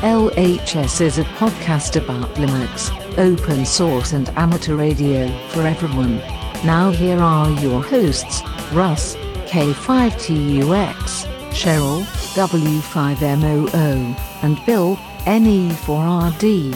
LHS 0.00 1.02
is 1.02 1.18
a 1.18 1.24
podcast 1.24 2.02
about 2.02 2.34
Linux, 2.36 2.90
open 3.18 3.66
source, 3.66 4.14
and 4.14 4.30
amateur 4.30 4.74
radio 4.74 5.28
for 5.48 5.66
everyone. 5.66 6.16
Now, 6.64 6.90
here 6.90 7.18
are 7.18 7.50
your 7.60 7.82
hosts 7.82 8.40
Russ, 8.72 9.14
K5TUX, 9.44 11.26
Cheryl, 11.50 12.04
W5MOO, 12.32 14.16
and 14.42 14.64
Bill, 14.64 14.96
NE4RD. 15.26 16.74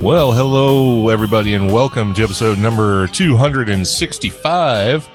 Well, 0.00 0.32
hello, 0.32 1.10
everybody, 1.10 1.52
and 1.52 1.70
welcome 1.70 2.14
to 2.14 2.22
episode 2.22 2.58
number 2.58 3.06
265 3.08 5.10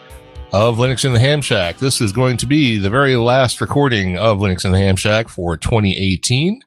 of 0.54 0.78
Linux 0.78 1.04
in 1.04 1.14
the 1.14 1.20
Ham 1.20 1.42
Shack. 1.42 1.78
This 1.78 2.00
is 2.00 2.12
going 2.12 2.38
to 2.38 2.46
be 2.46 2.78
the 2.78 2.90
very 2.90 3.16
last 3.16 3.60
recording 3.60 4.18
of 4.18 4.40
Linux 4.40 4.64
in 4.64 4.72
the 4.72 4.78
Ham 4.78 4.96
Shack 4.96 5.28
for 5.28 5.58
2018. 5.58 6.62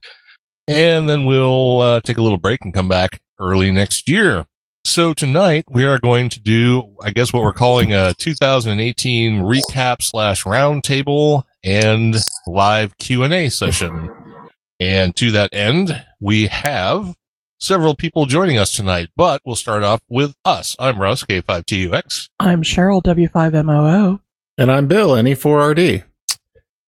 And 0.68 1.08
then 1.08 1.24
we'll 1.24 1.80
uh, 1.80 2.00
take 2.00 2.18
a 2.18 2.22
little 2.22 2.38
break 2.38 2.60
and 2.62 2.74
come 2.74 2.88
back 2.88 3.20
early 3.38 3.70
next 3.70 4.08
year. 4.08 4.46
So 4.84 5.14
tonight 5.14 5.64
we 5.68 5.84
are 5.84 5.98
going 5.98 6.28
to 6.30 6.40
do, 6.40 6.94
I 7.02 7.10
guess, 7.10 7.32
what 7.32 7.42
we're 7.42 7.52
calling 7.52 7.92
a 7.92 8.14
2018 8.14 9.40
recap 9.40 10.02
slash 10.02 10.44
roundtable 10.44 11.44
and 11.64 12.16
live 12.46 12.96
Q 12.98 13.22
and 13.22 13.32
A 13.34 13.48
session. 13.48 14.10
And 14.78 15.14
to 15.16 15.30
that 15.32 15.50
end, 15.52 16.04
we 16.20 16.46
have 16.46 17.14
several 17.60 17.94
people 17.94 18.26
joining 18.26 18.58
us 18.58 18.72
tonight, 18.72 19.10
but 19.16 19.42
we'll 19.44 19.54
start 19.54 19.82
off 19.82 20.00
with 20.08 20.34
us. 20.44 20.74
I'm 20.78 20.98
Russ, 20.98 21.22
K5TUX. 21.24 22.30
I'm 22.40 22.62
Cheryl, 22.62 23.02
W5MOO. 23.02 24.20
And 24.58 24.72
I'm 24.72 24.88
Bill, 24.88 25.10
NE4RD. 25.10 26.04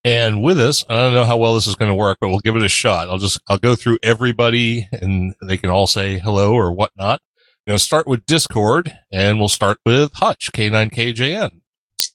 And 0.04 0.42
with 0.42 0.58
us, 0.58 0.84
I 0.88 0.94
don't 0.94 1.14
know 1.14 1.24
how 1.24 1.36
well 1.36 1.54
this 1.54 1.66
is 1.68 1.76
going 1.76 1.90
to 1.90 1.94
work, 1.94 2.18
but 2.20 2.28
we'll 2.28 2.40
give 2.40 2.56
it 2.56 2.62
a 2.62 2.68
shot. 2.68 3.08
I'll 3.08 3.18
just, 3.18 3.40
I'll 3.48 3.58
go 3.58 3.76
through 3.76 3.98
everybody 4.02 4.88
and 4.90 5.34
they 5.40 5.56
can 5.56 5.70
all 5.70 5.86
say 5.86 6.18
hello 6.18 6.54
or 6.54 6.72
whatnot. 6.72 7.20
I'm 7.66 7.72
going 7.72 7.78
to 7.78 7.84
start 7.84 8.08
with 8.08 8.26
Discord 8.26 8.98
and 9.12 9.38
we'll 9.38 9.48
start 9.48 9.78
with 9.86 10.12
Hutch, 10.14 10.50
K9KJN. 10.52 11.60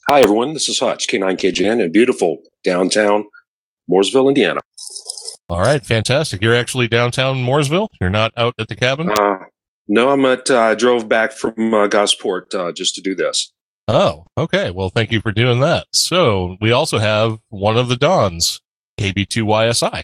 Hi, 0.10 0.22
everyone. 0.22 0.54
This 0.54 0.68
is 0.68 0.80
Hutch, 0.80 1.08
K9KJN 1.08 1.82
in 1.82 1.92
beautiful 1.92 2.40
downtown 2.64 3.26
Mooresville, 3.90 4.28
Indiana. 4.28 4.60
All 5.50 5.60
right. 5.60 5.86
Fantastic. 5.86 6.42
You're 6.42 6.56
actually 6.56 6.88
downtown 6.88 7.38
Mooresville. 7.38 7.88
You're 8.02 8.10
not 8.10 8.34
out 8.36 8.54
at 8.60 8.68
the 8.68 8.76
cabin. 8.76 9.10
Uh, 9.12 9.38
no, 9.88 10.10
I'm 10.10 10.26
at, 10.26 10.52
uh, 10.52 10.60
I 10.60 10.76
drove 10.76 11.08
back 11.08 11.32
from 11.32 11.74
uh, 11.74 11.88
Gosport 11.88 12.54
uh, 12.54 12.72
just 12.74 12.96
to 12.96 13.02
do 13.02 13.16
this. 13.16 13.54
Oh, 13.88 14.26
okay. 14.38 14.72
Well, 14.72 14.90
thank 14.90 15.12
you 15.14 15.22
for 15.22 15.32
doing 15.32 15.62
that. 15.62 15.88
So 15.94 16.58
we 16.60 16.72
also 16.74 16.98
have 16.98 17.40
one 17.48 17.78
of 17.78 17.88
the 17.88 17.96
Dons, 17.96 18.60
KB2YSI. 19.00 20.04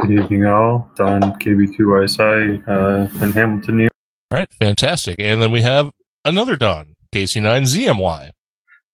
Good 0.00 0.10
evening, 0.10 0.46
all. 0.46 0.90
Don 0.96 1.20
KB2YSI 1.20 2.66
uh, 2.66 3.22
in 3.22 3.32
Hamilton, 3.32 3.76
New 3.76 3.82
York. 3.82 3.92
All 4.30 4.38
right. 4.38 4.50
Fantastic. 4.54 5.16
And 5.18 5.42
then 5.42 5.52
we 5.52 5.60
have 5.60 5.90
another 6.24 6.56
Don, 6.56 6.96
KC9ZMY. 7.12 8.30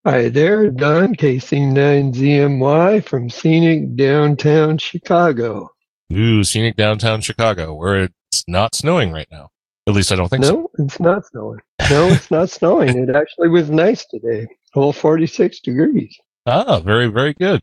Hi 0.07 0.29
there, 0.29 0.71
Don 0.71 1.17
KC9ZMY 1.17 3.03
from 3.03 3.29
scenic 3.29 3.97
downtown 3.97 4.79
Chicago. 4.79 5.69
Ooh, 6.13 6.45
scenic 6.45 6.77
downtown 6.77 7.21
Chicago, 7.23 7.75
where 7.75 8.05
it's 8.05 8.45
not 8.47 8.77
snowing 8.77 9.11
right 9.11 9.27
now. 9.33 9.49
At 9.89 9.95
least 9.95 10.13
I 10.13 10.15
don't 10.15 10.29
think 10.29 10.45
so. 10.45 10.53
No, 10.53 10.69
it's 10.79 11.01
not 11.01 11.27
snowing. 11.27 11.59
No, 11.91 12.07
it's 12.07 12.31
not 12.31 12.51
snowing. 12.51 12.97
It 12.97 13.17
actually 13.17 13.49
was 13.49 13.69
nice 13.69 14.07
today. 14.07 14.47
Whole 14.75 14.93
46 14.93 15.59
degrees. 15.59 16.17
Ah, 16.47 16.79
very, 16.79 17.09
very 17.09 17.35
good. 17.35 17.61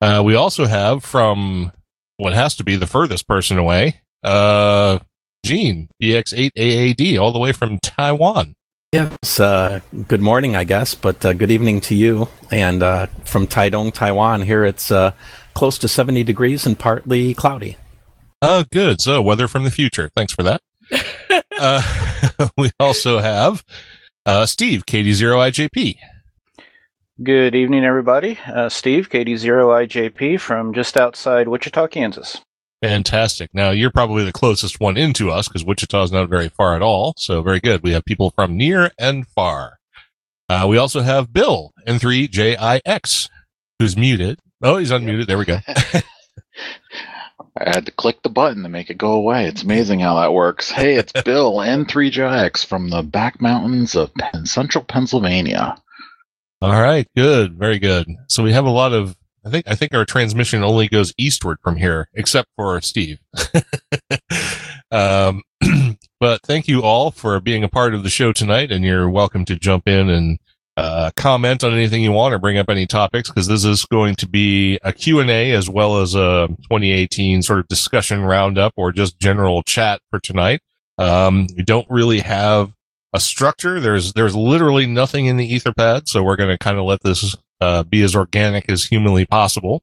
Uh, 0.00 0.20
we 0.24 0.34
also 0.34 0.66
have 0.66 1.04
from 1.04 1.70
what 2.16 2.32
has 2.32 2.56
to 2.56 2.64
be 2.64 2.74
the 2.74 2.88
furthest 2.88 3.28
person 3.28 3.56
away, 3.56 4.00
uh, 4.24 4.98
Gene, 5.44 5.88
BX8AAD, 6.02 7.20
all 7.20 7.30
the 7.30 7.38
way 7.38 7.52
from 7.52 7.78
Taiwan. 7.78 8.56
Yes, 8.90 9.38
uh, 9.38 9.80
good 10.06 10.22
morning, 10.22 10.56
I 10.56 10.64
guess, 10.64 10.94
but 10.94 11.22
uh, 11.22 11.34
good 11.34 11.50
evening 11.50 11.82
to 11.82 11.94
you. 11.94 12.26
And 12.50 12.82
uh, 12.82 13.08
from 13.26 13.46
Taidong, 13.46 13.92
Taiwan, 13.92 14.40
here 14.40 14.64
it's 14.64 14.90
uh, 14.90 15.12
close 15.52 15.76
to 15.80 15.88
70 15.88 16.24
degrees 16.24 16.64
and 16.64 16.78
partly 16.78 17.34
cloudy. 17.34 17.76
Oh, 18.40 18.64
good. 18.72 19.02
So, 19.02 19.20
weather 19.20 19.46
from 19.46 19.64
the 19.64 19.70
future. 19.70 20.10
Thanks 20.16 20.32
for 20.32 20.42
that. 20.42 20.62
uh, 21.58 22.48
we 22.56 22.70
also 22.80 23.18
have 23.18 23.62
uh, 24.24 24.46
Steve, 24.46 24.86
KD0IJP. 24.86 25.96
Good 27.22 27.54
evening, 27.54 27.84
everybody. 27.84 28.38
Uh, 28.46 28.70
Steve, 28.70 29.10
KD0IJP 29.10 30.40
from 30.40 30.72
just 30.72 30.96
outside 30.96 31.46
Wichita, 31.46 31.88
Kansas. 31.88 32.40
Fantastic. 32.82 33.50
Now, 33.52 33.70
you're 33.70 33.90
probably 33.90 34.24
the 34.24 34.32
closest 34.32 34.80
one 34.80 34.96
into 34.96 35.30
us 35.30 35.48
because 35.48 35.64
Wichita 35.64 36.04
is 36.04 36.12
not 36.12 36.28
very 36.28 36.48
far 36.48 36.76
at 36.76 36.82
all. 36.82 37.14
So, 37.16 37.42
very 37.42 37.60
good. 37.60 37.82
We 37.82 37.92
have 37.92 38.04
people 38.04 38.30
from 38.30 38.56
near 38.56 38.92
and 38.98 39.26
far. 39.26 39.78
Uh, 40.48 40.66
we 40.68 40.78
also 40.78 41.00
have 41.00 41.32
Bill, 41.32 41.72
N3JIX, 41.86 43.28
who's 43.78 43.96
muted. 43.96 44.38
Oh, 44.62 44.78
he's 44.78 44.90
unmuted. 44.90 45.26
There 45.26 45.38
we 45.38 45.44
go. 45.44 45.58
I 47.60 47.70
had 47.70 47.86
to 47.86 47.92
click 47.92 48.22
the 48.22 48.28
button 48.28 48.62
to 48.62 48.68
make 48.68 48.90
it 48.90 48.98
go 48.98 49.12
away. 49.12 49.46
It's 49.46 49.62
amazing 49.62 50.00
how 50.00 50.20
that 50.20 50.32
works. 50.32 50.70
Hey, 50.70 50.96
it's 50.96 51.12
Bill 51.24 51.54
N3JX 51.56 52.64
from 52.66 52.90
the 52.90 53.02
back 53.02 53.40
mountains 53.40 53.96
of 53.96 54.10
central 54.44 54.84
Pennsylvania. 54.84 55.76
All 56.60 56.80
right, 56.80 57.06
good, 57.16 57.54
very 57.54 57.78
good. 57.78 58.08
So 58.28 58.42
we 58.42 58.52
have 58.52 58.64
a 58.66 58.70
lot 58.70 58.92
of. 58.92 59.16
I 59.44 59.50
think 59.50 59.68
I 59.68 59.74
think 59.74 59.94
our 59.94 60.04
transmission 60.04 60.62
only 60.62 60.88
goes 60.88 61.12
eastward 61.16 61.58
from 61.62 61.76
here, 61.76 62.08
except 62.14 62.48
for 62.56 62.80
Steve. 62.80 63.18
um, 64.90 65.42
but 66.20 66.42
thank 66.42 66.68
you 66.68 66.82
all 66.82 67.10
for 67.10 67.40
being 67.40 67.64
a 67.64 67.68
part 67.68 67.94
of 67.94 68.02
the 68.02 68.10
show 68.10 68.32
tonight, 68.32 68.72
and 68.72 68.84
you're 68.84 69.08
welcome 69.08 69.44
to 69.46 69.56
jump 69.56 69.88
in 69.88 70.08
and 70.08 70.38
uh, 70.78 71.10
comment 71.16 71.64
on 71.64 71.72
anything 71.72 72.02
you 72.02 72.12
want 72.12 72.32
or 72.32 72.38
bring 72.38 72.56
up 72.56 72.70
any 72.70 72.86
topics 72.86 73.28
because 73.28 73.48
this 73.48 73.64
is 73.64 73.84
going 73.86 74.14
to 74.14 74.28
be 74.28 74.78
a 74.84 74.92
Q&A 74.92 75.50
as 75.50 75.68
well 75.68 76.00
as 76.00 76.14
a 76.14 76.46
2018 76.46 77.42
sort 77.42 77.58
of 77.58 77.66
discussion 77.66 78.22
roundup 78.22 78.72
or 78.76 78.92
just 78.92 79.18
general 79.18 79.64
chat 79.64 80.00
for 80.08 80.20
tonight. 80.20 80.60
Um, 80.96 81.48
we 81.56 81.64
don't 81.64 81.86
really 81.90 82.20
have 82.20 82.72
a 83.12 83.18
structure. 83.18 83.80
There's, 83.80 84.12
there's 84.12 84.36
literally 84.36 84.86
nothing 84.86 85.26
in 85.26 85.36
the 85.36 85.52
etherpad. 85.52 86.06
So 86.06 86.22
we're 86.22 86.36
going 86.36 86.50
to 86.50 86.58
kind 86.58 86.78
of 86.78 86.84
let 86.84 87.02
this, 87.02 87.34
uh, 87.60 87.82
be 87.82 88.02
as 88.02 88.14
organic 88.14 88.68
as 88.68 88.84
humanly 88.84 89.26
possible. 89.26 89.82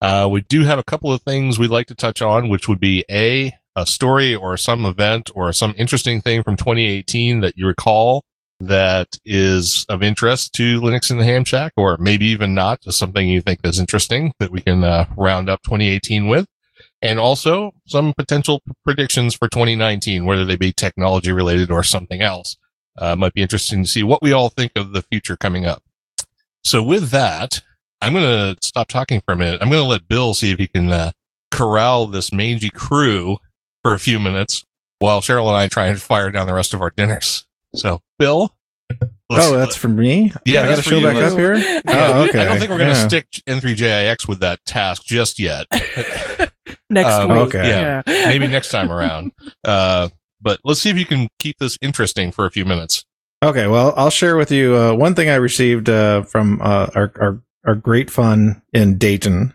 Uh, 0.00 0.28
we 0.30 0.42
do 0.42 0.62
have 0.62 0.78
a 0.78 0.84
couple 0.84 1.12
of 1.12 1.22
things 1.22 1.58
we'd 1.58 1.70
like 1.70 1.86
to 1.86 1.94
touch 1.94 2.20
on, 2.20 2.48
which 2.48 2.68
would 2.68 2.80
be 2.80 3.04
a, 3.10 3.52
a 3.74 3.86
story 3.86 4.34
or 4.34 4.56
some 4.56 4.84
event 4.84 5.30
or 5.34 5.52
some 5.52 5.74
interesting 5.78 6.20
thing 6.20 6.42
from 6.42 6.56
2018 6.56 7.40
that 7.40 7.56
you 7.56 7.66
recall 7.66 8.24
that 8.60 9.18
is 9.24 9.84
of 9.88 10.02
interest 10.02 10.54
to 10.54 10.80
Linux 10.80 11.10
in 11.10 11.18
the 11.18 11.24
Ham 11.24 11.44
Shack, 11.44 11.72
or 11.76 11.96
maybe 11.98 12.26
even 12.26 12.54
not, 12.54 12.80
just 12.80 12.98
something 12.98 13.28
you 13.28 13.42
think 13.42 13.60
is 13.64 13.78
interesting 13.78 14.32
that 14.38 14.50
we 14.50 14.60
can 14.60 14.82
uh, 14.82 15.06
round 15.16 15.50
up 15.50 15.62
2018 15.62 16.28
with. 16.28 16.46
And 17.02 17.18
also 17.18 17.72
some 17.86 18.14
potential 18.16 18.62
predictions 18.82 19.34
for 19.34 19.48
2019, 19.48 20.24
whether 20.24 20.44
they 20.44 20.56
be 20.56 20.72
technology 20.72 21.30
related 21.30 21.70
or 21.70 21.82
something 21.82 22.22
else. 22.22 22.56
Uh, 22.98 23.14
might 23.14 23.34
be 23.34 23.42
interesting 23.42 23.84
to 23.84 23.88
see 23.88 24.02
what 24.02 24.22
we 24.22 24.32
all 24.32 24.48
think 24.48 24.72
of 24.74 24.92
the 24.92 25.02
future 25.02 25.36
coming 25.36 25.66
up. 25.66 25.82
So 26.66 26.82
with 26.82 27.10
that, 27.10 27.62
I'm 28.02 28.12
going 28.12 28.24
to 28.24 28.56
stop 28.66 28.88
talking 28.88 29.20
for 29.24 29.32
a 29.32 29.36
minute. 29.36 29.62
I'm 29.62 29.70
going 29.70 29.82
to 29.82 29.88
let 29.88 30.08
Bill 30.08 30.34
see 30.34 30.50
if 30.50 30.58
he 30.58 30.66
can 30.66 30.90
uh, 30.90 31.12
corral 31.52 32.06
this 32.08 32.32
mangy 32.32 32.70
crew 32.70 33.38
for 33.84 33.94
a 33.94 33.98
few 34.00 34.18
minutes 34.18 34.64
while 34.98 35.20
Cheryl 35.20 35.46
and 35.46 35.56
I 35.56 35.68
try 35.68 35.86
and 35.86 36.00
fire 36.02 36.30
down 36.32 36.46
the 36.48 36.54
rest 36.54 36.74
of 36.74 36.82
our 36.82 36.90
dinners. 36.90 37.46
So, 37.74 38.00
Bill. 38.18 38.52
Oh, 39.28 39.56
that's 39.56 39.74
for 39.74 39.88
me. 39.88 40.32
Yeah, 40.44 40.62
I 40.62 40.66
got 40.68 40.76
to 40.76 40.82
show 40.82 40.98
you. 40.98 41.04
back 41.04 41.16
Let's- 41.16 41.32
up 41.32 41.38
here. 41.40 41.54
Yeah, 41.56 41.82
oh, 42.14 42.28
okay. 42.28 42.42
I 42.42 42.44
don't 42.44 42.58
think 42.60 42.70
we're 42.70 42.78
going 42.78 42.94
to 42.94 43.00
Yeah. 43.00 43.08
stick 43.08 43.26
N3JIX 43.48 44.28
with 44.28 44.38
that 44.38 44.64
task 44.64 45.02
just 45.04 45.40
yet. 45.40 45.66
Next 46.90 47.10
Um, 47.12 47.30
week. 47.30 47.38
okay. 47.48 47.68
Yeah. 47.68 48.02
Maybe 48.06 48.46
next 48.46 48.68
time 48.70 48.92
around. 48.92 49.32
Uh, 49.64 50.10
but 50.40 50.60
let's 50.62 50.80
see 50.80 50.90
if 50.90 50.96
you 50.96 51.06
can 51.06 51.28
keep 51.40 51.58
this 51.58 51.76
interesting 51.82 52.30
for 52.30 52.46
a 52.46 52.52
few 52.52 52.64
minutes. 52.64 53.04
Okay, 53.44 53.66
well, 53.66 53.92
I'll 53.96 54.10
share 54.10 54.36
with 54.36 54.50
you 54.50 54.74
uh, 54.76 54.94
one 54.94 55.14
thing 55.14 55.28
I 55.28 55.34
received 55.36 55.88
uh, 55.88 56.22
from 56.22 56.60
uh, 56.62 56.88
our, 56.94 57.12
our 57.16 57.42
our 57.66 57.74
great 57.74 58.10
fun 58.10 58.62
in 58.72 58.98
Dayton. 58.98 59.52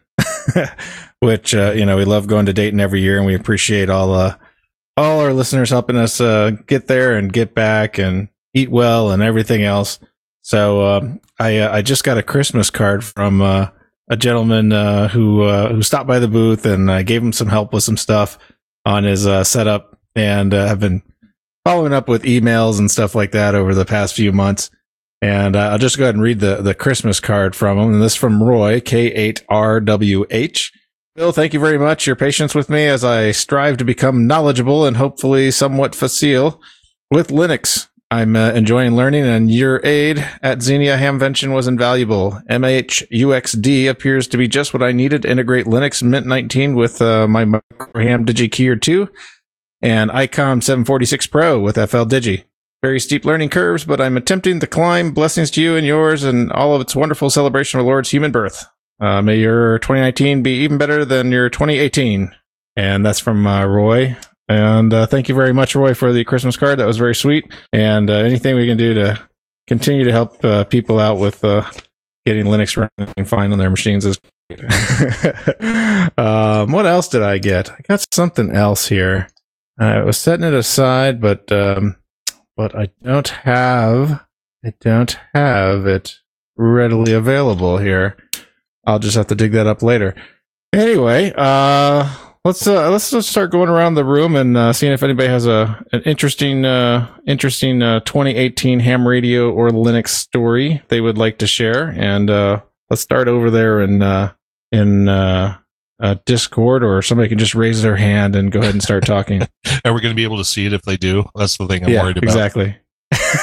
which 1.21 1.53
uh, 1.53 1.71
you 1.71 1.85
know 1.85 1.97
we 1.97 2.05
love 2.05 2.27
going 2.27 2.47
to 2.47 2.53
Dayton 2.53 2.79
every 2.79 3.01
year, 3.01 3.17
and 3.17 3.25
we 3.25 3.35
appreciate 3.35 3.89
all 3.89 4.13
uh, 4.13 4.35
all 4.97 5.21
our 5.21 5.33
listeners 5.33 5.69
helping 5.69 5.95
us 5.95 6.19
uh, 6.19 6.51
get 6.67 6.87
there 6.87 7.15
and 7.15 7.31
get 7.31 7.55
back 7.55 7.97
and 7.97 8.27
eat 8.53 8.69
well 8.69 9.11
and 9.11 9.23
everything 9.23 9.63
else. 9.63 9.99
So 10.41 10.81
uh, 10.81 11.13
I 11.39 11.67
I 11.67 11.81
just 11.81 12.03
got 12.03 12.17
a 12.17 12.23
Christmas 12.23 12.69
card 12.69 13.03
from 13.03 13.41
a 13.41 13.71
gentleman 14.17 14.71
who 15.09 15.47
who 15.47 15.83
stopped 15.83 16.07
by 16.07 16.19
the 16.19 16.27
booth 16.27 16.65
and 16.65 16.91
I 16.91 17.03
gave 17.03 17.23
him 17.23 17.33
some 17.33 17.47
help 17.47 17.71
with 17.71 17.83
some 17.83 17.97
stuff 17.97 18.37
on 18.85 19.03
his 19.03 19.23
setup 19.47 19.99
and 20.15 20.51
have 20.51 20.79
been 20.79 21.03
following 21.65 21.93
up 21.93 22.07
with 22.07 22.23
emails 22.23 22.79
and 22.79 22.89
stuff 22.89 23.15
like 23.15 23.31
that 23.31 23.55
over 23.55 23.73
the 23.73 23.85
past 23.85 24.15
few 24.15 24.31
months. 24.31 24.69
And 25.21 25.55
uh, 25.55 25.69
I'll 25.69 25.77
just 25.77 25.97
go 25.97 26.05
ahead 26.05 26.15
and 26.15 26.23
read 26.23 26.39
the, 26.39 26.57
the 26.57 26.73
Christmas 26.73 27.19
card 27.19 27.55
from 27.55 27.77
him. 27.77 27.93
And 27.93 28.01
this 28.01 28.15
from 28.15 28.41
Roy, 28.41 28.79
K8RWH. 28.79 30.71
Bill, 31.15 31.31
thank 31.31 31.53
you 31.53 31.59
very 31.59 31.77
much. 31.77 32.07
Your 32.07 32.15
patience 32.15 32.55
with 32.55 32.69
me 32.69 32.87
as 32.87 33.03
I 33.03 33.31
strive 33.31 33.77
to 33.77 33.85
become 33.85 34.25
knowledgeable 34.25 34.85
and 34.85 34.97
hopefully 34.97 35.51
somewhat 35.51 35.93
facile 35.93 36.59
with 37.11 37.27
Linux. 37.27 37.87
I'm 38.09 38.35
uh, 38.35 38.51
enjoying 38.51 38.95
learning, 38.97 39.23
and 39.23 39.49
your 39.49 39.79
aid 39.85 40.25
at 40.41 40.61
Xenia 40.61 40.97
Hamvention 40.97 41.53
was 41.53 41.65
invaluable. 41.65 42.41
MHUXD 42.49 43.89
appears 43.89 44.27
to 44.27 44.37
be 44.37 44.49
just 44.49 44.73
what 44.73 44.83
I 44.83 44.91
needed. 44.91 45.21
To 45.21 45.29
integrate 45.29 45.65
Linux 45.65 46.03
Mint 46.03 46.27
19 46.27 46.75
with 46.75 47.01
uh, 47.01 47.25
my 47.29 47.45
Microham 47.45 48.25
DigiKeyer 48.25 48.81
2 48.81 49.07
and 49.81 50.11
ICOM 50.11 50.63
746 50.63 51.27
Pro 51.27 51.59
with 51.59 51.75
FL 51.75 52.03
Digi. 52.03 52.43
Very 52.81 52.99
steep 52.99 53.25
learning 53.25 53.49
curves, 53.49 53.85
but 53.85 54.01
I'm 54.01 54.17
attempting 54.17 54.59
to 54.59 54.67
climb. 54.67 55.13
Blessings 55.13 55.51
to 55.51 55.61
you 55.61 55.75
and 55.75 55.85
yours 55.85 56.23
and 56.23 56.51
all 56.51 56.73
of 56.73 56.81
its 56.81 56.95
wonderful 56.95 57.29
celebration 57.29 57.79
of 57.79 57.85
Lord's 57.85 58.09
human 58.09 58.31
birth. 58.31 58.65
Uh, 58.99 59.21
may 59.21 59.37
your 59.37 59.79
2019 59.79 60.43
be 60.43 60.51
even 60.63 60.77
better 60.77 61.05
than 61.05 61.31
your 61.31 61.49
2018. 61.49 62.31
And 62.75 63.05
that's 63.05 63.19
from 63.19 63.45
uh, 63.45 63.65
Roy. 63.65 64.15
And 64.47 64.93
uh, 64.93 65.05
thank 65.05 65.29
you 65.29 65.35
very 65.35 65.53
much, 65.53 65.75
Roy, 65.75 65.93
for 65.93 66.11
the 66.11 66.23
Christmas 66.23 66.57
card. 66.57 66.79
That 66.79 66.87
was 66.87 66.97
very 66.97 67.15
sweet. 67.15 67.51
And 67.71 68.09
uh, 68.09 68.15
anything 68.15 68.55
we 68.55 68.67
can 68.67 68.77
do 68.77 68.93
to 68.95 69.27
continue 69.67 70.03
to 70.03 70.11
help 70.11 70.43
uh, 70.43 70.63
people 70.65 70.99
out 70.99 71.17
with 71.17 71.43
uh, 71.43 71.69
getting 72.25 72.45
Linux 72.45 72.75
running 72.97 73.25
fine 73.25 73.51
on 73.51 73.59
their 73.59 73.69
machines 73.69 74.05
is 74.05 74.19
great. 74.49 76.17
um, 76.17 76.71
what 76.71 76.85
else 76.85 77.07
did 77.07 77.21
I 77.21 77.37
get? 77.37 77.71
I 77.71 77.79
got 77.87 78.05
something 78.11 78.51
else 78.51 78.87
here. 78.87 79.27
I 79.81 80.03
was 80.03 80.17
setting 80.17 80.45
it 80.45 80.53
aside, 80.53 81.19
but 81.19 81.51
um, 81.51 81.95
but 82.55 82.75
I 82.75 82.89
don't 83.03 83.27
have 83.27 84.25
I 84.63 84.73
don't 84.79 85.17
have 85.33 85.87
it 85.87 86.19
readily 86.55 87.13
available 87.13 87.79
here. 87.79 88.15
I'll 88.85 88.99
just 88.99 89.17
have 89.17 89.27
to 89.27 89.35
dig 89.35 89.53
that 89.53 89.67
up 89.67 89.81
later. 89.81 90.15
Anyway, 90.71 91.33
uh, 91.35 92.07
let's 92.45 92.67
uh, 92.67 92.91
let's 92.91 93.09
just 93.09 93.29
start 93.29 93.51
going 93.51 93.69
around 93.69 93.95
the 93.95 94.05
room 94.05 94.35
and 94.35 94.55
uh, 94.55 94.71
seeing 94.71 94.93
if 94.93 95.01
anybody 95.01 95.27
has 95.27 95.47
a 95.47 95.83
an 95.91 96.01
interesting 96.03 96.63
uh, 96.63 97.07
interesting 97.25 97.81
uh, 97.81 98.01
2018 98.01 98.79
ham 98.81 99.07
radio 99.07 99.51
or 99.51 99.69
Linux 99.69 100.09
story 100.09 100.83
they 100.89 101.01
would 101.01 101.17
like 101.17 101.39
to 101.39 101.47
share. 101.47 101.87
And 101.97 102.29
uh, 102.29 102.61
let's 102.91 103.01
start 103.01 103.27
over 103.27 103.49
there 103.49 103.81
in 103.81 104.03
uh, 104.03 104.33
in 104.71 105.09
uh, 105.09 105.57
uh, 106.01 106.15
Discord, 106.25 106.83
or 106.83 107.01
somebody 107.01 107.29
can 107.29 107.37
just 107.37 107.55
raise 107.55 107.81
their 107.81 107.95
hand 107.95 108.35
and 108.35 108.51
go 108.51 108.59
ahead 108.59 108.73
and 108.73 108.83
start 108.83 109.05
talking. 109.05 109.41
Are 109.85 109.93
we 109.93 110.01
going 110.01 110.11
to 110.11 110.15
be 110.15 110.23
able 110.23 110.37
to 110.37 110.45
see 110.45 110.65
it 110.65 110.73
if 110.73 110.81
they 110.81 110.97
do? 110.97 111.25
That's 111.35 111.57
the 111.57 111.67
thing 111.67 111.83
I'm 111.83 111.89
yeah, 111.89 112.03
worried 112.03 112.17
about. 112.17 112.29
exactly. 112.29 112.75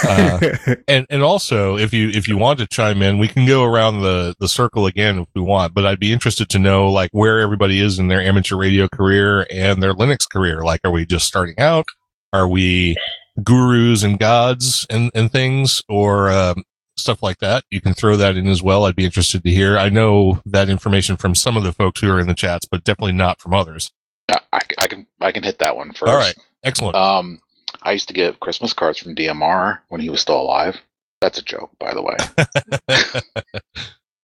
Uh, 0.06 0.40
and 0.88 1.06
and 1.10 1.22
also 1.22 1.76
if 1.76 1.92
you 1.92 2.08
if 2.10 2.26
you 2.26 2.38
want 2.38 2.58
to 2.58 2.66
chime 2.66 3.02
in 3.02 3.18
we 3.18 3.28
can 3.28 3.46
go 3.46 3.64
around 3.64 4.00
the 4.00 4.34
the 4.38 4.48
circle 4.48 4.86
again 4.86 5.18
if 5.18 5.28
we 5.34 5.42
want 5.42 5.74
but 5.74 5.84
i'd 5.84 6.00
be 6.00 6.10
interested 6.10 6.48
to 6.48 6.58
know 6.58 6.90
like 6.90 7.10
where 7.12 7.38
everybody 7.38 7.80
is 7.80 7.98
in 7.98 8.08
their 8.08 8.20
amateur 8.20 8.56
radio 8.56 8.88
career 8.88 9.46
and 9.50 9.82
their 9.82 9.92
linux 9.92 10.28
career 10.28 10.62
like 10.62 10.80
are 10.84 10.90
we 10.90 11.04
just 11.04 11.26
starting 11.26 11.58
out 11.58 11.84
are 12.32 12.48
we 12.48 12.96
gurus 13.44 14.02
and 14.02 14.18
gods 14.18 14.86
and 14.88 15.10
and 15.14 15.30
things 15.32 15.82
or 15.88 16.30
um, 16.30 16.64
stuff 16.98 17.22
like 17.22 17.38
that 17.38 17.64
you 17.70 17.80
can 17.80 17.94
throw 17.94 18.16
that 18.16 18.36
in 18.36 18.46
as 18.46 18.62
well 18.62 18.84
i'd 18.86 18.96
be 18.96 19.04
interested 19.04 19.42
to 19.42 19.50
hear 19.50 19.78
i 19.78 19.88
know 19.88 20.40
that 20.46 20.68
information 20.68 21.16
from 21.16 21.34
some 21.34 21.56
of 21.56 21.62
the 21.64 21.72
folks 21.72 22.00
who 22.00 22.10
are 22.10 22.20
in 22.20 22.26
the 22.26 22.34
chats 22.34 22.66
but 22.66 22.84
definitely 22.84 23.12
not 23.12 23.40
from 23.40 23.54
others 23.54 23.90
I, 24.52 24.60
I 24.78 24.86
can 24.86 25.06
I 25.20 25.32
can 25.32 25.42
hit 25.42 25.58
that 25.60 25.76
one 25.76 25.92
first. 25.92 26.10
all 26.10 26.16
right 26.18 26.34
excellent 26.64 26.96
Um, 26.96 27.40
I 27.82 27.92
used 27.92 28.08
to 28.08 28.14
get 28.14 28.40
Christmas 28.40 28.72
cards 28.72 28.98
from 28.98 29.14
DMR 29.14 29.78
when 29.88 30.00
he 30.00 30.08
was 30.10 30.20
still 30.20 30.40
alive. 30.40 30.76
That's 31.20 31.38
a 31.38 31.42
joke, 31.42 31.70
by 31.78 31.92
the 31.94 32.02
way. 32.02 32.16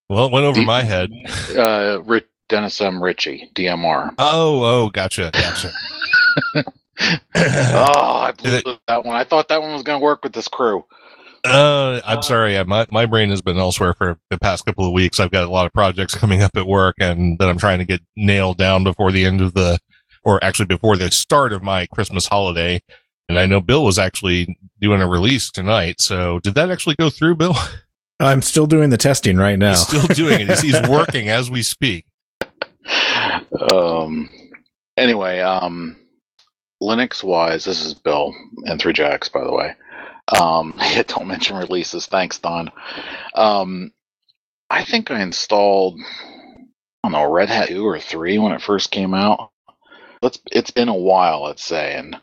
well 0.08 0.26
it 0.26 0.32
went 0.32 0.44
over 0.46 0.60
D- 0.60 0.64
my 0.66 0.82
head 0.82 1.10
Uh, 1.56 2.00
Rich, 2.04 2.26
Dennis 2.48 2.80
M. 2.80 3.02
Ritchie, 3.02 3.50
DMR. 3.54 4.14
oh 4.18 4.64
oh 4.64 4.90
gotcha 4.90 5.30
gotcha 5.32 5.70
oh, 7.34 8.16
I 8.24 8.32
blew 8.36 8.60
that 8.86 9.04
one. 9.04 9.16
I 9.16 9.24
thought 9.24 9.48
that 9.48 9.60
one 9.60 9.72
was 9.72 9.82
going 9.82 9.98
to 9.98 10.04
work 10.04 10.22
with 10.22 10.32
this 10.32 10.46
crew. 10.48 10.84
Uh, 11.44 12.00
I'm 12.04 12.22
sorry. 12.22 12.54
Yeah, 12.54 12.62
my, 12.62 12.86
my 12.90 13.06
brain 13.06 13.30
has 13.30 13.42
been 13.42 13.58
elsewhere 13.58 13.94
for 13.94 14.18
the 14.30 14.38
past 14.38 14.64
couple 14.64 14.86
of 14.86 14.92
weeks. 14.92 15.20
I've 15.20 15.30
got 15.30 15.44
a 15.44 15.50
lot 15.50 15.66
of 15.66 15.72
projects 15.72 16.14
coming 16.14 16.42
up 16.42 16.56
at 16.56 16.66
work 16.66 16.96
and 16.98 17.38
that 17.38 17.48
I'm 17.48 17.58
trying 17.58 17.78
to 17.78 17.84
get 17.84 18.00
nailed 18.16 18.56
down 18.56 18.82
before 18.82 19.12
the 19.12 19.24
end 19.26 19.40
of 19.40 19.54
the, 19.54 19.78
or 20.22 20.42
actually 20.42 20.66
before 20.66 20.96
the 20.96 21.10
start 21.10 21.52
of 21.52 21.62
my 21.62 21.86
Christmas 21.86 22.26
holiday. 22.26 22.80
And 23.28 23.38
I 23.38 23.46
know 23.46 23.60
Bill 23.60 23.84
was 23.84 23.98
actually 23.98 24.56
doing 24.80 25.02
a 25.02 25.08
release 25.08 25.50
tonight. 25.50 26.00
So 26.00 26.40
did 26.40 26.54
that 26.54 26.70
actually 26.70 26.96
go 26.96 27.10
through, 27.10 27.36
Bill? 27.36 27.54
I'm 28.20 28.42
still 28.42 28.66
doing 28.66 28.90
the 28.90 28.96
testing 28.96 29.36
right 29.36 29.58
now. 29.58 29.70
He's 29.70 29.86
still 29.86 30.06
doing 30.06 30.40
it. 30.42 30.48
He's, 30.48 30.60
he's 30.60 30.82
working 30.88 31.28
as 31.28 31.50
we 31.50 31.62
speak. 31.62 32.06
Um. 33.70 34.30
Anyway, 34.96 35.40
um, 35.40 35.96
Linux 36.80 37.24
wise, 37.24 37.64
this 37.64 37.84
is 37.84 37.94
Bill 37.94 38.32
and 38.64 38.80
Three 38.80 38.92
Jacks, 38.92 39.28
by 39.28 39.42
the 39.42 39.52
way. 39.52 39.74
Um, 40.28 40.74
yeah, 40.78 41.02
don't 41.04 41.28
mention 41.28 41.56
releases. 41.56 42.06
Thanks, 42.06 42.38
Don. 42.38 42.70
Um, 43.34 43.92
I 44.70 44.84
think 44.84 45.10
I 45.10 45.22
installed, 45.22 46.00
I 46.00 47.10
don't 47.10 47.12
know, 47.12 47.30
Red 47.32 47.48
Hat 47.50 47.68
two 47.68 47.86
or 47.86 48.00
three 48.00 48.38
when 48.38 48.52
it 48.52 48.62
first 48.62 48.90
came 48.90 49.14
out. 49.14 49.50
Let's. 50.22 50.40
It's 50.52 50.70
been 50.72 50.88
a 50.88 50.94
while, 50.94 51.44
let's 51.44 51.64
say, 51.64 51.94
and 51.96 52.16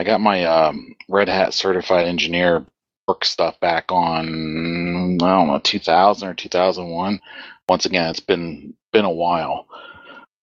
I 0.00 0.04
got 0.04 0.20
my 0.20 0.44
um, 0.44 0.94
Red 1.08 1.28
Hat 1.28 1.54
certified 1.54 2.06
engineer 2.06 2.66
work 3.08 3.24
stuff 3.24 3.58
back 3.60 3.90
on 3.92 5.18
I 5.22 5.26
don't 5.26 5.48
know 5.48 5.60
2000 5.62 6.28
or 6.28 6.34
2001. 6.34 7.20
Once 7.68 7.86
again, 7.86 8.10
it's 8.10 8.20
been 8.20 8.74
been 8.92 9.04
a 9.06 9.10
while. 9.10 9.66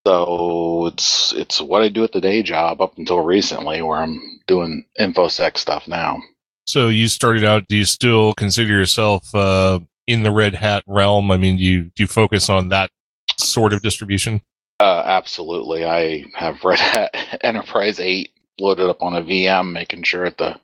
So 0.08 0.88
it's 0.88 1.34
it's 1.34 1.62
what 1.62 1.84
I 1.84 1.90
do 1.90 2.04
at 2.04 2.12
the 2.14 2.22
day 2.22 2.44
job 2.44 2.82
up 2.82 2.98
until 2.98 3.22
recently, 3.22 3.82
where 3.82 4.00
I'm 4.00 4.22
doing 4.48 4.86
infosec 5.00 5.58
stuff 5.58 5.88
now. 5.88 6.20
So 6.68 6.90
you 6.90 7.08
started 7.08 7.44
out, 7.44 7.68
do 7.68 7.78
you 7.78 7.86
still 7.86 8.34
consider 8.34 8.72
yourself, 8.72 9.34
uh, 9.34 9.80
in 10.06 10.24
the 10.24 10.32
Red 10.32 10.56
Hat 10.56 10.84
realm? 10.86 11.32
I 11.32 11.38
mean, 11.38 11.58
do 11.58 11.64
you, 11.64 11.84
do 11.84 12.04
you 12.04 12.08
focus 12.08 12.50
on 12.50 12.70
that 12.70 12.92
sort 13.38 13.74
of 13.74 13.82
distribution? 13.82 14.42
Uh, 14.80 15.02
absolutely, 15.06 15.86
I 15.86 16.26
have 16.36 16.64
Red 16.64 16.80
Hat 16.80 17.40
Enterprise 17.42 18.00
8 18.00 18.30
loaded 18.60 18.90
up 18.90 19.02
on 19.02 19.16
a 19.16 19.22
VM, 19.22 19.72
making 19.72 20.04
sure 20.04 20.26
that 20.26 20.38
the 20.38 20.60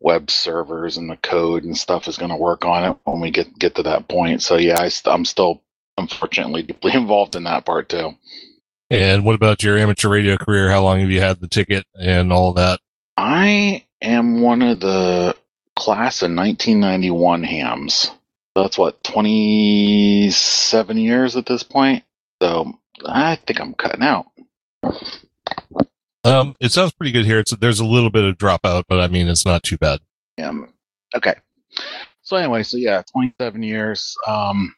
web 0.00 0.30
servers 0.30 0.96
and 0.96 1.10
the 1.10 1.16
code 1.16 1.64
and 1.64 1.76
stuff 1.76 2.06
is 2.08 2.18
going 2.18 2.30
to 2.30 2.36
work 2.36 2.64
on 2.64 2.84
it 2.84 2.96
when 3.04 3.20
we 3.20 3.30
get 3.30 3.58
get 3.58 3.74
to 3.74 3.82
that 3.82 4.08
point. 4.08 4.42
So 4.42 4.56
yeah, 4.56 4.80
I 4.80 4.88
st- 4.88 5.12
I'm 5.12 5.24
still 5.24 5.62
unfortunately 5.98 6.62
deeply 6.62 6.92
involved 6.94 7.36
in 7.36 7.44
that 7.44 7.64
part 7.64 7.88
too. 7.88 8.12
And 8.88 9.24
what 9.24 9.34
about 9.34 9.62
your 9.62 9.76
amateur 9.76 10.08
radio 10.08 10.36
career? 10.36 10.70
How 10.70 10.82
long 10.82 11.00
have 11.00 11.10
you 11.10 11.20
had 11.20 11.40
the 11.40 11.48
ticket 11.48 11.84
and 12.00 12.32
all 12.32 12.52
that? 12.52 12.78
I 13.16 13.85
am 14.02 14.40
one 14.40 14.62
of 14.62 14.80
the 14.80 15.36
class 15.76 16.22
of 16.22 16.30
1991 16.30 17.42
hams. 17.44 18.10
That's 18.54 18.78
what 18.78 19.02
27 19.04 20.96
years 20.96 21.36
at 21.36 21.46
this 21.46 21.62
point. 21.62 22.04
So 22.40 22.72
I 23.04 23.36
think 23.36 23.60
I'm 23.60 23.74
cutting 23.74 24.02
out. 24.02 24.26
Um, 26.24 26.56
it 26.60 26.72
sounds 26.72 26.92
pretty 26.92 27.12
good 27.12 27.24
here. 27.24 27.38
It's 27.38 27.54
there's 27.56 27.80
a 27.80 27.84
little 27.84 28.10
bit 28.10 28.24
of 28.24 28.36
dropout, 28.36 28.84
but 28.88 29.00
I 29.00 29.08
mean 29.08 29.28
it's 29.28 29.44
not 29.44 29.62
too 29.62 29.76
bad. 29.76 30.00
Um, 30.42 30.72
okay. 31.14 31.34
So 32.22 32.36
anyway, 32.36 32.62
so 32.62 32.76
yeah, 32.78 33.02
27 33.12 33.62
years. 33.62 34.16
Um, 34.26 34.74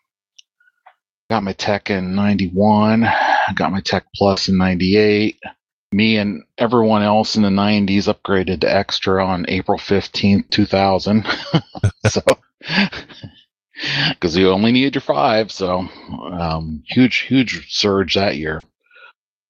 got 1.31 1.43
my 1.43 1.53
tech 1.55 1.91
in 1.91 2.15
91. 2.15 3.05
I 3.05 3.53
Got 3.55 3.73
my 3.73 3.81
tech 3.81 4.05
plus 4.15 4.49
in 4.49 4.59
98. 4.59 5.39
Me 5.93 6.19
and 6.19 6.45
everyone 6.59 7.03
else 7.03 7.37
in 7.37 7.43
the 7.43 7.49
90s 7.49 8.13
upgraded 8.13 8.61
to 8.61 8.73
extra 8.73 9.25
on 9.25 9.47
April 9.49 9.79
15th, 9.79 10.51
2000. 10.51 11.27
so, 12.09 12.21
because 14.11 14.37
you 14.37 14.51
only 14.51 14.73
needed 14.73 14.95
your 14.95 15.03
five, 15.03 15.51
so 15.51 15.89
um, 16.33 16.83
huge, 16.89 17.19
huge 17.21 17.73
surge 17.75 18.15
that 18.15 18.37
year. 18.37 18.61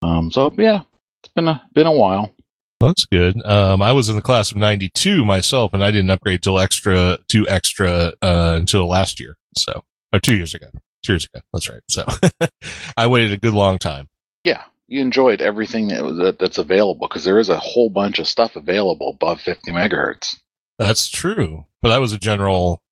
Um, 0.03 0.31
so 0.31 0.53
yeah, 0.57 0.83
it's 1.23 1.33
been 1.35 1.49
a 1.49 1.63
been 1.75 1.87
a 1.87 1.93
while. 1.93 2.33
That's 2.81 3.05
good. 3.07 3.45
Um, 3.45 3.83
I 3.83 3.91
was 3.93 4.09
in 4.09 4.17
the 4.17 4.23
class 4.23 4.51
of 4.51 4.57
'92 4.57 5.25
myself, 5.25 5.75
and 5.75 5.83
I 5.83 5.91
didn't 5.91 6.11
upgrade 6.11 6.43
till 6.43 6.59
extra 6.59 7.19
to 7.29 7.49
extra 7.49 8.13
uh, 8.23 8.55
until 8.57 8.87
last 8.87 9.19
year, 9.19 9.37
so 9.57 9.83
or 10.13 10.21
two 10.21 10.37
years 10.37 10.55
ago. 10.55 10.69
two 11.05 11.15
years 11.15 11.25
ago. 11.33 11.43
That's 11.53 11.69
right. 11.69 11.83
So 11.89 12.07
I 12.97 13.07
waited 13.07 13.33
a 13.33 13.37
good 13.37 13.55
long 13.55 13.79
time. 13.79 14.09
Yeah, 14.45 14.63
you 14.89 15.01
enjoyed 15.01 15.41
everything 15.41 15.89
that, 15.89 16.03
that 16.03 16.39
that's 16.39 16.59
available 16.59 17.07
because 17.07 17.25
there 17.25 17.39
is 17.39 17.49
a 17.51 17.59
whole 17.59 17.91
bunch 17.91 18.19
of 18.19 18.27
stuff 18.27 18.57
available 18.57 19.11
above 19.11 19.41
50 19.41 19.71
megahertz. 19.71 20.35
That's 20.79 21.09
true. 21.09 21.67
But 21.83 21.91
that 21.91 22.01
was 22.01 22.13
a 22.13 22.19
general 22.19 22.83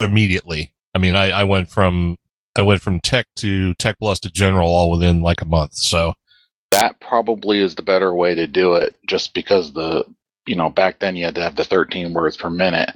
immediately. 0.00 0.72
I 0.94 0.98
mean, 0.98 1.14
I, 1.16 1.30
I 1.30 1.44
went 1.44 1.68
from 1.70 2.16
I 2.56 2.62
went 2.62 2.82
from 2.82 3.00
tech 3.00 3.26
to 3.36 3.74
tech 3.74 3.98
plus 3.98 4.20
to 4.20 4.30
general 4.30 4.68
all 4.68 4.90
within 4.90 5.22
like 5.22 5.40
a 5.42 5.46
month. 5.46 5.74
So 5.74 6.14
That 6.70 7.00
probably 7.00 7.60
is 7.60 7.74
the 7.74 7.82
better 7.82 8.14
way 8.14 8.34
to 8.34 8.46
do 8.46 8.74
it, 8.74 8.96
just 9.06 9.34
because 9.34 9.72
the 9.72 10.04
you 10.46 10.54
know 10.56 10.70
back 10.70 10.98
then 11.00 11.16
you 11.16 11.24
had 11.24 11.34
to 11.36 11.42
have 11.42 11.56
the 11.56 11.64
13 11.64 12.12
words 12.14 12.36
per 12.36 12.50
minute. 12.50 12.90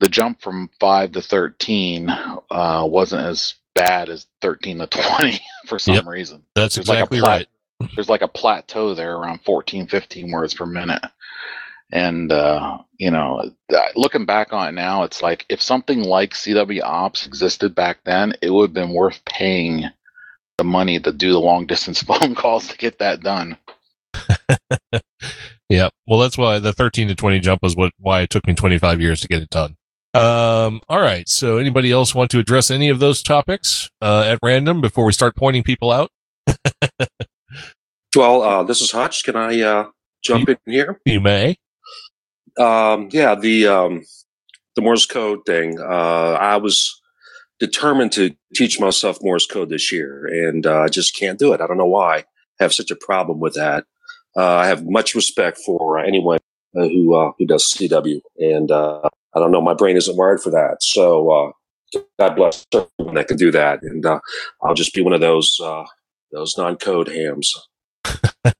The 0.00 0.08
jump 0.08 0.40
from 0.40 0.70
five 0.80 1.12
to 1.12 1.20
13 1.22 2.08
uh, 2.08 2.86
wasn't 2.88 3.26
as 3.26 3.54
bad 3.74 4.08
as 4.08 4.26
13 4.42 4.78
to 4.78 4.86
20 4.86 5.40
for 5.66 5.78
some 5.78 5.94
Yep. 5.94 6.06
reason. 6.06 6.42
that's 6.54 6.76
There's 6.76 6.88
like 6.88 6.98
exactly 6.98 7.20
plat- 7.20 7.38
right. 7.38 7.48
There's 7.94 8.08
like 8.08 8.22
a 8.22 8.28
plateau 8.28 8.94
there 8.94 9.16
around 9.16 9.40
14 9.44 9.86
15 9.86 10.30
words 10.30 10.54
per 10.54 10.66
minute 10.66 11.02
and 11.90 12.32
uh 12.32 12.78
you 12.98 13.10
know 13.10 13.50
looking 13.94 14.26
back 14.26 14.52
on 14.52 14.68
it 14.68 14.72
now 14.72 15.04
it's 15.04 15.22
like 15.22 15.46
if 15.48 15.62
something 15.62 16.02
like 16.02 16.32
cw 16.32 16.82
ops 16.82 17.26
existed 17.26 17.74
back 17.74 17.98
then 18.04 18.34
it 18.42 18.50
would 18.50 18.70
have 18.70 18.74
been 18.74 18.92
worth 18.92 19.24
paying 19.24 19.84
the 20.58 20.64
money 20.64 20.98
to 20.98 21.12
do 21.12 21.32
the 21.32 21.40
long 21.40 21.66
distance 21.66 22.02
phone 22.04 22.34
calls 22.34 22.68
to 22.68 22.76
get 22.76 22.98
that 22.98 23.20
done 23.20 23.56
Yeah. 25.68 25.90
Well, 26.06 26.18
that's 26.18 26.38
why 26.38 26.58
the 26.58 26.72
13 26.72 27.08
to 27.08 27.14
20 27.14 27.40
jump 27.40 27.62
was 27.62 27.76
what 27.76 27.92
why 27.98 28.22
it 28.22 28.30
took 28.30 28.46
me 28.46 28.54
25 28.54 29.00
years 29.00 29.20
to 29.20 29.28
get 29.28 29.42
it 29.42 29.50
done. 29.50 29.76
Um, 30.14 30.80
all 30.88 31.00
right. 31.00 31.28
So 31.28 31.58
anybody 31.58 31.92
else 31.92 32.14
want 32.14 32.30
to 32.30 32.38
address 32.38 32.70
any 32.70 32.88
of 32.88 32.98
those 32.98 33.22
topics 33.22 33.90
uh, 34.00 34.24
at 34.26 34.38
random 34.42 34.80
before 34.80 35.04
we 35.04 35.12
start 35.12 35.36
pointing 35.36 35.62
people 35.62 35.92
out? 35.92 36.10
Well, 38.16 38.42
uh, 38.42 38.62
this 38.62 38.80
is 38.80 38.90
Hutch. 38.90 39.24
Can 39.24 39.36
I 39.36 39.60
uh, 39.60 39.88
jump 40.22 40.48
in 40.48 40.56
here? 40.66 41.00
You 41.04 41.20
may. 41.20 41.56
Um, 42.58 43.08
yeah, 43.12 43.34
the 43.34 43.66
um, 43.68 44.04
the 44.74 44.82
Morse 44.82 45.06
code 45.06 45.40
thing. 45.46 45.78
Uh, 45.80 46.36
I 46.40 46.56
was 46.56 47.00
determined 47.60 48.12
to 48.12 48.34
teach 48.54 48.80
myself 48.80 49.18
Morse 49.22 49.46
code 49.46 49.68
this 49.68 49.92
year, 49.92 50.26
and 50.26 50.66
uh, 50.66 50.82
I 50.82 50.88
just 50.88 51.16
can't 51.16 51.38
do 51.38 51.52
it. 51.52 51.60
I 51.60 51.66
don't 51.66 51.78
know 51.78 51.86
why. 51.86 52.24
I 52.60 52.62
have 52.64 52.72
such 52.72 52.90
a 52.90 52.96
problem 52.96 53.40
with 53.40 53.54
that. 53.54 53.84
Uh, 54.36 54.56
I 54.56 54.66
have 54.66 54.86
much 54.86 55.14
respect 55.14 55.58
for 55.64 55.98
anyone 55.98 56.38
who 56.72 57.14
uh, 57.14 57.32
who 57.38 57.46
does 57.46 57.72
CW, 57.72 58.20
and 58.38 58.70
uh, 58.70 59.08
I 59.34 59.38
don't 59.38 59.50
know. 59.50 59.60
My 59.60 59.74
brain 59.74 59.96
isn't 59.96 60.16
wired 60.16 60.40
for 60.40 60.50
that. 60.50 60.78
So 60.80 61.30
uh, 61.30 61.98
God 62.18 62.36
bless 62.36 62.66
everyone 62.72 63.14
that 63.14 63.28
can 63.28 63.36
do 63.36 63.50
that, 63.50 63.82
and 63.82 64.04
uh, 64.04 64.20
I'll 64.62 64.74
just 64.74 64.94
be 64.94 65.02
one 65.02 65.12
of 65.12 65.20
those 65.20 65.58
uh, 65.62 65.84
those 66.32 66.56
non-code 66.56 67.08
hams. 67.08 67.54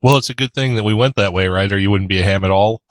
Well, 0.00 0.16
it's 0.16 0.30
a 0.30 0.34
good 0.34 0.54
thing 0.54 0.76
that 0.76 0.84
we 0.84 0.94
went 0.94 1.16
that 1.16 1.32
way, 1.32 1.48
right? 1.48 1.70
Or 1.72 1.78
you 1.78 1.90
wouldn't 1.90 2.08
be 2.08 2.20
a 2.20 2.22
ham 2.22 2.44
at 2.44 2.52
all. 2.52 2.82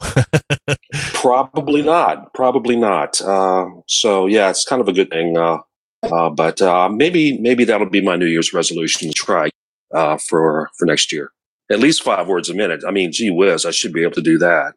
Probably 1.14 1.82
not. 1.82 2.34
Probably 2.34 2.76
not. 2.76 3.22
Uh, 3.22 3.68
so 3.88 4.26
yeah, 4.26 4.50
it's 4.50 4.66
kind 4.66 4.82
of 4.82 4.90
a 4.90 4.94
good 4.94 5.10
thing. 5.10 5.38
Uh, 5.38 5.60
uh, 6.04 6.30
but 6.30 6.62
uh, 6.62 6.90
maybe 6.90 7.38
maybe 7.40 7.64
that'll 7.64 7.90
be 7.90 8.02
my 8.02 8.18
New 8.18 8.26
Year's 8.26 8.54
resolution 8.54 9.08
to 9.08 9.14
try 9.14 9.50
uh, 9.94 10.18
for 10.18 10.70
for 10.78 10.86
next 10.86 11.14
year. 11.14 11.32
At 11.72 11.80
least 11.80 12.04
five 12.04 12.28
words 12.28 12.50
a 12.50 12.54
minute. 12.54 12.84
I 12.86 12.92
mean, 12.92 13.12
gee 13.14 13.32
whiz, 13.32 13.66
I 13.66 13.72
should 13.72 13.94
be 13.94 14.04
able 14.04 14.14
to 14.14 14.22
do 14.22 14.38
that. 14.40 14.74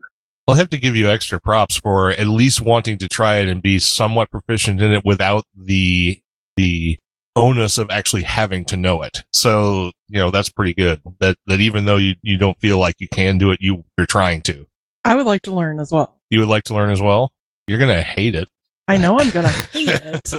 I'll 0.46 0.54
have 0.54 0.70
to 0.70 0.78
give 0.78 0.96
you 0.96 1.08
extra 1.08 1.40
props 1.40 1.78
for 1.78 2.10
at 2.10 2.26
least 2.26 2.60
wanting 2.60 2.98
to 2.98 3.08
try 3.08 3.36
it 3.36 3.48
and 3.48 3.60
be 3.60 3.78
somewhat 3.78 4.30
proficient 4.30 4.80
in 4.80 4.92
it 4.92 5.04
without 5.04 5.44
the 5.56 6.20
the 6.56 6.98
onus 7.36 7.78
of 7.78 7.90
actually 7.90 8.22
having 8.22 8.64
to 8.66 8.76
know 8.76 9.02
it. 9.02 9.22
So, 9.32 9.92
you 10.08 10.18
know, 10.18 10.30
that's 10.30 10.50
pretty 10.50 10.74
good. 10.74 11.00
That 11.20 11.36
that 11.46 11.60
even 11.60 11.84
though 11.84 11.96
you, 11.96 12.14
you 12.22 12.36
don't 12.36 12.58
feel 12.60 12.78
like 12.78 12.96
you 12.98 13.08
can 13.08 13.38
do 13.38 13.50
it, 13.50 13.60
you 13.60 13.84
you're 13.96 14.06
trying 14.06 14.42
to. 14.42 14.66
I 15.04 15.14
would 15.14 15.26
like 15.26 15.42
to 15.42 15.52
learn 15.52 15.80
as 15.80 15.90
well. 15.90 16.18
You 16.30 16.40
would 16.40 16.48
like 16.48 16.64
to 16.64 16.74
learn 16.74 16.90
as 16.90 17.00
well? 17.00 17.32
You're 17.66 17.78
gonna 17.78 18.02
hate 18.02 18.34
it. 18.34 18.48
I 18.90 18.96
know 18.96 19.20
I'm 19.20 19.30
going 19.30 19.46
to 19.46 19.52
hate 19.52 19.88
it. 19.88 20.34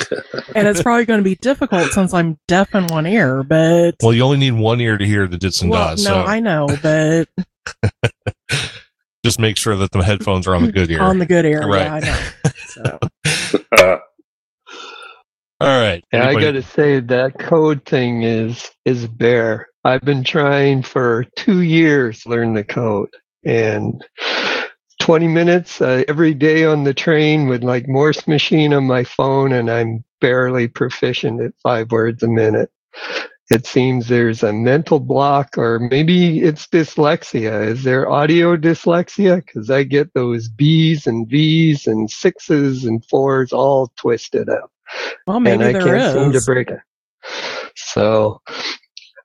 And 0.54 0.68
it's 0.68 0.82
probably 0.82 1.06
going 1.06 1.20
to 1.20 1.24
be 1.24 1.36
difficult 1.36 1.92
since 1.92 2.14
I'm 2.14 2.38
deaf 2.50 2.76
in 2.76 2.86
one 2.88 3.08
ear, 3.08 3.44
but. 3.44 3.96
Well, 4.04 4.14
you 4.14 4.24
only 4.24 4.40
need 4.40 4.52
one 4.52 4.82
ear 4.82 4.98
to 4.98 5.06
hear 5.06 5.26
the 5.26 5.38
dits 5.38 5.62
and 5.62 5.72
well, 5.72 5.92
dots. 5.92 6.04
no, 6.04 6.10
so 6.10 6.24
I 6.24 6.42
know, 6.42 6.68
but 6.84 7.30
just 9.24 9.40
make 9.40 9.56
sure 9.56 9.78
that 9.78 9.92
the 9.92 10.04
headphones 10.04 10.48
are 10.48 10.56
on 10.56 10.66
the 10.66 10.72
good 10.74 10.92
ear. 10.92 11.02
on 11.02 11.20
the 11.20 11.26
good 11.26 11.46
ear. 11.46 11.62
Right. 11.66 11.86
Yeah, 11.86 11.94
I 11.94 12.00
know. 12.02 12.52
So. 12.68 13.00
Uh, 13.78 13.98
All 15.62 15.80
right. 15.80 16.04
Yeah, 16.12 16.28
I 16.28 16.34
got 16.34 16.54
to 16.54 16.64
say 16.64 17.00
that 17.00 17.38
code 17.38 17.86
thing 17.86 18.24
is 18.24 18.72
is 18.84 19.06
bare. 19.06 19.68
I've 19.84 20.02
been 20.02 20.24
trying 20.24 20.82
for 20.82 21.24
two 21.36 21.62
years 21.62 22.22
to 22.22 22.30
learn 22.30 22.56
the 22.56 22.64
code, 22.64 23.12
and 23.46 24.04
20 25.02 25.28
minutes 25.28 25.80
uh, 25.80 26.04
every 26.08 26.34
day 26.34 26.66
on 26.66 26.84
the 26.84 26.96
train 26.96 27.48
with 27.48 27.64
like 27.64 27.88
Morse 27.88 28.28
machine 28.28 28.74
on 28.74 28.88
my 28.88 29.04
phone, 29.04 29.54
and 29.54 29.70
I'm 29.70 30.04
barely 30.20 30.68
proficient 30.68 31.40
at 31.44 31.54
five 31.62 31.92
words 31.92 32.24
a 32.24 32.28
minute. 32.28 32.72
It 33.52 33.68
seems 33.68 34.08
there's 34.08 34.42
a 34.42 34.54
mental 34.54 35.00
block, 35.00 35.60
or 35.60 35.78
maybe 35.78 36.42
it's 36.42 36.66
dyslexia. 36.66 37.68
Is 37.68 37.84
there 37.84 38.10
audio 38.10 38.58
dyslexia? 38.58 39.46
Because 39.46 39.70
I 39.70 39.84
get 39.84 40.12
those 40.16 40.50
B's 40.50 41.06
and 41.06 41.30
V's 41.30 41.86
and 41.86 42.10
sixes 42.10 42.84
and 42.84 43.06
fours 43.06 43.54
all 43.54 43.92
twisted 43.96 44.50
up 44.50 44.72
Well, 45.28 45.40
maybe 45.40 45.54
and 45.54 45.64
I 45.64 45.72
there 45.74 45.84
can't 45.84 46.14
seem 46.14 46.32
to 46.34 46.42
break 46.46 46.70
it. 46.70 46.80
So 47.76 48.42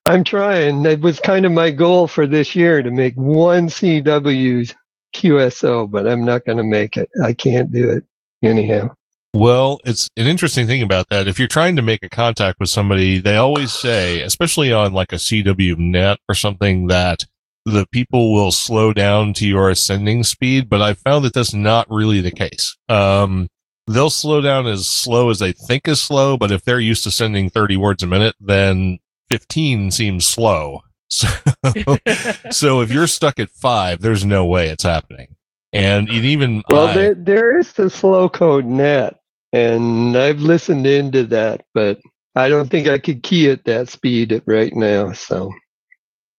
I'm 0.07 0.25
trying. 0.25 0.85
It 0.87 1.01
was 1.01 1.19
kind 1.21 1.47
of 1.47 1.53
my 1.53 1.71
goal 1.71 2.07
for 2.07 2.27
this 2.27 2.55
year 2.55 2.83
to 2.83 2.91
make 2.91 3.15
one 3.15 3.69
CW 3.69 4.73
QSO, 5.15 5.91
but 5.91 6.07
I'm 6.07 6.25
not 6.25 6.45
going 6.45 6.59
to 6.59 6.65
make 6.65 6.97
it. 6.97 7.11
I 7.23 7.33
can't 7.33 7.73
do 7.73 7.91
it 7.91 8.05
anyhow. 8.43 8.95
Well, 9.35 9.81
it's 9.85 10.09
an 10.17 10.27
interesting 10.27 10.67
thing 10.67 10.83
about 10.83 11.09
that. 11.11 11.29
If 11.29 11.39
you're 11.39 11.49
trying 11.49 11.77
to 11.77 11.83
make 11.83 12.03
a 12.03 12.09
contact 12.09 12.59
with 12.59 12.71
somebody, 12.71 13.19
they 13.19 13.37
always 13.37 13.73
say, 13.73 14.23
especially 14.23 14.73
on 14.73 14.93
like 14.93 15.13
a 15.13 15.17
CW 15.17 15.77
net 15.77 16.19
or 16.29 16.35
something, 16.35 16.87
that 16.87 17.25
the 17.67 17.87
people 17.93 18.33
will 18.33 18.53
slow 18.53 18.93
down 18.93 19.35
to 19.35 19.47
your 19.47 19.69
ascending 19.69 20.23
speed. 20.23 20.71
But 20.71 20.81
I 20.81 20.95
found 20.95 21.25
that 21.25 21.35
that's 21.35 21.53
not 21.53 21.87
really 21.91 22.21
the 22.21 22.31
case. 22.31 22.77
Um, 22.89 23.49
they'll 23.87 24.11
slow 24.11 24.41
down 24.41 24.67
as 24.67 24.89
slow 24.89 25.31
as 25.31 25.39
they 25.39 25.53
think 25.53 25.87
is 25.89 26.01
slow, 26.03 26.37
but 26.37 26.51
if 26.51 26.65
they're 26.65 26.81
used 26.81 27.05
to 27.05 27.11
sending 27.11 27.49
30 27.51 27.77
words 27.77 28.03
a 28.03 28.07
minute, 28.07 28.35
then 28.41 28.99
15 29.31 29.91
seems 29.91 30.27
slow. 30.27 30.83
So, 31.09 31.29
so 32.51 32.81
if 32.81 32.91
you're 32.91 33.07
stuck 33.07 33.39
at 33.39 33.51
five, 33.51 34.01
there's 34.01 34.25
no 34.25 34.45
way 34.45 34.69
it's 34.71 34.83
happening. 34.83 35.37
And 35.73 36.09
it 36.09 36.25
even 36.25 36.65
Well, 36.69 36.89
I- 36.89 36.95
there, 36.95 37.15
there 37.15 37.59
is 37.59 37.73
the 37.75 37.89
slow 37.89 38.29
code 38.29 38.65
net, 38.65 39.21
and 39.53 40.17
I've 40.17 40.41
listened 40.41 40.85
into 40.85 41.23
that, 41.27 41.65
but 41.75 42.01
I 42.35 42.49
don't 42.49 42.69
think 42.69 42.89
I 42.89 42.99
could 42.99 43.23
key 43.23 43.49
at 43.51 43.65
that 43.67 43.89
speed 43.89 44.43
right 44.47 44.75
now. 44.75 45.13
So 45.13 45.53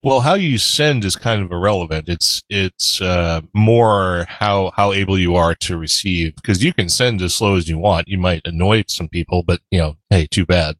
Well, 0.02 0.20
how 0.20 0.34
you 0.34 0.58
send 0.58 1.04
is 1.04 1.16
kind 1.16 1.42
of 1.42 1.50
irrelevant. 1.50 2.08
It's 2.08 2.40
it's 2.48 3.00
uh, 3.00 3.40
more 3.52 4.26
how 4.28 4.70
how 4.76 4.92
able 4.92 5.18
you 5.18 5.34
are 5.34 5.54
to 5.56 5.76
receive 5.76 6.36
because 6.36 6.62
you 6.62 6.72
can 6.72 6.88
send 6.88 7.20
as 7.20 7.34
slow 7.34 7.56
as 7.56 7.68
you 7.68 7.78
want. 7.78 8.08
You 8.08 8.18
might 8.18 8.46
annoy 8.46 8.84
some 8.86 9.08
people, 9.08 9.42
but 9.42 9.60
you 9.72 9.78
know, 9.78 9.96
hey, 10.10 10.26
too 10.30 10.46
bad. 10.46 10.76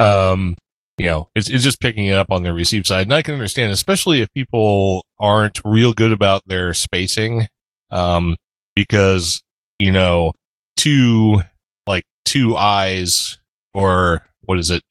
Um, 0.00 0.56
you 0.98 1.06
know, 1.06 1.28
it's 1.36 1.48
it's 1.48 1.62
just 1.62 1.80
picking 1.80 2.06
it 2.06 2.14
up 2.14 2.32
on 2.32 2.42
the 2.42 2.52
receive 2.52 2.84
side, 2.86 3.02
and 3.06 3.14
I 3.14 3.22
can 3.22 3.34
understand, 3.34 3.70
especially 3.72 4.22
if 4.22 4.32
people 4.34 5.04
aren't 5.20 5.60
real 5.64 5.92
good 5.92 6.12
about 6.12 6.42
their 6.46 6.74
spacing, 6.74 7.46
um, 7.92 8.36
because 8.74 9.40
you 9.78 9.92
know, 9.92 10.32
two 10.76 11.42
like 11.86 12.04
two 12.24 12.56
eyes 12.56 13.38
or 13.72 14.26
what 14.42 14.58
is 14.58 14.70
it? 14.70 14.82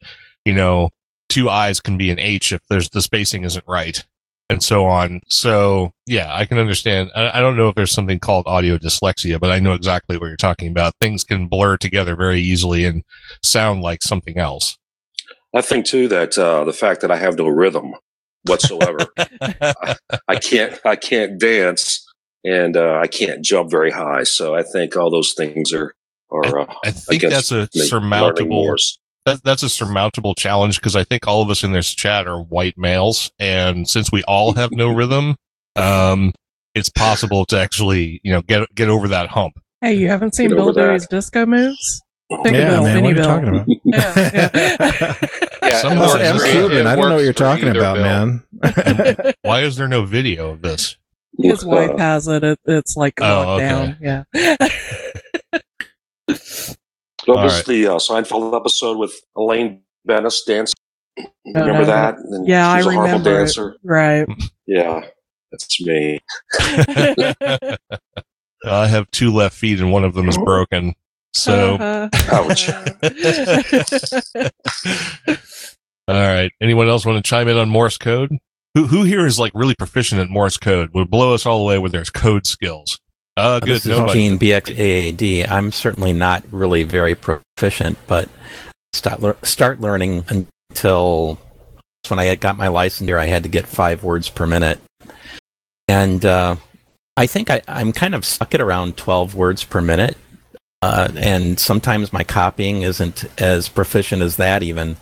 You 0.46 0.54
know, 0.54 0.90
two 1.30 1.50
eyes 1.50 1.80
can 1.80 1.98
be 1.98 2.10
an 2.10 2.20
H 2.20 2.52
if 2.52 2.62
there's 2.70 2.90
the 2.90 3.02
spacing 3.02 3.44
isn't 3.44 3.66
right 3.68 4.04
and 4.50 4.64
so 4.64 4.86
on. 4.86 5.22
So 5.28 5.92
yeah, 6.06 6.34
I 6.34 6.46
can 6.46 6.58
understand. 6.58 7.12
I, 7.16 7.38
I 7.38 7.42
don't 7.42 7.58
know 7.58 7.70
if 7.70 7.76
there's 7.76 7.92
something 7.92 8.20
called 8.20 8.48
audio 8.48 8.78
dyslexia, 8.78 9.40
but 9.40 9.52
I 9.52 9.60
know 9.60 9.74
exactly 9.74 10.18
what 10.18 10.28
you're 10.28 10.38
talking 10.38 10.70
about. 10.70 10.94
Things 11.02 11.24
can 11.24 11.48
blur 11.48 11.78
together 11.78 12.16
very 12.16 12.40
easily 12.40 12.86
and 12.86 13.04
sound 13.44 13.82
like 13.82 14.02
something 14.04 14.38
else. 14.38 14.78
I 15.54 15.62
think 15.62 15.86
too 15.86 16.08
that 16.10 16.38
uh, 16.38 16.64
the 16.64 16.74
fact 16.74 17.02
that 17.02 17.12
I 17.12 17.18
have 17.18 17.38
no 17.38 17.48
rhythm 17.48 17.94
whatsoever, 18.46 19.08
I, 19.18 19.96
I 20.28 20.36
can't 20.36 20.80
I 20.86 20.96
can't 20.96 21.40
dance 21.40 22.06
and 22.44 22.78
uh, 22.78 23.00
I 23.02 23.08
can't 23.08 23.44
jump 23.44 23.70
very 23.72 23.92
high. 23.92 24.24
So 24.24 24.56
I 24.56 24.64
think 24.64 24.96
all 24.96 25.10
those 25.10 25.34
things 25.34 25.74
are 25.74 25.94
are. 26.30 26.60
Uh, 26.60 26.74
I 26.86 26.92
think 26.92 27.24
that's 27.24 27.52
a 27.52 27.68
surmountable. 27.74 28.76
That, 29.28 29.44
that's 29.44 29.62
a 29.64 29.70
surmountable 29.70 30.34
challenge 30.34 30.80
because 30.80 30.96
I 30.96 31.04
think 31.04 31.28
all 31.28 31.42
of 31.44 31.50
us 31.50 31.64
in 31.64 31.72
this 31.72 31.94
chat 31.94 32.28
are 32.28 32.42
white 32.42 32.78
males, 32.78 33.32
and 33.40 33.88
since 33.88 34.12
we 34.12 34.24
all 34.24 34.54
have 34.54 34.72
no 34.72 34.90
rhythm, 34.94 35.36
um, 35.76 36.34
it's 36.74 36.90
possible 36.90 37.46
to 37.46 37.60
actually 37.60 38.20
you 38.24 38.32
know 38.32 38.42
get 38.42 38.74
get 38.74 38.90
over 38.90 39.08
that 39.10 39.30
hump. 39.30 39.60
Hey, 39.82 39.94
you 39.94 40.08
haven't 40.08 40.34
seen 40.36 40.50
Bill 40.50 40.62
over 40.70 40.74
that. 40.74 40.88
Dewey's 40.88 41.08
disco 41.08 41.46
moves? 41.46 42.02
Think 42.44 42.56
Yeah, 42.58 42.80
about 42.80 42.84
man, 42.84 43.04
what 43.04 43.06
are 43.06 43.10
you 43.10 43.16
Bill. 43.16 43.26
talking 43.26 43.50
about? 43.50 43.68
Yeah, 43.86 44.30
yeah. 44.34 45.16
Yeah, 45.70 45.82
Some 45.82 45.94
it 45.98 46.00
works 46.00 46.14
works 46.14 46.24
I'm 46.24 46.34
for- 46.36 46.40
great. 46.40 46.52
Cuban. 46.54 46.88
I 46.88 46.96
don't 46.96 47.10
know 47.10 47.16
what 47.16 47.24
you're 47.26 47.34
talking 47.34 47.68
about, 47.70 47.96
bill. 47.96 48.04
man. 48.04 49.34
Why 49.42 49.62
is 49.64 49.76
there 49.76 49.88
no 49.90 50.06
video 50.06 50.52
of 50.52 50.62
this? 50.62 50.96
His 51.38 51.66
wife 51.66 51.98
has 52.00 52.28
it. 52.30 52.42
it 52.44 52.58
it's 52.66 52.96
like 52.96 53.16
Oh, 53.22 53.26
locked 53.26 53.64
okay. 53.64 53.70
down. 53.70 54.24
Yeah. 56.30 56.77
Well, 57.28 57.38
All 57.40 57.44
this 57.44 57.56
right. 57.58 57.66
the 57.66 57.88
uh, 57.88 57.96
Seinfeld 57.98 58.56
episode 58.56 58.98
with 58.98 59.14
Elaine 59.36 59.82
Benes 60.06 60.44
dance. 60.44 60.74
Remember 61.46 61.82
Uh-huh. 61.82 61.86
that? 61.86 62.16
And 62.18 62.48
Yeah, 62.48 62.70
I 62.70 62.78
she's 62.78 62.86
a 62.86 62.90
remember 62.90 63.30
it. 63.30 63.34
dancer. 63.38 63.76
Right. 63.84 64.28
Yeah, 64.70 65.06
that's 65.50 65.80
me. 65.82 66.20
I 68.66 68.88
have 68.88 69.10
two 69.12 69.34
left 69.34 69.56
feet 69.56 69.80
and 69.80 69.94
one 69.94 70.04
of 70.04 70.14
them 70.14 70.28
is 70.28 70.38
broken. 70.38 70.94
So, 71.34 71.76
Uh-huh. 71.76 72.10
Ouch. 72.34 72.70
all 76.08 76.16
right. 76.16 76.52
Anyone 76.62 76.88
else 76.90 77.06
want 77.06 77.24
to 77.24 77.30
chime 77.30 77.48
in 77.48 77.58
on 77.58 77.70
Morse 77.70 77.98
code? 77.98 78.32
Who 78.76 78.88
who 78.88 79.04
here 79.04 79.26
is 79.26 79.40
like 79.40 79.52
really 79.56 79.76
proficient 79.76 80.20
at 80.22 80.30
Morse 80.30 80.58
code? 80.58 80.90
Would 80.94 81.10
blow 81.10 81.34
us 81.34 81.46
all 81.46 81.62
away 81.62 81.80
with 81.80 81.92
their 81.94 82.04
code 82.06 82.46
skills. 82.46 83.00
Uh, 83.38 83.60
good. 83.60 83.70
This 83.70 83.86
is 83.86 83.92
Nobody. 83.92 84.14
Gene 84.14 84.40
BXAAD. 84.40 85.50
I'm 85.52 85.72
certainly 85.72 86.12
not 86.12 86.44
really 86.50 86.82
very 86.82 87.14
proficient, 87.14 88.00
but 88.08 88.30
start, 88.94 89.22
lear- 89.22 89.38
start 89.44 89.80
learning 89.80 90.26
until 90.72 91.40
when 92.10 92.18
I 92.18 92.34
got 92.34 92.58
my 92.58 92.68
license 92.68 93.08
here, 93.08 93.20
I 93.20 93.28
had 93.28 93.44
to 93.44 93.50
get 93.50 93.68
five 93.68 94.04
words 94.04 94.28
per 94.28 94.48
minute. 94.48 94.80
And 95.88 96.26
uh, 96.26 96.56
I 97.16 97.28
think 97.28 97.52
I, 97.52 97.62
I'm 97.68 97.94
kind 97.94 98.16
of 98.16 98.26
stuck 98.26 98.56
at 98.56 98.62
around 98.62 98.98
12 98.98 99.36
words 99.36 99.64
per 99.64 99.82
minute. 99.82 100.18
Uh, 100.82 101.10
and 101.16 101.60
sometimes 101.60 102.12
my 102.12 102.24
copying 102.24 102.82
isn't 102.82 103.26
as 103.40 103.70
proficient 103.70 104.24
as 104.24 104.38
that 104.38 104.64
even. 104.64 104.98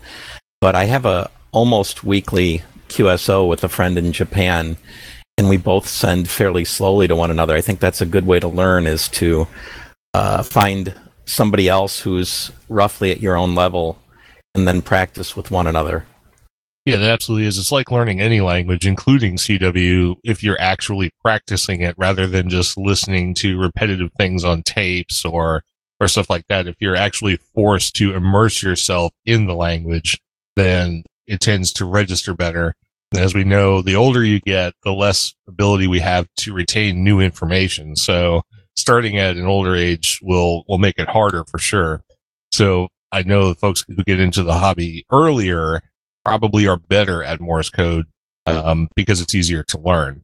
But 0.59 0.75
I 0.75 0.85
have 0.85 1.05
a 1.05 1.31
almost 1.53 2.03
weekly 2.03 2.63
QSO 2.89 3.47
with 3.47 3.63
a 3.63 3.69
friend 3.69 3.97
in 3.97 4.11
Japan 4.11 4.75
and 5.37 5.49
we 5.49 5.57
both 5.57 5.87
send 5.87 6.29
fairly 6.29 6.65
slowly 6.65 7.07
to 7.07 7.15
one 7.15 7.31
another. 7.31 7.55
I 7.55 7.61
think 7.61 7.79
that's 7.79 8.01
a 8.01 8.05
good 8.05 8.25
way 8.25 8.39
to 8.39 8.47
learn 8.47 8.87
is 8.87 9.09
to 9.09 9.47
uh, 10.13 10.43
find 10.43 10.93
somebody 11.25 11.67
else 11.67 11.99
who's 11.99 12.51
roughly 12.69 13.11
at 13.11 13.19
your 13.19 13.35
own 13.35 13.55
level 13.55 13.99
and 14.53 14.67
then 14.67 14.81
practice 14.81 15.35
with 15.35 15.51
one 15.51 15.67
another. 15.67 16.05
Yeah, 16.85 16.97
that 16.97 17.09
absolutely 17.09 17.47
is. 17.47 17.57
It's 17.57 17.71
like 17.71 17.89
learning 17.89 18.21
any 18.21 18.41
language, 18.41 18.85
including 18.85 19.37
CW, 19.37 20.17
if 20.23 20.43
you're 20.43 20.61
actually 20.61 21.11
practicing 21.21 21.81
it 21.81 21.95
rather 21.97 22.27
than 22.27 22.47
just 22.47 22.77
listening 22.77 23.33
to 23.35 23.59
repetitive 23.59 24.11
things 24.17 24.43
on 24.43 24.61
tapes 24.63 25.25
or 25.25 25.63
or 25.99 26.07
stuff 26.07 26.29
like 26.29 26.45
that. 26.49 26.67
If 26.67 26.75
you're 26.79 26.95
actually 26.95 27.37
forced 27.55 27.95
to 27.95 28.13
immerse 28.13 28.61
yourself 28.61 29.13
in 29.25 29.47
the 29.47 29.55
language, 29.55 30.19
then 30.55 31.03
it 31.25 31.39
tends 31.39 31.71
to 31.73 31.85
register 31.85 32.33
better. 32.33 32.75
And 33.12 33.21
as 33.21 33.33
we 33.33 33.43
know, 33.43 33.81
the 33.81 33.95
older 33.95 34.24
you 34.24 34.39
get, 34.41 34.74
the 34.83 34.91
less 34.93 35.33
ability 35.47 35.88
we 35.88 36.00
have 36.00 36.27
to 36.38 36.53
retain 36.53 37.03
new 37.03 37.19
information. 37.19 37.95
So 37.95 38.41
starting 38.75 39.17
at 39.17 39.38
an 39.38 39.45
older 39.45 39.75
age 39.75 40.19
will 40.21 40.63
will 40.67 40.77
make 40.79 40.97
it 40.97 41.07
harder 41.07 41.43
for 41.45 41.57
sure. 41.57 42.03
So 42.51 42.89
I 43.12 43.24
know 43.24 43.50
the 43.50 43.55
folks 43.55 43.85
who 43.88 44.03
get 44.03 44.19
into 44.19 44.43
the 44.43 44.53
hobby 44.53 45.05
earlier 45.12 45.81
probably 46.24 46.67
are 46.67 46.77
better 46.77 47.24
at 47.24 47.39
Morse 47.39 47.69
code 47.69 48.05
um, 48.47 48.89
because 48.95 49.21
it's 49.21 49.35
easier 49.35 49.63
to 49.63 49.79
learn. 49.79 50.24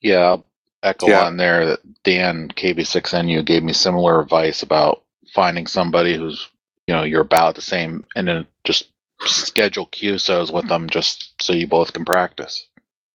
Yeah, 0.00 0.18
I'll 0.18 0.46
echo 0.82 1.08
Yeah. 1.08 1.24
on 1.24 1.36
there 1.36 1.66
that 1.66 1.80
Dan 2.04 2.48
KB6NU 2.48 3.44
gave 3.44 3.62
me 3.62 3.72
similar 3.72 4.20
advice 4.20 4.62
about 4.62 5.02
finding 5.32 5.66
somebody 5.66 6.16
who's 6.16 6.48
you 6.86 6.94
know 6.94 7.02
you're 7.02 7.22
about 7.22 7.54
the 7.54 7.62
same, 7.62 8.04
and 8.14 8.28
then 8.28 8.46
just 8.64 8.88
schedule 9.28 9.86
QSOs 9.88 10.52
with 10.52 10.68
them 10.68 10.88
just 10.88 11.34
so 11.42 11.52
you 11.52 11.66
both 11.66 11.92
can 11.92 12.04
practice. 12.04 12.66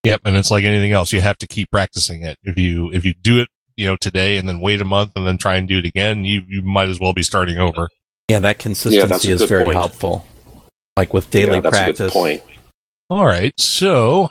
Yep, 0.04 0.22
and 0.24 0.36
it's 0.36 0.50
like 0.50 0.64
anything 0.64 0.92
else; 0.92 1.12
you 1.12 1.20
have 1.20 1.38
to 1.38 1.46
keep 1.46 1.70
practicing 1.70 2.22
it. 2.22 2.38
If 2.42 2.58
you 2.58 2.90
if 2.92 3.04
you 3.04 3.14
do 3.14 3.40
it, 3.40 3.48
you 3.76 3.86
know, 3.86 3.96
today 3.96 4.38
and 4.38 4.48
then 4.48 4.60
wait 4.60 4.80
a 4.80 4.84
month 4.84 5.12
and 5.14 5.26
then 5.26 5.38
try 5.38 5.56
and 5.56 5.68
do 5.68 5.78
it 5.78 5.84
again, 5.84 6.24
you 6.24 6.42
you 6.48 6.62
might 6.62 6.88
as 6.88 6.98
well 6.98 7.12
be 7.12 7.22
starting 7.22 7.58
over. 7.58 7.88
Yeah, 8.28 8.38
that 8.40 8.58
consistency 8.58 9.30
a 9.30 9.34
is 9.34 9.42
very 9.42 9.64
point. 9.64 9.76
helpful. 9.76 10.26
Like 10.96 11.12
with 11.12 11.30
daily 11.30 11.54
yeah, 11.54 11.60
that's 11.60 11.76
a 11.76 11.80
practice. 11.80 11.98
good 11.98 12.12
point. 12.12 12.42
All 13.10 13.26
right, 13.26 13.52
so 13.58 14.28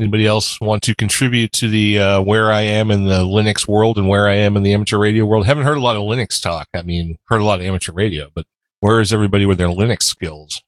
anybody 0.00 0.26
else 0.26 0.60
want 0.60 0.82
to 0.84 0.94
contribute 0.94 1.52
to 1.52 1.68
the 1.68 1.98
uh, 1.98 2.20
where 2.22 2.50
I 2.50 2.62
am 2.62 2.90
in 2.90 3.04
the 3.04 3.20
Linux 3.20 3.68
world 3.68 3.98
and 3.98 4.08
where 4.08 4.28
I 4.28 4.34
am 4.34 4.56
in 4.56 4.62
the 4.62 4.72
amateur 4.72 4.98
radio 4.98 5.24
world? 5.24 5.46
Haven't 5.46 5.64
heard 5.64 5.78
a 5.78 5.82
lot 5.82 5.96
of 5.96 6.02
Linux 6.02 6.42
talk. 6.42 6.68
I 6.74 6.82
mean, 6.82 7.18
heard 7.26 7.40
a 7.40 7.44
lot 7.44 7.60
of 7.60 7.66
amateur 7.66 7.92
radio, 7.92 8.28
but 8.34 8.46
where 8.80 9.00
is 9.00 9.12
everybody 9.12 9.46
with 9.46 9.58
their 9.58 9.68
Linux 9.68 10.02
skills? 10.02 10.62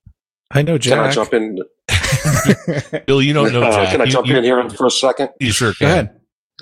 I 0.51 0.63
know 0.63 0.79
Jack. 0.79 0.95
Can 0.95 1.05
I 1.05 1.07
Jack. 1.11 1.15
jump 1.15 1.35
in? 1.35 1.59
Bill, 3.07 3.21
you 3.23 3.33
don't 3.33 3.53
know 3.53 3.63
Uh, 3.63 3.71
Jack. 3.73 3.91
can 3.93 4.01
I 4.01 4.05
You- 4.05 4.11
jump 4.11 4.27
you, 4.29 4.37
in 4.39 4.45
here 4.45 4.69
for 4.71 4.87
a 4.87 4.91
second? 4.91 5.31
You 5.41 5.53
sure 5.53 5.73
Go 5.79 5.87
ahead. 5.87 6.11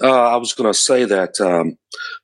Uh, 0.02 0.10
I 0.28 0.36
was 0.36 0.52
going 0.52 0.70
to 0.70 0.78
say 0.78 1.04
that 1.04 1.40
um, 1.40 1.78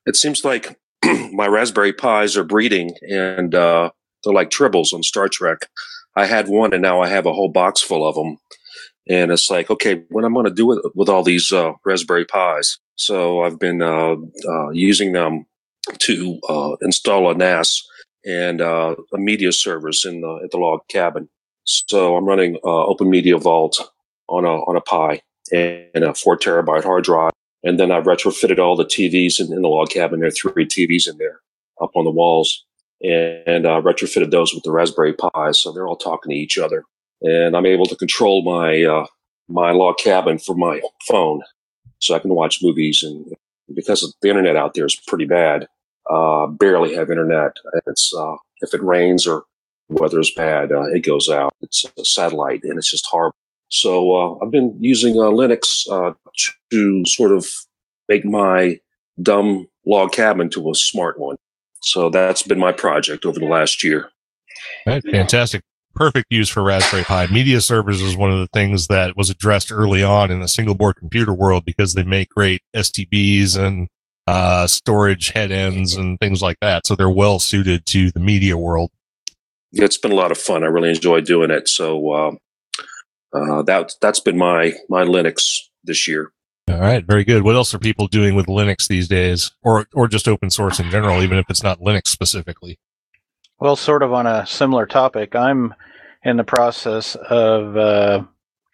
it 0.04 0.16
seems 0.16 0.44
like 0.44 0.78
my 1.32 1.46
Raspberry 1.46 1.92
Pis 1.92 2.36
are 2.36 2.44
breeding, 2.44 2.94
and 3.08 3.54
uh, 3.54 3.90
they're 4.24 4.34
like 4.34 4.50
tribbles 4.50 4.92
on 4.92 5.02
Star 5.02 5.28
Trek. 5.28 5.68
I 6.14 6.26
had 6.26 6.48
one, 6.48 6.74
and 6.74 6.82
now 6.82 7.00
I 7.00 7.08
have 7.08 7.24
a 7.24 7.32
whole 7.32 7.48
box 7.50 7.80
full 7.80 8.06
of 8.06 8.14
them. 8.14 8.36
And 9.08 9.32
it's 9.32 9.50
like, 9.50 9.70
okay, 9.70 10.02
what 10.10 10.24
am 10.24 10.28
I'm 10.28 10.34
going 10.34 10.46
to 10.46 10.52
do 10.54 10.66
with 10.66 10.80
with 10.94 11.08
all 11.08 11.22
these 11.22 11.50
uh, 11.52 11.72
Raspberry 11.84 12.26
Pis? 12.26 12.78
So 12.96 13.42
I've 13.42 13.58
been 13.58 13.80
uh, 13.82 14.16
uh, 14.46 14.70
using 14.72 15.12
them 15.12 15.46
to 16.00 16.38
uh, 16.48 16.76
install 16.82 17.30
a 17.30 17.34
NAS 17.34 17.82
and 18.26 18.60
uh, 18.60 18.94
a 19.14 19.18
media 19.18 19.50
service 19.50 20.04
in 20.04 20.20
the 20.20 20.40
at 20.44 20.50
the 20.50 20.58
log 20.58 20.80
cabin. 20.88 21.28
So 21.64 22.16
I'm 22.16 22.24
running 22.24 22.56
uh, 22.64 22.86
Open 22.86 23.10
Media 23.10 23.38
Vault 23.38 23.90
on 24.28 24.44
a 24.44 24.62
on 24.64 24.76
a 24.76 24.80
Pi 24.80 25.20
and 25.52 26.04
a 26.04 26.14
four 26.14 26.36
terabyte 26.36 26.84
hard 26.84 27.04
drive. 27.04 27.32
And 27.64 27.78
then 27.78 27.92
I've 27.92 28.04
retrofitted 28.04 28.58
all 28.58 28.76
the 28.76 28.84
TVs 28.84 29.38
in, 29.38 29.52
in 29.52 29.62
the 29.62 29.68
log 29.68 29.90
cabin. 29.90 30.20
There 30.20 30.28
are 30.28 30.32
three 30.32 30.66
TVs 30.66 31.08
in 31.08 31.18
there 31.18 31.40
up 31.80 31.90
on 31.94 32.04
the 32.04 32.10
walls 32.10 32.64
and 33.02 33.66
uh, 33.66 33.80
retrofitted 33.80 34.30
those 34.30 34.54
with 34.54 34.64
the 34.64 34.72
Raspberry 34.72 35.12
Pi. 35.12 35.52
So 35.52 35.72
they're 35.72 35.86
all 35.86 35.96
talking 35.96 36.30
to 36.30 36.36
each 36.36 36.58
other. 36.58 36.84
And 37.20 37.56
I'm 37.56 37.66
able 37.66 37.86
to 37.86 37.96
control 37.96 38.42
my, 38.42 38.82
uh, 38.82 39.06
my 39.48 39.70
log 39.70 39.98
cabin 39.98 40.38
from 40.38 40.58
my 40.58 40.80
phone 41.06 41.42
so 42.00 42.14
I 42.14 42.18
can 42.18 42.34
watch 42.34 42.62
movies. 42.62 43.02
And 43.02 43.26
because 43.74 44.14
the 44.22 44.28
internet 44.28 44.56
out 44.56 44.74
there 44.74 44.86
is 44.86 45.00
pretty 45.06 45.26
bad, 45.26 45.68
uh, 46.10 46.46
barely 46.46 46.94
have 46.94 47.10
internet. 47.10 47.52
It's, 47.86 48.12
uh, 48.16 48.36
if 48.60 48.74
it 48.74 48.82
rains 48.82 49.26
or 49.26 49.44
weather 49.88 50.20
is 50.20 50.32
bad, 50.34 50.72
uh, 50.72 50.84
it 50.84 51.04
goes 51.04 51.28
out. 51.28 51.52
It's 51.60 51.84
a 51.98 52.04
satellite 52.04 52.60
and 52.64 52.78
it's 52.78 52.90
just 52.90 53.06
horrible. 53.06 53.36
So 53.68 54.14
uh, 54.14 54.38
I've 54.42 54.50
been 54.50 54.76
using 54.80 55.14
uh, 55.14 55.30
Linux 55.30 55.90
uh, 55.90 56.12
to 56.70 57.04
sort 57.06 57.32
of 57.32 57.46
make 58.08 58.24
my 58.24 58.78
dumb 59.20 59.66
log 59.86 60.12
cabin 60.12 60.50
to 60.50 60.70
a 60.70 60.74
smart 60.74 61.18
one. 61.18 61.36
So 61.82 62.10
that's 62.10 62.42
been 62.42 62.58
my 62.58 62.72
project 62.72 63.24
over 63.24 63.38
the 63.38 63.46
last 63.46 63.82
year. 63.82 64.10
Right, 64.86 65.02
fantastic. 65.10 65.62
Perfect 65.94 66.26
use 66.30 66.48
for 66.48 66.62
Raspberry 66.62 67.04
Pi. 67.04 67.26
Media 67.26 67.60
servers 67.60 68.00
is 68.00 68.16
one 68.16 68.30
of 68.30 68.38
the 68.38 68.48
things 68.52 68.86
that 68.86 69.16
was 69.16 69.30
addressed 69.30 69.72
early 69.72 70.02
on 70.02 70.30
in 70.30 70.40
the 70.40 70.48
single 70.48 70.74
board 70.74 70.96
computer 70.96 71.32
world 71.32 71.64
because 71.64 71.94
they 71.94 72.04
make 72.04 72.28
great 72.30 72.62
STBs 72.74 73.58
and 73.58 73.88
uh, 74.26 74.66
storage 74.66 75.30
head 75.30 75.50
ends 75.50 75.94
and 75.94 76.18
things 76.20 76.40
like 76.40 76.56
that. 76.60 76.86
So 76.86 76.94
they're 76.94 77.10
well 77.10 77.38
suited 77.38 77.84
to 77.86 78.10
the 78.10 78.20
media 78.20 78.56
world. 78.56 78.90
It's 79.72 79.98
been 79.98 80.12
a 80.12 80.16
lot 80.16 80.30
of 80.30 80.38
fun. 80.38 80.62
I 80.62 80.66
really 80.66 80.90
enjoy 80.90 81.20
doing 81.20 81.50
it. 81.50 81.68
So 81.68 82.10
uh, 82.12 82.32
uh, 83.32 83.62
that 83.62 83.94
that's 84.00 84.20
been 84.20 84.38
my 84.38 84.74
my 84.88 85.04
Linux 85.04 85.58
this 85.84 86.06
year. 86.06 86.32
All 86.68 86.78
right, 86.78 87.04
very 87.04 87.24
good. 87.24 87.42
What 87.42 87.56
else 87.56 87.74
are 87.74 87.78
people 87.78 88.06
doing 88.06 88.34
with 88.34 88.46
Linux 88.46 88.86
these 88.86 89.08
days, 89.08 89.50
or 89.62 89.86
or 89.94 90.08
just 90.08 90.28
open 90.28 90.50
source 90.50 90.78
in 90.78 90.90
general, 90.90 91.22
even 91.22 91.38
if 91.38 91.46
it's 91.48 91.62
not 91.62 91.80
Linux 91.80 92.08
specifically? 92.08 92.78
Well, 93.58 93.76
sort 93.76 94.02
of 94.02 94.12
on 94.12 94.26
a 94.26 94.46
similar 94.46 94.86
topic, 94.86 95.34
I'm 95.34 95.74
in 96.24 96.36
the 96.36 96.44
process 96.44 97.14
of 97.14 97.76
uh, 97.76 98.24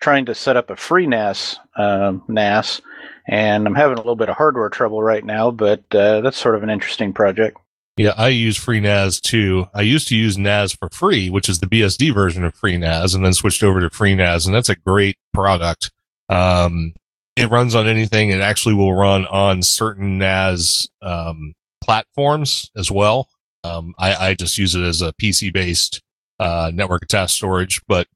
trying 0.01 0.27
to 0.27 0.35
set 0.35 0.57
up 0.57 0.71
a 0.71 0.77
free 0.77 1.07
NAS 1.07 1.59
um, 1.77 2.23
NAS, 2.29 2.81
and 3.27 3.67
I'm 3.67 3.75
having 3.75 3.95
a 3.95 4.01
little 4.01 4.17
bit 4.17 4.29
of 4.29 4.37
hardware 4.37 4.69
trouble 4.69 5.03
right 5.03 5.25
now, 5.25 5.51
but 5.51 5.83
uh, 5.95 6.21
that's 6.21 6.39
sort 6.39 6.57
of 6.57 6.63
an 6.63 6.71
interesting 6.71 7.13
project. 7.13 7.59
Yeah, 7.99 8.15
I 8.17 8.29
use 8.29 8.57
FreeNAS 8.57 9.21
too. 9.21 9.67
I 9.75 9.83
used 9.83 10.07
to 10.09 10.17
use 10.17 10.37
NAS4Free, 10.37 11.33
which 11.33 11.49
is 11.49 11.59
the 11.59 11.67
BSD 11.67 12.15
version 12.15 12.45
of 12.45 12.55
FreeNAS, 12.55 13.13
and 13.15 13.25
then 13.25 13.33
switched 13.33 13.65
over 13.65 13.81
to 13.81 13.91
FreeNAS, 13.91 14.47
and 14.47 14.55
that's 14.55 14.69
a 14.69 14.77
great 14.77 15.17
product. 15.35 15.91
Um, 16.29 16.95
it 17.35 17.51
runs 17.51 17.75
on 17.75 17.89
anything. 17.89 18.31
It 18.31 18.41
actually 18.41 18.77
will 18.77 18.95
run 18.95 19.27
on 19.27 19.63
certain 19.63 20.19
NAS 20.19 20.89
um, 21.03 21.55
platforms 21.83 22.71
as 22.77 22.89
well. 22.89 23.29
Um, 23.65 23.95
I, 23.99 24.29
I 24.29 24.35
just 24.35 24.59
use 24.59 24.77
it 24.77 24.83
as 24.83 25.03
a 25.03 25.13
PC 25.15 25.53
based 25.53 26.01
uh, 26.39 26.71
network 26.73 27.03
attached 27.03 27.35
storage, 27.35 27.81
but 27.89 28.07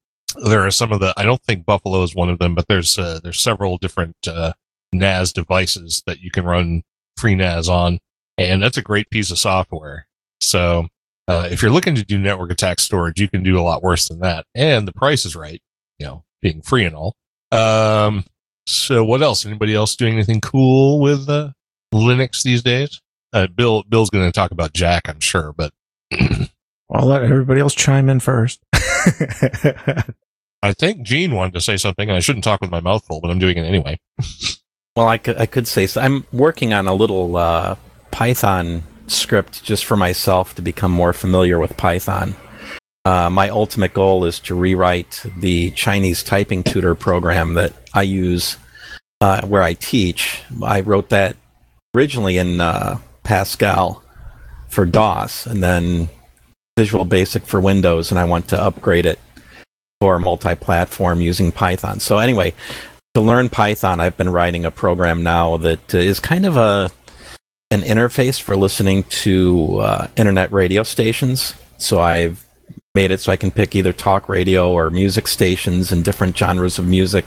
there 0.45 0.65
are 0.65 0.71
some 0.71 0.93
of 0.93 1.01
the. 1.01 1.13
I 1.17 1.25
don't 1.25 1.43
think 1.43 1.67
Buffalo 1.67 2.05
is 2.05 2.15
one 2.15 2.31
of 2.31 2.39
them, 2.39 2.55
but 2.55 2.69
there's 2.69 3.01
uh, 3.01 3.19
there's 3.21 3.41
several 3.41 3.79
different 3.79 4.17
uh, 4.29 4.53
NAS 4.93 5.33
devices 5.33 6.05
that 6.07 6.21
you 6.21 6.31
can 6.31 6.45
run 6.45 6.83
FreeNAS 7.19 7.69
on 7.69 7.99
and 8.39 8.63
that's 8.63 8.77
a 8.77 8.83
great 8.83 9.09
piece 9.11 9.31
of 9.31 9.39
software. 9.39 10.07
So 10.41 10.89
Uh, 11.29 11.49
if 11.51 11.63
you're 11.63 11.71
looking 11.71 11.95
to 11.95 12.03
do 12.05 12.19
network 12.19 12.51
attached 12.51 12.81
storage, 12.81 13.21
you 13.21 13.29
can 13.29 13.45
do 13.45 13.57
a 13.59 13.63
lot 13.63 13.81
worse 13.83 14.09
than 14.09 14.19
that. 14.19 14.45
And 14.57 14.89
the 14.89 14.93
price 14.93 15.25
is 15.25 15.37
right, 15.37 15.63
you 15.99 16.05
know, 16.07 16.25
being 16.43 16.63
free 16.63 16.85
and 16.85 16.97
all. 16.97 17.15
Um, 17.53 18.25
so 18.67 19.05
what 19.05 19.23
else? 19.23 19.47
Anybody 19.47 19.73
else 19.75 19.95
doing 19.95 20.15
anything 20.15 20.41
cool 20.41 20.99
with 21.01 21.29
uh, 21.31 21.51
Linux 21.95 22.43
these 22.43 22.63
days? 22.63 23.01
Uh, 23.33 23.47
Bill, 23.47 23.85
Bill's 23.89 24.11
going 24.11 24.27
to 24.27 24.33
talk 24.33 24.51
about 24.51 24.73
Jack, 24.73 25.09
I'm 25.09 25.21
sure, 25.21 25.53
but 25.57 25.73
I'll 26.93 27.07
let 27.07 27.23
everybody 27.23 27.61
else 27.61 27.75
chime 27.75 28.09
in 28.09 28.19
first. 28.19 28.61
I 30.63 30.73
think 30.73 31.03
Gene 31.03 31.33
wanted 31.35 31.55
to 31.55 31.61
say 31.61 31.77
something. 31.77 32.09
and 32.09 32.17
I 32.17 32.21
shouldn't 32.21 32.45
talk 32.45 32.61
with 32.61 32.71
my 32.71 32.81
mouth 32.81 33.05
full, 33.07 33.21
but 33.21 33.31
I'm 33.31 33.39
doing 33.39 33.59
it 33.59 33.63
anyway. 33.65 33.99
Well, 34.97 35.09
I 35.09 35.19
could, 35.19 35.39
I 35.39 35.47
could 35.47 35.67
say 35.67 35.87
so. 35.87 36.01
I'm 36.01 36.27
working 36.33 36.73
on 36.73 36.87
a 36.87 36.95
little 36.95 37.37
uh, 37.37 37.77
Python 38.13 38.85
script 39.09 39.65
just 39.65 39.85
for 39.85 39.97
myself 39.97 40.55
to 40.55 40.63
become 40.63 40.93
more 40.93 41.13
familiar 41.13 41.59
with 41.59 41.77
Python. 41.77 42.37
Uh, 43.05 43.29
my 43.29 43.49
ultimate 43.49 43.93
goal 43.93 44.25
is 44.25 44.39
to 44.39 44.55
rewrite 44.55 45.25
the 45.39 45.73
Chinese 45.73 46.23
typing 46.23 46.63
tutor 46.63 46.95
program 46.95 47.55
that 47.55 47.73
I 47.93 48.03
use 48.03 48.57
uh, 49.21 49.45
where 49.45 49.63
I 49.63 49.75
teach. 49.75 50.43
I 50.63 50.83
wrote 50.83 51.09
that 51.09 51.37
originally 51.97 52.39
in 52.39 52.61
uh, 52.61 52.99
Pascal 53.25 54.05
for 54.69 54.87
DOS 54.87 55.47
and 55.47 55.63
then 55.63 56.09
Visual 56.77 57.05
Basic 57.05 57.45
for 57.45 57.61
Windows, 57.61 58.11
and 58.11 58.19
I 58.19 58.25
want 58.25 58.49
to 58.49 58.63
upgrade 58.63 59.05
it 59.05 59.19
for 60.01 60.19
multi 60.19 60.55
platform 60.55 61.21
using 61.21 61.53
Python. 61.53 62.01
So, 62.01 62.19
anyway, 62.19 62.55
to 63.15 63.21
learn 63.21 63.51
Python, 63.51 64.01
I've 64.01 64.17
been 64.17 64.31
writing 64.31 64.65
a 64.65 64.71
program 64.71 65.23
now 65.23 65.57
that 65.59 65.93
is 65.93 66.19
kind 66.19 66.47
of 66.47 66.57
a 66.57 66.91
an 67.73 67.81
interface 67.81 68.39
for 68.39 68.55
listening 68.55 69.03
to 69.05 69.79
uh, 69.79 70.07
internet 70.17 70.53
radio 70.53 70.83
stations. 70.83 71.55
So 71.79 72.01
I've 72.01 72.45
made 72.95 73.11
it 73.11 73.19
so 73.19 73.33
I 73.33 73.37
can 73.37 73.51
pick 73.51 73.75
either 73.75 73.95
talk 73.95 74.29
radio 74.29 74.71
or 74.71 74.91
music 74.91 75.27
stations 75.27 75.91
and 75.91 76.05
different 76.05 76.37
genres 76.37 76.79
of 76.79 76.87
music, 76.87 77.25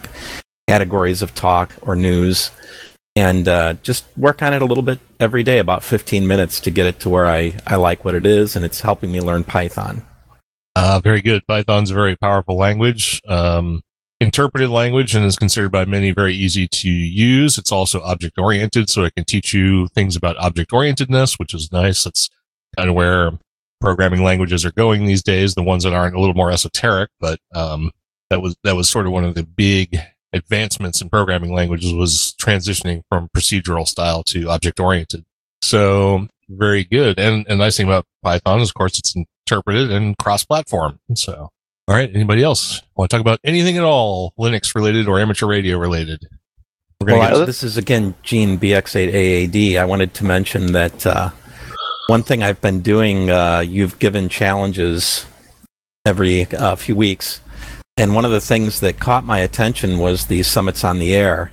categories 0.67 1.23
of 1.23 1.33
talk 1.33 1.73
or 1.81 1.95
news, 1.95 2.51
and 3.15 3.47
uh, 3.47 3.73
just 3.81 4.05
work 4.15 4.43
on 4.43 4.53
it 4.53 4.61
a 4.61 4.65
little 4.65 4.83
bit 4.83 4.99
every 5.19 5.41
day, 5.41 5.57
about 5.57 5.83
15 5.83 6.27
minutes 6.27 6.59
to 6.59 6.69
get 6.69 6.85
it 6.85 6.99
to 6.99 7.09
where 7.09 7.25
I, 7.25 7.57
I 7.65 7.77
like 7.77 8.05
what 8.05 8.13
it 8.13 8.27
is, 8.27 8.55
and 8.55 8.63
it's 8.63 8.81
helping 8.81 9.11
me 9.11 9.21
learn 9.21 9.43
Python. 9.43 10.05
Uh, 10.75 10.99
very 11.03 11.23
good. 11.23 11.41
Python's 11.47 11.89
a 11.89 11.95
very 11.95 12.15
powerful 12.17 12.55
language. 12.55 13.19
Um, 13.27 13.81
interpreted 14.25 14.69
language 14.69 15.15
and 15.15 15.23
is 15.23 15.35
considered 15.35 15.71
by 15.71 15.85
many 15.85 16.11
very 16.11 16.33
easy 16.33 16.67
to 16.67 16.89
use. 16.89 17.57
It's 17.57 17.71
also 17.71 18.01
object 18.01 18.37
oriented, 18.37 18.89
so 18.89 19.03
it 19.03 19.13
can 19.15 19.23
teach 19.23 19.53
you 19.53 19.87
things 19.89 20.15
about 20.15 20.35
object 20.37 20.71
orientedness, 20.71 21.37
which 21.37 21.53
is 21.53 21.71
nice. 21.71 22.03
That's 22.03 22.29
kind 22.75 22.89
of 22.89 22.95
where 22.95 23.31
programming 23.79 24.23
languages 24.23 24.65
are 24.65 24.71
going 24.71 25.05
these 25.05 25.21
days. 25.21 25.53
The 25.53 25.63
ones 25.63 25.83
that 25.83 25.93
aren't 25.93 26.15
a 26.15 26.19
little 26.19 26.33
more 26.33 26.51
esoteric, 26.51 27.11
but 27.19 27.39
um, 27.53 27.91
that 28.31 28.41
was 28.41 28.55
that 28.63 28.75
was 28.75 28.89
sort 28.89 29.05
of 29.05 29.11
one 29.11 29.23
of 29.23 29.35
the 29.35 29.43
big 29.43 29.99
advancements 30.33 31.01
in 31.01 31.09
programming 31.09 31.53
languages 31.53 31.93
was 31.93 32.33
transitioning 32.41 33.03
from 33.09 33.29
procedural 33.37 33.87
style 33.87 34.23
to 34.23 34.49
object 34.49 34.79
oriented. 34.79 35.23
So 35.61 36.27
very 36.49 36.83
good. 36.83 37.19
And 37.19 37.45
and 37.47 37.59
nice 37.59 37.77
thing 37.77 37.87
about 37.87 38.05
Python 38.23 38.59
is, 38.59 38.69
of 38.69 38.73
course, 38.73 38.97
it's 38.97 39.15
interpreted 39.15 39.91
and 39.91 40.17
cross 40.17 40.43
platform. 40.43 40.99
So 41.13 41.49
all 41.87 41.95
right. 41.95 42.09
Anybody 42.13 42.41
else 42.41 42.81
want 42.95 43.09
to 43.09 43.15
talk 43.15 43.21
about 43.21 43.39
anything 43.43 43.77
at 43.77 43.83
all 43.83 44.33
Linux 44.39 44.73
related 44.73 45.07
or 45.07 45.19
amateur 45.19 45.45
radio 45.45 45.77
related? 45.77 46.27
Well, 47.01 47.21
I, 47.21 47.45
this 47.45 47.61
is 47.61 47.77
again 47.77 48.15
Gene 48.23 48.57
BX8AAD. 48.57 49.77
I 49.77 49.85
wanted 49.85 50.13
to 50.15 50.25
mention 50.25 50.71
that 50.71 51.05
uh, 51.05 51.29
one 52.07 52.23
thing 52.23 52.41
I've 52.41 52.61
been 52.61 52.81
doing. 52.81 53.29
Uh, 53.29 53.59
you've 53.59 53.99
given 53.99 54.29
challenges 54.29 55.25
every 56.05 56.45
uh, 56.45 56.75
few 56.75 56.95
weeks, 56.95 57.41
and 57.97 58.15
one 58.15 58.25
of 58.25 58.31
the 58.31 58.41
things 58.41 58.79
that 58.79 58.99
caught 58.99 59.23
my 59.23 59.39
attention 59.39 59.99
was 59.99 60.25
the 60.25 60.41
summits 60.43 60.83
on 60.83 60.99
the 60.99 61.13
air. 61.13 61.51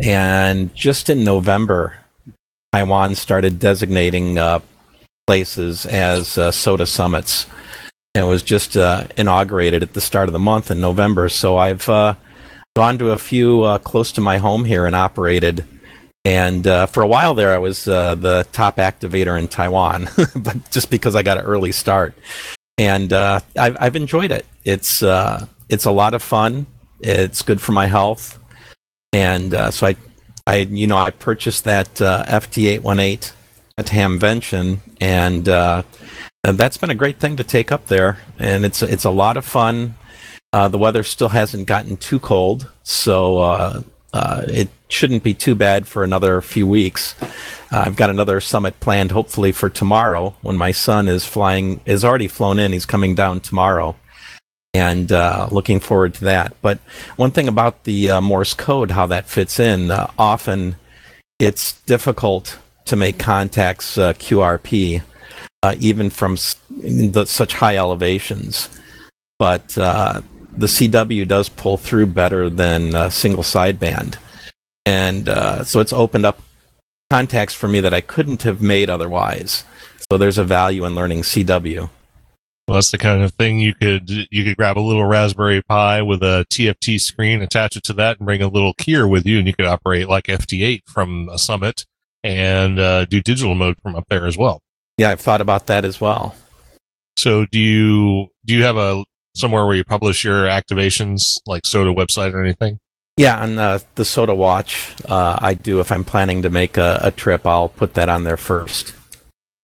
And 0.00 0.74
just 0.74 1.10
in 1.10 1.24
November, 1.24 1.96
Taiwan 2.72 3.16
started 3.16 3.58
designating 3.58 4.38
uh, 4.38 4.60
places 5.26 5.84
as 5.86 6.38
uh, 6.38 6.50
SOTA 6.50 6.86
it 8.14 8.22
was 8.22 8.42
just 8.42 8.76
uh, 8.76 9.06
inaugurated 9.16 9.82
at 9.82 9.92
the 9.92 10.00
start 10.00 10.28
of 10.28 10.32
the 10.32 10.38
month 10.38 10.70
in 10.70 10.80
November. 10.80 11.28
So 11.28 11.56
I've 11.56 11.88
uh, 11.88 12.14
gone 12.74 12.98
to 12.98 13.10
a 13.10 13.18
few 13.18 13.62
uh, 13.62 13.78
close 13.78 14.12
to 14.12 14.20
my 14.20 14.38
home 14.38 14.64
here 14.64 14.86
and 14.86 14.96
operated. 14.96 15.64
And 16.24 16.66
uh, 16.66 16.86
for 16.86 17.02
a 17.02 17.06
while 17.06 17.34
there, 17.34 17.54
I 17.54 17.58
was 17.58 17.86
uh, 17.86 18.14
the 18.14 18.46
top 18.52 18.76
activator 18.76 19.38
in 19.38 19.48
Taiwan, 19.48 20.08
but 20.36 20.70
just 20.70 20.90
because 20.90 21.14
I 21.14 21.22
got 21.22 21.38
an 21.38 21.44
early 21.44 21.72
start, 21.72 22.14
and 22.76 23.12
uh, 23.12 23.40
I've, 23.56 23.76
I've 23.80 23.96
enjoyed 23.96 24.30
it. 24.30 24.44
It's 24.64 25.02
it's 25.68 25.84
a 25.84 25.90
lot 25.90 26.14
of 26.14 26.22
fun. 26.22 26.66
It's 27.00 27.42
good 27.42 27.60
for 27.60 27.72
my 27.72 27.86
health, 27.86 28.38
and 29.12 29.52
so 29.72 29.86
I, 29.86 29.96
I 30.46 30.56
you 30.56 30.86
know 30.86 30.98
I 30.98 31.10
purchased 31.10 31.64
that 31.64 31.94
FT818 31.94 33.32
at 33.78 33.86
Hamvention, 33.86 34.80
and 35.00 35.48
and 36.44 36.58
that's 36.58 36.76
been 36.76 36.90
a 36.90 36.94
great 36.94 37.18
thing 37.18 37.36
to 37.36 37.44
take 37.44 37.72
up 37.72 37.86
there, 37.86 38.18
and 38.38 38.64
it's 38.64 38.82
it's 38.82 39.04
a 39.04 39.10
lot 39.10 39.36
of 39.36 39.44
fun. 39.44 39.94
Uh, 40.52 40.68
the 40.68 40.78
weather 40.78 41.02
still 41.02 41.28
hasn't 41.28 41.66
gotten 41.66 41.96
too 41.96 42.18
cold, 42.18 42.70
so 42.82 43.38
uh, 43.38 43.82
uh, 44.14 44.42
it 44.46 44.68
shouldn't 44.88 45.22
be 45.22 45.34
too 45.34 45.54
bad 45.54 45.86
for 45.86 46.04
another 46.04 46.40
few 46.40 46.66
weeks. 46.66 47.14
Uh, 47.70 47.82
I've 47.86 47.96
got 47.96 48.08
another 48.08 48.40
summit 48.40 48.78
planned, 48.80 49.10
hopefully 49.10 49.52
for 49.52 49.68
tomorrow, 49.68 50.34
when 50.40 50.56
my 50.56 50.72
son 50.72 51.08
is 51.08 51.26
flying. 51.26 51.80
is 51.84 52.04
already 52.04 52.28
flown 52.28 52.58
in. 52.58 52.72
He's 52.72 52.86
coming 52.86 53.14
down 53.14 53.40
tomorrow, 53.40 53.96
and 54.72 55.10
uh, 55.10 55.48
looking 55.50 55.80
forward 55.80 56.14
to 56.14 56.24
that. 56.24 56.56
But 56.62 56.78
one 57.16 57.32
thing 57.32 57.48
about 57.48 57.84
the 57.84 58.10
uh, 58.10 58.20
Morse 58.20 58.54
code, 58.54 58.92
how 58.92 59.06
that 59.08 59.28
fits 59.28 59.58
in, 59.58 59.90
often 59.90 60.76
it's 61.40 61.72
difficult 61.82 62.58
to 62.86 62.96
make 62.96 63.18
contacts 63.18 63.96
QRP 63.96 65.02
uh, 65.68 65.74
even 65.80 66.10
from 66.10 66.36
the, 66.70 67.24
such 67.26 67.54
high 67.54 67.76
elevations. 67.76 68.68
But 69.38 69.76
uh, 69.76 70.22
the 70.56 70.66
CW 70.66 71.28
does 71.28 71.48
pull 71.48 71.76
through 71.76 72.06
better 72.06 72.48
than 72.48 73.10
single 73.10 73.42
sideband. 73.42 74.16
And 74.86 75.28
uh, 75.28 75.64
so 75.64 75.80
it's 75.80 75.92
opened 75.92 76.24
up 76.24 76.40
contacts 77.10 77.54
for 77.54 77.68
me 77.68 77.80
that 77.80 77.92
I 77.92 78.00
couldn't 78.00 78.42
have 78.42 78.62
made 78.62 78.88
otherwise. 78.88 79.64
So 80.10 80.16
there's 80.16 80.38
a 80.38 80.44
value 80.44 80.84
in 80.86 80.94
learning 80.94 81.22
CW. 81.22 81.90
Well, 82.66 82.74
that's 82.74 82.90
the 82.90 82.98
kind 82.98 83.22
of 83.22 83.32
thing 83.32 83.60
you 83.60 83.74
could 83.74 84.10
you 84.10 84.44
could 84.44 84.56
grab 84.56 84.78
a 84.78 84.80
little 84.80 85.04
Raspberry 85.04 85.62
Pi 85.62 86.02
with 86.02 86.22
a 86.22 86.46
TFT 86.50 87.00
screen, 87.00 87.40
attach 87.40 87.76
it 87.76 87.82
to 87.84 87.92
that, 87.94 88.18
and 88.18 88.26
bring 88.26 88.42
a 88.42 88.48
little 88.48 88.74
keyer 88.74 89.08
with 89.08 89.24
you, 89.26 89.38
and 89.38 89.46
you 89.46 89.54
could 89.54 89.66
operate 89.66 90.08
like 90.08 90.24
FT8 90.24 90.82
from 90.86 91.28
a 91.30 91.38
Summit 91.38 91.86
and 92.24 92.78
uh, 92.78 93.04
do 93.06 93.22
digital 93.22 93.54
mode 93.54 93.76
from 93.82 93.94
up 93.96 94.04
there 94.08 94.26
as 94.26 94.36
well. 94.36 94.60
Yeah, 94.98 95.10
I've 95.10 95.20
thought 95.20 95.40
about 95.40 95.68
that 95.68 95.84
as 95.84 96.00
well. 96.00 96.34
So 97.16 97.46
do 97.46 97.58
you 97.58 98.28
do 98.44 98.54
you 98.54 98.64
have 98.64 98.76
a 98.76 99.04
somewhere 99.34 99.64
where 99.64 99.76
you 99.76 99.84
publish 99.84 100.24
your 100.24 100.44
activations 100.44 101.38
like 101.46 101.62
SOTA 101.64 101.94
website 101.94 102.34
or 102.34 102.42
anything? 102.42 102.78
Yeah, 103.16 103.40
on 103.40 103.56
the, 103.56 103.82
the 103.96 104.04
SOTA 104.04 104.34
Watch, 104.34 104.94
uh, 105.06 105.38
I 105.40 105.54
do. 105.54 105.80
If 105.80 105.90
I'm 105.90 106.04
planning 106.04 106.42
to 106.42 106.50
make 106.50 106.76
a, 106.76 107.00
a, 107.02 107.10
trip, 107.10 107.46
I'll 107.46 107.68
put 107.68 107.94
that 107.94 108.08
on 108.08 108.22
there 108.22 108.36
first. 108.36 108.94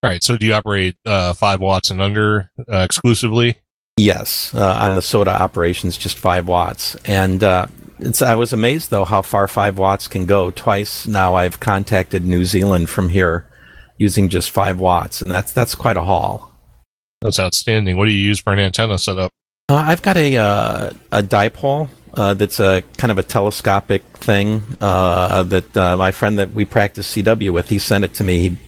All 0.03 0.11
right. 0.11 0.25
So 0.25 0.37
do 0.37 0.45
you 0.45 0.55
operate 0.55 0.97
uh, 1.07 1.35
five 1.35 1.61
watts 1.61 1.91
and 1.91 2.03
under 2.03 2.51
uh, 2.69 2.79
exclusively? 2.79 3.57
Yes, 3.97 4.53
uh, 4.55 4.75
on 4.81 4.97
the 4.97 5.03
SOTA 5.03 5.41
operations, 5.41 5.97
just 5.97 6.19
five 6.19 6.49
watts. 6.49 6.97
And 7.05 7.45
uh, 7.45 7.67
it's, 8.01 8.23
I 8.23 8.35
was 8.35 8.53
amazed 8.53 8.91
though 8.91 9.05
how 9.05 9.23
far 9.23 9.47
five 9.47 9.79
watts 9.79 10.09
can 10.09 10.27
go. 10.27 10.51
Twice 10.51 11.07
now, 11.07 11.37
I've 11.37 11.61
contacted 11.61 12.25
New 12.25 12.45
Zealand 12.45 12.91
from 12.91 13.09
here 13.09 13.47
using 13.99 14.29
just 14.29 14.51
five 14.51 14.79
watts, 14.79 15.23
and 15.23 15.31
that's 15.31 15.53
that's 15.53 15.75
quite 15.75 15.97
a 15.97 16.03
haul. 16.03 16.51
That's 17.21 17.39
outstanding. 17.39 17.97
What 17.97 18.07
do 18.07 18.11
you 18.13 18.19
use 18.19 18.41
for 18.41 18.53
an 18.53 18.59
antenna 18.59 18.99
setup? 18.99 19.31
Uh, 19.69 19.77
I've 19.77 20.03
got 20.03 20.17
a 20.17 20.37
uh, 20.37 20.91
a 21.11 21.23
dipole 21.23 21.89
uh, 22.15 22.35
that's 22.35 22.61
a 22.61 22.83
kind 22.97 23.11
of 23.11 23.19
a 23.19 23.23
telescopic 23.23 24.03
thing 24.19 24.63
uh, 24.81 25.43
that 25.45 25.77
uh, 25.77 25.97
my 25.97 26.13
friend 26.13 26.39
that 26.39 26.53
we 26.53 26.65
practice 26.65 27.15
CW 27.15 27.53
with 27.53 27.69
he 27.69 27.79
sent 27.79 28.05
it 28.05 28.15
to 28.15 28.25
me. 28.25 28.49
He, 28.49 28.59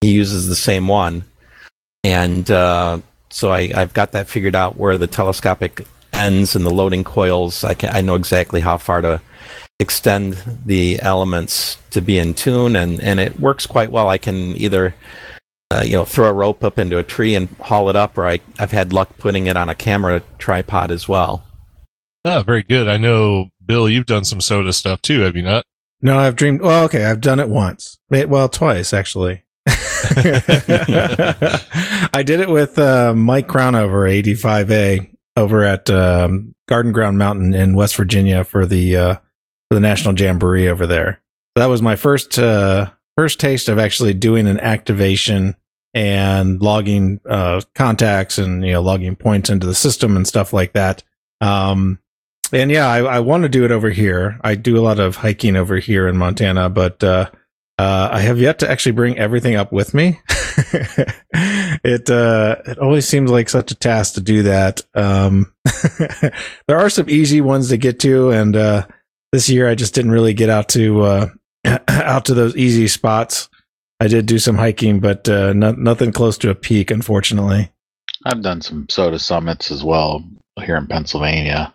he 0.00 0.12
uses 0.12 0.48
the 0.48 0.56
same 0.56 0.86
one, 0.86 1.24
and 2.04 2.48
uh, 2.50 3.00
so 3.30 3.50
I, 3.50 3.72
I've 3.74 3.94
got 3.94 4.12
that 4.12 4.28
figured 4.28 4.54
out 4.54 4.76
where 4.76 4.96
the 4.96 5.06
telescopic 5.06 5.86
ends 6.12 6.54
and 6.54 6.64
the 6.64 6.70
loading 6.70 7.02
coils. 7.02 7.64
I 7.64 7.74
can 7.74 7.90
I 7.94 8.00
know 8.00 8.14
exactly 8.14 8.60
how 8.60 8.78
far 8.78 9.00
to 9.00 9.20
extend 9.80 10.42
the 10.64 11.00
elements 11.02 11.78
to 11.90 12.00
be 12.00 12.18
in 12.18 12.34
tune, 12.34 12.76
and, 12.76 13.00
and 13.00 13.20
it 13.20 13.40
works 13.40 13.66
quite 13.66 13.90
well. 13.90 14.08
I 14.08 14.18
can 14.18 14.56
either 14.56 14.94
uh, 15.70 15.82
you 15.84 15.92
know 15.92 16.04
throw 16.04 16.28
a 16.28 16.32
rope 16.32 16.62
up 16.62 16.78
into 16.78 16.98
a 16.98 17.02
tree 17.02 17.34
and 17.34 17.48
haul 17.60 17.90
it 17.90 17.96
up, 17.96 18.16
or 18.16 18.26
I, 18.26 18.40
I've 18.58 18.72
had 18.72 18.92
luck 18.92 19.16
putting 19.18 19.46
it 19.46 19.56
on 19.56 19.68
a 19.68 19.74
camera 19.74 20.22
tripod 20.38 20.90
as 20.90 21.08
well. 21.08 21.44
Oh, 22.24 22.42
very 22.42 22.62
good. 22.62 22.88
I 22.88 22.96
know, 22.96 23.50
Bill, 23.64 23.88
you've 23.88 24.06
done 24.06 24.24
some 24.24 24.40
SOTA 24.40 24.72
stuff 24.72 25.02
too, 25.02 25.20
have 25.20 25.36
you 25.36 25.42
not? 25.42 25.64
No, 26.00 26.18
I've 26.18 26.36
dreamed. 26.36 26.60
Well, 26.60 26.84
okay, 26.84 27.04
I've 27.04 27.20
done 27.20 27.40
it 27.40 27.48
once. 27.48 27.98
Well, 28.10 28.48
twice 28.48 28.92
actually. 28.92 29.42
I 29.66 29.72
did 32.24 32.40
it 32.40 32.50
with 32.50 32.78
uh, 32.78 33.14
Mike 33.14 33.48
Crownover, 33.48 34.22
85A, 34.22 35.10
over 35.36 35.64
at 35.64 35.90
um, 35.90 36.54
Garden 36.68 36.92
Ground 36.92 37.18
Mountain 37.18 37.54
in 37.54 37.74
West 37.74 37.96
Virginia 37.96 38.44
for 38.44 38.66
the 38.66 38.96
uh, 38.96 39.14
for 39.14 39.22
the 39.74 39.80
National 39.80 40.18
Jamboree 40.18 40.68
over 40.68 40.86
there. 40.86 41.20
That 41.56 41.66
was 41.66 41.82
my 41.82 41.96
first 41.96 42.38
uh, 42.38 42.90
first 43.16 43.40
taste 43.40 43.68
of 43.68 43.78
actually 43.78 44.14
doing 44.14 44.46
an 44.46 44.60
activation 44.60 45.56
and 45.92 46.60
logging 46.60 47.20
uh, 47.28 47.60
contacts 47.74 48.38
and 48.38 48.64
you 48.64 48.72
know 48.72 48.82
logging 48.82 49.16
points 49.16 49.50
into 49.50 49.66
the 49.66 49.74
system 49.74 50.16
and 50.16 50.26
stuff 50.26 50.52
like 50.52 50.72
that. 50.72 51.02
Um, 51.40 51.98
and 52.52 52.70
yeah, 52.70 52.88
I, 52.88 52.98
I 53.02 53.20
want 53.20 53.42
to 53.42 53.48
do 53.48 53.64
it 53.64 53.70
over 53.70 53.90
here. 53.90 54.38
I 54.42 54.54
do 54.54 54.78
a 54.78 54.82
lot 54.82 55.00
of 55.00 55.16
hiking 55.16 55.56
over 55.56 55.78
here 55.78 56.08
in 56.08 56.16
Montana, 56.16 56.68
but 56.68 57.02
uh, 57.02 57.30
uh, 57.78 58.08
I 58.12 58.20
have 58.20 58.38
yet 58.38 58.60
to 58.60 58.70
actually 58.70 58.92
bring 58.92 59.18
everything 59.18 59.56
up 59.56 59.72
with 59.72 59.94
me. 59.94 60.20
it 61.84 62.10
uh, 62.10 62.56
it 62.66 62.78
always 62.78 63.08
seems 63.08 63.30
like 63.30 63.48
such 63.48 63.72
a 63.72 63.74
task 63.74 64.14
to 64.14 64.20
do 64.20 64.44
that. 64.44 64.82
Um, 64.94 65.52
there 66.68 66.78
are 66.78 66.90
some 66.90 67.08
easy 67.08 67.40
ones 67.40 67.68
to 67.70 67.76
get 67.76 67.98
to, 68.00 68.30
and 68.30 68.54
uh, 68.54 68.86
this 69.34 69.48
year 69.48 69.68
I 69.68 69.74
just 69.74 69.94
didn't 69.94 70.12
really 70.12 70.32
get 70.32 70.48
out 70.48 70.68
to 70.70 71.02
uh, 71.02 71.28
out 71.88 72.26
to 72.26 72.34
those 72.34 72.56
easy 72.56 72.86
spots. 72.86 73.48
I 73.98 74.06
did 74.06 74.26
do 74.26 74.38
some 74.38 74.56
hiking, 74.56 75.00
but 75.00 75.28
uh, 75.28 75.52
no, 75.52 75.72
nothing 75.72 76.12
close 76.12 76.38
to 76.38 76.50
a 76.50 76.54
peak, 76.54 76.92
unfortunately. 76.92 77.72
I've 78.24 78.42
done 78.42 78.60
some 78.60 78.86
SOTA 78.88 79.18
summits 79.18 79.72
as 79.72 79.82
well 79.82 80.24
here 80.62 80.76
in 80.76 80.86
Pennsylvania. 80.86 81.74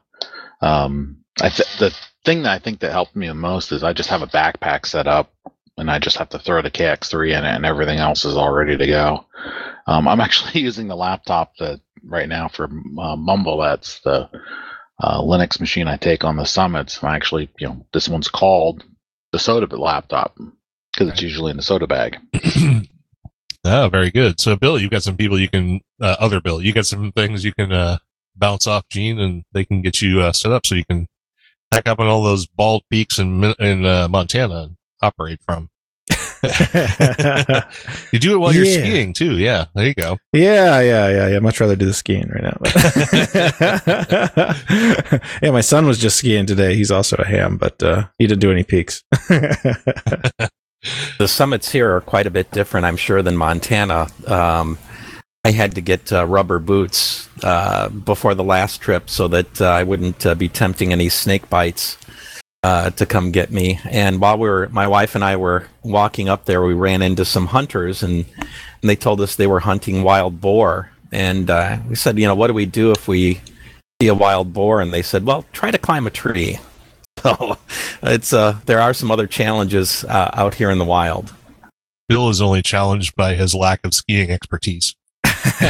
Um, 0.61 1.17
I 1.41 1.49
th- 1.49 1.77
the 1.79 1.93
thing 2.23 2.43
that 2.43 2.53
I 2.53 2.59
think 2.59 2.79
that 2.79 2.93
helped 2.93 3.15
me 3.15 3.27
the 3.27 3.33
most 3.33 3.73
is 3.73 3.83
I 3.83 3.91
just 3.91 4.09
have 4.09 4.21
a 4.21 4.27
backpack 4.27 4.85
set 4.85 5.07
up 5.07 5.33
and 5.77 5.91
I 5.91 5.99
just 5.99 6.17
have 6.17 6.29
to 6.29 6.39
throw 6.39 6.61
the 6.61 6.71
KX3 6.71 7.37
in 7.37 7.43
it, 7.45 7.55
and 7.55 7.65
everything 7.65 7.99
else 7.99 8.23
is 8.23 8.37
all 8.37 8.53
ready 8.53 8.77
to 8.77 8.87
go. 8.87 9.25
Um, 9.85 10.07
I'm 10.07 10.21
actually 10.21 10.61
using 10.61 10.87
the 10.87 10.95
laptop 10.95 11.57
that 11.57 11.81
right 12.05 12.29
now 12.29 12.47
for 12.47 12.65
uh, 12.65 13.17
Mumble. 13.17 13.57
That's 13.57 13.99
the 13.99 14.29
uh, 14.99 15.21
Linux 15.21 15.59
machine 15.59 15.87
I 15.87 15.97
take 15.97 16.23
on 16.23 16.35
the 16.35 16.45
summits. 16.45 17.03
I 17.03 17.15
actually, 17.15 17.49
you 17.57 17.67
know, 17.67 17.85
this 17.93 18.09
one's 18.09 18.27
called 18.27 18.83
the 19.31 19.39
SOTA 19.39 19.77
laptop 19.77 20.37
because 20.91 21.09
it's 21.09 21.21
usually 21.21 21.51
in 21.51 21.57
the 21.57 21.63
SOTA 21.63 21.87
bag. 21.87 22.17
oh, 23.65 23.89
very 23.89 24.11
good. 24.11 24.39
So, 24.39 24.55
Bill, 24.55 24.79
you've 24.79 24.91
got 24.91 25.03
some 25.03 25.17
people 25.17 25.39
you 25.39 25.49
can, 25.49 25.81
uh, 26.01 26.15
other 26.19 26.41
Bill, 26.41 26.61
you 26.61 26.73
got 26.73 26.85
some 26.85 27.11
things 27.11 27.45
you 27.45 27.53
can 27.53 27.71
uh, 27.71 27.99
bounce 28.35 28.67
off 28.67 28.83
Gene, 28.89 29.19
and 29.19 29.43
they 29.53 29.65
can 29.65 29.81
get 29.81 30.01
you 30.01 30.21
uh, 30.21 30.31
set 30.31 30.51
up 30.51 30.65
so 30.65 30.75
you 30.75 30.85
can 30.85 31.07
pack 31.71 31.87
up 31.87 31.99
on 31.99 32.07
all 32.07 32.23
those 32.23 32.47
bald 32.47 32.83
peaks 32.89 33.19
in 33.19 33.43
in 33.59 33.85
uh, 33.85 34.07
Montana 34.09 34.63
and 34.63 34.77
operate 35.01 35.39
from. 35.45 35.69
you 38.11 38.19
do 38.19 38.33
it 38.33 38.37
while 38.39 38.53
you're 38.53 38.65
Yeah. 38.65 38.79
skiing 38.79 39.13
too. 39.13 39.37
Yeah, 39.37 39.65
there 39.75 39.87
you 39.87 39.93
go. 39.93 40.17
Yeah, 40.33 40.79
yeah, 40.81 41.09
yeah, 41.09 41.27
yeah. 41.27 41.39
Much 41.39 41.59
rather 41.59 41.75
do 41.75 41.85
the 41.85 41.93
skiing 41.93 42.29
right 42.29 42.43
now. 42.43 42.57
yeah, 45.41 45.51
my 45.51 45.61
son 45.61 45.85
was 45.85 45.97
just 45.97 46.17
skiing 46.17 46.45
today. 46.45 46.75
He's 46.75 46.91
also 46.91 47.17
a 47.17 47.25
ham, 47.25 47.57
but 47.57 47.81
uh, 47.83 48.07
he 48.17 48.27
didn't 48.27 48.41
do 48.41 48.51
any 48.51 48.63
peaks. 48.63 49.03
The 51.17 51.27
summits 51.27 51.69
here 51.73 51.93
are 51.93 51.99
quite 51.99 52.25
a 52.25 52.31
bit 52.31 52.51
different, 52.51 52.85
I'm 52.85 52.95
sure, 52.95 53.21
than 53.21 53.35
Montana. 53.35 54.07
Um, 54.25 54.77
I 55.43 55.51
had 55.51 55.75
to 55.75 55.81
get 55.81 56.13
uh, 56.13 56.25
rubber 56.25 56.57
boots 56.57 57.27
uh, 57.43 57.89
before 57.89 58.33
the 58.33 58.45
last 58.45 58.79
trip 58.79 59.09
so 59.09 59.27
that 59.27 59.59
uh, 59.61 59.65
I 59.65 59.83
wouldn't 59.83 60.25
uh, 60.25 60.35
be 60.35 60.47
tempting 60.47 60.93
any 60.93 61.09
snake 61.09 61.49
bites 61.49 61.97
uh, 62.63 62.89
to 62.91 63.05
come 63.05 63.31
get 63.31 63.51
me. 63.51 63.79
And 63.89 64.19
while 64.19 64.37
we 64.37 64.49
were, 64.49 64.69
my 64.69 64.87
wife 64.87 65.15
and 65.15 65.23
I 65.23 65.37
were 65.37 65.67
walking 65.83 66.29
up 66.29 66.45
there, 66.45 66.61
we 66.61 66.73
ran 66.73 67.01
into 67.01 67.25
some 67.25 67.47
hunters, 67.47 68.03
and, 68.03 68.25
and 68.37 68.89
they 68.89 68.95
told 68.95 69.21
us 69.21 69.35
they 69.35 69.47
were 69.47 69.61
hunting 69.61 70.03
wild 70.03 70.41
boar. 70.41 70.91
And 71.11 71.49
uh, 71.49 71.79
we 71.87 71.95
said, 71.95 72.19
you 72.19 72.27
know, 72.27 72.35
what 72.35 72.47
do 72.47 72.53
we 72.53 72.65
do 72.65 72.91
if 72.91 73.07
we 73.07 73.41
see 74.01 74.07
a 74.07 74.13
wild 74.13 74.53
boar? 74.53 74.81
And 74.81 74.93
they 74.93 75.01
said, 75.01 75.25
well, 75.25 75.45
try 75.53 75.71
to 75.71 75.77
climb 75.77 76.07
a 76.07 76.11
tree. 76.11 76.59
So 77.21 77.57
it's 78.01 78.31
uh, 78.31 78.61
there 78.65 78.79
are 78.79 78.93
some 78.93 79.11
other 79.11 79.27
challenges 79.27 80.05
uh, 80.05 80.31
out 80.35 80.53
here 80.53 80.71
in 80.71 80.77
the 80.77 80.85
wild. 80.85 81.33
Bill 82.07 82.29
is 82.29 82.41
only 82.41 82.61
challenged 82.61 83.13
by 83.17 83.33
his 83.33 83.53
lack 83.53 83.81
of 83.83 83.93
skiing 83.93 84.31
expertise. 84.31 84.95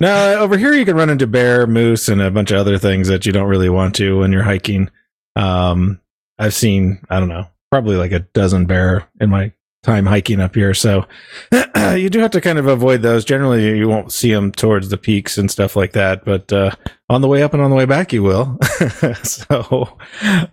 now 0.00 0.34
over 0.38 0.56
here 0.56 0.72
you 0.72 0.84
can 0.84 0.94
run 0.94 1.10
into 1.10 1.26
bear, 1.26 1.66
moose, 1.66 2.08
and 2.08 2.22
a 2.22 2.30
bunch 2.30 2.52
of 2.52 2.58
other 2.58 2.78
things 2.78 3.08
that 3.08 3.26
you 3.26 3.32
don't 3.32 3.48
really 3.48 3.68
want 3.68 3.96
to 3.96 4.20
when 4.20 4.30
you're 4.30 4.44
hiking. 4.44 4.88
Um, 5.36 6.00
I've 6.38 6.54
seen, 6.54 7.00
I 7.08 7.20
don't 7.20 7.28
know, 7.28 7.46
probably 7.70 7.96
like 7.96 8.12
a 8.12 8.20
dozen 8.20 8.66
bear 8.66 9.08
in 9.20 9.30
my 9.30 9.52
time 9.82 10.06
hiking 10.06 10.40
up 10.40 10.54
here. 10.54 10.74
So 10.74 11.06
you 11.96 12.08
do 12.08 12.20
have 12.20 12.30
to 12.32 12.40
kind 12.40 12.58
of 12.58 12.66
avoid 12.66 13.02
those. 13.02 13.24
Generally, 13.24 13.76
you 13.78 13.88
won't 13.88 14.12
see 14.12 14.32
them 14.32 14.52
towards 14.52 14.88
the 14.88 14.96
peaks 14.96 15.38
and 15.38 15.50
stuff 15.50 15.74
like 15.74 15.92
that, 15.92 16.24
but 16.24 16.52
uh, 16.52 16.70
on 17.08 17.20
the 17.20 17.28
way 17.28 17.42
up 17.42 17.52
and 17.52 17.62
on 17.62 17.70
the 17.70 17.76
way 17.76 17.84
back, 17.84 18.12
you 18.12 18.22
will. 18.22 18.58
so 19.22 19.98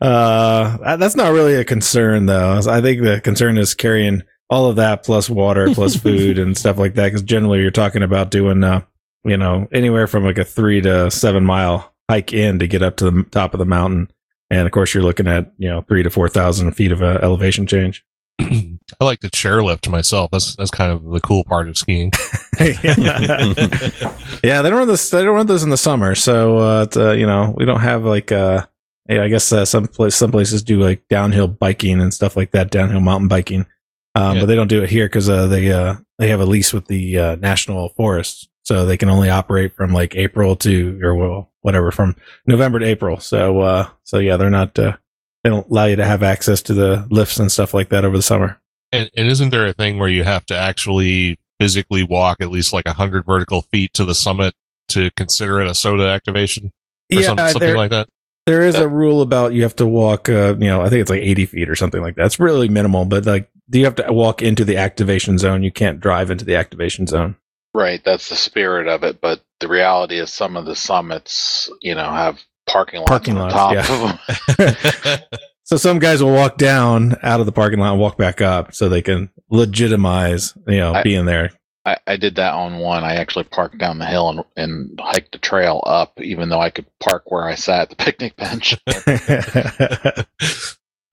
uh, 0.02 0.96
that's 0.98 1.16
not 1.16 1.32
really 1.32 1.56
a 1.56 1.66
concern, 1.66 2.26
though. 2.26 2.60
I 2.68 2.82
think 2.82 3.04
the 3.04 3.22
concern 3.22 3.58
is 3.58 3.74
carrying 3.74 4.24
all 4.50 4.68
of 4.68 4.78
that 4.78 5.04
plus 5.04 5.30
water 5.30 5.74
plus 5.74 5.96
food 6.02 6.40
and 6.40 6.58
stuff 6.58 6.78
like 6.78 6.96
that 6.96 7.06
because 7.06 7.22
generally 7.22 7.62
you're 7.62 7.72
talking 7.72 8.04
about 8.04 8.32
doing 8.32 8.64
uh 8.64 8.82
you 9.24 9.38
know 9.38 9.68
anywhere 9.72 10.08
from 10.08 10.24
like 10.24 10.38
a 10.38 10.44
three 10.44 10.82
to 10.82 11.12
seven 11.12 11.46
mile 11.46 11.94
hike 12.10 12.34
in 12.34 12.60
to 12.60 12.68
get 12.68 12.82
up 12.82 12.98
to 12.98 13.12
the 13.12 13.24
top 13.32 13.54
of 13.54 13.60
the 13.60 13.66
mountain 13.66 14.10
and 14.50 14.66
of 14.66 14.72
course 14.72 14.94
you're 14.94 15.04
looking 15.04 15.28
at 15.28 15.52
you 15.58 15.70
know 15.70 15.82
three 15.82 16.04
to 16.04 16.10
four 16.10 16.30
thousand 16.30 16.72
feet 16.74 16.92
of 16.92 17.02
uh, 17.02 17.20
elevation 17.22 17.68
change 17.68 18.04
I 18.40 18.78
like 19.02 19.20
to 19.20 19.30
chairlift 19.30 19.90
myself. 19.90 20.32
That's 20.32 20.56
that's 20.56 20.72
kind 20.72 20.94
of 20.94 21.04
the 21.04 21.20
cool 21.20 21.44
part 21.44 21.68
of 21.68 21.78
skiing. 21.78 22.14
yeah 22.60 24.62
they 24.62 24.70
don't 24.70 24.78
run 24.80 24.88
this 24.88 25.10
they 25.10 25.24
don't 25.24 25.36
run 25.36 25.48
those 25.48 25.64
in 25.64 25.70
the 25.70 25.78
summer 25.78 26.16
so 26.16 26.58
uh, 26.60 26.84
it's, 26.84 26.98
uh 26.98 27.12
you 27.12 27.26
know 27.26 27.54
we 27.58 27.66
don't 27.66 27.82
have 27.82 28.06
like 28.06 28.32
uh 28.32 28.66
yeah, 29.10 29.24
I 29.24 29.28
guess 29.28 29.52
uh, 29.52 29.66
some 29.66 29.88
place, 29.88 30.16
some 30.16 30.32
places 30.32 30.62
do 30.62 30.80
like 30.80 31.02
downhill 31.10 31.48
biking 31.48 32.00
and 32.00 32.14
stuff 32.14 32.38
like 32.38 32.52
that, 32.52 32.70
downhill 32.70 33.00
mountain 33.00 33.28
biking. 33.28 33.66
Um, 34.14 34.36
Yeah. 34.36 34.42
but 34.42 34.46
they 34.46 34.54
don't 34.56 34.68
do 34.68 34.84
it 34.84 34.90
here 34.92 35.08
because 35.08 35.28
uh, 35.28 35.48
they 35.48 35.72
uh, 35.72 35.96
they 36.20 36.28
have 36.28 36.42
a 36.42 36.46
lease 36.46 36.74
with 36.74 36.86
the 36.86 37.18
uh, 37.18 37.36
national 37.38 37.90
forests, 37.98 38.48
so 38.70 38.86
they 38.86 38.98
can 38.98 39.10
only 39.10 39.32
operate 39.32 39.76
from 39.76 39.92
like 39.92 40.16
April 40.16 40.56
to 40.56 41.00
or 41.02 41.16
well 41.16 41.52
whatever 41.62 41.92
from 41.92 42.16
November 42.46 42.78
to 42.78 42.86
April. 42.86 43.20
So 43.20 43.62
uh, 43.62 43.90
so 44.04 44.20
yeah, 44.20 44.38
they're 44.38 44.52
not 44.52 44.78
uh, 44.78 44.96
they 45.44 45.50
don't 45.50 45.68
allow 45.72 45.86
you 45.86 45.96
to 45.96 46.06
have 46.06 46.22
access 46.22 46.62
to 46.64 46.76
the 46.76 47.08
lifts 47.10 47.40
and 47.40 47.52
stuff 47.52 47.74
like 47.74 47.90
that 47.90 48.06
over 48.06 48.16
the 48.16 48.22
summer. 48.22 48.62
And, 48.92 49.10
and 49.18 49.28
isn't 49.28 49.50
there 49.50 49.66
a 49.66 49.74
thing 49.74 49.98
where 49.98 50.08
you 50.08 50.24
have 50.24 50.46
to 50.48 50.56
actually 50.56 51.40
physically 51.60 52.04
walk 52.04 52.38
at 52.42 52.52
least 52.52 52.72
like 52.72 52.86
a 52.86 52.94
hundred 52.94 53.26
vertical 53.26 53.64
feet 53.64 53.92
to 53.96 54.06
the 54.06 54.14
summit 54.14 54.54
to 54.90 55.10
consider 55.18 55.62
it 55.62 55.68
a 55.68 55.74
SOTA 55.74 56.08
activation 56.08 56.72
or 57.12 57.24
some, 57.24 57.38
something 57.38 57.60
there- 57.60 57.78
like 57.78 57.90
that? 57.90 58.08
There 58.46 58.64
is 58.64 58.76
a 58.76 58.88
rule 58.88 59.22
about 59.22 59.54
you 59.54 59.62
have 59.62 59.76
to 59.76 59.86
walk, 59.86 60.28
uh, 60.28 60.56
you 60.58 60.70
know, 60.70 60.82
I 60.82 60.90
think 60.90 61.02
it's 61.02 61.10
like 61.12 61.22
80 61.22 61.46
feet 61.46 61.70
or 61.70 61.76
something 61.76 62.02
like 62.02 62.16
that. 62.16 62.26
It's 62.26 62.40
really 62.40 62.68
minimal, 62.68 63.06
but 63.06 63.24
like, 63.28 63.48
do 63.70 63.78
you 63.78 63.86
have 63.86 63.94
to 63.96 64.12
walk 64.12 64.42
into 64.42 64.66
the 64.66 64.78
activation 64.78 65.38
zone. 65.38 65.62
You 65.62 65.72
can't 65.72 66.00
drive 66.00 66.32
into 66.32 66.46
the 66.46 66.56
activation 66.56 67.06
zone. 67.06 67.36
Right, 67.74 68.04
that's 68.04 68.30
the 68.30 68.36
spirit 68.36 68.88
of 68.88 69.04
it. 69.04 69.22
But 69.22 69.42
the 69.60 69.68
reality 69.68 70.20
is, 70.20 70.34
some 70.34 70.58
of 70.58 70.66
the 70.66 70.76
summits, 70.76 71.70
you 71.82 71.96
know, 71.96 72.10
have 72.10 72.40
parking 72.68 73.00
lots 73.00 73.10
Parking 73.10 73.38
on 73.38 73.50
lots, 73.50 73.88
top 73.88 74.18
of 74.48 74.58
them. 74.58 75.20
So 75.70 75.78
some 75.78 76.00
guys 76.00 76.24
will 76.24 76.34
walk 76.34 76.58
down 76.58 77.16
out 77.22 77.42
of 77.42 77.46
the 77.46 77.52
parking 77.52 77.78
lot 77.78 77.92
and 77.92 78.02
walk 78.02 78.18
back 78.18 78.42
up 78.42 78.74
so 78.74 78.90
they 78.90 79.04
can 79.04 79.30
legitimize, 79.52 80.56
you 80.66 80.80
know, 80.80 80.96
I- 80.96 81.04
being 81.04 81.26
there. 81.26 81.52
I, 81.86 81.98
I 82.08 82.18
did 82.18 82.38
that 82.38 82.56
on 82.56 82.80
one. 82.80 83.04
I 83.04 83.18
actually 83.18 83.44
parked 83.44 83.78
down 83.78 84.00
the 84.00 84.06
hill 84.08 84.30
and, 84.30 84.44
and 84.58 85.00
hiked 85.00 85.32
the 85.32 85.38
trail 85.38 85.84
up, 85.86 86.20
even 86.20 86.50
though 86.50 86.60
I 86.60 86.72
could 86.72 86.88
park 87.00 87.32
where 87.32 87.44
I 87.44 87.54
sat 87.54 87.84
at 87.84 87.90
the 87.92 87.96
picnic 88.04 88.36
bench. 88.36 88.78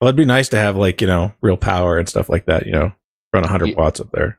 well, 0.00 0.08
it'd 0.08 0.16
be 0.16 0.24
nice 0.24 0.48
to 0.48 0.56
have 0.56 0.74
like, 0.74 1.02
you 1.02 1.06
know, 1.06 1.34
real 1.42 1.58
power 1.58 1.98
and 1.98 2.08
stuff 2.08 2.30
like 2.30 2.46
that, 2.46 2.64
you 2.64 2.72
know, 2.72 2.92
run 3.34 3.42
100 3.42 3.76
watts 3.76 4.00
up 4.00 4.10
there. 4.10 4.38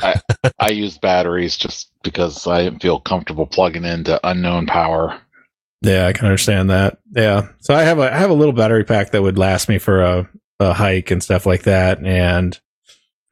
I, 0.00 0.20
I 0.58 0.70
used 0.70 1.00
batteries 1.00 1.56
just 1.56 1.90
because 2.02 2.46
I 2.46 2.64
didn't 2.64 2.82
feel 2.82 3.00
comfortable 3.00 3.46
plugging 3.46 3.84
into 3.84 4.20
unknown 4.26 4.66
power. 4.66 5.20
Yeah, 5.82 6.06
I 6.06 6.12
can 6.12 6.26
understand 6.26 6.70
that. 6.70 6.98
Yeah. 7.12 7.48
So 7.60 7.74
I 7.74 7.82
have 7.82 7.98
a 7.98 8.12
I 8.12 8.16
have 8.16 8.30
a 8.30 8.34
little 8.34 8.54
battery 8.54 8.84
pack 8.84 9.10
that 9.10 9.22
would 9.22 9.36
last 9.36 9.68
me 9.68 9.78
for 9.78 10.02
a, 10.02 10.30
a 10.58 10.72
hike 10.72 11.10
and 11.10 11.22
stuff 11.22 11.44
like 11.44 11.64
that, 11.64 12.02
and 12.04 12.58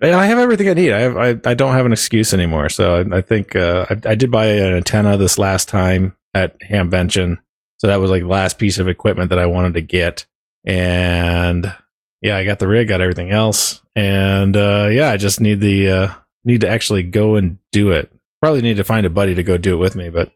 and 0.02 0.14
I 0.14 0.26
have 0.26 0.38
everything 0.38 0.68
I 0.68 0.74
need. 0.74 0.92
I 0.92 1.00
have 1.00 1.16
I, 1.16 1.50
I 1.50 1.54
don't 1.54 1.72
have 1.72 1.86
an 1.86 1.92
excuse 1.92 2.34
anymore. 2.34 2.68
So 2.68 2.96
I, 2.96 3.18
I 3.18 3.20
think 3.22 3.56
uh, 3.56 3.86
I, 3.88 4.10
I 4.10 4.14
did 4.14 4.30
buy 4.30 4.46
an 4.46 4.74
antenna 4.74 5.16
this 5.16 5.38
last 5.38 5.68
time 5.68 6.14
at 6.34 6.60
Hamvention. 6.60 7.38
So 7.78 7.86
that 7.86 8.00
was 8.00 8.10
like 8.10 8.22
the 8.22 8.28
last 8.28 8.58
piece 8.58 8.78
of 8.78 8.86
equipment 8.86 9.30
that 9.30 9.38
I 9.38 9.46
wanted 9.46 9.74
to 9.74 9.80
get, 9.80 10.26
and 10.64 11.74
yeah, 12.20 12.36
I 12.36 12.44
got 12.44 12.58
the 12.58 12.68
rig, 12.68 12.88
got 12.88 13.00
everything 13.00 13.30
else, 13.30 13.80
and 13.96 14.56
uh, 14.56 14.88
yeah, 14.92 15.10
I 15.10 15.16
just 15.16 15.40
need 15.40 15.60
the 15.60 15.88
uh, 15.88 16.14
need 16.44 16.60
to 16.62 16.68
actually 16.68 17.02
go 17.02 17.36
and 17.36 17.58
do 17.70 17.90
it. 17.90 18.12
Probably 18.40 18.62
need 18.62 18.76
to 18.78 18.84
find 18.84 19.06
a 19.06 19.10
buddy 19.10 19.34
to 19.34 19.42
go 19.42 19.56
do 19.56 19.74
it 19.74 19.78
with 19.78 19.94
me, 19.94 20.10
but 20.10 20.32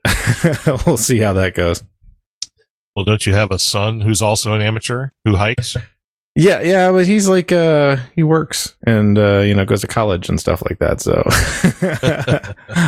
we'll 0.86 0.96
see 0.96 1.18
how 1.18 1.32
that 1.34 1.54
goes. 1.54 1.82
Well, 2.94 3.04
don't 3.04 3.26
you 3.26 3.34
have 3.34 3.50
a 3.50 3.58
son 3.58 4.00
who's 4.00 4.22
also 4.22 4.54
an 4.54 4.62
amateur 4.62 5.10
who 5.24 5.36
hikes? 5.36 5.76
Yeah, 6.38 6.60
yeah, 6.60 6.92
but 6.92 7.06
he's 7.06 7.28
like 7.28 7.50
uh 7.50 7.96
he 8.14 8.22
works 8.22 8.76
and 8.86 9.18
uh 9.18 9.38
you 9.38 9.54
know 9.54 9.64
goes 9.64 9.80
to 9.80 9.86
college 9.86 10.28
and 10.28 10.38
stuff 10.38 10.62
like 10.68 10.78
that. 10.80 11.00
So 11.00 11.22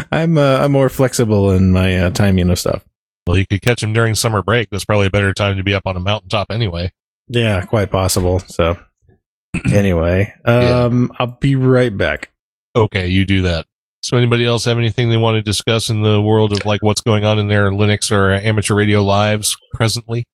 I'm 0.12 0.36
uh, 0.36 0.58
I'm 0.58 0.72
more 0.72 0.90
flexible 0.90 1.50
in 1.52 1.72
my 1.72 1.96
uh, 1.96 2.10
timing 2.10 2.50
of 2.50 2.58
stuff. 2.58 2.84
Well, 3.26 3.38
you 3.38 3.46
could 3.46 3.62
catch 3.62 3.82
him 3.82 3.94
during 3.94 4.14
summer 4.14 4.42
break. 4.42 4.68
That's 4.70 4.84
probably 4.84 5.06
a 5.06 5.10
better 5.10 5.32
time 5.32 5.56
to 5.56 5.62
be 5.62 5.74
up 5.74 5.86
on 5.86 5.96
a 5.96 6.00
mountaintop 6.00 6.50
anyway. 6.50 6.92
Yeah, 7.26 7.62
quite 7.64 7.90
possible. 7.90 8.38
So 8.40 8.78
anyway, 9.72 10.34
um 10.44 11.10
I'll 11.18 11.38
be 11.40 11.56
right 11.56 11.96
back. 11.96 12.30
Okay, 12.78 13.08
you 13.08 13.24
do 13.24 13.42
that. 13.42 13.66
So, 14.02 14.16
anybody 14.16 14.46
else 14.46 14.64
have 14.64 14.78
anything 14.78 15.10
they 15.10 15.16
want 15.16 15.34
to 15.34 15.42
discuss 15.42 15.90
in 15.90 16.02
the 16.02 16.22
world 16.22 16.52
of 16.52 16.64
like 16.64 16.82
what's 16.82 17.00
going 17.00 17.24
on 17.24 17.40
in 17.40 17.48
their 17.48 17.70
Linux 17.70 18.12
or 18.12 18.30
amateur 18.32 18.76
radio 18.76 19.02
lives 19.02 19.56
presently? 19.74 20.24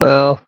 Well, 0.00 0.40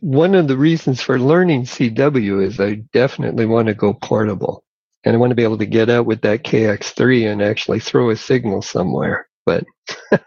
one 0.00 0.36
of 0.36 0.46
the 0.46 0.56
reasons 0.56 1.00
for 1.00 1.18
learning 1.18 1.64
CW 1.64 2.44
is 2.44 2.60
I 2.60 2.74
definitely 2.92 3.46
want 3.46 3.66
to 3.66 3.74
go 3.74 3.92
portable. 3.94 4.62
And 5.04 5.14
I 5.14 5.18
want 5.18 5.30
to 5.30 5.36
be 5.36 5.42
able 5.42 5.58
to 5.58 5.66
get 5.66 5.90
out 5.90 6.06
with 6.06 6.20
that 6.22 6.44
KX3 6.44 7.32
and 7.32 7.42
actually 7.42 7.80
throw 7.80 8.10
a 8.10 8.16
signal 8.16 8.62
somewhere. 8.62 9.28
But, 9.44 9.64
you 10.12 10.18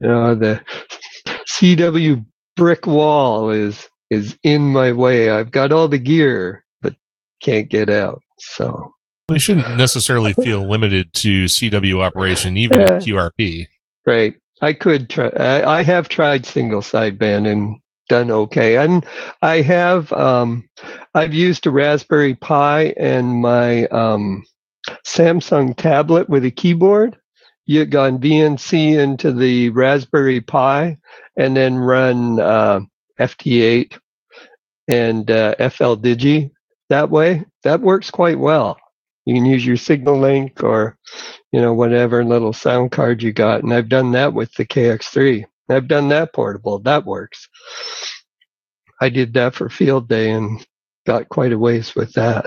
know, 0.00 0.34
the 0.34 0.60
CW 1.56 2.24
brick 2.56 2.86
wall 2.86 3.50
is, 3.50 3.88
is 4.10 4.36
in 4.42 4.62
my 4.62 4.92
way. 4.92 5.30
I've 5.30 5.50
got 5.50 5.70
all 5.70 5.86
the 5.86 5.98
gear, 5.98 6.64
but 6.82 6.94
can't 7.40 7.68
get 7.68 7.90
out. 7.90 8.22
So 8.52 8.92
We 9.28 9.38
shouldn't 9.38 9.76
necessarily 9.76 10.32
feel 10.34 10.68
limited 10.68 11.12
to 11.14 11.44
CW 11.44 12.00
operation, 12.00 12.56
even 12.64 12.80
Yeah. 12.80 12.98
QRP. 12.98 13.66
Right. 14.06 14.34
I 14.62 14.72
could 14.72 15.10
try. 15.10 15.28
I, 15.28 15.78
I 15.78 15.82
have 15.82 16.08
tried 16.08 16.46
single 16.46 16.80
sideband 16.80 17.50
and 17.50 17.76
done 18.08 18.30
okay. 18.30 18.76
And 18.76 19.04
I 19.42 19.60
have. 19.62 20.12
Um, 20.12 20.68
I've 21.14 21.34
used 21.34 21.66
a 21.66 21.70
Raspberry 21.70 22.34
Pi 22.34 22.94
and 22.96 23.40
my 23.40 23.86
um, 23.86 24.44
Samsung 25.06 25.76
tablet 25.76 26.28
with 26.28 26.44
a 26.44 26.50
keyboard. 26.50 27.16
You 27.66 27.86
gone 27.86 28.18
VNC 28.18 28.98
into 28.98 29.32
the 29.32 29.70
Raspberry 29.70 30.40
Pi 30.40 30.98
and 31.36 31.56
then 31.56 31.76
run 31.76 32.38
uh, 32.38 32.80
FT8 33.18 33.98
and 34.88 35.30
uh, 35.30 35.54
Fldigi 35.58 36.50
that 36.90 37.10
way. 37.10 37.44
That 37.62 37.80
works 37.80 38.10
quite 38.10 38.38
well. 38.38 38.78
You 39.24 39.34
can 39.34 39.46
use 39.46 39.64
your 39.64 39.76
SignaLink 39.76 40.62
or 40.62 40.98
you 41.54 41.60
know, 41.60 41.72
whatever 41.72 42.24
little 42.24 42.52
sound 42.52 42.90
card 42.90 43.22
you 43.22 43.32
got. 43.32 43.62
And 43.62 43.72
I've 43.72 43.88
done 43.88 44.10
that 44.12 44.34
with 44.34 44.52
the 44.54 44.66
KX3. 44.66 45.44
I've 45.70 45.86
done 45.86 46.08
that 46.08 46.32
portable. 46.32 46.80
That 46.80 47.06
works. 47.06 47.48
I 49.00 49.08
did 49.08 49.34
that 49.34 49.54
for 49.54 49.68
field 49.68 50.08
day 50.08 50.32
and 50.32 50.66
got 51.06 51.28
quite 51.28 51.52
a 51.52 51.58
ways 51.58 51.94
with 51.94 52.14
that. 52.14 52.46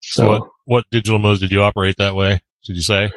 So, 0.00 0.22
So, 0.22 0.28
what, 0.30 0.48
what 0.64 0.84
digital 0.92 1.18
modes 1.18 1.40
did 1.40 1.50
you 1.50 1.60
operate 1.62 1.96
that 1.98 2.14
way? 2.14 2.40
Did 2.64 2.76
you 2.76 2.82
say? 2.82 3.10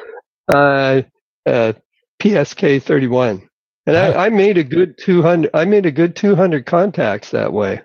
uh, 0.48 1.02
uh, 1.46 1.74
PSK 2.20 2.82
31. 2.82 3.48
And 3.86 3.96
I, 3.96 4.26
I 4.26 4.28
made 4.30 4.58
a 4.58 4.64
good 4.64 4.98
200, 4.98 5.50
I 5.54 5.64
made 5.64 5.86
a 5.86 5.92
good 5.92 6.16
200 6.16 6.66
contacts 6.66 7.30
that 7.30 7.52
way. 7.52 7.82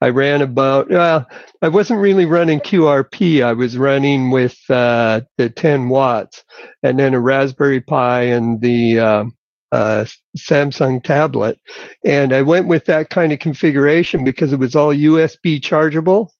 I 0.00 0.10
ran 0.10 0.42
about, 0.42 0.90
well, 0.90 1.26
I 1.60 1.68
wasn't 1.68 2.00
really 2.00 2.24
running 2.24 2.60
QRP. 2.60 3.42
I 3.42 3.52
was 3.52 3.76
running 3.76 4.30
with 4.30 4.58
uh, 4.70 5.22
the 5.36 5.50
10 5.50 5.88
watts 5.88 6.44
and 6.82 6.98
then 6.98 7.14
a 7.14 7.20
Raspberry 7.20 7.80
Pi 7.80 8.22
and 8.22 8.60
the 8.60 9.00
um, 9.00 9.36
uh, 9.72 10.04
Samsung 10.36 11.02
tablet. 11.02 11.58
And 12.04 12.32
I 12.32 12.42
went 12.42 12.68
with 12.68 12.84
that 12.84 13.10
kind 13.10 13.32
of 13.32 13.40
configuration 13.40 14.24
because 14.24 14.52
it 14.52 14.60
was 14.60 14.76
all 14.76 14.94
USB 14.94 15.60
chargeable. 15.60 16.32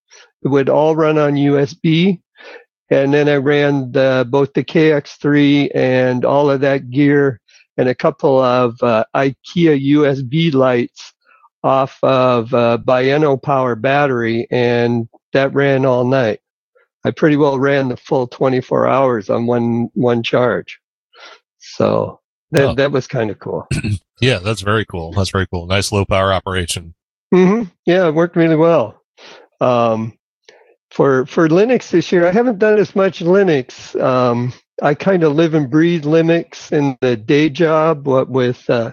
It 0.42 0.48
would 0.48 0.68
all 0.68 0.94
run 0.94 1.18
on 1.18 1.34
USB. 1.34 2.20
And 2.90 3.12
then 3.12 3.28
I 3.28 3.36
ran 3.36 3.90
the, 3.90 4.26
both 4.30 4.52
the 4.52 4.64
KX3 4.64 5.72
and 5.74 6.24
all 6.24 6.48
of 6.48 6.60
that 6.60 6.90
gear 6.90 7.40
and 7.76 7.88
a 7.88 7.94
couple 7.94 8.38
of 8.40 8.80
uh, 8.82 9.04
IKEA 9.14 9.84
USB 9.94 10.54
lights 10.54 11.12
off 11.64 11.98
of 12.02 12.52
a 12.52 12.78
Bioenno 12.78 13.40
power 13.42 13.74
battery, 13.74 14.46
and 14.50 15.08
that 15.32 15.52
ran 15.54 15.84
all 15.84 16.04
night. 16.04 16.40
I 17.04 17.10
pretty 17.10 17.36
well 17.36 17.58
ran 17.58 17.88
the 17.88 17.96
full 17.96 18.26
24 18.26 18.86
hours 18.86 19.30
on 19.30 19.46
one 19.46 19.88
one 19.94 20.22
charge. 20.22 20.78
So 21.58 22.20
that 22.52 22.64
Oh. 22.70 22.74
that 22.74 22.92
was 22.92 23.06
kind 23.06 23.30
of 23.30 23.38
cool. 23.38 23.66
Yeah, 24.20 24.40
that's 24.40 24.62
very 24.62 24.84
cool. 24.84 25.12
That's 25.12 25.30
very 25.30 25.46
cool. 25.46 25.66
Nice 25.68 25.92
low 25.92 26.04
power 26.04 26.32
operation. 26.32 26.92
hmm 27.32 27.62
Yeah, 27.86 28.08
it 28.08 28.14
worked 28.16 28.34
really 28.34 28.56
well. 28.56 29.00
Um, 29.60 30.18
for 30.90 31.24
for 31.26 31.48
Linux 31.48 31.90
this 31.90 32.10
year, 32.10 32.26
I 32.26 32.32
haven't 32.32 32.58
done 32.58 32.78
as 32.80 32.96
much 32.96 33.20
Linux. 33.20 33.94
Um, 34.02 34.52
I 34.82 34.94
kind 34.94 35.22
of 35.22 35.36
live 35.36 35.54
and 35.54 35.70
breathe 35.70 36.02
Linux 36.04 36.72
in 36.72 36.98
the 37.00 37.16
day 37.16 37.48
job, 37.48 38.08
what 38.08 38.28
with 38.28 38.68
uh, 38.68 38.90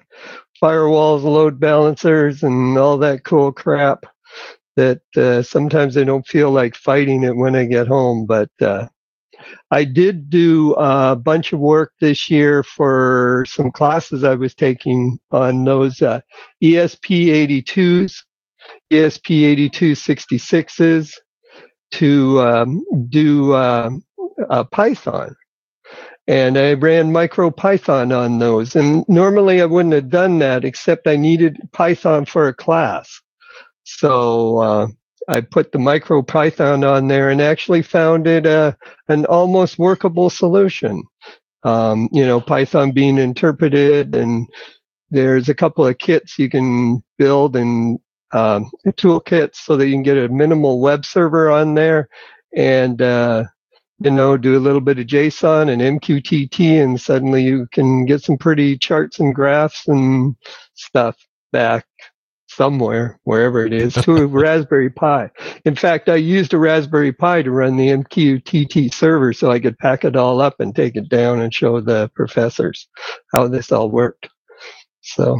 firewalls, 0.62 1.24
load 1.24 1.60
balancers, 1.60 2.44
and 2.44 2.78
all 2.78 2.98
that 3.00 3.24
cool 3.24 3.52
crap. 3.52 4.06
That 4.76 5.02
uh, 5.15 5.41
sometimes 5.41 5.98
I 5.98 6.04
don't 6.04 6.28
feel 6.28 6.52
like 6.52 6.76
fighting 6.76 7.24
it 7.24 7.38
when 7.38 7.56
I 7.56 7.65
get 7.65 7.88
home, 7.88 8.26
but 8.26 8.50
uh, 8.62 8.88
I 9.72 9.86
did 9.86 10.30
do 10.30 10.74
a 10.74 11.15
bunch 11.15 11.54
of 11.54 11.60
work 11.60 11.94
this 12.02 12.30
year 12.30 12.62
for 12.63 13.46
some 13.48 13.72
classes 13.72 14.24
I 14.24 14.36
was 14.36 14.54
taking 14.54 15.18
on 15.32 15.63
those 15.63 16.02
uh, 16.02 16.20
ESP82s, 16.63 18.18
ESP8266s 18.91 21.13
to 21.91 22.41
um, 22.41 22.84
do 23.10 23.56
um, 23.56 24.04
Python. 24.72 25.36
And 26.27 26.57
I 26.57 26.73
ran 26.73 27.11
MicroPython 27.11 28.15
on 28.15 28.39
those. 28.39 28.75
And 28.75 29.05
normally 29.07 29.61
I 29.61 29.65
wouldn't 29.65 29.93
have 29.93 30.09
done 30.09 30.39
that, 30.39 30.65
except 30.65 31.07
I 31.07 31.15
needed 31.17 31.57
Python 31.71 32.25
for 32.25 32.47
a 32.47 32.53
class. 32.53 33.21
So 33.83 34.57
uh, 34.57 34.88
I 35.27 35.41
put 35.41 35.71
the 35.71 35.77
MicroPython 35.77 36.89
on 36.89 37.07
there 37.07 37.29
and 37.29 37.41
actually 37.41 37.83
found 37.83 38.27
it 38.27 38.47
uh, 38.47 38.73
an 39.07 39.25
almost 39.25 39.77
workable 39.77 40.29
solution. 40.29 41.03
Um, 41.63 42.09
you 42.11 42.25
know, 42.25 42.41
Python 42.41 42.91
being 42.91 43.17
interpreted, 43.17 44.15
and 44.15 44.47
there's 45.09 45.49
a 45.49 45.55
couple 45.55 45.85
of 45.85 45.97
kits 45.97 46.38
you 46.38 46.49
can 46.49 47.03
build 47.17 47.55
and 47.55 47.99
um, 48.33 48.69
toolkits 48.88 49.55
so 49.55 49.77
that 49.77 49.88
you 49.88 49.93
can 49.93 50.03
get 50.03 50.17
a 50.17 50.29
minimal 50.29 50.79
web 50.79 51.05
server 51.05 51.49
on 51.49 51.73
there 51.73 52.09
and 52.55 53.01
uh, 53.01 53.45
you 53.99 54.12
know 54.12 54.38
do 54.38 54.58
a 54.58 54.60
little 54.60 54.81
bit 54.81 54.99
of 54.99 55.08
JSON 55.08 55.69
and 55.69 56.01
MQTT, 56.01 56.81
and 56.81 56.99
suddenly 56.99 57.43
you 57.43 57.67
can 57.71 58.05
get 58.05 58.23
some 58.23 58.38
pretty 58.38 58.77
charts 58.77 59.19
and 59.19 59.34
graphs 59.34 59.88
and 59.88 60.36
stuff 60.73 61.15
back 61.51 61.86
somewhere, 62.47 63.19
wherever 63.23 63.65
it 63.65 63.73
is, 63.73 63.93
to 63.93 64.15
a 64.17 64.27
Raspberry 64.27 64.89
Pi. 64.89 65.29
In 65.65 65.75
fact, 65.75 66.10
I 66.10 66.15
used 66.15 66.53
a 66.53 66.58
Raspberry 66.58 67.12
Pi 67.12 67.41
to 67.41 67.51
run 67.51 67.77
the 67.77 67.89
MQTT 67.89 68.93
server 68.93 69.34
so 69.34 69.51
I 69.51 69.60
could 69.60 69.77
pack 69.77 70.05
it 70.05 70.15
all 70.15 70.41
up 70.41 70.60
and 70.60 70.75
take 70.75 70.95
it 70.95 71.10
down 71.10 71.41
and 71.41 71.53
show 71.53 71.81
the 71.81 72.10
professors 72.15 72.88
how 73.31 73.47
this 73.47 73.71
all 73.71 73.89
worked. 73.89 74.29
So, 75.01 75.38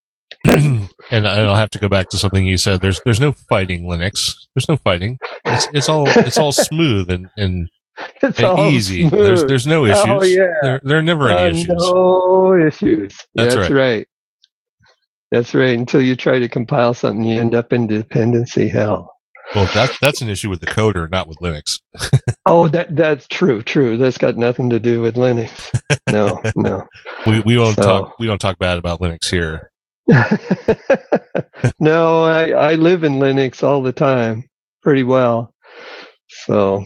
and 0.44 0.88
I'll 1.10 1.54
have 1.54 1.70
to 1.70 1.78
go 1.78 1.88
back 1.88 2.08
to 2.10 2.18
something 2.18 2.46
you 2.46 2.56
said. 2.58 2.80
There's 2.80 3.00
there's 3.04 3.20
no 3.20 3.32
fighting 3.32 3.84
Linux. 3.84 4.34
There's 4.54 4.68
no 4.68 4.76
fighting. 4.76 5.18
It's 5.44 5.68
it's 5.72 5.88
all 5.88 6.08
it's 6.08 6.38
all 6.38 6.52
smooth 6.52 7.10
and 7.10 7.28
and, 7.36 7.68
It's 8.22 8.42
all 8.42 8.68
easy. 8.70 9.08
There's 9.08 9.44
there's 9.44 9.66
no 9.66 9.84
issues. 9.84 10.04
Oh, 10.06 10.22
yeah. 10.24 10.52
There 10.62 10.80
there 10.82 10.98
are 10.98 11.02
never 11.02 11.30
Uh, 11.30 11.36
any 11.36 11.60
issues. 11.62 11.76
No 11.78 12.54
issues. 12.66 13.16
That's 13.34 13.54
That's, 13.54 13.70
right. 13.70 13.98
right. 13.98 14.08
That's 15.30 15.54
right. 15.54 15.76
Until 15.78 16.00
you 16.02 16.16
try 16.16 16.38
to 16.38 16.48
compile 16.48 16.94
something, 16.94 17.24
you 17.24 17.40
end 17.40 17.54
up 17.54 17.72
in 17.72 17.86
dependency 17.86 18.68
hell. 18.68 19.12
Well, 19.54 19.68
that's 19.74 19.98
that's 20.00 20.22
an 20.22 20.28
issue 20.28 20.48
with 20.50 20.60
the 20.60 20.66
coder, 20.66 21.08
not 21.10 21.28
with 21.28 21.38
Linux. 21.38 21.80
Oh, 22.46 22.68
that 22.68 22.94
that's 22.94 23.26
true. 23.28 23.62
True. 23.62 23.96
That's 23.96 24.18
got 24.18 24.36
nothing 24.36 24.68
to 24.68 24.78
do 24.78 25.00
with 25.00 25.14
Linux. 25.16 25.50
No, 26.10 26.42
no. 26.56 26.86
We 27.26 27.40
we 27.40 27.54
don't 27.54 27.74
So- 27.74 27.82
talk 27.82 28.18
we 28.18 28.26
don't 28.26 28.38
talk 28.40 28.58
bad 28.58 28.76
about 28.76 29.00
Linux 29.00 29.30
here. 29.30 29.70
no, 31.80 32.24
I, 32.24 32.50
I 32.50 32.74
live 32.74 33.04
in 33.04 33.14
Linux 33.14 33.62
all 33.62 33.82
the 33.82 33.92
time 33.92 34.44
pretty 34.82 35.04
well. 35.04 35.54
So 36.28 36.84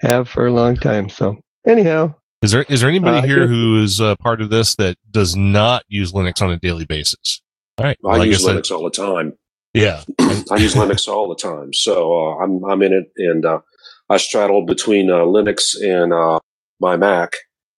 have 0.00 0.28
for 0.28 0.46
a 0.46 0.52
long 0.52 0.76
time. 0.76 1.08
So 1.08 1.36
anyhow, 1.66 2.14
Is 2.42 2.52
there 2.52 2.64
is 2.68 2.80
there 2.80 2.88
anybody 2.90 3.18
Uh, 3.18 3.22
here 3.22 3.46
who 3.48 3.82
is 3.82 4.00
uh, 4.00 4.14
part 4.16 4.40
of 4.40 4.50
this 4.50 4.74
that 4.76 4.96
does 5.10 5.34
not 5.36 5.82
use 5.88 6.12
Linux 6.12 6.40
on 6.42 6.50
a 6.50 6.58
daily 6.58 6.84
basis? 6.84 7.40
All 7.78 7.84
right. 7.86 7.98
I 8.04 8.08
Well, 8.08 8.24
use 8.26 8.44
guess 8.44 8.50
Linux 8.54 8.70
all 8.70 8.84
the 8.84 8.90
time. 8.90 9.32
yeah. 9.74 10.02
I 10.50 10.56
use 10.56 10.74
Linux 10.74 11.08
all 11.08 11.28
the 11.28 11.34
time, 11.36 11.72
so 11.72 11.94
uh, 12.16 12.36
I'm 12.42 12.64
I'm 12.64 12.82
in 12.82 12.92
it, 12.92 13.10
and 13.16 13.44
uh, 13.44 13.60
I 14.08 14.16
straddle 14.18 14.64
between 14.64 15.10
uh, 15.10 15.18
Linux 15.36 15.74
and 15.82 16.12
uh, 16.12 16.38
my 16.80 16.96
Mac, 16.96 17.32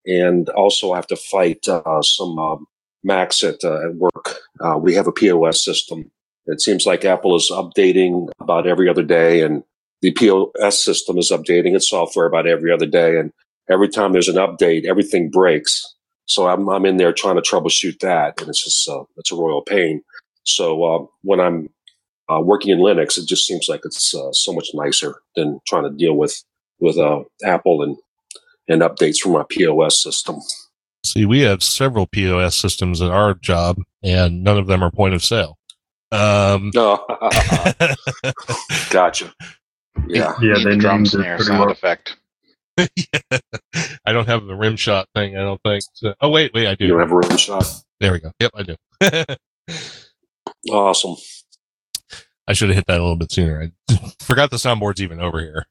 and 0.06 0.48
also 0.50 0.92
I 0.92 0.96
have 0.96 1.06
to 1.08 1.16
fight 1.16 1.66
uh, 1.68 2.02
some 2.02 2.38
um, 2.38 2.66
Macs 3.02 3.42
at 3.42 3.64
uh, 3.64 3.80
at 3.86 3.94
work. 3.96 4.38
Uh, 4.60 4.76
we 4.78 4.94
have 4.94 5.06
a 5.06 5.12
POS 5.12 5.64
system, 5.64 6.10
It 6.46 6.60
seems 6.60 6.84
like 6.86 7.04
Apple 7.04 7.34
is 7.36 7.50
updating 7.50 8.28
about 8.40 8.66
every 8.66 8.88
other 8.90 9.02
day, 9.02 9.40
and 9.42 9.62
the 10.02 10.12
POS 10.12 10.82
system 10.82 11.18
is 11.18 11.30
updating 11.30 11.74
its 11.74 11.88
software 11.88 12.26
about 12.26 12.46
every 12.46 12.72
other 12.72 12.86
day. 12.86 13.18
And 13.18 13.32
every 13.70 13.88
time 13.88 14.12
there's 14.12 14.28
an 14.28 14.36
update, 14.36 14.84
everything 14.84 15.30
breaks. 15.30 15.84
So 16.26 16.48
I'm, 16.48 16.68
I'm 16.68 16.86
in 16.86 16.96
there 16.96 17.12
trying 17.12 17.36
to 17.36 17.42
troubleshoot 17.42 17.98
that, 18.00 18.40
and 18.40 18.48
it's 18.48 18.62
just 18.62 18.88
uh, 18.88 19.02
it's 19.16 19.32
a 19.32 19.36
royal 19.36 19.62
pain. 19.62 20.02
So 20.44 20.84
uh, 20.84 21.06
when 21.22 21.40
I'm 21.40 21.68
uh, 22.28 22.40
working 22.40 22.70
in 22.70 22.78
Linux, 22.78 23.18
it 23.18 23.26
just 23.26 23.46
seems 23.46 23.68
like 23.68 23.80
it's 23.84 24.14
uh, 24.14 24.32
so 24.32 24.52
much 24.52 24.68
nicer 24.72 25.16
than 25.34 25.60
trying 25.66 25.84
to 25.84 25.90
deal 25.90 26.14
with 26.14 26.42
with 26.78 26.96
uh, 26.98 27.24
Apple 27.44 27.82
and 27.82 27.96
and 28.68 28.82
updates 28.82 29.18
from 29.18 29.32
my 29.32 29.44
POS 29.48 30.00
system. 30.00 30.36
See, 31.04 31.24
we 31.24 31.40
have 31.40 31.62
several 31.62 32.06
POS 32.06 32.54
systems 32.54 33.02
at 33.02 33.10
our 33.10 33.34
job, 33.34 33.78
and 34.02 34.44
none 34.44 34.58
of 34.58 34.68
them 34.68 34.84
are 34.84 34.90
point 34.90 35.14
of 35.14 35.24
sale. 35.24 35.58
Um, 36.12 36.70
oh, 36.76 37.04
gotcha. 38.90 39.32
Yeah, 40.06 40.34
yeah, 40.40 40.54
they 40.54 40.70
the 40.70 40.76
drum 40.76 40.96
named 40.98 41.06
it 41.06 41.10
snare 41.10 41.38
sound 41.40 41.60
well. 41.60 41.70
effect. 41.70 42.16
yeah. 42.78 42.84
I 44.04 44.12
don't 44.12 44.26
have 44.28 44.46
the 44.46 44.54
rim 44.54 44.76
shot 44.76 45.08
thing. 45.14 45.36
I 45.36 45.40
don't 45.40 45.60
think. 45.62 45.84
So, 45.94 46.14
oh 46.20 46.30
wait, 46.30 46.52
wait, 46.54 46.66
I 46.66 46.74
do. 46.74 46.84
You 46.86 46.92
don't 46.92 47.00
have 47.00 47.12
a 47.12 47.16
rim 47.16 47.36
shot. 47.36 47.64
There 48.00 48.12
we 48.12 48.20
go. 48.20 48.32
Yep, 48.40 48.50
I 48.54 48.62
do. 48.62 48.76
Awesome. 50.70 51.16
I 52.46 52.52
should 52.52 52.68
have 52.68 52.76
hit 52.76 52.86
that 52.86 52.98
a 52.98 53.02
little 53.02 53.16
bit 53.16 53.32
sooner. 53.32 53.70
I 53.88 53.96
forgot 54.20 54.50
the 54.50 54.56
soundboard's 54.56 55.00
even 55.00 55.20
over 55.20 55.40
here. 55.40 55.64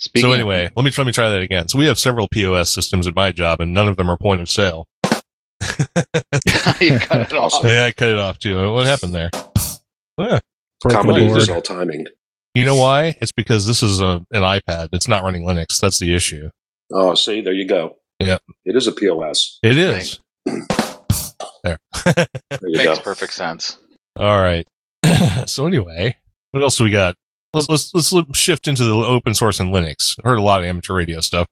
So 0.00 0.32
anyway, 0.32 0.70
let 0.76 0.84
me 0.84 0.92
let 0.96 1.06
me 1.06 1.12
try 1.12 1.28
that 1.28 1.42
again. 1.42 1.68
So 1.68 1.78
we 1.78 1.86
have 1.86 1.98
several 1.98 2.28
POS 2.28 2.70
systems 2.70 3.06
at 3.06 3.16
my 3.16 3.32
job, 3.32 3.60
and 3.60 3.74
none 3.74 3.88
of 3.88 3.96
them 3.96 4.08
are 4.10 4.16
point 4.16 4.40
of 4.40 4.48
sale. 4.48 4.86
you 6.80 6.98
cut 6.98 7.20
it 7.20 7.32
off. 7.32 7.64
Yeah, 7.64 7.84
I 7.86 7.92
cut 7.92 8.10
it 8.10 8.18
off 8.18 8.38
too. 8.38 8.72
What 8.72 8.86
happened 8.86 9.14
there? 9.14 9.30
Yeah. 10.18 10.38
Comedy 10.86 11.26
Lord. 11.26 11.38
is 11.38 11.48
all 11.50 11.62
timing. 11.62 12.06
You 12.54 12.64
know 12.64 12.76
why? 12.76 13.16
It's 13.20 13.32
because 13.32 13.66
this 13.66 13.82
is 13.82 14.00
a, 14.00 14.24
an 14.32 14.42
iPad. 14.42 14.88
It's 14.92 15.08
not 15.08 15.22
running 15.22 15.44
Linux. 15.44 15.80
That's 15.80 15.98
the 15.98 16.14
issue. 16.14 16.50
Oh, 16.92 17.14
see, 17.14 17.40
there 17.40 17.52
you 17.52 17.66
go. 17.66 17.96
Yeah. 18.20 18.38
It 18.64 18.74
is 18.76 18.86
a 18.86 18.92
POS. 18.92 19.58
It 19.62 19.76
is. 19.76 20.20
there. 21.64 21.78
There 22.04 22.70
you 22.70 22.78
Makes 22.78 22.98
go. 22.98 23.04
perfect 23.04 23.32
sense. 23.34 23.78
All 24.16 24.40
right. 24.40 24.66
so 25.46 25.66
anyway, 25.66 26.16
what 26.50 26.62
else 26.62 26.80
we 26.80 26.90
got? 26.90 27.14
Let's 27.54 27.68
let's 27.68 27.94
let's 28.12 28.38
shift 28.38 28.66
into 28.68 28.84
the 28.84 28.94
open 28.94 29.34
source 29.34 29.60
and 29.60 29.72
Linux. 29.72 30.16
I 30.22 30.28
heard 30.28 30.38
a 30.38 30.42
lot 30.42 30.60
of 30.60 30.66
amateur 30.66 30.94
radio 30.94 31.20
stuff, 31.20 31.46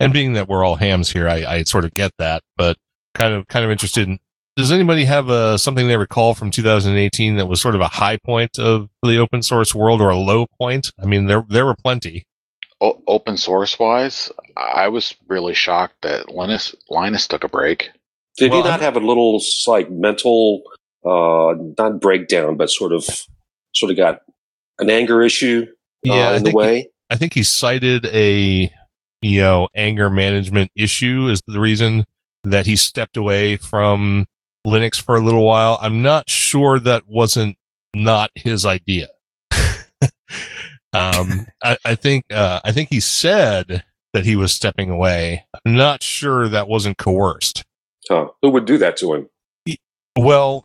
and 0.00 0.12
being 0.12 0.32
that 0.34 0.48
we're 0.48 0.64
all 0.64 0.76
hams 0.76 1.10
here, 1.10 1.28
I, 1.28 1.44
I 1.44 1.62
sort 1.64 1.84
of 1.84 1.94
get 1.94 2.10
that, 2.18 2.42
but 2.56 2.76
kind 3.14 3.34
of 3.34 3.46
kind 3.48 3.64
of 3.64 3.70
interested 3.70 4.08
in. 4.08 4.18
Does 4.56 4.72
anybody 4.72 5.04
have 5.04 5.28
uh 5.28 5.58
something 5.58 5.86
they 5.86 5.96
recall 5.98 6.34
from 6.34 6.50
2018 6.50 7.36
that 7.36 7.46
was 7.46 7.60
sort 7.60 7.74
of 7.74 7.80
a 7.82 7.88
high 7.88 8.16
point 8.16 8.58
of 8.58 8.88
the 9.02 9.18
open 9.18 9.42
source 9.42 9.74
world 9.74 10.00
or 10.00 10.08
a 10.08 10.16
low 10.16 10.46
point? 10.58 10.90
I 11.02 11.06
mean, 11.06 11.26
there 11.26 11.44
there 11.48 11.66
were 11.66 11.76
plenty. 11.76 12.24
O- 12.80 13.02
open 13.06 13.36
source 13.36 13.78
wise, 13.78 14.30
I 14.56 14.88
was 14.88 15.14
really 15.28 15.54
shocked 15.54 15.96
that 16.02 16.30
Linus 16.30 16.74
Linus 16.88 17.26
took 17.26 17.44
a 17.44 17.48
break. 17.48 17.90
Did 18.38 18.50
Well, 18.50 18.62
he 18.62 18.68
not 18.68 18.80
I'm- 18.80 18.94
have 18.94 18.96
a 19.02 19.06
little 19.06 19.42
like 19.66 19.90
mental, 19.90 20.62
uh, 21.04 21.54
not 21.78 22.00
breakdown, 22.00 22.56
but 22.56 22.68
sort 22.70 22.92
of, 22.92 23.06
sort 23.74 23.90
of 23.90 23.96
got 23.96 24.20
an 24.78 24.90
anger 24.90 25.22
issue 25.22 25.66
uh, 26.08 26.14
Yeah, 26.14 26.28
I 26.30 26.36
in 26.36 26.42
the 26.44 26.50
think 26.50 26.52
he- 26.52 26.56
way? 26.56 26.88
I 27.10 27.16
think 27.16 27.34
he 27.34 27.42
cited 27.42 28.06
a 28.06 28.70
you 29.22 29.40
know 29.40 29.68
anger 29.74 30.08
management 30.10 30.70
issue 30.76 31.28
as 31.30 31.40
the 31.46 31.60
reason 31.60 32.04
that 32.44 32.64
he 32.66 32.76
stepped 32.76 33.16
away 33.18 33.56
from 33.56 34.26
Linux 34.66 35.00
for 35.00 35.16
a 35.16 35.20
little 35.20 35.44
while. 35.44 35.78
I'm 35.80 36.02
not 36.02 36.28
sure 36.28 36.78
that 36.80 37.06
wasn't 37.06 37.56
not 37.94 38.30
his 38.34 38.66
idea. 38.66 39.08
um, 40.92 41.46
I, 41.62 41.76
I 41.84 41.94
think 41.94 42.24
uh, 42.30 42.60
I 42.64 42.72
think 42.72 42.88
he 42.90 43.00
said 43.00 43.84
that 44.12 44.24
he 44.24 44.36
was 44.36 44.52
stepping 44.52 44.90
away. 44.90 45.44
I'm 45.64 45.74
not 45.74 46.02
sure 46.02 46.48
that 46.48 46.68
wasn't 46.68 46.98
coerced. 46.98 47.64
Huh. 48.08 48.28
Who 48.42 48.50
would 48.50 48.64
do 48.64 48.78
that 48.78 48.96
to 48.98 49.14
him? 49.14 49.28
Well, 50.18 50.64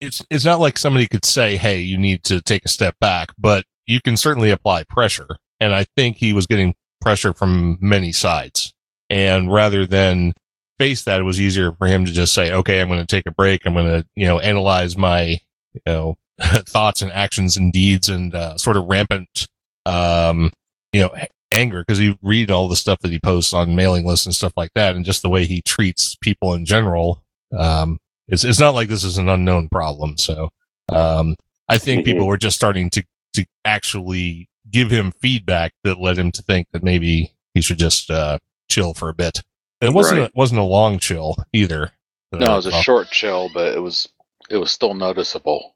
it's 0.00 0.24
it's 0.30 0.44
not 0.44 0.60
like 0.60 0.78
somebody 0.78 1.06
could 1.06 1.24
say, 1.24 1.56
"Hey, 1.56 1.80
you 1.80 1.98
need 1.98 2.24
to 2.24 2.40
take 2.40 2.64
a 2.64 2.68
step 2.68 2.96
back," 3.00 3.32
but 3.38 3.64
you 3.86 4.00
can 4.00 4.16
certainly 4.16 4.50
apply 4.50 4.84
pressure. 4.84 5.28
And 5.60 5.74
I 5.74 5.86
think 5.96 6.16
he 6.16 6.32
was 6.32 6.46
getting 6.46 6.74
pressure 7.00 7.32
from 7.32 7.78
many 7.80 8.12
sides. 8.12 8.72
And 9.10 9.52
rather 9.52 9.86
than 9.86 10.32
face 10.78 11.04
that, 11.04 11.20
it 11.20 11.24
was 11.24 11.40
easier 11.40 11.72
for 11.72 11.86
him 11.86 12.04
to 12.04 12.12
just 12.12 12.34
say, 12.34 12.52
"Okay, 12.52 12.80
I'm 12.80 12.88
going 12.88 13.00
to 13.00 13.06
take 13.06 13.26
a 13.26 13.32
break. 13.32 13.66
I'm 13.66 13.74
going 13.74 13.86
to, 13.86 14.06
you 14.16 14.26
know, 14.26 14.38
analyze 14.40 14.96
my, 14.96 15.38
you 15.74 15.80
know, 15.86 16.16
thoughts 16.40 17.02
and 17.02 17.12
actions 17.12 17.56
and 17.56 17.72
deeds 17.72 18.08
and 18.08 18.34
uh, 18.34 18.56
sort 18.56 18.76
of 18.76 18.86
rampant, 18.86 19.46
um, 19.86 20.50
you 20.92 21.00
know, 21.00 21.14
anger 21.52 21.84
because 21.86 22.00
you 22.00 22.16
read 22.22 22.50
all 22.50 22.68
the 22.68 22.76
stuff 22.76 22.98
that 23.00 23.10
he 23.10 23.20
posts 23.20 23.52
on 23.52 23.76
mailing 23.76 24.06
lists 24.06 24.26
and 24.26 24.34
stuff 24.34 24.52
like 24.56 24.72
that, 24.74 24.96
and 24.96 25.04
just 25.04 25.22
the 25.22 25.28
way 25.28 25.44
he 25.44 25.62
treats 25.62 26.16
people 26.16 26.54
in 26.54 26.64
general. 26.64 27.22
Um, 27.56 27.98
it's 28.28 28.44
it's 28.44 28.60
not 28.60 28.74
like 28.74 28.88
this 28.88 29.04
is 29.04 29.18
an 29.18 29.28
unknown 29.28 29.68
problem. 29.68 30.16
So 30.16 30.50
um, 30.88 31.36
I 31.68 31.78
think 31.78 32.04
people 32.04 32.26
were 32.26 32.38
just 32.38 32.56
starting 32.56 32.90
to 32.90 33.04
to 33.34 33.44
actually 33.64 34.48
give 34.70 34.90
him 34.90 35.12
feedback 35.12 35.72
that 35.84 36.00
led 36.00 36.18
him 36.18 36.30
to 36.32 36.42
think 36.42 36.66
that 36.72 36.82
maybe 36.82 37.32
he 37.54 37.60
should 37.60 37.78
just 37.78 38.10
uh, 38.10 38.38
chill 38.68 38.94
for 38.94 39.08
a 39.08 39.14
bit. 39.14 39.42
And 39.82 39.90
it 39.90 39.94
wasn't 39.94 40.20
Right. 40.20 40.30
a, 40.30 40.32
wasn't 40.34 40.60
a 40.60 40.64
long 40.64 40.98
chill 40.98 41.36
either. 41.52 41.92
No, 42.32 42.52
it 42.54 42.56
was 42.56 42.66
a 42.66 42.70
Well, 42.70 42.82
short 42.82 43.10
chill, 43.10 43.50
but 43.52 43.74
it 43.74 43.80
was 43.80 44.08
it 44.48 44.56
was 44.56 44.70
still 44.70 44.94
noticeable. 44.94 45.74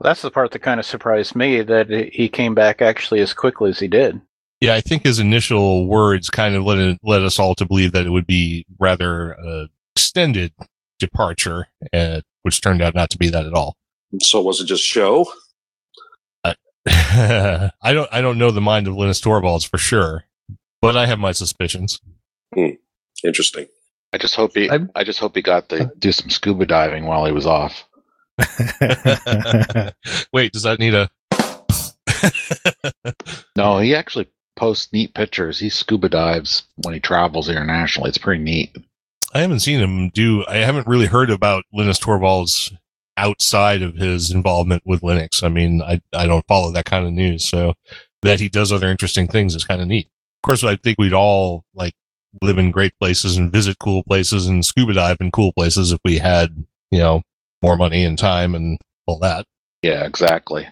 That's 0.00 0.22
the 0.22 0.30
part 0.30 0.50
that 0.52 0.58
kind 0.60 0.78
of 0.78 0.86
surprised 0.86 1.34
me 1.34 1.62
that 1.62 1.88
he 2.12 2.28
came 2.28 2.54
back 2.54 2.82
actually 2.82 3.20
as 3.20 3.32
quickly 3.32 3.70
as 3.70 3.78
he 3.78 3.88
did. 3.88 4.20
Yeah, 4.60 4.74
I 4.74 4.80
think 4.80 5.04
his 5.04 5.18
initial 5.18 5.86
words 5.86 6.30
kind 6.30 6.54
of 6.56 6.64
led 6.64 6.78
it, 6.78 6.98
led 7.02 7.22
us 7.22 7.38
all 7.38 7.54
to 7.54 7.64
believe 7.64 7.92
that 7.92 8.06
it 8.06 8.10
would 8.10 8.26
be 8.26 8.66
rather 8.78 9.38
uh, 9.38 9.66
extended 9.94 10.52
departure, 10.98 11.68
uh, 11.92 12.20
which 12.42 12.60
turned 12.60 12.82
out 12.82 12.94
not 12.94 13.10
to 13.10 13.18
be 13.18 13.28
that 13.30 13.46
at 13.46 13.54
all. 13.54 13.76
So 14.20 14.40
was 14.42 14.60
it 14.60 14.66
just 14.66 14.82
show? 14.84 15.26
I 16.90 17.70
don't 17.92 18.08
I 18.12 18.20
don't 18.20 18.38
know 18.38 18.50
the 18.50 18.60
mind 18.60 18.88
of 18.88 18.94
Linus 18.96 19.20
Torvalds 19.20 19.68
for 19.68 19.78
sure, 19.78 20.24
but 20.80 20.96
I 20.96 21.06
have 21.06 21.18
my 21.18 21.32
suspicions. 21.32 22.00
Interesting. 23.24 23.66
I 24.12 24.18
just 24.18 24.34
hope 24.34 24.52
he 24.54 24.68
I'm- 24.70 24.90
I 24.94 25.04
just 25.04 25.18
hope 25.18 25.34
he 25.36 25.42
got 25.42 25.68
to 25.70 25.90
do 25.98 26.12
some 26.12 26.30
scuba 26.30 26.66
diving 26.66 27.04
while 27.06 27.24
he 27.26 27.32
was 27.32 27.46
off. 27.46 27.84
Wait, 30.32 30.52
does 30.52 30.62
that 30.62 30.78
need 30.78 30.94
a? 30.94 31.10
No, 33.56 33.78
he 33.78 33.94
actually 33.94 34.28
posts 34.56 34.92
neat 34.92 35.14
pictures. 35.14 35.58
He 35.58 35.68
scuba 35.68 36.08
dives 36.08 36.62
when 36.84 36.94
he 36.94 37.00
travels 37.00 37.48
internationally. 37.48 38.08
It's 38.08 38.18
pretty 38.18 38.42
neat. 38.42 38.76
I 39.34 39.40
haven't 39.40 39.60
seen 39.60 39.80
him 39.80 40.10
do. 40.10 40.44
I 40.48 40.58
haven't 40.58 40.86
really 40.86 41.06
heard 41.06 41.30
about 41.30 41.64
Linus 41.72 41.98
Torvalds 41.98 42.72
outside 43.16 43.82
of 43.82 43.96
his 43.96 44.30
involvement 44.30 44.82
with 44.86 45.00
Linux. 45.02 45.42
I 45.42 45.48
mean, 45.48 45.82
I 45.82 46.00
I 46.12 46.26
don't 46.26 46.46
follow 46.46 46.70
that 46.72 46.84
kind 46.86 47.04
of 47.06 47.12
news, 47.12 47.44
so 47.48 47.74
that 48.22 48.40
he 48.40 48.48
does 48.48 48.72
other 48.72 48.88
interesting 48.88 49.26
things 49.28 49.54
is 49.54 49.64
kind 49.64 49.80
of 49.80 49.88
neat. 49.88 50.06
Of 50.42 50.48
course, 50.48 50.64
I 50.64 50.76
think 50.76 50.98
we'd 50.98 51.12
all 51.12 51.64
like 51.74 51.94
live 52.42 52.58
in 52.58 52.70
great 52.70 52.92
places 53.00 53.36
and 53.36 53.52
visit 53.52 53.78
cool 53.78 54.02
places 54.04 54.46
and 54.46 54.64
scuba 54.64 54.92
dive 54.92 55.18
in 55.20 55.30
cool 55.30 55.52
places 55.52 55.92
if 55.92 55.98
we 56.04 56.18
had, 56.18 56.64
you 56.90 56.98
know, 56.98 57.22
more 57.62 57.76
money 57.76 58.04
and 58.04 58.18
time 58.18 58.54
and 58.54 58.78
all 59.06 59.18
that. 59.18 59.44
Yeah, 59.82 60.04
exactly. 60.04 60.68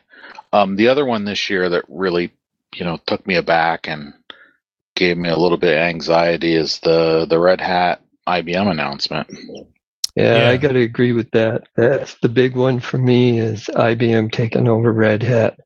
Um, 0.52 0.76
the 0.76 0.88
other 0.88 1.04
one 1.04 1.24
this 1.24 1.50
year 1.50 1.68
that 1.68 1.84
really, 1.88 2.32
you 2.74 2.84
know, 2.84 2.98
took 3.06 3.26
me 3.26 3.36
aback 3.36 3.88
and 3.88 4.14
gave 4.94 5.16
me 5.16 5.28
a 5.28 5.36
little 5.36 5.58
bit 5.58 5.74
of 5.74 5.80
anxiety 5.80 6.54
is 6.54 6.80
the 6.80 7.26
the 7.28 7.38
Red 7.38 7.60
Hat 7.60 8.02
IBM 8.26 8.70
announcement. 8.70 9.28
Yeah, 10.16 10.38
Yeah. 10.38 10.50
I 10.50 10.56
got 10.56 10.72
to 10.72 10.80
agree 10.80 11.12
with 11.12 11.30
that. 11.32 11.68
That's 11.76 12.14
the 12.22 12.28
big 12.28 12.56
one 12.56 12.80
for 12.80 12.98
me 12.98 13.38
is 13.38 13.66
IBM 13.74 14.32
taking 14.32 14.66
over 14.66 14.92
Red 14.92 15.22
Hat. 15.22 15.58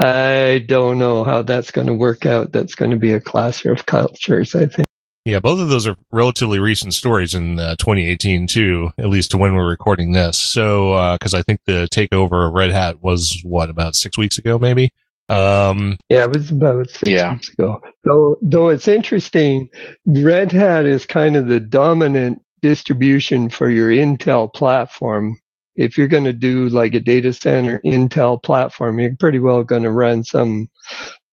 I 0.00 0.64
don't 0.66 0.98
know 0.98 1.24
how 1.24 1.42
that's 1.42 1.70
going 1.70 1.88
to 1.88 1.94
work 1.94 2.24
out. 2.24 2.52
That's 2.52 2.74
going 2.74 2.92
to 2.92 2.96
be 2.96 3.12
a 3.12 3.20
clasher 3.20 3.72
of 3.72 3.86
cultures, 3.86 4.54
I 4.54 4.66
think. 4.66 4.86
Yeah, 5.24 5.40
both 5.40 5.60
of 5.60 5.68
those 5.68 5.86
are 5.86 5.96
relatively 6.10 6.58
recent 6.58 6.94
stories 6.94 7.34
in 7.34 7.58
uh, 7.58 7.76
2018 7.76 8.46
too, 8.46 8.90
at 8.98 9.08
least 9.08 9.30
to 9.32 9.36
when 9.38 9.54
we're 9.54 9.68
recording 9.68 10.12
this. 10.12 10.38
So, 10.38 11.16
because 11.18 11.34
I 11.34 11.42
think 11.42 11.60
the 11.66 11.86
takeover 11.92 12.46
of 12.48 12.54
Red 12.54 12.70
Hat 12.70 13.02
was 13.02 13.40
what 13.44 13.68
about 13.68 13.94
six 13.94 14.16
weeks 14.16 14.38
ago, 14.38 14.58
maybe. 14.58 14.90
Um, 15.28 15.98
Yeah, 16.08 16.24
it 16.24 16.32
was 16.32 16.50
about 16.50 16.88
six 16.88 17.08
Yeah. 17.10 17.32
weeks 17.34 17.50
ago. 17.50 17.80
Though, 18.04 18.38
though 18.40 18.68
it's 18.70 18.88
interesting, 18.88 19.68
Red 20.06 20.50
Hat 20.50 20.86
is 20.86 21.04
kind 21.04 21.36
of 21.36 21.48
the 21.48 21.60
dominant 21.60 22.40
distribution 22.62 23.50
for 23.50 23.68
your 23.68 23.90
Intel 23.90 24.52
platform. 24.52 25.38
If 25.76 25.98
you're 25.98 26.08
going 26.08 26.24
to 26.24 26.32
do 26.32 26.70
like 26.70 26.94
a 26.94 27.00
data 27.00 27.32
center 27.34 27.80
Intel 27.84 28.42
platform, 28.42 28.98
you're 28.98 29.14
pretty 29.16 29.38
well 29.40 29.62
going 29.62 29.82
to 29.82 29.90
run 29.92 30.24
some 30.24 30.68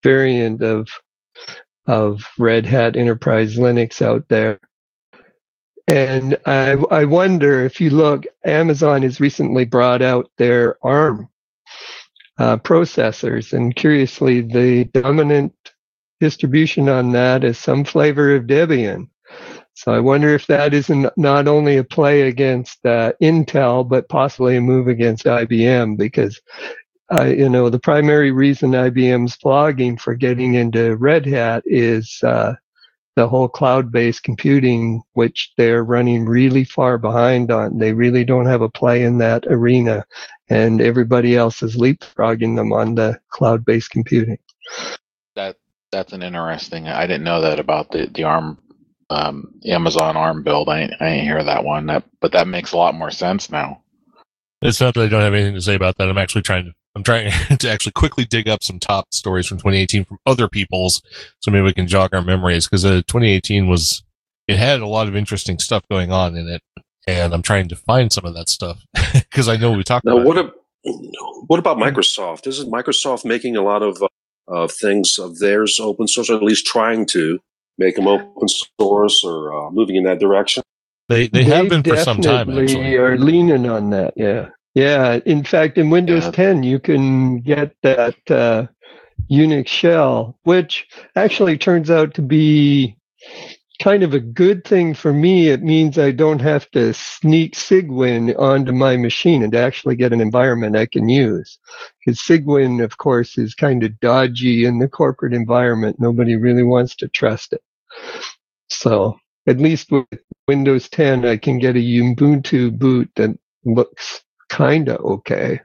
variant 0.03 0.61
of 0.61 0.89
of 1.87 2.25
Red 2.37 2.65
Hat 2.65 2.95
Enterprise 2.95 3.57
Linux 3.57 4.01
out 4.01 4.27
there. 4.27 4.59
And 5.87 6.37
I, 6.45 6.71
I 6.89 7.05
wonder 7.05 7.63
if 7.63 7.79
you 7.79 7.91
look, 7.91 8.25
Amazon 8.43 9.03
has 9.03 9.19
recently 9.19 9.65
brought 9.65 10.01
out 10.01 10.31
their 10.37 10.77
ARM 10.83 11.29
uh, 12.37 12.57
processors, 12.57 13.53
and 13.53 13.75
curiously, 13.75 14.41
the 14.41 14.85
dominant 14.85 15.53
distribution 16.19 16.89
on 16.89 17.11
that 17.11 17.43
is 17.43 17.57
some 17.57 17.83
flavor 17.83 18.35
of 18.35 18.43
Debian. 18.43 19.09
So 19.73 19.93
I 19.93 19.99
wonder 19.99 20.33
if 20.33 20.47
that 20.47 20.73
isn't 20.73 21.11
not 21.17 21.47
only 21.47 21.77
a 21.77 21.83
play 21.83 22.21
against 22.21 22.85
uh, 22.85 23.11
Intel, 23.21 23.87
but 23.87 24.09
possibly 24.09 24.55
a 24.55 24.61
move 24.61 24.87
against 24.87 25.25
IBM, 25.25 25.97
because 25.97 26.41
uh, 27.11 27.25
you 27.25 27.49
know 27.49 27.69
the 27.69 27.79
primary 27.79 28.31
reason 28.31 28.71
IBM's 28.71 29.35
flogging 29.35 29.97
for 29.97 30.15
getting 30.15 30.55
into 30.55 30.95
Red 30.95 31.25
Hat 31.25 31.63
is 31.65 32.19
uh, 32.23 32.53
the 33.15 33.27
whole 33.27 33.47
cloud-based 33.47 34.23
computing, 34.23 35.01
which 35.13 35.53
they're 35.57 35.83
running 35.83 36.25
really 36.25 36.63
far 36.63 36.97
behind 36.97 37.51
on. 37.51 37.77
They 37.77 37.93
really 37.93 38.25
don't 38.25 38.47
have 38.47 38.61
a 38.61 38.69
play 38.69 39.03
in 39.03 39.19
that 39.19 39.45
arena, 39.47 40.05
and 40.49 40.81
everybody 40.81 41.35
else 41.35 41.61
is 41.61 41.77
leapfrogging 41.77 42.55
them 42.55 42.73
on 42.73 42.95
the 42.95 43.19
cloud-based 43.29 43.91
computing. 43.91 44.39
That 45.35 45.57
that's 45.91 46.13
an 46.13 46.23
interesting. 46.23 46.87
I 46.87 47.05
didn't 47.05 47.23
know 47.23 47.41
that 47.41 47.59
about 47.59 47.91
the 47.91 48.07
the 48.07 48.23
ARM 48.23 48.57
um, 49.11 49.53
Amazon 49.65 50.17
ARM 50.17 50.41
build. 50.41 50.69
I 50.69 50.83
I 50.99 51.09
didn't 51.09 51.25
hear 51.25 51.43
that 51.43 51.63
one. 51.63 51.85
That 51.85 52.03
but 52.19 52.31
that 52.31 52.47
makes 52.47 52.71
a 52.71 52.77
lot 52.77 52.95
more 52.95 53.11
sense 53.11 53.51
now. 53.51 53.81
It's 54.61 54.81
not 54.81 54.95
that 54.95 55.03
I 55.03 55.07
don't 55.07 55.21
have 55.21 55.33
anything 55.33 55.53
to 55.53 55.61
say 55.61 55.75
about 55.75 55.97
that. 55.97 56.09
I'm 56.09 56.17
actually 56.17 56.41
trying 56.41 56.65
to 56.65 56.73
I'm 56.95 57.03
trying 57.03 57.31
to 57.57 57.69
actually 57.69 57.91
quickly 57.91 58.25
dig 58.25 58.47
up 58.47 58.63
some 58.63 58.79
top 58.79 59.13
stories 59.13 59.47
from 59.47 59.57
2018 59.57 60.05
from 60.05 60.17
other 60.25 60.47
people's, 60.47 61.01
so 61.39 61.51
maybe 61.51 61.63
we 61.63 61.73
can 61.73 61.87
jog 61.87 62.13
our 62.13 62.21
memories 62.21 62.67
because 62.67 62.85
uh, 62.85 63.01
2018 63.07 63.67
was 63.67 64.03
it 64.47 64.57
had 64.57 64.79
a 64.81 64.87
lot 64.87 65.07
of 65.07 65.15
interesting 65.15 65.59
stuff 65.59 65.83
going 65.89 66.11
on 66.11 66.37
in 66.37 66.47
it, 66.47 66.61
and 67.07 67.33
I'm 67.33 67.41
trying 67.41 67.67
to 67.69 67.75
find 67.75 68.11
some 68.11 68.25
of 68.25 68.33
that 68.35 68.49
stuff 68.49 68.79
because 69.13 69.49
I 69.49 69.57
know 69.57 69.71
we 69.71 69.83
talked 69.83 70.05
Now, 70.05 70.17
about. 70.17 70.25
what, 70.25 70.37
a, 70.37 70.51
what 71.47 71.59
about 71.59 71.77
Microsoft? 71.77 72.47
Isn't 72.47 72.71
Microsoft 72.71 73.25
making 73.25 73.57
a 73.57 73.61
lot 73.61 73.81
of 73.83 74.01
uh, 74.01 74.07
of 74.47 74.71
things 74.71 75.17
of 75.17 75.39
theirs 75.39 75.79
open 75.79 76.07
source, 76.07 76.29
or 76.29 76.35
at 76.35 76.43
least 76.43 76.65
trying 76.65 77.05
to 77.07 77.39
make 77.77 77.95
them 77.95 78.07
open 78.07 78.47
source, 78.79 79.23
or 79.23 79.53
uh, 79.53 79.71
moving 79.71 79.95
in 79.95 80.03
that 80.03 80.19
direction? 80.19 80.63
They 81.09 81.27
they 81.27 81.43
have 81.43 81.69
been 81.69 81.83
for 81.83 81.97
some 81.97 82.21
time 82.21 82.47
definitely 82.47 82.63
actually. 82.63 82.95
Are 82.95 83.17
leaning 83.17 83.67
on 83.69 83.89
that, 83.91 84.13
yeah, 84.15 84.49
yeah. 84.75 85.19
In 85.25 85.43
fact, 85.43 85.77
in 85.77 85.89
Windows 85.89 86.25
Yeah. 86.25 86.31
10, 86.31 86.63
you 86.63 86.79
can 86.79 87.39
get 87.39 87.75
that 87.81 88.15
uh, 88.29 88.67
Unix 89.31 89.67
shell, 89.67 90.37
which 90.43 90.87
actually 91.15 91.57
turns 91.57 91.89
out 91.89 92.13
to 92.15 92.21
be 92.21 92.97
kind 93.81 94.03
of 94.03 94.13
a 94.13 94.19
good 94.19 94.63
thing 94.65 94.93
for 94.93 95.11
me. 95.11 95.49
It 95.49 95.61
means 95.61 95.97
I 95.97 96.11
don't 96.11 96.41
have 96.41 96.69
to 96.71 96.93
sneak 96.93 97.55
Cygwin 97.55 98.37
onto 98.39 98.71
my 98.71 98.97
machine 98.97 99.43
and 99.43 99.55
actually 99.55 99.95
get 99.95 100.13
an 100.13 100.21
environment 100.21 100.77
I 100.77 100.85
can 100.85 101.09
use. 101.09 101.59
Because 102.05 102.19
Cygwin, 102.19 102.83
of 102.83 102.97
course, 102.97 103.37
is 103.37 103.53
kind 103.55 103.83
of 103.83 103.99
dodgy 103.99 104.65
in 104.65 104.79
the 104.79 104.87
corporate 104.87 105.33
environment. 105.33 105.97
Nobody 105.99 106.35
really 106.35 106.63
wants 106.63 106.95
to 106.97 107.07
trust 107.09 107.53
it. 107.53 107.61
So 108.69 109.17
at 109.47 109.57
least 109.57 109.91
with 109.91 110.05
Windows 110.47 110.89
10, 110.89 111.25
I 111.25 111.37
can 111.37 111.59
get 111.59 111.75
a 111.75 111.79
Ubuntu 111.79 112.77
boot 112.77 113.09
that 113.15 113.37
looks 113.65 114.21
kind 114.55 114.87
of 114.89 114.99
okay, 115.01 115.59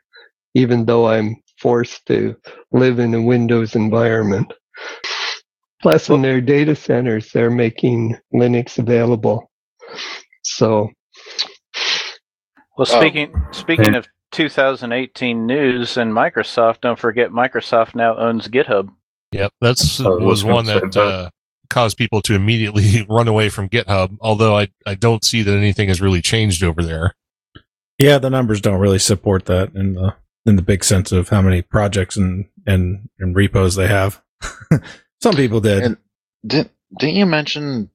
even 0.54 0.84
though 0.84 1.08
I'm 1.08 1.36
forced 1.60 2.06
to 2.06 2.34
live 2.72 2.98
in 2.98 3.14
a 3.14 3.22
Windows 3.22 3.76
environment. 3.76 4.52
Plus, 5.82 6.10
in 6.10 6.20
their 6.22 6.40
data 6.40 6.74
centers, 6.74 7.30
they're 7.32 7.50
making 7.50 8.16
Linux 8.34 8.78
available. 8.78 9.50
So, 10.42 10.90
Well, 12.76 12.86
Oh. 12.90 13.00
speaking 13.00 13.34
speaking 13.52 13.94
of 13.94 14.06
2018 14.32 15.46
news 15.46 15.96
and 15.96 16.12
Microsoft, 16.12 16.80
don't 16.80 16.98
forget 16.98 17.30
Microsoft 17.30 17.94
now 17.94 18.16
owns 18.16 18.48
GitHub. 18.48 18.88
Yep, 19.32 19.52
that's 19.60 20.00
I 20.00 20.08
was 20.08 20.22
was 20.22 20.44
one 20.44 20.64
that 20.66 20.92
that. 20.92 21.00
uh, 21.00 21.30
caused 21.68 21.96
people 21.98 22.20
to 22.22 22.34
immediately 22.34 23.06
run 23.08 23.28
away 23.28 23.48
from 23.50 23.68
GitHub. 23.68 24.16
Although 24.20 24.58
I 24.58 24.68
I 24.86 24.94
don't 24.94 25.24
see 25.24 25.42
that 25.42 25.54
anything 25.54 25.88
has 25.88 26.00
really 26.00 26.22
changed 26.22 26.62
over 26.64 26.82
there. 26.82 27.14
Yeah, 28.00 28.16
the 28.16 28.30
numbers 28.30 28.62
don't 28.62 28.80
really 28.80 28.98
support 28.98 29.44
that 29.44 29.74
in 29.74 29.92
the 29.92 30.14
in 30.46 30.56
the 30.56 30.62
big 30.62 30.82
sense 30.82 31.12
of 31.12 31.28
how 31.28 31.42
many 31.42 31.60
projects 31.60 32.16
and 32.16 32.46
and, 32.66 33.10
and 33.18 33.36
repos 33.36 33.74
they 33.74 33.88
have. 33.88 34.22
Some 35.20 35.34
people 35.34 35.60
did. 35.60 35.82
And 35.82 35.96
didn't 36.46 36.70
didn't 36.98 37.16
you 37.16 37.26
mention 37.26 37.90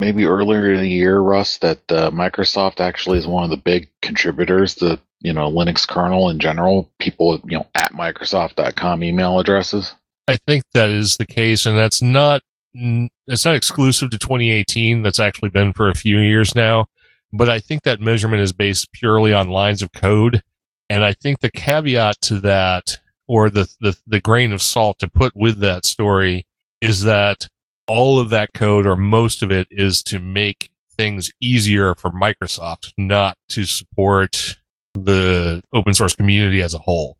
maybe 0.00 0.24
earlier 0.24 0.72
in 0.72 0.80
the 0.80 0.88
year, 0.88 1.20
Russ, 1.20 1.58
that 1.58 1.80
uh, 1.90 2.10
Microsoft 2.10 2.80
actually 2.80 3.18
is 3.18 3.26
one 3.26 3.44
of 3.44 3.50
the 3.50 3.56
big 3.56 3.88
contributors 4.02 4.74
to 4.76 4.98
you 5.20 5.32
know 5.32 5.48
Linux 5.48 5.86
kernel 5.86 6.28
in 6.28 6.40
general? 6.40 6.90
People 6.98 7.40
you 7.44 7.58
know 7.58 7.66
at 7.76 7.92
Microsoft.com 7.92 9.04
email 9.04 9.38
addresses. 9.38 9.94
I 10.26 10.38
think 10.48 10.64
that 10.74 10.90
is 10.90 11.18
the 11.18 11.26
case, 11.26 11.66
and 11.66 11.78
that's 11.78 12.02
not 12.02 12.42
n- 12.74 13.10
it's 13.28 13.44
not 13.44 13.54
exclusive 13.54 14.10
to 14.10 14.18
2018. 14.18 15.02
That's 15.02 15.20
actually 15.20 15.50
been 15.50 15.72
for 15.72 15.88
a 15.88 15.94
few 15.94 16.18
years 16.18 16.56
now. 16.56 16.86
But 17.32 17.48
I 17.50 17.58
think 17.58 17.82
that 17.82 18.00
measurement 18.00 18.42
is 18.42 18.52
based 18.52 18.92
purely 18.92 19.32
on 19.32 19.48
lines 19.48 19.82
of 19.82 19.92
code, 19.92 20.42
and 20.88 21.04
I 21.04 21.12
think 21.12 21.40
the 21.40 21.50
caveat 21.50 22.20
to 22.22 22.40
that, 22.40 22.98
or 23.26 23.50
the 23.50 23.68
the, 23.80 23.96
the 24.06 24.20
grain 24.20 24.52
of 24.52 24.62
salt 24.62 24.98
to 25.00 25.08
put 25.08 25.34
with 25.36 25.58
that 25.60 25.84
story, 25.84 26.46
is 26.80 27.02
that 27.02 27.48
all 27.88 28.18
of 28.18 28.30
that 28.30 28.52
code, 28.54 28.86
or 28.86 28.96
most 28.96 29.42
of 29.42 29.50
it, 29.52 29.66
is 29.70 30.02
to 30.04 30.18
make 30.18 30.70
things 30.96 31.30
easier 31.40 31.94
for 31.94 32.10
Microsoft, 32.10 32.92
not 32.96 33.36
to 33.50 33.64
support 33.64 34.56
the 34.94 35.62
open 35.74 35.92
source 35.94 36.14
community 36.16 36.62
as 36.62 36.72
a 36.74 36.78
whole. 36.78 37.18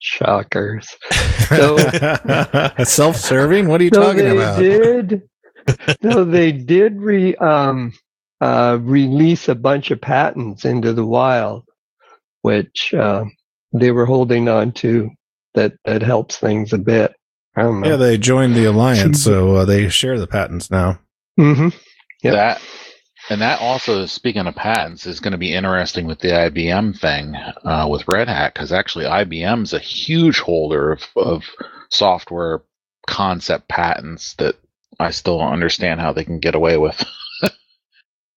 shockers. 0.00 0.86
So, 1.48 1.78
Self-serving? 2.84 3.68
What 3.68 3.80
are 3.80 3.84
you 3.84 3.90
so 3.94 4.02
talking 4.02 4.24
they 4.24 4.36
about? 4.36 4.58
did. 4.58 5.22
so 6.02 6.24
they 6.24 6.52
did 6.52 7.00
re, 7.00 7.34
um, 7.36 7.92
uh, 8.40 8.78
release 8.80 9.48
a 9.48 9.54
bunch 9.54 9.90
of 9.90 10.00
patents 10.00 10.64
into 10.64 10.92
the 10.92 11.04
wild, 11.04 11.64
which 12.42 12.92
uh, 12.94 13.24
they 13.72 13.90
were 13.90 14.06
holding 14.06 14.48
on 14.48 14.72
to. 14.72 15.10
That 15.54 15.72
that 15.86 16.02
helps 16.02 16.36
things 16.36 16.74
a 16.74 16.78
bit. 16.78 17.14
I 17.56 17.62
don't 17.62 17.80
know. 17.80 17.88
Yeah, 17.88 17.96
they 17.96 18.18
joined 18.18 18.54
the 18.54 18.66
alliance, 18.66 19.22
so 19.22 19.56
uh, 19.56 19.64
they 19.64 19.88
share 19.88 20.18
the 20.18 20.26
patents 20.26 20.70
now. 20.70 20.98
hmm 21.38 21.70
Yep. 22.22 22.34
That 22.34 22.62
and 23.28 23.40
that 23.40 23.60
also, 23.60 24.06
speaking 24.06 24.46
of 24.46 24.54
patents, 24.54 25.06
is 25.06 25.20
going 25.20 25.32
to 25.32 25.38
be 25.38 25.52
interesting 25.52 26.06
with 26.06 26.20
the 26.20 26.28
IBM 26.28 26.98
thing 26.98 27.34
uh, 27.34 27.88
with 27.90 28.06
Red 28.06 28.28
Hat 28.28 28.54
because 28.54 28.72
actually 28.72 29.04
IBM's 29.04 29.72
a 29.72 29.80
huge 29.80 30.38
holder 30.38 30.92
of, 30.92 31.02
of 31.16 31.44
software 31.90 32.62
concept 33.08 33.68
patents 33.68 34.34
that 34.34 34.54
I 35.00 35.10
still 35.10 35.38
don't 35.38 35.52
understand 35.52 36.00
how 36.00 36.12
they 36.12 36.24
can 36.24 36.38
get 36.38 36.54
away 36.54 36.76
with. 36.76 37.02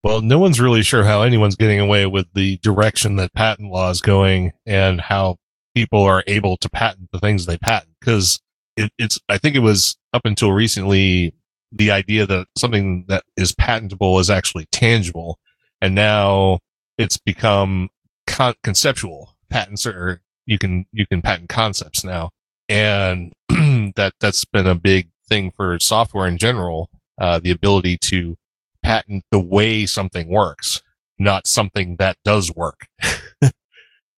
Well, 0.03 0.21
no 0.21 0.39
one's 0.39 0.61
really 0.61 0.81
sure 0.81 1.03
how 1.03 1.23
anyone's 1.23 1.57
getting 1.57 1.79
away 1.79 2.05
with 2.05 2.27
the 2.33 2.57
direction 2.57 3.17
that 3.17 3.33
patent 3.33 3.69
law 3.69 3.89
is 3.89 4.01
going 4.01 4.53
and 4.65 5.01
how 5.01 5.37
people 5.75 6.03
are 6.03 6.23
able 6.25 6.55
to 6.57 6.69
patent 6.69 7.09
the 7.11 7.19
things 7.19 7.45
they 7.45 7.57
patent. 7.57 7.91
Because 7.99 8.39
it, 8.77 8.91
it's, 8.97 9.19
I 9.27 9.37
think 9.37 9.55
it 9.55 9.59
was 9.59 9.97
up 10.13 10.21
until 10.23 10.53
recently 10.53 11.33
the 11.71 11.91
idea 11.91 12.25
that 12.25 12.47
something 12.57 13.05
that 13.09 13.23
is 13.35 13.53
patentable 13.53 14.19
is 14.19 14.29
actually 14.29 14.67
tangible. 14.71 15.37
And 15.81 15.95
now 15.95 16.59
it's 16.97 17.17
become 17.17 17.89
con- 18.25 18.55
conceptual 18.63 19.35
patents 19.49 19.85
or 19.85 20.21
you 20.45 20.57
can, 20.57 20.85
you 20.93 21.05
can 21.07 21.21
patent 21.21 21.49
concepts 21.49 22.05
now. 22.05 22.29
And 22.69 23.33
that, 23.49 24.13
that's 24.21 24.45
been 24.45 24.65
a 24.65 24.75
big 24.75 25.09
thing 25.27 25.51
for 25.51 25.77
software 25.79 26.27
in 26.27 26.37
general. 26.37 26.89
Uh, 27.19 27.37
the 27.37 27.51
ability 27.51 27.97
to 27.97 28.37
patent 28.83 29.23
the 29.31 29.39
way 29.39 29.85
something 29.85 30.27
works, 30.27 30.81
not 31.17 31.47
something 31.47 31.95
that 31.97 32.17
does 32.23 32.53
work. 32.55 32.87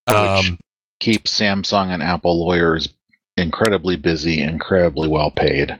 um, 0.06 0.58
Keep 1.00 1.24
Samsung 1.24 1.88
and 1.88 2.02
Apple 2.02 2.44
lawyers 2.44 2.88
incredibly 3.36 3.96
busy, 3.96 4.40
incredibly 4.40 5.08
well 5.08 5.30
paid. 5.30 5.78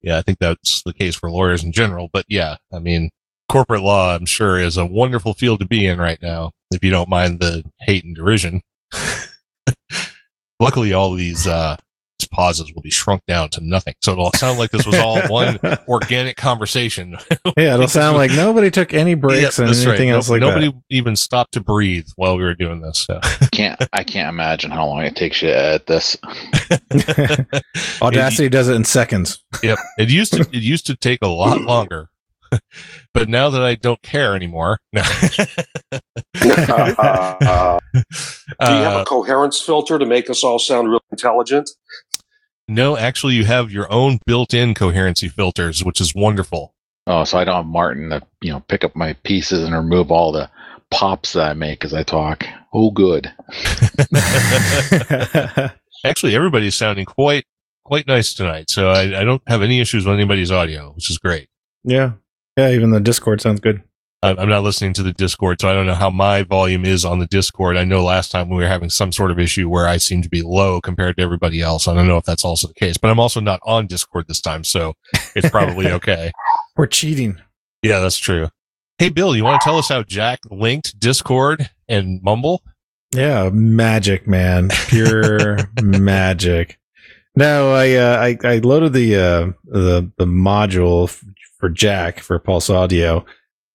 yeah, 0.02 0.18
I 0.18 0.22
think 0.22 0.38
that's 0.38 0.82
the 0.82 0.94
case 0.94 1.14
for 1.14 1.30
lawyers 1.30 1.64
in 1.64 1.72
general. 1.72 2.08
But 2.12 2.24
yeah, 2.28 2.56
I 2.72 2.78
mean, 2.78 3.10
corporate 3.50 3.82
law, 3.82 4.14
I'm 4.14 4.26
sure, 4.26 4.58
is 4.58 4.76
a 4.76 4.86
wonderful 4.86 5.34
field 5.34 5.60
to 5.60 5.66
be 5.66 5.86
in 5.86 5.98
right 5.98 6.20
now, 6.22 6.52
if 6.70 6.84
you 6.84 6.90
don't 6.90 7.08
mind 7.08 7.40
the 7.40 7.64
hate 7.80 8.04
and 8.04 8.14
derision. 8.14 8.62
Luckily, 10.60 10.92
all 10.92 11.14
these 11.14 11.46
uh, 11.46 11.76
pauses 12.26 12.72
will 12.74 12.82
be 12.82 12.90
shrunk 12.90 13.24
down 13.26 13.48
to 13.50 13.60
nothing. 13.62 13.94
So 14.02 14.12
it'll 14.12 14.32
sound 14.32 14.58
like 14.58 14.70
this 14.70 14.86
was 14.86 14.96
all 14.98 15.20
one 15.28 15.58
organic 15.88 16.36
conversation. 16.36 17.16
Yeah, 17.56 17.74
it'll 17.74 17.88
sound 17.88 18.16
like 18.16 18.30
nobody 18.32 18.70
took 18.70 18.94
any 18.94 19.14
breaks 19.14 19.58
Yeah, 19.58 19.64
and 19.64 19.74
that's 19.74 19.84
right. 19.84 19.92
anything 19.92 20.08
No- 20.10 20.16
else 20.16 20.30
like 20.30 20.40
Nobody 20.40 20.72
even 20.88 21.16
stopped 21.16 21.52
to 21.54 21.60
breathe 21.60 22.06
while 22.16 22.36
we 22.36 22.42
were 22.44 22.54
doing 22.54 22.80
this. 22.80 23.00
So. 23.00 23.20
Can't 23.52 23.82
I 23.92 24.04
can't 24.04 24.28
imagine 24.28 24.70
how 24.70 24.86
long 24.86 25.02
it 25.02 25.16
takes 25.16 25.42
you 25.42 25.48
to 25.48 25.56
edit 25.56 25.86
this. 25.86 26.16
that. 26.22 27.62
Audacity 28.02 28.48
does 28.48 28.68
it 28.68 28.74
in 28.74 28.84
seconds. 28.84 29.42
Yep. 29.62 29.78
It 29.98 30.10
used 30.10 30.32
to 30.34 30.40
it 30.40 30.54
used 30.62 30.86
to 30.86 30.96
take 30.96 31.18
a 31.22 31.28
lot 31.28 31.60
longer. 31.62 32.08
but 33.14 33.28
now 33.28 33.48
that 33.50 33.62
I 33.62 33.74
don't 33.76 34.00
care 34.02 34.34
anymore, 34.34 34.78
no. 34.92 35.02
Uh, 36.42 37.78
do 37.94 38.02
you 38.02 38.82
have 38.82 38.96
Uh, 38.96 39.02
a 39.02 39.04
coherence 39.04 39.60
filter 39.60 39.98
to 39.98 40.06
make 40.06 40.28
us 40.30 40.42
all 40.44 40.58
sound 40.58 40.90
real 40.90 41.02
intelligent? 41.10 41.70
No, 42.70 42.96
actually, 42.96 43.34
you 43.34 43.44
have 43.44 43.70
your 43.70 43.92
own 43.92 44.18
built-in 44.26 44.74
coherency 44.74 45.28
filters, 45.28 45.84
which 45.84 46.00
is 46.00 46.14
wonderful. 46.14 46.74
Oh, 47.06 47.24
so 47.24 47.38
I 47.38 47.44
don't 47.44 47.56
have 47.56 47.66
Martin 47.66 48.10
to 48.10 48.22
you 48.40 48.52
know 48.52 48.60
pick 48.60 48.84
up 48.84 48.94
my 48.94 49.14
pieces 49.24 49.64
and 49.64 49.74
remove 49.74 50.10
all 50.10 50.32
the 50.32 50.48
pops 50.90 51.32
that 51.32 51.50
I 51.50 51.54
make 51.54 51.84
as 51.84 51.92
I 51.94 52.02
talk. 52.02 52.44
Oh, 52.72 52.90
good. 52.90 53.32
Actually, 56.04 56.34
everybody's 56.34 56.74
sounding 56.76 57.04
quite 57.04 57.44
quite 57.84 58.06
nice 58.06 58.32
tonight, 58.34 58.70
so 58.70 58.90
I, 58.90 59.20
I 59.20 59.24
don't 59.24 59.42
have 59.46 59.62
any 59.62 59.80
issues 59.80 60.06
with 60.06 60.14
anybody's 60.14 60.52
audio, 60.52 60.92
which 60.92 61.10
is 61.10 61.18
great. 61.18 61.48
yeah. 61.84 62.12
Yeah. 62.56 62.70
Even 62.70 62.90
the 62.90 63.00
Discord 63.00 63.40
sounds 63.40 63.60
good. 63.60 63.82
I'm 64.22 64.50
not 64.50 64.62
listening 64.62 64.92
to 64.94 65.02
the 65.02 65.14
Discord, 65.14 65.60
so 65.60 65.70
I 65.70 65.72
don't 65.72 65.86
know 65.86 65.94
how 65.94 66.10
my 66.10 66.42
volume 66.42 66.84
is 66.84 67.06
on 67.06 67.20
the 67.20 67.26
Discord. 67.26 67.78
I 67.78 67.84
know 67.84 68.04
last 68.04 68.30
time 68.30 68.50
we 68.50 68.56
were 68.56 68.66
having 68.66 68.90
some 68.90 69.12
sort 69.12 69.30
of 69.30 69.38
issue 69.38 69.66
where 69.66 69.88
I 69.88 69.96
seem 69.96 70.20
to 70.20 70.28
be 70.28 70.42
low 70.42 70.78
compared 70.82 71.16
to 71.16 71.22
everybody 71.22 71.62
else. 71.62 71.88
I 71.88 71.94
don't 71.94 72.06
know 72.06 72.18
if 72.18 72.24
that's 72.24 72.44
also 72.44 72.68
the 72.68 72.74
case, 72.74 72.98
but 72.98 73.10
I'm 73.10 73.18
also 73.18 73.40
not 73.40 73.60
on 73.64 73.86
Discord 73.86 74.26
this 74.28 74.42
time, 74.42 74.62
so 74.62 74.92
it's 75.34 75.48
probably 75.48 75.88
okay. 75.92 76.32
We're 76.76 76.86
cheating. 76.86 77.40
Yeah, 77.82 78.00
that's 78.00 78.18
true. 78.18 78.48
Hey, 78.98 79.08
Bill, 79.08 79.34
you 79.34 79.42
want 79.44 79.62
to 79.62 79.64
tell 79.64 79.78
us 79.78 79.88
how 79.88 80.02
Jack 80.02 80.40
linked 80.50 81.00
Discord 81.00 81.70
and 81.88 82.22
Mumble? 82.22 82.62
Yeah, 83.14 83.48
magic, 83.50 84.28
man, 84.28 84.68
pure 84.88 85.56
magic. 85.82 86.78
No, 87.34 87.72
I, 87.72 87.94
uh, 87.94 88.18
I 88.20 88.38
I 88.46 88.58
loaded 88.58 88.92
the 88.92 89.16
uh, 89.16 89.52
the 89.64 90.12
the 90.18 90.26
module 90.26 91.04
f- 91.04 91.24
for 91.58 91.70
Jack 91.70 92.20
for 92.20 92.38
Pulse 92.38 92.68
Audio, 92.68 93.24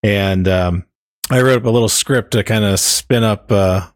and 0.06 0.47
um, 0.47 0.86
I 1.32 1.41
wrote 1.41 1.58
up 1.58 1.66
a 1.66 1.72
little 1.72 1.89
script 1.89 2.32
to 2.32 2.43
kind 2.43 2.64
of 2.64 2.80
spin 2.80 3.24
up 3.24 3.51
uh, 3.51 3.88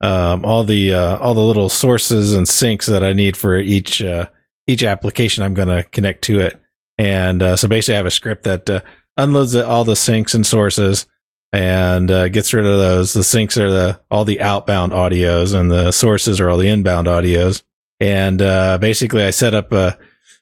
um, 0.00 0.42
all 0.44 0.64
the 0.64 0.94
uh, 0.94 1.18
all 1.18 1.34
the 1.34 1.42
little 1.42 1.68
sources 1.68 2.32
and 2.32 2.48
sinks 2.48 2.86
that 2.86 3.04
I 3.04 3.12
need 3.12 3.36
for 3.36 3.58
each 3.58 4.02
uh, 4.02 4.28
each 4.66 4.82
application 4.82 5.44
I'm 5.44 5.52
going 5.52 5.68
to 5.68 5.82
connect 5.82 6.22
to 6.24 6.40
it. 6.40 6.58
And 6.96 7.42
uh, 7.42 7.56
so 7.56 7.68
basically, 7.68 7.94
I 7.94 7.98
have 7.98 8.06
a 8.06 8.10
script 8.10 8.44
that 8.44 8.70
uh, 8.70 8.80
unloads 9.18 9.54
all 9.54 9.84
the 9.84 9.94
sinks 9.94 10.32
and 10.34 10.46
sources 10.46 11.06
and 11.52 12.10
uh, 12.10 12.28
gets 12.28 12.54
rid 12.54 12.64
of 12.64 12.78
those. 12.78 13.12
The 13.12 13.22
sinks 13.22 13.58
are 13.58 13.70
the 13.70 14.00
all 14.10 14.24
the 14.24 14.40
outbound 14.40 14.92
audios, 14.92 15.54
and 15.54 15.70
the 15.70 15.92
sources 15.92 16.40
are 16.40 16.48
all 16.48 16.56
the 16.56 16.68
inbound 16.68 17.08
audios. 17.08 17.62
And 18.00 18.38
basically, 18.80 19.22
I 19.22 19.30
set 19.30 19.52
up 19.52 19.70
uh, 19.70 19.92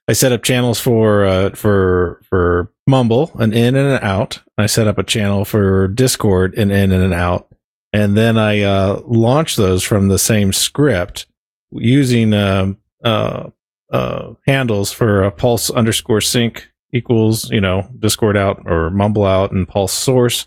I 0.09 0.13
set 0.13 0.33
up 0.33 0.43
channels 0.43 0.81
for 0.81 1.25
uh, 1.25 1.51
for 1.51 2.21
for 2.29 2.73
Mumble, 2.87 3.33
an 3.35 3.53
in 3.53 3.75
and 3.75 3.89
an 3.89 4.03
out. 4.03 4.41
I 4.57 4.67
set 4.67 4.87
up 4.87 4.99
a 4.99 5.03
channel 5.03 5.45
for 5.45 5.89
Discord, 5.89 6.55
an 6.55 6.71
in 6.71 6.93
and 6.93 7.03
an 7.03 7.13
out, 7.13 7.49
and 7.93 8.17
then 8.17 8.39
I 8.39 8.63
uh, 8.63 9.03
launched 9.05 9.57
those 9.57 9.83
from 9.83 10.09
the 10.09 10.19
same 10.19 10.53
script 10.53 11.27
using 11.73 12.33
um, 12.33 12.79
uh, 13.05 13.51
uh, 13.93 14.35
handles 14.47 14.93
for 14.93 15.23
a 15.23 15.33
pulse 15.33 15.71
underscore 15.71 16.21
sink 16.21 16.69
equals 16.93 17.51
you 17.51 17.61
know 17.61 17.89
Discord 17.99 18.37
out 18.37 18.63
or 18.67 18.91
Mumble 18.91 19.25
out, 19.25 19.51
and 19.51 19.69
pulse 19.69 19.93
source 19.93 20.47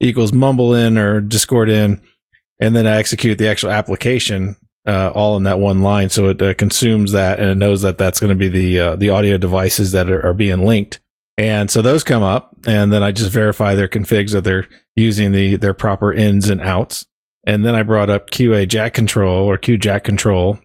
equals 0.00 0.32
mumble 0.32 0.74
in 0.74 0.98
or 0.98 1.20
discord 1.20 1.68
in 1.68 2.00
and 2.58 2.74
then 2.74 2.86
i 2.86 2.96
execute 2.96 3.38
the 3.38 3.48
actual 3.48 3.70
application 3.70 4.56
uh, 4.86 5.10
all 5.14 5.36
in 5.36 5.44
that 5.44 5.58
one 5.58 5.82
line. 5.82 6.08
So 6.08 6.28
it 6.28 6.42
uh, 6.42 6.54
consumes 6.54 7.12
that 7.12 7.38
and 7.38 7.50
it 7.50 7.56
knows 7.56 7.82
that 7.82 7.98
that's 7.98 8.20
going 8.20 8.30
to 8.30 8.34
be 8.34 8.48
the 8.48 8.80
uh, 8.80 8.96
the 8.96 9.10
audio 9.10 9.36
devices 9.36 9.92
that 9.92 10.10
are, 10.10 10.24
are 10.24 10.34
being 10.34 10.64
linked. 10.64 11.00
And 11.36 11.70
so 11.70 11.82
those 11.82 12.04
come 12.04 12.22
up 12.22 12.54
and 12.66 12.92
then 12.92 13.02
i 13.02 13.12
just 13.12 13.30
verify 13.30 13.74
their 13.74 13.88
configs 13.88 14.32
that 14.32 14.44
they're 14.44 14.68
using 14.94 15.32
the 15.32 15.56
their 15.56 15.74
proper 15.74 16.12
ins 16.12 16.48
and 16.48 16.60
outs. 16.60 17.06
And 17.44 17.64
then 17.64 17.74
i 17.74 17.82
brought 17.82 18.10
up 18.10 18.30
qa 18.30 18.66
jack 18.68 18.94
control 18.94 19.46
or 19.46 19.58
q 19.58 19.78
jack 19.78 20.04
control 20.04 20.58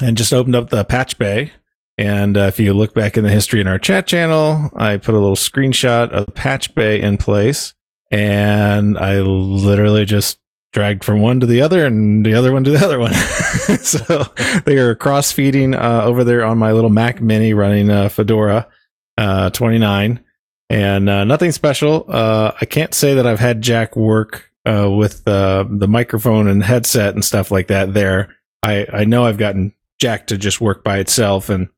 and 0.00 0.16
just 0.16 0.32
opened 0.32 0.56
up 0.56 0.70
the 0.70 0.84
patch 0.84 1.18
bay. 1.18 1.52
And 1.98 2.36
uh, 2.36 2.42
if 2.42 2.58
you 2.58 2.72
look 2.72 2.94
back 2.94 3.16
in 3.16 3.24
the 3.24 3.30
history 3.30 3.60
in 3.60 3.66
our 3.66 3.78
chat 3.78 4.06
channel 4.06 4.70
i 4.76 4.96
put 4.96 5.14
a 5.14 5.18
little 5.18 5.36
screenshot 5.36 6.10
of 6.10 6.26
the 6.26 6.32
patch 6.32 6.74
bay 6.74 7.00
in 7.00 7.18
place. 7.18 7.74
And 8.12 8.98
I 8.98 9.20
literally 9.20 10.04
just 10.04 10.39
dragged 10.72 11.04
from 11.04 11.20
one 11.20 11.40
to 11.40 11.46
the 11.46 11.60
other 11.60 11.84
and 11.84 12.24
the 12.24 12.34
other 12.34 12.52
one 12.52 12.64
to 12.64 12.70
the 12.70 12.84
other 12.84 12.98
one. 12.98 13.12
so 13.80 14.24
they 14.64 14.78
are 14.78 14.94
cross 14.94 15.32
feeding 15.32 15.74
uh, 15.74 16.02
over 16.04 16.24
there 16.24 16.44
on 16.44 16.58
my 16.58 16.72
little 16.72 16.90
Mac 16.90 17.20
Mini 17.20 17.54
running 17.54 17.90
uh, 17.90 18.08
Fedora 18.08 18.68
uh, 19.18 19.50
29, 19.50 20.20
and 20.68 21.08
uh, 21.08 21.24
nothing 21.24 21.52
special. 21.52 22.06
Uh, 22.08 22.52
I 22.60 22.64
can't 22.64 22.94
say 22.94 23.14
that 23.14 23.26
I've 23.26 23.40
had 23.40 23.62
Jack 23.62 23.96
work 23.96 24.50
uh, 24.64 24.90
with 24.90 25.24
the 25.24 25.86
microphone 25.88 26.48
and 26.48 26.62
headset 26.62 27.14
and 27.14 27.24
stuff 27.24 27.50
like 27.50 27.68
that. 27.68 27.94
There, 27.94 28.36
I 28.62 28.86
I 28.92 29.04
know 29.04 29.24
I've 29.24 29.38
gotten 29.38 29.74
Jack 30.00 30.28
to 30.28 30.38
just 30.38 30.60
work 30.60 30.84
by 30.84 30.98
itself 30.98 31.48
and. 31.48 31.68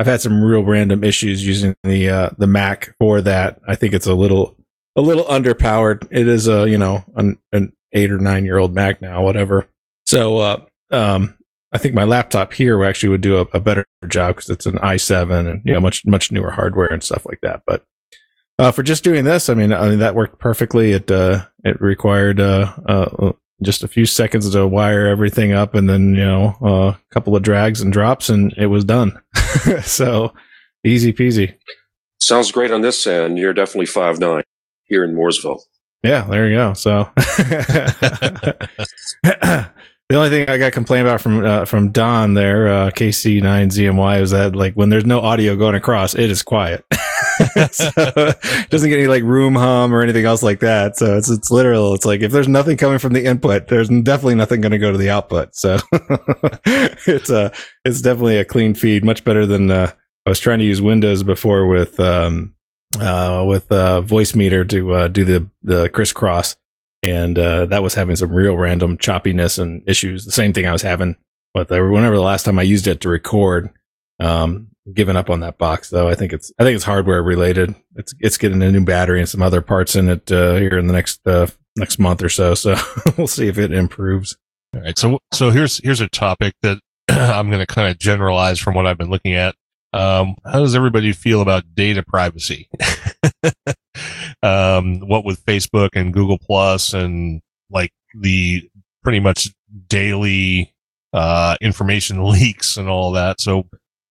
I've 0.00 0.06
had 0.06 0.20
some 0.20 0.44
real 0.44 0.62
random 0.62 1.02
issues 1.02 1.44
using 1.44 1.74
the 1.82 2.32
the 2.38 2.46
Mac 2.46 2.94
for 3.00 3.20
that. 3.22 3.58
I 3.66 3.74
think 3.74 3.94
it's 3.94 4.06
a 4.06 4.14
little 4.14 4.56
a 4.94 5.00
little 5.00 5.24
underpowered. 5.24 6.06
It 6.12 6.28
is 6.28 6.46
a 6.46 6.70
you 6.70 6.78
know 6.78 7.04
an, 7.16 7.36
an 7.52 7.72
eight 7.92 8.10
or 8.10 8.18
nine 8.18 8.44
year 8.44 8.58
old 8.58 8.74
Mac 8.74 9.00
now, 9.00 9.22
whatever. 9.22 9.68
So 10.06 10.38
uh, 10.38 10.64
um, 10.90 11.36
I 11.72 11.78
think 11.78 11.94
my 11.94 12.04
laptop 12.04 12.52
here 12.52 12.82
actually 12.84 13.10
would 13.10 13.20
do 13.20 13.38
a, 13.38 13.42
a 13.52 13.60
better 13.60 13.84
job 14.06 14.36
because 14.36 14.50
it's 14.50 14.66
an 14.66 14.78
i7 14.78 15.50
and 15.50 15.62
you 15.64 15.72
know 15.74 15.80
much 15.80 16.06
much 16.06 16.32
newer 16.32 16.50
hardware 16.50 16.88
and 16.92 17.02
stuff 17.02 17.26
like 17.26 17.40
that. 17.42 17.62
But 17.66 17.84
uh, 18.58 18.72
for 18.72 18.82
just 18.82 19.04
doing 19.04 19.24
this, 19.24 19.48
I 19.48 19.54
mean, 19.54 19.72
I 19.72 19.88
mean 19.88 19.98
that 20.00 20.14
worked 20.14 20.38
perfectly. 20.38 20.92
It 20.92 21.10
uh, 21.10 21.46
it 21.64 21.80
required 21.80 22.40
uh, 22.40 22.72
uh, 22.86 23.32
just 23.62 23.84
a 23.84 23.88
few 23.88 24.06
seconds 24.06 24.50
to 24.50 24.66
wire 24.66 25.06
everything 25.06 25.52
up, 25.52 25.74
and 25.74 25.88
then 25.88 26.14
you 26.14 26.24
know 26.24 26.56
a 26.62 26.98
couple 27.12 27.36
of 27.36 27.42
drags 27.42 27.80
and 27.80 27.92
drops, 27.92 28.28
and 28.28 28.52
it 28.56 28.66
was 28.66 28.84
done. 28.84 29.20
so 29.82 30.32
easy 30.84 31.12
peasy. 31.12 31.54
Sounds 32.20 32.50
great 32.50 32.70
on 32.70 32.80
this 32.80 33.06
end. 33.06 33.38
You're 33.38 33.54
definitely 33.54 33.86
five 33.86 34.18
nine 34.18 34.42
here 34.84 35.04
in 35.04 35.14
Mooresville. 35.14 35.60
Yeah, 36.02 36.22
there 36.24 36.48
you 36.48 36.56
go. 36.56 36.74
So 36.74 37.10
the 40.08 40.16
only 40.16 40.30
thing 40.30 40.48
I 40.48 40.56
got 40.56 40.72
complained 40.72 41.06
about 41.08 41.20
from 41.20 41.44
uh, 41.44 41.64
from 41.64 41.90
Don 41.90 42.34
there, 42.34 42.68
uh, 42.68 42.90
KC9ZMY, 42.90 44.20
is 44.20 44.30
that 44.30 44.54
like 44.54 44.74
when 44.74 44.90
there's 44.90 45.04
no 45.04 45.20
audio 45.20 45.56
going 45.56 45.74
across, 45.74 46.14
it 46.14 46.30
is 46.30 46.42
quiet. 46.42 46.84
so, 47.72 47.90
it 47.96 48.70
doesn't 48.70 48.88
get 48.88 48.98
any 48.98 49.08
like 49.08 49.24
room 49.24 49.56
hum 49.56 49.92
or 49.92 50.00
anything 50.00 50.24
else 50.24 50.42
like 50.42 50.60
that. 50.60 50.96
So 50.96 51.16
it's 51.16 51.28
it's 51.28 51.50
literal. 51.50 51.94
It's 51.94 52.06
like 52.06 52.20
if 52.20 52.30
there's 52.30 52.48
nothing 52.48 52.76
coming 52.76 52.98
from 53.00 53.12
the 53.12 53.24
input, 53.24 53.66
there's 53.66 53.88
definitely 53.88 54.36
nothing 54.36 54.60
going 54.60 54.72
to 54.72 54.78
go 54.78 54.92
to 54.92 54.98
the 54.98 55.10
output. 55.10 55.56
So 55.56 55.78
it's 55.92 57.30
a 57.30 57.52
it's 57.84 58.00
definitely 58.00 58.38
a 58.38 58.44
clean 58.44 58.74
feed, 58.74 59.04
much 59.04 59.24
better 59.24 59.46
than 59.46 59.70
uh, 59.70 59.90
I 60.26 60.30
was 60.30 60.38
trying 60.38 60.60
to 60.60 60.64
use 60.64 60.80
Windows 60.80 61.24
before 61.24 61.66
with 61.66 61.98
um, 61.98 62.54
uh, 63.00 63.44
with 63.46 63.70
uh, 63.70 64.02
VoiceMeeter 64.02 64.68
to 64.70 64.94
uh, 64.94 65.08
do 65.08 65.24
the 65.24 65.48
the 65.62 65.88
crisscross, 65.88 66.56
and 67.02 67.38
uh, 67.38 67.66
that 67.66 67.82
was 67.82 67.94
having 67.94 68.16
some 68.16 68.32
real 68.32 68.56
random 68.56 68.98
choppiness 68.98 69.58
and 69.58 69.82
issues. 69.86 70.24
The 70.24 70.32
same 70.32 70.52
thing 70.52 70.66
I 70.66 70.72
was 70.72 70.82
having 70.82 71.16
uh, 71.54 71.64
whenever 71.68 72.16
the 72.16 72.22
last 72.22 72.44
time 72.44 72.58
I 72.58 72.62
used 72.62 72.86
it 72.86 73.00
to 73.02 73.08
record. 73.08 73.70
Um, 74.20 74.68
giving 74.94 75.16
up 75.16 75.28
on 75.28 75.40
that 75.40 75.58
box 75.58 75.90
though. 75.90 76.08
I 76.08 76.14
think 76.14 76.32
it's 76.32 76.50
I 76.58 76.64
think 76.64 76.74
it's 76.74 76.84
hardware 76.84 77.22
related. 77.22 77.74
It's 77.94 78.14
it's 78.20 78.38
getting 78.38 78.62
a 78.62 78.72
new 78.72 78.84
battery 78.84 79.20
and 79.20 79.28
some 79.28 79.42
other 79.42 79.60
parts 79.60 79.94
in 79.94 80.08
it 80.08 80.32
uh, 80.32 80.54
here 80.56 80.78
in 80.78 80.86
the 80.86 80.92
next 80.92 81.26
uh, 81.26 81.46
next 81.76 81.98
month 81.98 82.22
or 82.22 82.28
so. 82.28 82.54
So 82.54 82.76
we'll 83.16 83.26
see 83.28 83.48
if 83.48 83.58
it 83.58 83.72
improves. 83.72 84.36
All 84.74 84.82
right. 84.82 84.98
So, 84.98 85.18
so 85.32 85.50
here's, 85.50 85.78
here's 85.82 86.00
a 86.00 86.08
topic 86.08 86.54
that 86.62 86.78
I'm 87.08 87.48
going 87.48 87.60
to 87.60 87.66
kind 87.66 87.90
of 87.90 87.98
generalize 87.98 88.58
from 88.58 88.74
what 88.74 88.86
I've 88.86 88.98
been 88.98 89.10
looking 89.10 89.34
at. 89.34 89.54
Um, 89.92 90.36
how 90.44 90.60
does 90.60 90.74
everybody 90.74 91.12
feel 91.12 91.40
about 91.40 91.74
data 91.74 92.02
privacy? 92.02 92.68
um, 94.42 95.00
what 95.00 95.24
with 95.24 95.44
Facebook 95.46 95.90
and 95.94 96.12
Google 96.12 96.38
Plus 96.38 96.92
and 96.92 97.40
like 97.70 97.92
the 98.14 98.68
pretty 99.02 99.20
much 99.20 99.48
daily, 99.88 100.72
uh, 101.12 101.56
information 101.60 102.24
leaks 102.30 102.76
and 102.76 102.88
all 102.88 103.12
that. 103.12 103.40
So 103.40 103.58
what 103.58 103.66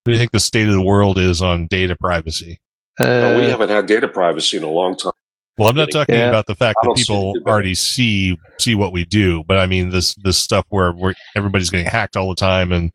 do 0.05 0.11
you 0.11 0.17
think 0.17 0.31
the 0.31 0.39
state 0.39 0.67
of 0.67 0.73
the 0.73 0.81
world 0.81 1.17
is 1.17 1.41
on 1.41 1.67
data 1.67 1.95
privacy? 1.95 2.59
Well, 2.99 3.37
we 3.39 3.45
haven't 3.47 3.69
had 3.69 3.85
data 3.85 4.07
privacy 4.07 4.57
in 4.57 4.63
a 4.63 4.69
long 4.71 4.95
time. 4.95 5.11
Well, 5.57 5.69
I'm 5.69 5.75
not 5.75 5.91
talking 5.91 6.15
Yeah. 6.15 6.29
about 6.29 6.45
the 6.45 6.55
fact 6.55 6.77
that 6.81 6.87
don't 6.87 6.97
see 6.97 7.03
people 7.03 7.33
already 7.47 7.75
see 7.75 8.37
see 8.59 8.75
what 8.75 8.91
we 8.91 9.05
do, 9.05 9.43
but 9.43 9.57
I 9.57 9.65
mean 9.65 9.89
this 9.89 10.13
this 10.15 10.37
stuff 10.37 10.65
where 10.69 10.91
where 10.91 11.15
everybody's 11.35 11.69
getting 11.69 11.87
hacked 11.87 12.15
all 12.15 12.29
the 12.29 12.35
time, 12.35 12.71
and 12.71 12.91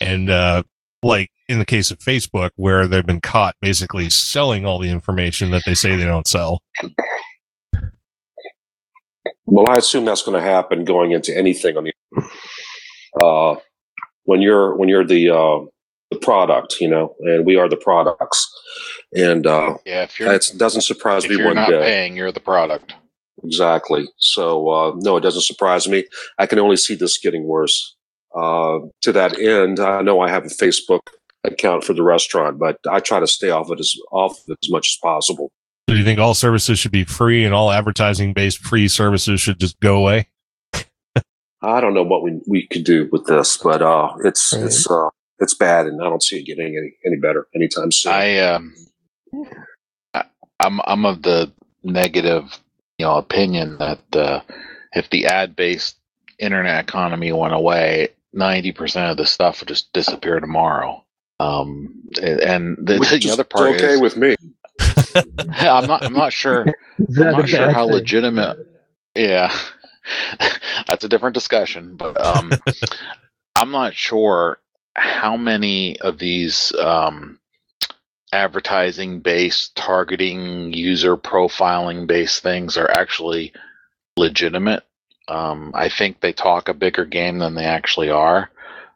and 0.00 0.30
uh, 0.30 0.62
like 1.04 1.30
in 1.48 1.58
the 1.58 1.64
case 1.64 1.90
of 1.90 1.98
Facebook, 1.98 2.50
where 2.56 2.86
they've 2.86 3.06
been 3.06 3.20
caught 3.20 3.54
basically 3.60 4.10
selling 4.10 4.64
all 4.66 4.78
the 4.78 4.88
information 4.90 5.50
that 5.50 5.62
they 5.64 5.74
say 5.74 5.94
they 5.96 6.04
don't 6.04 6.26
sell. 6.26 6.62
Well, 9.46 9.66
I 9.68 9.76
assume 9.76 10.04
that's 10.04 10.22
going 10.22 10.40
to 10.42 10.46
happen 10.46 10.84
going 10.84 11.12
into 11.12 11.36
anything 11.36 11.76
on 11.76 11.84
the 11.84 11.92
uh, 13.22 13.56
when 14.24 14.40
you're 14.42 14.74
when 14.76 14.88
you're 14.88 15.04
the 15.06 15.30
uh, 15.30 15.60
the 16.10 16.18
product, 16.20 16.80
you 16.80 16.88
know, 16.88 17.14
and 17.20 17.44
we 17.44 17.56
are 17.56 17.68
the 17.68 17.76
products, 17.76 18.50
and 19.14 19.46
uh, 19.46 19.76
Yeah, 19.84 20.04
if 20.04 20.18
you're 20.18 20.32
it 20.32 20.50
doesn't 20.56 20.82
surprise 20.82 21.24
if 21.24 21.30
me 21.30 21.36
you're 21.36 21.46
one 21.46 21.56
not 21.56 21.68
bit. 21.68 21.82
paying, 21.82 22.16
you're 22.16 22.32
the 22.32 22.40
product. 22.40 22.94
Exactly. 23.42 24.06
So 24.18 24.68
uh, 24.70 24.92
no, 24.96 25.16
it 25.16 25.20
doesn't 25.20 25.42
surprise 25.42 25.86
me. 25.88 26.04
I 26.38 26.46
can 26.46 26.58
only 26.58 26.76
see 26.76 26.94
this 26.94 27.18
getting 27.18 27.44
worse. 27.44 27.93
Uh, 28.34 28.80
to 29.02 29.12
that 29.12 29.38
end, 29.38 29.80
I 29.80 30.02
know 30.02 30.20
I 30.20 30.28
have 30.30 30.44
a 30.44 30.48
Facebook 30.48 31.00
account 31.44 31.84
for 31.84 31.92
the 31.92 32.02
restaurant, 32.02 32.58
but 32.58 32.78
I 32.88 33.00
try 33.00 33.20
to 33.20 33.26
stay 33.26 33.50
off 33.50 33.70
it 33.70 33.78
as 33.80 33.94
off 34.10 34.38
of 34.40 34.44
it 34.48 34.58
as 34.62 34.70
much 34.70 34.88
as 34.94 34.98
possible. 35.02 35.50
Do 35.86 35.96
you 35.96 36.04
think 36.04 36.18
all 36.18 36.34
services 36.34 36.78
should 36.78 36.92
be 36.92 37.04
free 37.04 37.44
and 37.44 37.54
all 37.54 37.70
advertising 37.70 38.32
based 38.32 38.58
free 38.58 38.88
services 38.88 39.40
should 39.40 39.60
just 39.60 39.78
go 39.80 39.96
away? 39.96 40.28
I 41.62 41.80
don't 41.80 41.94
know 41.94 42.02
what 42.02 42.22
we 42.22 42.40
we 42.46 42.66
could 42.66 42.84
do 42.84 43.08
with 43.12 43.26
this, 43.26 43.56
but 43.58 43.82
uh, 43.82 44.12
it's 44.24 44.52
Right. 44.54 44.64
it's 44.64 44.90
uh, 44.90 45.08
it's 45.38 45.54
bad, 45.54 45.86
and 45.86 46.00
I 46.02 46.04
don't 46.04 46.22
see 46.22 46.38
it 46.38 46.46
getting 46.46 46.76
any 46.76 46.94
any 47.06 47.16
better 47.20 47.46
anytime 47.54 47.92
soon. 47.92 48.12
I 48.12 48.38
um, 48.38 48.74
I, 50.14 50.24
I'm 50.60 50.80
I'm 50.86 51.04
of 51.06 51.22
the 51.22 51.52
negative, 51.82 52.44
you 52.98 53.06
know, 53.06 53.16
opinion 53.16 53.78
that 53.78 54.00
uh, 54.16 54.40
if 54.92 55.10
the 55.10 55.26
ad-based 55.26 55.96
internet 56.38 56.82
economy 56.82 57.30
went 57.32 57.54
away, 57.54 58.08
ninety 58.34 58.72
percent 58.72 59.10
of 59.10 59.16
the 59.16 59.26
stuff 59.26 59.60
would 59.60 59.68
just 59.68 59.92
disappear 59.92 60.40
tomorrow. 60.40 61.04
Um, 61.40 62.04
and 62.22 62.76
the, 62.80 62.98
Which 62.98 63.10
the 63.10 63.16
is 63.16 63.32
other 63.32 63.44
part 63.44 63.74
okay 63.74 63.94
is, 63.94 64.00
with 64.00 64.16
me. 64.16 64.36
I'm 65.58 65.86
not 65.86 66.04
I'm 66.04 66.12
not 66.12 66.32
sure 66.32 66.66
I'm 66.98 67.14
not 67.32 67.48
sure 67.48 67.70
how 67.70 67.86
legitimate. 67.86 68.58
Yeah, 69.14 69.56
that's 70.86 71.04
a 71.04 71.08
different 71.08 71.34
discussion. 71.34 71.96
But 71.96 72.20
um, 72.20 72.52
I'm 73.56 73.70
not 73.70 73.94
sure 73.94 74.58
how 74.96 75.36
many 75.36 75.98
of 76.00 76.18
these 76.18 76.72
um, 76.76 77.38
advertising 78.32 79.20
based, 79.20 79.74
targeting, 79.76 80.72
user 80.72 81.16
profiling 81.16 82.06
based 82.06 82.42
things 82.42 82.76
are 82.76 82.90
actually 82.90 83.52
legitimate. 84.16 84.84
Um, 85.28 85.72
I 85.74 85.88
think 85.88 86.20
they 86.20 86.32
talk 86.32 86.68
a 86.68 86.74
bigger 86.74 87.04
game 87.04 87.38
than 87.38 87.54
they 87.54 87.64
actually 87.64 88.10
are. 88.10 88.50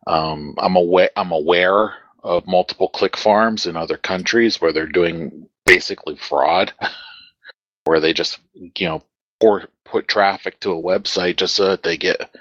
Um, 0.06 0.54
I'm 0.58 0.76
aware. 0.76 1.10
I'm 1.16 1.32
aware 1.32 1.94
of 2.22 2.46
multiple 2.46 2.88
click 2.88 3.16
farms 3.16 3.66
in 3.66 3.76
other 3.76 3.96
countries 3.96 4.60
where 4.60 4.72
they're 4.72 4.86
doing 4.86 5.48
basically 5.64 6.16
fraud, 6.16 6.72
where 7.84 8.00
they 8.00 8.12
just 8.12 8.38
you 8.52 8.88
know 8.88 9.02
pour, 9.40 9.68
put 9.84 10.08
traffic 10.08 10.60
to 10.60 10.72
a 10.72 10.82
website 10.82 11.36
just 11.36 11.54
so 11.54 11.70
that 11.70 11.82
they 11.82 11.96
get 11.96 12.34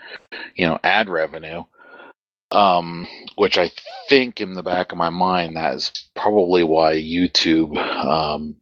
you 0.56 0.66
know 0.66 0.80
ad 0.84 1.10
revenue. 1.10 1.64
Um, 2.50 3.06
which 3.36 3.58
I 3.58 3.72
think 4.08 4.40
in 4.40 4.54
the 4.54 4.64
back 4.64 4.94
of 4.94 4.98
my 4.98 5.10
mind 5.10 5.58
that 5.58 5.76
is 5.76 5.92
probably 6.16 6.64
why 6.64 6.96
YouTube 6.96 7.78
um, 7.78 8.56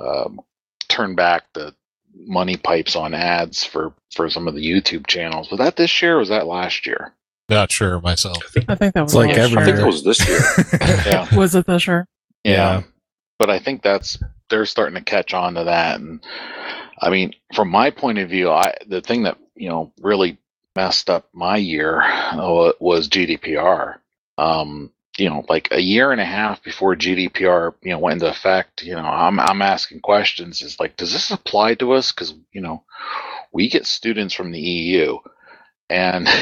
um, 0.00 0.40
turned 0.88 1.16
back 1.16 1.44
the 1.52 1.72
money 2.16 2.56
pipes 2.56 2.96
on 2.96 3.14
ads 3.14 3.64
for 3.64 3.92
for 4.14 4.28
some 4.30 4.48
of 4.48 4.54
the 4.54 4.64
YouTube 4.64 5.06
channels. 5.06 5.50
Was 5.50 5.58
that 5.58 5.76
this 5.76 6.00
year? 6.02 6.16
or 6.16 6.18
Was 6.18 6.28
that 6.30 6.46
last 6.46 6.86
year? 6.86 7.12
Not 7.48 7.70
sure 7.70 8.00
myself. 8.00 8.38
I 8.68 8.74
think 8.74 8.94
that 8.94 9.02
was 9.02 9.14
like 9.14 9.28
last 9.28 9.38
every 9.38 9.62
I 9.62 9.64
think 9.66 9.76
year. 9.76 9.84
it 9.84 9.88
was 9.88 10.04
this 10.04 10.26
year. 10.28 10.40
Yeah. 11.06 11.36
Was 11.36 11.54
it 11.54 11.66
this 11.66 11.86
year? 11.86 12.06
Yeah. 12.44 12.82
But 13.38 13.50
I 13.50 13.58
think 13.58 13.82
that's 13.82 14.18
they're 14.48 14.66
starting 14.66 14.94
to 14.96 15.02
catch 15.02 15.34
on 15.34 15.54
to 15.54 15.64
that 15.64 16.00
and 16.00 16.24
I 16.98 17.10
mean, 17.10 17.34
from 17.54 17.68
my 17.68 17.90
point 17.90 18.18
of 18.18 18.30
view, 18.30 18.50
I 18.50 18.74
the 18.86 19.00
thing 19.00 19.24
that, 19.24 19.38
you 19.54 19.68
know, 19.68 19.92
really 20.00 20.38
messed 20.74 21.10
up 21.10 21.28
my 21.32 21.56
year 21.56 22.02
uh, 22.02 22.72
was 22.80 23.08
GDPR. 23.08 23.96
Um, 24.38 24.90
you 25.18 25.28
know, 25.30 25.44
like 25.48 25.68
a 25.72 25.80
year 25.80 26.12
and 26.12 26.20
a 26.20 26.24
half 26.26 26.62
before 26.62 26.94
GDPR, 26.96 27.74
you 27.82 27.90
know, 27.92 27.98
went 27.98 28.14
into 28.22 28.30
effect, 28.30 28.82
you 28.84 28.94
know, 28.94 29.04
I'm 29.04 29.38
I'm 29.40 29.62
asking 29.62 30.00
questions 30.00 30.62
is 30.62 30.78
like, 30.80 30.96
does 30.96 31.12
this 31.12 31.30
apply 31.30 31.74
to 31.76 31.92
us 31.92 32.12
cuz, 32.12 32.34
you 32.52 32.60
know, 32.62 32.84
we 33.52 33.68
get 33.70 33.86
students 33.86 34.34
from 34.34 34.52
the 34.52 34.60
EU 34.60 35.18
and 35.90 36.28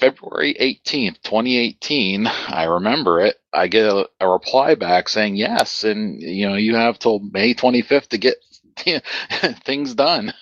February 0.00 0.54
18th, 0.60 1.22
2018, 1.22 2.26
I 2.26 2.64
remember 2.64 3.20
it. 3.20 3.36
I 3.52 3.66
get 3.68 3.86
a, 3.86 4.08
a 4.20 4.28
reply 4.28 4.74
back 4.74 5.08
saying 5.08 5.36
yes, 5.36 5.84
and 5.84 6.20
you 6.20 6.48
know, 6.48 6.56
you 6.56 6.74
have 6.76 6.98
till 6.98 7.20
May 7.20 7.54
25th 7.54 8.08
to 8.08 8.18
get 8.18 8.36
things 9.64 9.94
done. 9.94 10.34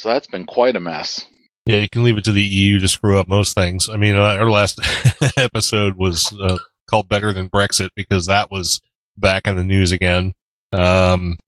So 0.00 0.10
that's 0.10 0.28
been 0.28 0.46
quite 0.46 0.76
a 0.76 0.80
mess. 0.80 1.26
Yeah, 1.66 1.76
you 1.76 1.88
can 1.88 2.02
leave 2.02 2.16
it 2.18 2.24
to 2.24 2.32
the 2.32 2.42
EU 2.42 2.78
to 2.80 2.88
screw 2.88 3.18
up 3.18 3.28
most 3.28 3.54
things. 3.54 3.88
I 3.88 3.96
mean, 3.96 4.16
uh, 4.16 4.20
our 4.36 4.50
last 4.50 4.80
episode 5.36 5.96
was 5.96 6.32
uh, 6.40 6.58
called 6.88 7.08
"Better 7.08 7.32
Than 7.32 7.48
Brexit" 7.50 7.90
because 7.94 8.26
that 8.26 8.50
was 8.50 8.80
back 9.16 9.46
in 9.46 9.56
the 9.56 9.64
news 9.64 9.92
again. 9.92 10.32
Um, 10.72 11.38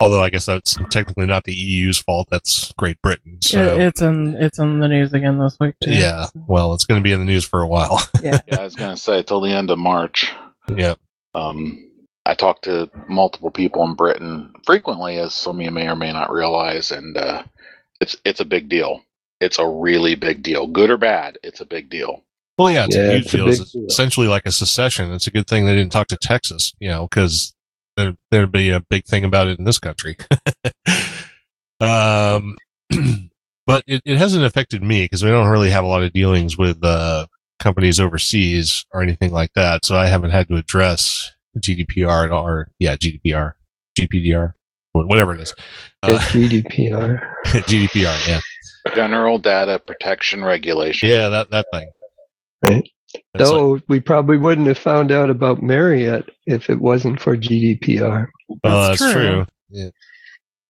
although 0.00 0.22
I 0.22 0.30
guess 0.30 0.46
that's 0.46 0.76
technically 0.90 1.26
not 1.26 1.44
the 1.44 1.54
EU's 1.54 1.98
fault; 1.98 2.28
that's 2.30 2.72
Great 2.72 3.00
Britain. 3.00 3.38
So 3.42 3.76
It, 3.76 3.80
it's 3.82 4.02
in 4.02 4.34
it's 4.36 4.58
in 4.58 4.80
the 4.80 4.88
news 4.88 5.12
again 5.12 5.38
this 5.38 5.56
week 5.60 5.76
too. 5.80 5.92
yeah, 5.92 6.26
well, 6.46 6.74
it's 6.74 6.84
going 6.84 7.00
to 7.00 7.04
be 7.04 7.12
in 7.12 7.20
the 7.20 7.24
news 7.24 7.44
for 7.44 7.60
a 7.62 7.66
while. 7.68 8.00
Yeah. 8.22 8.40
Yeah, 8.48 8.60
I 8.60 8.64
was 8.64 8.74
gonna 8.74 8.96
say 8.96 9.22
till 9.22 9.40
the 9.40 9.52
end 9.52 9.70
of 9.70 9.78
March. 9.78 10.30
yeah, 10.76 10.94
Um, 11.34 11.86
I 12.26 12.34
talk 12.34 12.60
to 12.62 12.90
multiple 13.08 13.50
people 13.50 13.82
in 13.84 13.94
Britain 13.94 14.52
frequently, 14.66 15.16
as 15.18 15.32
some 15.32 15.58
of 15.58 15.64
you 15.64 15.70
may 15.70 15.88
or 15.88 15.96
may 15.96 16.12
not 16.12 16.30
realize, 16.32 16.90
and 16.90 17.16
uh, 17.16 17.44
it's 18.00 18.16
it's 18.24 18.40
a 18.40 18.44
big 18.44 18.68
deal. 18.68 19.02
It's 19.40 19.58
a 19.58 19.66
really 19.66 20.14
big 20.14 20.42
deal, 20.42 20.66
good 20.66 20.90
or 20.90 20.96
bad. 20.98 21.38
It's 21.42 21.60
a 21.60 21.66
big 21.66 21.88
deal. 21.90 22.24
well, 22.58 22.70
yeah, 22.70 22.84
it's 22.84 22.96
Yeah, 22.96 23.02
a 23.02 23.12
huge 23.12 23.24
it's 23.24 23.34
a 23.34 23.36
deal. 23.36 23.46
big 23.46 23.60
It's 23.60 23.72
deal. 23.72 23.86
essentially 23.86 24.26
like 24.28 24.46
a 24.46 24.52
secession. 24.52 25.12
It's 25.12 25.26
a 25.26 25.30
good 25.30 25.46
thing 25.46 25.64
they 25.66 25.74
didn't 25.74 25.92
talk 25.92 26.08
to 26.08 26.16
Texas, 26.20 26.72
you 26.78 26.88
know, 26.88 27.06
because 27.08 27.54
there 27.96 28.14
there'd 28.30 28.52
be 28.52 28.70
a 28.70 28.80
big 28.80 29.04
thing 29.06 29.24
about 29.24 29.48
it 29.48 29.58
in 29.58 29.64
this 29.64 29.78
country. 29.78 30.16
um, 31.80 32.56
but 33.66 33.82
it, 33.86 34.02
it 34.04 34.18
hasn't 34.18 34.44
affected 34.44 34.82
me 34.82 35.04
because 35.04 35.24
we 35.24 35.30
don't 35.30 35.48
really 35.48 35.70
have 35.70 35.84
a 35.84 35.88
lot 35.88 36.02
of 36.02 36.12
dealings 36.12 36.58
with 36.58 36.82
uh, 36.84 37.26
companies 37.58 37.98
overseas 38.00 38.84
or 38.92 39.02
anything 39.02 39.32
like 39.32 39.52
that. 39.54 39.84
So 39.84 39.96
I 39.96 40.06
haven't 40.06 40.30
had 40.30 40.48
to 40.48 40.56
address 40.56 41.32
GDPR 41.58 42.26
at 42.26 42.30
all, 42.30 42.46
or 42.46 42.68
yeah, 42.78 42.96
GDPR, 42.96 43.52
GPDR, 43.98 44.52
whatever 44.92 45.34
it 45.34 45.40
is. 45.40 45.54
Uh, 46.02 46.10
It's 46.12 46.24
GDPR. 46.26 47.20
GDPR, 47.46 48.28
yeah, 48.28 48.40
General 48.94 49.38
Data 49.38 49.78
Protection 49.78 50.44
Regulation. 50.44 51.08
yeah, 51.08 51.28
that 51.28 51.50
that 51.50 51.66
thing. 51.72 51.90
Right. 52.64 52.88
It's 53.34 53.50
like- 53.50 53.82
we 53.88 54.00
probably 54.00 54.36
wouldn't 54.38 54.68
have 54.68 54.78
found 54.78 55.10
out 55.12 55.30
about 55.30 55.62
Marriott 55.62 56.30
if 56.46 56.70
it 56.70 56.80
wasn't 56.80 57.20
for 57.20 57.36
GDPR. 57.36 58.28
Oh, 58.64 58.86
that's 58.88 59.00
That's 59.00 59.12
true. 59.12 59.22
true. 59.22 59.46
Yeah. 59.70 59.88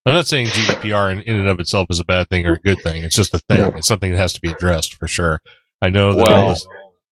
I'm 0.06 0.14
not 0.14 0.26
saying 0.26 0.46
GDPR 0.48 1.12
in, 1.12 1.20
in 1.22 1.36
and 1.36 1.48
of 1.48 1.60
itself 1.60 1.88
is 1.90 2.00
a 2.00 2.04
bad 2.04 2.28
thing 2.30 2.46
or 2.46 2.54
a 2.54 2.58
good 2.60 2.80
thing. 2.82 3.02
It's 3.04 3.14
just 3.14 3.34
a 3.34 3.38
thing. 3.38 3.58
No. 3.60 3.68
It's 3.76 3.86
something 3.88 4.10
that 4.12 4.18
has 4.18 4.32
to 4.32 4.40
be 4.40 4.50
addressed 4.50 4.94
for 4.94 5.06
sure. 5.06 5.40
I 5.82 5.90
know 5.90 6.14
that 6.14 6.24
Well- 6.24 6.42
all 6.48 6.54
the 6.54 6.66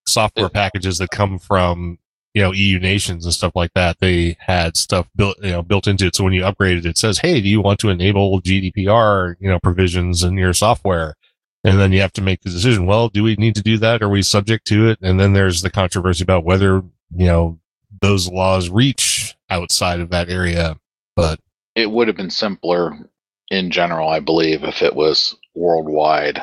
software 0.06 0.48
packages 0.48 0.96
that 0.98 1.10
come 1.10 1.38
from 1.38 1.98
you 2.38 2.44
know 2.44 2.52
EU 2.52 2.78
nations 2.78 3.24
and 3.24 3.34
stuff 3.34 3.56
like 3.56 3.72
that, 3.74 3.98
they 3.98 4.36
had 4.38 4.76
stuff 4.76 5.08
built 5.16 5.36
you 5.42 5.50
know 5.50 5.60
built 5.60 5.88
into 5.88 6.06
it. 6.06 6.14
So 6.14 6.22
when 6.22 6.32
you 6.32 6.44
upgrade 6.44 6.78
it, 6.78 6.86
it 6.86 6.96
says, 6.96 7.18
"Hey, 7.18 7.40
do 7.40 7.48
you 7.48 7.60
want 7.60 7.80
to 7.80 7.88
enable 7.88 8.40
GDPR 8.40 9.34
you 9.40 9.48
know 9.48 9.58
provisions 9.58 10.22
in 10.22 10.36
your 10.36 10.52
software?" 10.52 11.16
And 11.64 11.80
then 11.80 11.90
you 11.90 12.00
have 12.00 12.12
to 12.12 12.22
make 12.22 12.42
the 12.42 12.50
decision. 12.50 12.86
Well, 12.86 13.08
do 13.08 13.24
we 13.24 13.34
need 13.34 13.56
to 13.56 13.62
do 13.62 13.76
that? 13.78 14.02
Are 14.02 14.08
we 14.08 14.22
subject 14.22 14.68
to 14.68 14.88
it? 14.88 15.00
And 15.02 15.18
then 15.18 15.32
there's 15.32 15.62
the 15.62 15.70
controversy 15.70 16.22
about 16.22 16.44
whether 16.44 16.84
you 17.10 17.26
know 17.26 17.58
those 18.00 18.28
laws 18.28 18.70
reach 18.70 19.36
outside 19.50 19.98
of 19.98 20.10
that 20.10 20.28
area. 20.28 20.78
But 21.16 21.40
It 21.74 21.90
would 21.90 22.06
have 22.06 22.16
been 22.16 22.30
simpler 22.30 23.10
in 23.50 23.72
general, 23.72 24.08
I 24.08 24.20
believe, 24.20 24.62
if 24.62 24.80
it 24.80 24.94
was 24.94 25.34
worldwide, 25.56 26.40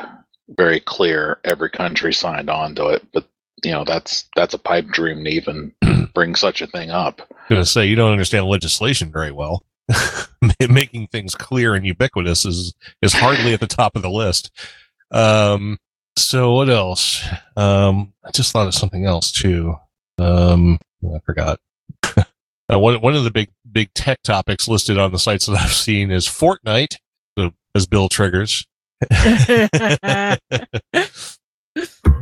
very 0.50 0.80
clear. 0.80 1.40
Every 1.42 1.70
country 1.70 2.12
signed 2.12 2.50
on 2.50 2.74
to 2.74 2.88
it, 2.88 3.06
but 3.14 3.26
you 3.64 3.70
know 3.70 3.84
that's 3.84 4.28
that's 4.36 4.54
a 4.54 4.58
pipe 4.58 4.86
dream 4.88 5.24
to 5.24 5.30
even 5.30 5.72
bring 6.14 6.34
such 6.34 6.62
a 6.62 6.66
thing 6.66 6.90
up. 6.90 7.20
going 7.48 7.62
to 7.62 7.66
say 7.66 7.86
you 7.86 7.96
don't 7.96 8.12
understand 8.12 8.46
legislation 8.46 9.10
very 9.10 9.32
well. 9.32 9.64
Making 10.68 11.06
things 11.08 11.34
clear 11.34 11.74
and 11.74 11.86
ubiquitous 11.86 12.44
is 12.44 12.74
is 13.02 13.12
hardly 13.12 13.52
at 13.52 13.60
the 13.60 13.66
top 13.66 13.96
of 13.96 14.02
the 14.02 14.10
list. 14.10 14.50
Um, 15.10 15.78
so 16.16 16.54
what 16.54 16.68
else? 16.68 17.24
Um, 17.56 18.12
I 18.24 18.30
just 18.32 18.52
thought 18.52 18.66
of 18.66 18.74
something 18.74 19.04
else 19.04 19.30
too. 19.30 19.76
Um, 20.18 20.78
I 21.04 21.18
forgot. 21.24 21.60
uh, 22.16 22.24
one 22.78 23.00
one 23.00 23.14
of 23.14 23.24
the 23.24 23.30
big 23.30 23.50
big 23.70 23.92
tech 23.94 24.22
topics 24.22 24.66
listed 24.66 24.98
on 24.98 25.12
the 25.12 25.18
sites 25.18 25.46
that 25.46 25.56
I've 25.56 25.72
seen 25.72 26.10
is 26.10 26.26
Fortnite, 26.26 26.96
so, 27.38 27.52
as 27.74 27.86
Bill 27.86 28.08
triggers. 28.08 28.66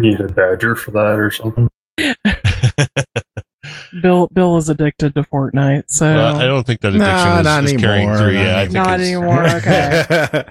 Need 0.04 0.20
a 0.20 0.28
badger 0.28 0.76
for 0.76 0.90
that 0.90 1.18
or 1.18 1.30
something. 1.30 1.66
Bill 4.02 4.28
Bill 4.32 4.56
is 4.58 4.68
addicted 4.68 5.14
to 5.14 5.22
Fortnite, 5.22 5.84
so 5.86 6.14
Well, 6.14 6.36
I 6.36 6.46
don't 6.46 6.66
think 6.66 6.80
that 6.82 6.88
addiction 6.88 7.08
Nah, 7.08 7.38
is, 7.38 7.44
not 7.44 7.64
is 7.64 7.72
carrying 7.72 8.08
anymore, 8.10 8.18
through. 8.18 8.34
not 8.34 8.44
Yeah, 8.44 8.58
I 8.58 8.62
think 8.64 8.74
not 8.74 9.00
anymore. 9.00 9.44
Okay. 9.56 10.44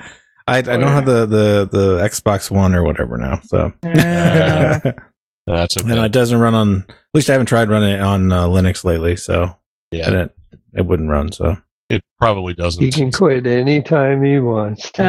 I, 0.47 0.57
I 0.57 0.61
don't 0.61 0.81
have 0.81 1.05
the, 1.05 1.25
the, 1.25 1.69
the 1.71 1.99
Xbox 2.03 2.49
One 2.51 2.73
or 2.73 2.83
whatever 2.83 3.17
now, 3.17 3.39
so 3.43 3.71
Yeah. 3.83 4.79
That's 5.47 5.77
okay. 5.77 5.89
and 5.91 5.99
it 6.05 6.11
doesn't 6.11 6.39
run 6.39 6.55
on. 6.55 6.85
At 6.89 6.95
least 7.13 7.29
I 7.29 7.33
haven't 7.33 7.47
tried 7.47 7.69
running 7.69 7.93
it 7.95 8.01
on 8.01 8.31
uh, 8.31 8.47
Linux 8.47 8.83
lately. 8.83 9.15
So 9.17 9.55
Yeah. 9.91 10.07
and 10.07 10.15
it 10.15 10.35
it 10.73 10.85
wouldn't 10.85 11.09
run. 11.09 11.31
So 11.31 11.57
It 11.89 12.01
probably 12.19 12.53
doesn't. 12.55 12.83
He 12.83 12.91
can 12.91 13.11
quit 13.11 13.45
anytime 13.45 14.23
he 14.23 14.39
wants 14.39 14.89
to. 14.93 15.03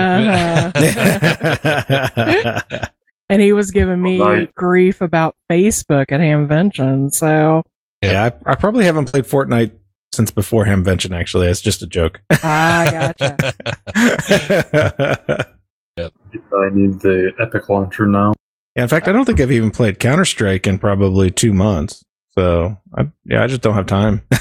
Uh-huh. 0.75 2.87
And 3.29 3.41
he 3.43 3.53
was 3.53 3.71
giving 3.71 4.01
me 4.03 4.21
Right. 4.21 4.55
grief 4.55 5.01
about 5.01 5.35
Facebook 5.51 6.13
at 6.13 6.21
Hamvention. 6.21 7.13
So 7.13 7.63
yeah, 8.03 8.31
I, 8.47 8.53
I 8.53 8.55
probably 8.55 8.85
haven't 8.85 9.11
played 9.11 9.25
Fortnite 9.25 9.73
since 10.13 10.31
before 10.31 10.65
Hamvention. 10.67 11.19
Actually, 11.19 11.49
it's 11.49 11.61
just 11.61 11.83
a 11.83 11.87
joke. 11.87 12.21
I 12.31 13.13
gotcha. 13.19 13.55
I 15.97 16.69
need 16.73 17.01
the 17.01 17.33
Epic 17.41 17.69
launcher 17.69 18.07
now. 18.07 18.35
Yeah, 18.77 18.83
in 18.83 18.89
fact, 18.89 19.07
I 19.09 19.13
don't 19.13 19.25
think 19.25 19.41
I've 19.41 19.53
even 19.53 19.71
played 19.71 20.01
Counter 20.01 20.25
Strike 20.25 20.67
in 20.67 20.79
probably 20.79 21.31
two 21.31 21.53
months. 21.53 22.03
So, 22.37 22.77
I, 22.97 23.09
yeah, 23.25 23.45
I 23.45 23.47
just 23.47 23.63
don't 23.63 23.75
have 23.75 23.87
time. 23.87 24.23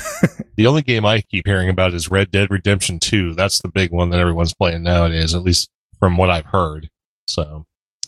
The 0.56 0.68
only 0.68 0.84
game 0.84 1.04
I 1.04 1.22
keep 1.22 1.48
hearing 1.48 1.68
about 1.68 1.96
is 1.96 2.12
Red 2.12 2.30
Dead 2.30 2.52
Redemption 2.52 3.00
2. 3.00 3.34
That's 3.34 3.60
the 3.64 3.70
big 3.70 3.92
one 3.92 4.12
that 4.12 4.20
everyone's 4.20 4.54
playing 4.54 4.84
nowadays, 4.84 5.34
at 5.34 5.42
least 5.42 5.68
from 6.00 6.16
what 6.16 6.30
I've 6.30 6.46
heard. 6.46 6.90
So, 7.28 7.66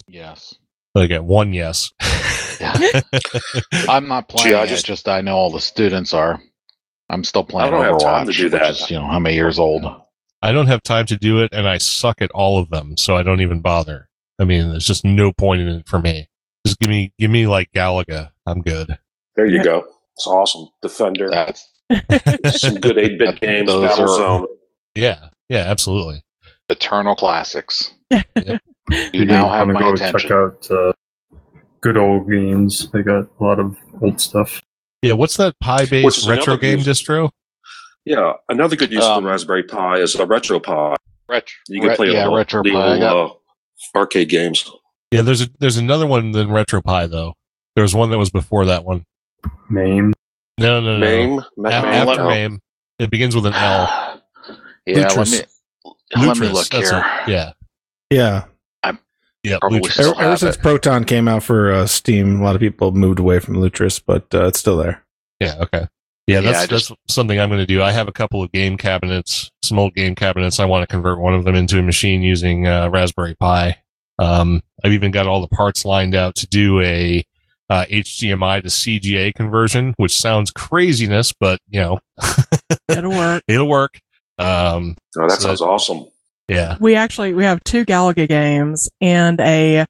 Yes. 0.07 0.53
I 0.96 1.08
get 1.08 1.24
one 1.24 1.54
yes. 1.54 1.91
I'm 3.88 4.08
not 4.08 4.30
playing 4.30 4.50
Gee, 4.50 4.56
I 4.56 4.64
it. 4.64 4.68
just- 4.68 4.86
Just 4.86 5.08
I 5.08 5.22
know 5.22 5.36
all 5.36 5.52
the 5.52 5.60
students 5.60 6.14
are. 6.14 6.39
I'm 7.10 7.24
still 7.24 7.43
playing 7.43 7.68
I 7.68 7.70
don't 7.78 7.84
have 7.86 7.96
Overwatch, 7.96 8.02
time 8.02 8.26
to 8.28 8.32
do 8.34 8.43
which 8.46 8.52
that. 8.54 8.70
is, 8.72 8.89
you 8.89 8.98
know, 8.98 9.06
how 9.06 9.20
many 9.20 9.36
years 9.36 9.60
old? 9.60 9.86
I 10.41 10.52
don't 10.52 10.66
have 10.68 10.82
time 10.82 11.06
to 11.08 11.18
do 11.18 11.43
it, 11.43 11.54
and 11.54 11.68
I 11.68 11.78
suck 11.78 12.22
at 12.22 12.32
all 12.32 12.58
of 12.58 12.70
them, 12.70 12.98
so 12.98 13.16
I 13.16 13.22
don't 13.24 13.41
even 13.41 13.62
bother. 13.62 14.10
I 14.39 14.43
mean, 14.43 14.70
there's 14.70 14.88
just 14.88 15.06
no 15.06 15.32
point 15.32 15.62
in 15.62 15.68
it 15.68 15.88
for 15.88 16.00
me. 16.00 16.28
Just 16.66 16.80
give 16.80 16.89
me, 16.89 17.14
give 17.20 17.30
me 17.30 17.46
like 17.48 17.72
Galaga. 17.74 18.32
I'm 18.48 18.62
good. 18.62 18.98
There 19.36 19.46
you 19.46 19.64
go. 19.64 19.86
It's 20.16 20.26
awesome. 20.26 20.68
Defender. 20.82 21.30
That's 21.30 21.68
Some 22.60 22.76
good 22.80 22.98
8 22.98 23.20
bit 23.20 23.39
games. 23.41 23.68
Those 23.68 24.00
are- 24.00 24.08
Battlezone. 24.08 24.46
Yeah, 24.96 25.30
yeah, 25.50 25.60
absolutely. 25.60 26.24
eternal 26.70 27.16
classics. 27.16 27.93
Yep. 28.36 28.62
You 29.14 29.26
now 29.26 29.50
have 29.50 29.68
I'm 29.68 29.74
my 29.74 29.80
gonna 29.80 29.86
go 29.98 30.04
attention. 30.06 30.20
check 30.20 30.32
out 30.32 30.72
uh, 30.72 30.94
good 31.82 31.98
old 31.98 32.30
games. 32.30 32.90
They 32.92 33.02
got 33.02 33.28
a 33.40 33.44
lot 33.44 33.60
of 33.60 33.76
old 34.02 34.20
stuff. 34.22 34.62
Yeah, 35.02 35.14
what's 35.14 35.38
that 35.38 35.56
Pi 35.60 35.82
Which 35.82 35.90
based 35.90 36.28
retro 36.28 36.58
game 36.58 36.80
use- 36.80 36.88
distro? 36.88 37.30
Yeah. 38.06 38.34
Another 38.50 38.76
good 38.76 38.92
use 38.92 39.04
of 39.04 39.18
Um, 39.18 39.24
the 39.24 39.30
Raspberry 39.32 39.64
Pi 39.64 39.98
is 39.98 40.14
a 40.16 40.26
RetroPie. 40.26 40.96
Retro, 41.28 41.56
You 41.70 41.82
can 41.82 41.96
play 41.96 42.12
yeah, 42.14 42.26
all 42.28 42.36
retro 42.36 42.62
the 42.62 42.72
Pi. 42.72 43.02
Old, 43.08 43.32
uh, 43.96 43.98
arcade 43.98 44.30
games. 44.30 44.70
Yeah, 45.12 45.22
there's 45.24 45.42
a, 45.42 45.48
there's 45.60 45.78
another 45.78 46.06
one 46.06 46.32
than 46.32 46.52
retro 46.52 46.82
RetroPie 46.82 47.10
though. 47.10 47.34
There 47.76 47.82
was 47.82 47.96
one 47.96 48.12
that 48.12 48.18
was 48.20 48.30
before 48.30 48.66
that 48.66 48.86
one. 48.86 49.04
MAME. 49.70 50.14
No, 50.60 50.80
no, 50.80 50.98
no. 50.98 51.00
MAME. 51.00 51.40
A- 51.40 51.46
Mac- 51.58 51.84
MAME, 51.84 51.86
after 52.10 52.24
no. 52.24 52.30
MAME, 52.30 52.60
it 53.00 53.10
begins 53.10 53.36
with 53.36 53.48
an 53.48 53.54
L. 53.54 54.22
yeah, 54.86 55.08
Lutris. 55.08 55.18
let 55.18 55.30
me 55.32 56.28
let 56.28 56.38
me 56.38 56.48
look 56.50 56.68
that's 56.70 56.90
here. 56.92 57.00
it. 57.26 57.30
Yeah, 57.30 57.52
yeah. 58.12 58.44
Yeah. 59.46 59.58
Probably 59.60 59.82
Ever, 60.00 60.20
ever 60.22 60.38
since. 60.38 60.58
Proton 60.58 61.04
came 61.06 61.28
out 61.28 61.43
for 61.43 61.72
uh, 61.72 61.86
Steam, 61.88 62.41
a 62.41 62.43
lot 62.43 62.56
of 62.56 62.62
people 62.62 62.91
moved 62.91 63.20
away 63.20 63.39
from 63.39 63.56
Lutris, 63.56 64.02
but 64.06 64.26
uh, 64.34 64.48
it's 64.48 64.60
still 64.60 64.78
there. 64.78 65.04
Yeah, 65.39 65.56
okay. 65.62 65.88
Yeah, 66.28 66.39
Yeah, 66.39 66.41
that's 66.41 66.60
I 66.60 66.66
just- 66.68 66.89
that's 66.89 67.14
something 67.14 67.39
I'm 67.39 67.50
going 67.50 67.60
to 67.60 67.66
do. 67.66 67.82
I 67.84 67.91
have 67.91 68.08
a 68.08 68.12
couple 68.12 68.41
of 68.41 68.52
game 68.52 68.78
cabinets, 68.78 69.52
some 69.64 69.78
old 69.80 69.93
game 69.93 70.16
cabinets. 70.16 70.60
I 70.60 70.66
want 70.66 70.84
to 70.84 70.88
convert 70.88 71.20
one 71.20 71.34
of 71.36 71.43
them 71.46 71.56
into 71.56 71.78
a 71.80 71.84
machine 71.84 72.22
using 72.22 72.68
uh, 72.68 72.89
Raspberry 72.89 73.36
Pi. 73.36 73.78
Um, 74.18 74.62
I've 74.84 74.93
even 74.93 75.12
got 75.12 75.28
all 75.28 75.41
the 75.41 75.48
parts 75.56 75.86
lined 75.86 76.16
out 76.16 76.36
to 76.36 76.48
do 76.48 76.80
a 76.82 77.24
uh, 77.70 77.86
HDMI 77.86 78.62
to 78.62 78.70
CGA 78.70 79.34
conversion, 79.34 79.93
which 79.98 80.16
sounds 80.20 80.52
craziness, 80.52 81.34
but 81.39 81.60
you 81.70 81.82
know, 81.82 82.00
it'll 82.88 83.12
work. 83.12 83.43
it'll 83.48 83.68
work. 83.68 84.00
Um, 84.38 84.96
Oh, 85.18 85.28
that 85.28 85.39
So 85.39 85.48
sounds 85.48 85.62
awesome. 85.62 86.06
Yeah, 86.48 86.78
We 86.80 86.96
actually 86.96 87.34
we 87.34 87.43
have 87.43 87.64
two 87.64 87.86
Galaga 87.86 88.28
games 88.28 88.89
and 89.02 89.39
a 89.41 89.86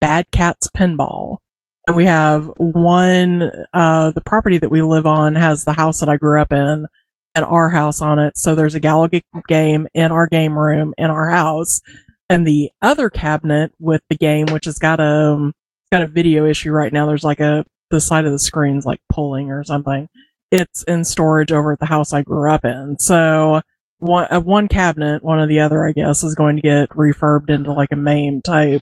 Bad 0.00 0.26
Cats 0.30 0.68
pinball. 0.76 1.38
And 1.86 1.96
we 1.96 2.06
have 2.06 2.50
one 2.56 3.50
uh 3.72 4.10
the 4.10 4.22
property 4.22 4.58
that 4.58 4.70
we 4.70 4.82
live 4.82 5.06
on 5.06 5.34
has 5.34 5.64
the 5.64 5.72
house 5.72 6.00
that 6.00 6.08
I 6.08 6.16
grew 6.16 6.40
up 6.40 6.52
in 6.52 6.86
and 7.34 7.44
our 7.44 7.68
house 7.68 8.00
on 8.00 8.18
it. 8.18 8.36
So 8.36 8.54
there's 8.54 8.74
a 8.74 8.80
Galaga 8.80 9.22
game 9.48 9.86
in 9.94 10.12
our 10.12 10.26
game 10.26 10.58
room 10.58 10.94
in 10.96 11.10
our 11.10 11.30
house. 11.30 11.80
And 12.30 12.46
the 12.46 12.70
other 12.80 13.10
cabinet 13.10 13.72
with 13.78 14.00
the 14.08 14.16
game, 14.16 14.46
which 14.46 14.64
has 14.64 14.78
got 14.78 15.00
a 15.00 15.32
um, 15.34 15.52
got 15.92 16.02
a 16.02 16.06
video 16.06 16.46
issue 16.46 16.72
right 16.72 16.92
now. 16.92 17.06
There's 17.06 17.24
like 17.24 17.40
a 17.40 17.64
the 17.90 18.00
side 18.00 18.24
of 18.24 18.32
the 18.32 18.38
screen's 18.38 18.86
like 18.86 19.00
pulling 19.10 19.50
or 19.50 19.62
something. 19.64 20.08
It's 20.50 20.82
in 20.84 21.04
storage 21.04 21.52
over 21.52 21.72
at 21.72 21.80
the 21.80 21.86
house 21.86 22.12
I 22.12 22.22
grew 22.22 22.50
up 22.50 22.64
in. 22.64 22.98
So 22.98 23.60
one 24.04 24.26
uh, 24.30 24.40
one 24.40 24.68
cabinet, 24.68 25.22
one 25.24 25.38
or 25.38 25.46
the 25.46 25.60
other, 25.60 25.86
I 25.86 25.92
guess, 25.92 26.22
is 26.22 26.34
going 26.34 26.56
to 26.56 26.62
get 26.62 26.88
refurbed 26.90 27.50
into 27.50 27.72
like 27.72 27.90
a 27.92 27.96
MAME 27.96 28.42
type 28.42 28.80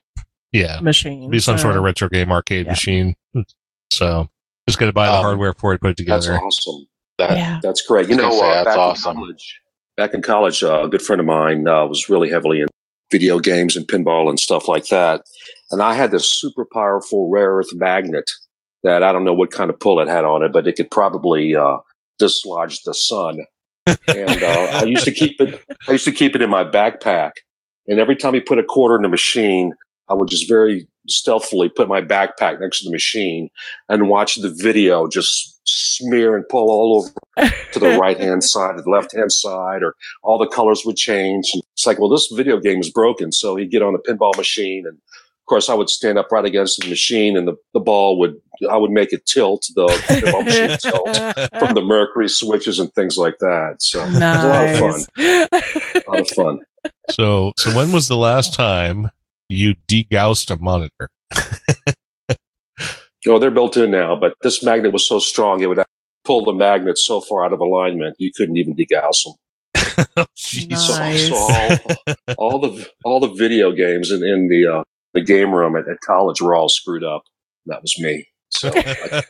yeah. 0.53 0.81
machine. 0.81 1.31
Be 1.31 1.39
some 1.41 1.57
So- 1.59 1.62
sort 1.62 1.77
of 1.77 1.83
retro 1.83 2.09
game 2.09 2.31
arcade 2.33 2.66
Yeah. 2.66 2.73
machine. 2.73 3.14
So 3.91 4.29
just 4.68 4.79
got 4.79 4.87
to 4.87 4.93
buy 4.93 5.07
the 5.07 5.14
Um, 5.14 5.23
hardware 5.23 5.55
for 5.55 5.75
it, 5.75 5.81
put 5.81 5.99
it 5.99 6.07
That's 6.07 6.25
together. 6.27 6.45
awesome. 6.45 6.87
That, 7.18 7.37
yeah. 7.37 7.61
That's 7.62 7.83
great. 7.83 8.09
You 8.09 8.16
know, 8.16 8.29
was 8.29 8.39
say, 8.41 8.51
uh, 8.51 8.55
that's 8.64 8.66
back 8.66 8.79
awesome. 8.79 9.11
in 9.11 9.16
college, 9.23 9.61
back 9.97 10.14
in 10.14 10.23
college, 10.23 10.62
uh, 10.64 10.83
a 10.85 10.89
good 10.89 11.03
friend 11.03 11.20
of 11.20 11.27
mine 11.27 11.68
uh, 11.68 11.87
was 11.87 12.09
really 12.09 12.31
heavily 12.31 12.61
in 12.62 12.68
video 13.11 13.39
games 13.39 13.77
and 13.77 13.87
pinball 13.87 14.29
and 14.31 14.41
stuff 14.41 14.66
like 14.68 14.87
that. 14.87 15.23
And 15.70 15.83
I 15.83 15.95
had 15.95 16.11
this 16.11 16.31
super 16.33 16.64
powerful 16.73 17.29
rare 17.31 17.51
earth 17.57 17.75
magnet 17.75 18.31
that 18.83 19.03
I 19.03 19.12
don't 19.12 19.25
know 19.25 19.35
what 19.35 19.51
kind 19.51 19.68
of 19.70 19.79
pull 19.79 20.01
it 20.01 20.09
had 20.09 20.25
on 20.25 20.43
it, 20.43 20.53
but 20.53 20.66
it 20.66 20.77
could 20.77 20.91
probably 20.91 21.55
uh, 21.55 21.77
dislodge 22.18 22.83
the 22.83 22.95
sun. 22.95 23.39
And 23.87 24.43
uh, 24.43 24.68
I 24.72 24.85
used 24.85 25.05
to 25.05 25.12
keep 25.12 25.41
it. 25.41 25.62
I 25.89 25.93
used 25.93 26.05
to 26.05 26.12
keep 26.12 26.35
it 26.35 26.43
in 26.43 26.51
my 26.51 26.64
backpack. 26.64 27.33
And 27.89 27.99
every 27.99 28.16
time 28.16 28.35
he 28.35 28.41
put 28.41 28.59
a 28.59 28.64
quarter 28.64 28.97
in 28.97 29.03
the 29.03 29.09
machine, 29.09 29.74
I 30.09 30.14
would 30.14 30.28
just 30.28 30.49
very 30.49 30.87
stealthily 31.09 31.68
put 31.68 31.89
my 31.89 32.01
backpack 32.01 32.61
next 32.61 32.80
to 32.80 32.85
the 32.85 32.93
machine 32.93 33.51
and 33.89 34.09
watch 34.09 34.37
the 34.37 34.51
video 34.51 35.09
just 35.09 35.61
smear 35.64 36.37
and 36.37 36.49
pull 36.49 36.70
all 36.70 36.99
over 37.39 37.51
to 37.72 37.78
the 37.78 37.99
right 37.99 38.18
hand 38.18 38.45
side, 38.45 38.76
or 38.76 38.83
the 38.83 38.91
left 38.91 39.14
hand 39.14 39.33
side, 39.33 39.83
or 39.83 39.95
all 40.22 40.39
the 40.39 40.47
colors 40.47 40.83
would 40.85 40.97
change. 40.97 41.51
And 41.55 41.62
it's 41.74 41.87
like, 41.87 41.99
well, 41.99 42.09
this 42.09 42.28
video 42.33 42.59
game 42.59 42.80
is 42.80 42.91
broken. 42.91 43.33
So 43.33 43.57
he'd 43.57 43.70
get 43.70 43.83
on 43.83 43.93
the 43.93 43.99
pinball 43.99 44.37
machine 44.37 44.85
and 44.87 44.99
course, 45.53 45.68
I 45.68 45.74
would 45.74 45.90
stand 45.90 46.18
up 46.18 46.32
right 46.32 46.46
against 46.46 46.80
the 46.80 46.88
machine, 46.88 47.36
and 47.36 47.46
the, 47.46 47.55
the 47.74 47.80
ball 47.80 48.18
would 48.18 48.40
I 48.70 48.78
would 48.78 48.90
make 48.90 49.12
it 49.12 49.26
tilt 49.26 49.66
the 49.74 49.86
pinball 49.86 50.44
machine 50.46 50.78
tilt 50.78 51.14
from 51.59 51.74
the 51.74 51.82
mercury 51.82 52.28
switches 52.30 52.78
and 52.78 52.90
things 52.94 53.18
like 53.18 53.36
that. 53.40 53.76
So 53.80 54.03
it 54.03 54.12
was 54.12 54.16
a 54.16 54.48
lot 54.48 54.68
of 54.68 54.78
fun. 54.78 56.03
A 56.07 56.11
lot 56.11 56.20
of 56.20 56.28
fun. 56.30 56.59
So, 57.11 57.53
so 57.59 57.76
when 57.76 57.92
was 57.92 58.09
the 58.09 58.16
last 58.16 58.55
time 58.55 59.11
you 59.50 59.74
degaussed 59.88 60.50
a 60.50 60.57
monitor? 60.57 61.11
Oh, 63.28 63.38
they're 63.38 63.53
built 63.53 63.76
in 63.76 63.92
now, 63.92 64.16
but 64.16 64.34
this 64.42 64.64
magnet 64.64 64.92
was 64.92 65.07
so 65.07 65.20
strong 65.20 65.62
it 65.62 65.68
would 65.68 65.78
pull 66.24 66.44
the 66.44 66.53
magnet 66.53 66.98
so 66.98 67.20
far 67.20 67.44
out 67.44 67.53
of 67.53 67.61
alignment 67.61 68.16
you 68.18 68.32
couldn't 68.36 68.57
even 68.57 68.74
degauss 68.74 69.22
them. 69.22 69.34
Jeez. 70.36 70.76
So, 70.76 70.98
Nice. 70.98 71.28
so 71.28 71.36
all, 71.36 72.34
all 72.36 72.59
the 72.59 72.90
all 73.05 73.20
the 73.20 73.28
video 73.28 73.70
games 73.70 74.11
in, 74.11 74.24
in 74.24 74.48
the 74.48 74.66
uh, 74.66 74.82
the 75.15 75.21
game 75.21 75.53
room 75.53 75.77
at, 75.77 75.89
at 75.89 76.01
college 76.01 76.41
were 76.41 76.55
all 76.55 76.69
screwed 76.69 77.05
up. 77.05 77.23
That 77.67 77.83
was 77.83 77.99
me. 77.99 78.27
So 78.51 78.71
I, 78.75 79.23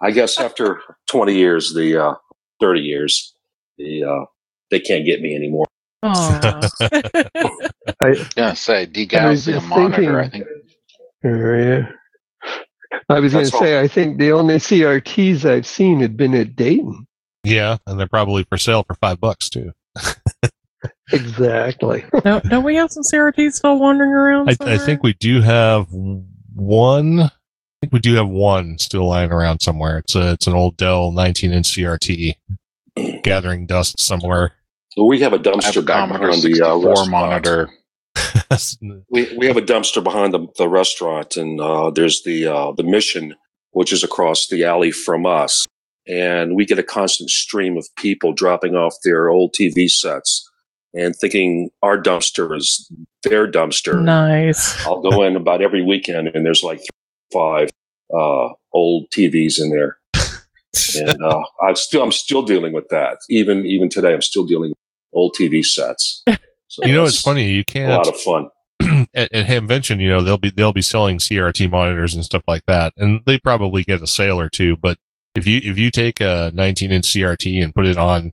I 0.00 0.10
guess 0.10 0.38
after 0.38 0.80
20 1.08 1.34
years, 1.34 1.74
the 1.74 2.02
uh, 2.02 2.14
30 2.60 2.80
years, 2.80 3.34
the 3.78 4.04
uh, 4.04 4.24
they 4.70 4.80
can't 4.80 5.04
get 5.04 5.20
me 5.20 5.34
anymore. 5.34 5.66
Aw. 6.02 6.68
I, 8.00 8.14
gonna 8.36 8.56
say 8.56 8.76
I 8.76 8.80
was 8.80 8.90
degaussing 8.90 9.48
a 9.48 9.52
just 9.52 9.66
monitor. 9.66 10.20
I 10.20 10.28
think 10.28 10.46
uh, 11.24 11.28
yeah. 11.28 11.88
I 13.08 13.20
was 13.20 13.32
going 13.32 13.44
That's 13.44 13.50
to 13.50 13.58
say, 13.58 13.80
I 13.80 13.88
think 13.88 14.18
the 14.18 14.32
only 14.32 14.56
CRTs 14.56 15.44
I've 15.44 15.66
seen 15.66 16.00
had 16.00 16.16
been 16.16 16.34
at 16.34 16.56
Dayton. 16.56 17.06
Yeah, 17.42 17.76
and 17.86 17.98
they're 17.98 18.08
probably 18.08 18.44
for 18.44 18.56
sale 18.56 18.84
for 18.84 18.94
five 18.94 19.20
bucks 19.20 19.48
too. 19.50 19.72
Exactly. 21.12 22.04
don't, 22.24 22.44
don't 22.48 22.64
we 22.64 22.76
have 22.76 22.90
some 22.90 23.02
CRTs 23.02 23.54
still 23.54 23.78
wandering 23.78 24.10
around? 24.10 24.50
I, 24.50 24.56
I 24.60 24.78
think 24.78 25.02
we 25.02 25.14
do 25.14 25.40
have 25.40 25.86
one. 25.90 27.20
I 27.20 27.30
think 27.80 27.92
we 27.92 28.00
do 28.00 28.14
have 28.14 28.28
one 28.28 28.78
still 28.78 29.06
lying 29.06 29.30
around 29.30 29.60
somewhere. 29.60 29.98
It's 29.98 30.14
a 30.14 30.32
it's 30.32 30.46
an 30.46 30.54
old 30.54 30.76
Dell 30.76 31.12
19 31.12 31.52
inch 31.52 31.68
CRT 31.68 32.34
gathering 33.22 33.66
dust 33.66 34.00
somewhere. 34.00 34.52
So 34.90 35.04
we 35.04 35.20
have 35.20 35.32
a 35.32 35.36
I 35.36 35.38
have 35.38 35.46
a 35.46 35.50
dumpster 35.50 35.86
back 35.86 36.08
behind 36.08 36.42
the 36.42 36.62
uh, 36.62 36.74
64 36.74 36.88
restaurant. 36.88 37.10
monitor. 37.10 37.70
We 39.10 39.36
we 39.36 39.46
have 39.46 39.56
a 39.56 39.62
dumpster 39.62 40.02
behind 40.04 40.32
the, 40.32 40.46
the 40.56 40.68
restaurant, 40.68 41.36
and 41.36 41.60
uh, 41.60 41.90
there's 41.90 42.22
the 42.22 42.46
uh, 42.46 42.72
the 42.72 42.84
mission, 42.84 43.34
which 43.72 43.92
is 43.92 44.04
across 44.04 44.46
the 44.46 44.64
alley 44.64 44.92
from 44.92 45.26
us, 45.26 45.66
and 46.06 46.54
we 46.54 46.64
get 46.64 46.78
a 46.78 46.84
constant 46.84 47.30
stream 47.30 47.76
of 47.76 47.88
people 47.96 48.32
dropping 48.32 48.76
off 48.76 48.94
their 49.02 49.28
old 49.28 49.52
TV 49.58 49.90
sets 49.90 50.48
and 50.94 51.14
thinking 51.16 51.70
our 51.82 52.00
dumpster 52.00 52.56
is 52.56 52.90
their 53.22 53.50
dumpster. 53.50 54.00
Nice. 54.02 54.84
I'll 54.86 55.00
go 55.00 55.22
in 55.22 55.36
about 55.36 55.62
every 55.62 55.82
weekend, 55.82 56.28
and 56.28 56.46
there's 56.46 56.62
like 56.62 56.78
three, 56.78 56.88
five 57.32 57.70
uh, 58.14 58.50
old 58.72 59.10
TVs 59.10 59.60
in 59.60 59.70
there. 59.70 59.98
and 60.98 61.22
uh, 61.22 61.42
I'm 61.62 61.76
still 61.76 62.02
I'm 62.02 62.12
still 62.12 62.42
dealing 62.42 62.72
with 62.72 62.88
that. 62.88 63.18
Even 63.28 63.64
even 63.66 63.88
today, 63.88 64.12
I'm 64.12 64.22
still 64.22 64.44
dealing 64.46 64.70
with 64.70 64.78
old 65.12 65.34
TV 65.38 65.64
sets. 65.64 66.22
So 66.68 66.84
you 66.84 66.92
know, 66.92 67.04
it's 67.04 67.14
it's 67.14 67.22
funny. 67.22 67.50
You 67.50 67.64
can't. 67.64 67.92
A 67.92 67.96
lot 67.96 68.08
of 68.08 68.16
fun. 68.20 68.48
at, 69.14 69.32
at 69.32 69.46
Hamvention, 69.46 70.00
you 70.00 70.08
know, 70.08 70.22
they'll 70.22 70.38
be 70.38 70.50
they'll 70.50 70.72
be 70.72 70.82
selling 70.82 71.18
CRT 71.18 71.70
monitors 71.70 72.14
and 72.14 72.24
stuff 72.24 72.42
like 72.48 72.64
that, 72.66 72.92
and 72.96 73.20
they 73.26 73.38
probably 73.38 73.84
get 73.84 74.02
a 74.02 74.06
sale 74.06 74.40
or 74.40 74.48
two. 74.48 74.76
But 74.76 74.98
if 75.34 75.46
you 75.46 75.60
if 75.62 75.78
you 75.78 75.90
take 75.90 76.20
a 76.20 76.50
19 76.54 76.90
inch 76.90 77.06
CRT 77.06 77.62
and 77.62 77.74
put 77.74 77.86
it 77.86 77.96
on 77.96 78.32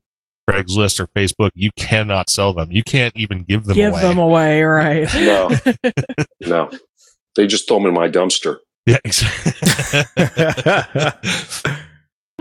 Craigslist 0.50 1.00
or 1.00 1.08
Facebook, 1.08 1.52
you 1.56 1.70
cannot 1.78 2.30
sell 2.30 2.54
them. 2.54 2.72
You 2.72 2.84
can't 2.84 3.16
even 3.16 3.44
give 3.44 3.66
them 3.66 3.76
Give 3.76 3.94
away. 3.94 4.02
them 4.02 4.18
away, 4.18 4.62
right? 4.64 5.08
No, 5.16 5.50
no, 6.42 6.72
they 7.36 7.48
just 7.48 7.68
throw 7.68 7.78
them 7.78 7.88
in 7.88 7.94
my 7.94 8.10
dumpster. 8.10 8.58
yeah, 8.86 8.98
exactly. 9.04 9.52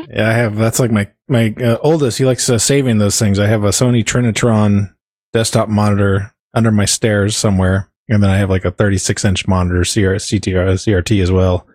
Yeah, 0.08 0.28
I 0.28 0.32
have. 0.32 0.56
That's 0.56 0.80
like 0.80 0.90
my 0.90 1.08
my 1.28 1.54
uh, 1.62 1.76
oldest. 1.82 2.16
He 2.16 2.24
likes 2.24 2.48
uh, 2.48 2.56
saving 2.58 2.98
those 2.98 3.18
things. 3.18 3.38
I 3.38 3.46
have 3.46 3.64
a 3.64 3.68
Sony 3.68 4.02
Trinitron 4.02 4.94
desktop 5.34 5.68
monitor 5.68 6.34
under 6.54 6.72
my 6.72 6.86
stairs 6.86 7.36
somewhere, 7.36 7.90
and 8.08 8.22
then 8.22 8.30
I 8.30 8.38
have 8.38 8.48
like 8.48 8.64
a 8.64 8.70
36 8.70 9.24
inch 9.26 9.46
monitor 9.46 9.80
CR, 9.82 10.16
CTR, 10.16 10.72
CRT 10.72 11.22
as 11.22 11.30
well 11.30 11.66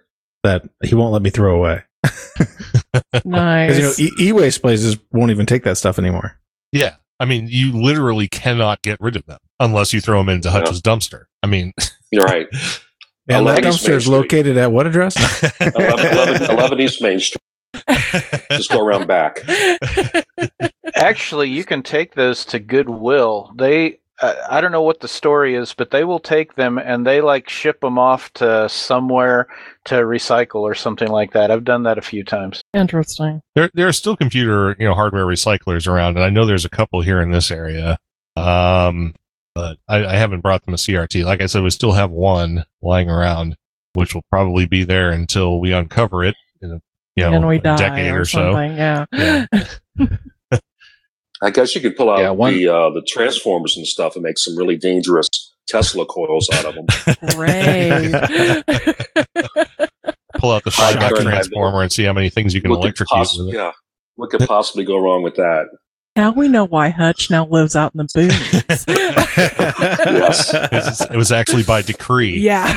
that 0.43 0.63
he 0.83 0.95
won't 0.95 1.13
let 1.13 1.21
me 1.21 1.29
throw 1.29 1.55
away. 1.55 1.83
nice. 3.25 3.75
Because 3.77 3.99
you 3.99 4.09
know, 4.09 4.11
e- 4.21 4.27
e-waste 4.29 4.61
places 4.61 4.97
won't 5.11 5.31
even 5.31 5.45
take 5.45 5.63
that 5.63 5.77
stuff 5.77 5.99
anymore. 5.99 6.39
yeah, 6.71 6.95
I 7.19 7.25
mean, 7.25 7.47
you 7.49 7.71
literally 7.71 8.27
cannot 8.27 8.81
get 8.81 8.99
rid 8.99 9.15
of 9.15 9.25
them 9.25 9.39
unless 9.59 9.93
you 9.93 10.01
throw 10.01 10.19
them 10.19 10.29
into 10.29 10.51
Hutch's 10.51 10.81
dumpster. 10.81 11.25
I 11.43 11.47
mean, 11.47 11.73
You're 12.11 12.23
right. 12.23 12.47
And 13.27 13.47
that 13.47 13.63
dumpster 13.63 13.89
is 13.95 14.07
located 14.07 14.55
at 14.55 14.71
what 14.71 14.85
address? 14.85 15.15
11, 15.59 15.81
11, 15.81 16.51
11 16.51 16.79
East 16.79 17.01
Main 17.01 17.19
Street. 17.19 17.41
Just 18.51 18.69
go 18.69 18.85
around 18.85 19.07
back. 19.07 19.39
Actually, 20.93 21.49
you 21.49 21.63
can 21.63 21.81
take 21.81 22.13
those 22.13 22.45
to 22.45 22.59
Goodwill. 22.59 23.51
They, 23.57 23.97
I 24.21 24.61
don't 24.61 24.71
know 24.71 24.81
what 24.81 25.01
the 25.01 25.07
story 25.07 25.55
is, 25.55 25.73
but 25.73 25.91
they 25.91 26.05
will 26.05 26.19
take 26.19 26.55
them 26.55 26.77
and 26.77 27.05
they 27.05 27.19
like 27.19 27.49
ship 27.49 27.81
them 27.81 27.99
off 27.99 28.31
to 28.33 28.69
somewhere 28.69 29.47
to 29.85 29.95
recycle 29.95 30.61
or 30.61 30.73
something 30.73 31.09
like 31.09 31.33
that. 31.33 31.51
I've 31.51 31.65
done 31.65 31.83
that 31.83 31.97
a 31.97 32.01
few 32.01 32.23
times. 32.23 32.61
Interesting. 32.73 33.41
there 33.55 33.69
there 33.73 33.87
are 33.87 33.93
still 33.93 34.15
computer 34.15 34.75
you 34.79 34.85
know 34.87 34.93
hardware 34.93 35.25
recyclers 35.25 35.87
around, 35.87 36.15
and 36.15 36.23
I 36.23 36.29
know 36.29 36.45
there's 36.45 36.65
a 36.65 36.69
couple 36.69 37.01
here 37.01 37.21
in 37.21 37.31
this 37.31 37.51
area. 37.51 37.97
Um, 38.37 39.15
but 39.53 39.77
I, 39.87 40.05
I 40.05 40.15
haven't 40.15 40.41
brought 40.41 40.63
them 40.65 40.73
a 40.73 40.77
CRT. 40.77 41.23
Like 41.25 41.41
I 41.41 41.45
said, 41.45 41.63
we 41.63 41.69
still 41.69 41.93
have 41.93 42.11
one 42.11 42.65
lying 42.81 43.09
around, 43.09 43.55
which 43.93 44.13
will 44.13 44.25
probably 44.29 44.65
be 44.65 44.83
there 44.83 45.11
until 45.11 45.59
we 45.59 45.73
uncover 45.73 46.23
it 46.23 46.35
in 46.61 46.71
a 46.71 46.81
you 47.15 47.23
know 47.23 47.33
and 47.33 47.47
we 47.47 47.57
a 47.57 47.61
die 47.61 47.77
decade 47.77 48.13
or, 48.13 48.21
or, 48.21 48.25
so. 48.25 48.51
Yeah. 48.59 49.05
Yeah. 49.11 49.45
I 51.41 51.49
guess 51.49 51.75
you 51.75 51.81
could 51.81 51.95
pull 51.97 52.09
out 52.09 52.19
Yeah, 52.19 52.29
one- 52.31 52.53
the 52.53 52.67
uh, 52.69 52.89
the 52.91 53.01
transformers 53.07 53.75
and 53.77 53.85
stuff 53.85 54.15
and 54.15 54.23
make 54.23 54.37
some 54.37 54.55
really 54.57 54.77
dangerous 54.77 55.27
Tesla 55.67 56.05
coils 56.05 56.47
out 56.53 56.65
of 56.65 56.75
them. 56.75 56.85
Great. 57.35 58.11
Pull 60.37 60.51
out 60.51 60.63
the 60.65 60.69
High 60.71 60.93
five 60.93 60.99
current, 61.11 61.23
high 61.25 61.31
transformer 61.31 61.81
and 61.81 61.91
see 61.91 62.03
how 62.03 62.13
many 62.13 62.29
things 62.29 62.53
you 62.53 62.61
can 62.61 62.69
What 62.71 62.81
electrocute 62.81 63.17
poss- 63.17 63.39
yeah, 63.45 63.71
what 64.15 64.29
could 64.29 64.41
possibly 64.47 64.83
go 64.83 64.97
wrong 64.97 65.23
with 65.23 65.35
that? 65.35 65.65
now 66.17 66.31
we 66.31 66.47
know 66.47 66.63
why 66.65 66.89
Hutch 66.89 67.29
now 67.29 67.45
lives 67.47 67.75
out 67.75 67.93
in 67.93 67.97
the 67.99 68.03
boonies. 68.15 68.85
Yes. 70.05 70.53
It 70.53 70.71
was, 70.71 71.01
it 71.11 71.15
was 71.17 71.31
actually 71.31 71.63
by 71.63 71.81
decree. 71.81 72.37
yeah. 72.39 72.73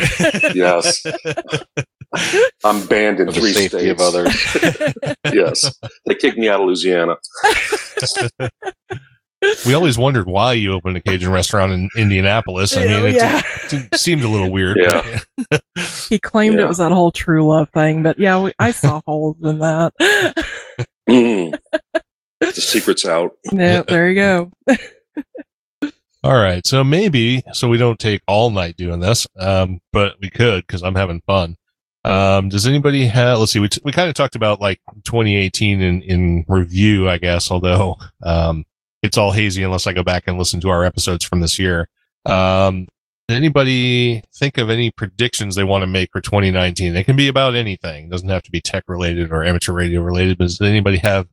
Yes, 0.54 1.04
I'm 2.64 2.84
banned 2.86 3.20
in 3.20 3.26
For 3.26 3.32
the 3.32 3.40
three 3.40 3.52
safety 3.52 3.78
states. 3.78 4.00
of 4.02 4.14
others. 4.14 4.34
yes, 5.32 5.78
they 6.06 6.14
kicked 6.14 6.38
me 6.38 6.48
out 6.48 6.60
of 6.60 6.66
Louisiana. 6.66 7.16
We 9.66 9.74
always 9.74 9.96
wondered 9.96 10.26
why 10.26 10.54
you 10.54 10.72
opened 10.72 10.96
a 10.96 11.00
Cajun 11.00 11.30
restaurant 11.30 11.72
in 11.72 11.88
Indianapolis. 11.96 12.76
I 12.76 12.86
mean, 12.86 13.06
it, 13.06 13.14
yeah. 13.14 13.42
it 13.70 13.94
seemed 13.96 14.22
a 14.22 14.28
little 14.28 14.50
weird. 14.50 14.78
Yeah. 14.80 15.20
He 16.08 16.18
claimed 16.18 16.56
Yeah. 16.56 16.62
it 16.64 16.68
was 16.68 16.78
that 16.78 16.90
whole 16.90 17.12
true 17.12 17.46
love 17.46 17.68
thing, 17.70 18.02
but 18.02 18.18
yeah, 18.18 18.40
we, 18.40 18.52
I 18.58 18.70
saw 18.72 19.00
holes 19.06 19.36
in 19.42 19.58
that. 19.58 19.92
Mm. 21.08 21.54
the 22.40 22.52
secret's 22.52 23.04
out. 23.04 23.32
yeah, 23.52 23.82
there 23.82 24.08
you 24.08 24.14
go. 24.14 24.50
All 26.24 26.34
right. 26.34 26.66
So 26.66 26.82
maybe, 26.82 27.42
so 27.52 27.68
we 27.68 27.76
don't 27.76 27.98
take 27.98 28.22
all 28.26 28.50
night 28.50 28.76
doing 28.78 29.00
this, 29.00 29.26
um, 29.38 29.80
but 29.92 30.16
we 30.20 30.30
could 30.30 30.66
because 30.66 30.82
I'm 30.82 30.94
having 30.94 31.20
fun. 31.26 31.56
Um, 32.08 32.48
does 32.48 32.66
anybody 32.66 33.06
have, 33.06 33.38
let's 33.38 33.52
see, 33.52 33.60
we, 33.60 33.68
t- 33.68 33.80
we 33.84 33.92
kind 33.92 34.08
of 34.08 34.14
talked 34.14 34.34
about 34.36 34.60
like 34.60 34.80
2018 35.04 35.80
in, 35.80 36.02
in 36.02 36.44
review, 36.48 37.08
I 37.08 37.18
guess, 37.18 37.50
although, 37.50 37.96
um, 38.22 38.64
it's 39.02 39.16
all 39.18 39.30
hazy 39.30 39.62
unless 39.62 39.86
I 39.86 39.92
go 39.92 40.02
back 40.02 40.24
and 40.26 40.38
listen 40.38 40.60
to 40.62 40.70
our 40.70 40.84
episodes 40.84 41.24
from 41.24 41.40
this 41.40 41.58
year. 41.58 41.88
Um, 42.26 42.86
did 43.28 43.36
anybody 43.36 44.22
think 44.34 44.56
of 44.58 44.70
any 44.70 44.90
predictions 44.90 45.54
they 45.54 45.64
want 45.64 45.82
to 45.82 45.86
make 45.86 46.10
for 46.10 46.20
2019? 46.20 46.96
It 46.96 47.04
can 47.04 47.14
be 47.14 47.28
about 47.28 47.54
anything. 47.54 48.06
It 48.06 48.10
doesn't 48.10 48.28
have 48.28 48.42
to 48.44 48.50
be 48.50 48.60
tech 48.60 48.84
related 48.88 49.30
or 49.30 49.44
amateur 49.44 49.72
radio 49.72 50.00
related, 50.00 50.38
but 50.38 50.44
does 50.44 50.60
anybody 50.62 50.96
have 50.98 51.28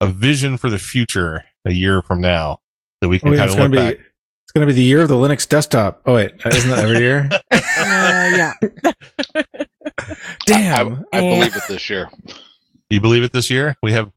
a 0.00 0.08
vision 0.08 0.56
for 0.58 0.68
the 0.68 0.78
future 0.78 1.44
a 1.64 1.72
year 1.72 2.02
from 2.02 2.20
now 2.20 2.58
that 3.00 3.08
we 3.08 3.18
can 3.20 3.28
Oh, 3.28 3.32
yeah, 3.32 3.38
kind 3.38 3.48
it's 3.50 3.54
of 3.54 3.58
gonna 3.58 3.74
look 3.74 3.90
be 3.90 3.96
back? 3.96 4.06
it's 4.44 4.52
gonna 4.52 4.66
be 4.66 4.72
the 4.72 4.82
year 4.82 5.02
of 5.02 5.08
the 5.08 5.14
Linux 5.14 5.48
desktop. 5.48 6.02
Oh 6.04 6.14
wait, 6.14 6.32
isn't 6.44 6.70
that 6.70 6.80
every 6.80 6.98
year? 6.98 7.30
Uh, 7.78 8.52
yeah. 9.34 9.44
Damn. 10.46 11.04
I, 11.12 11.18
I 11.18 11.24
eh. 11.24 11.34
believe 11.34 11.56
it 11.56 11.62
this 11.68 11.90
year. 11.90 12.10
You 12.90 13.00
believe 13.00 13.22
it 13.22 13.32
this 13.32 13.50
year? 13.50 13.76
We 13.82 13.92
have 13.92 14.12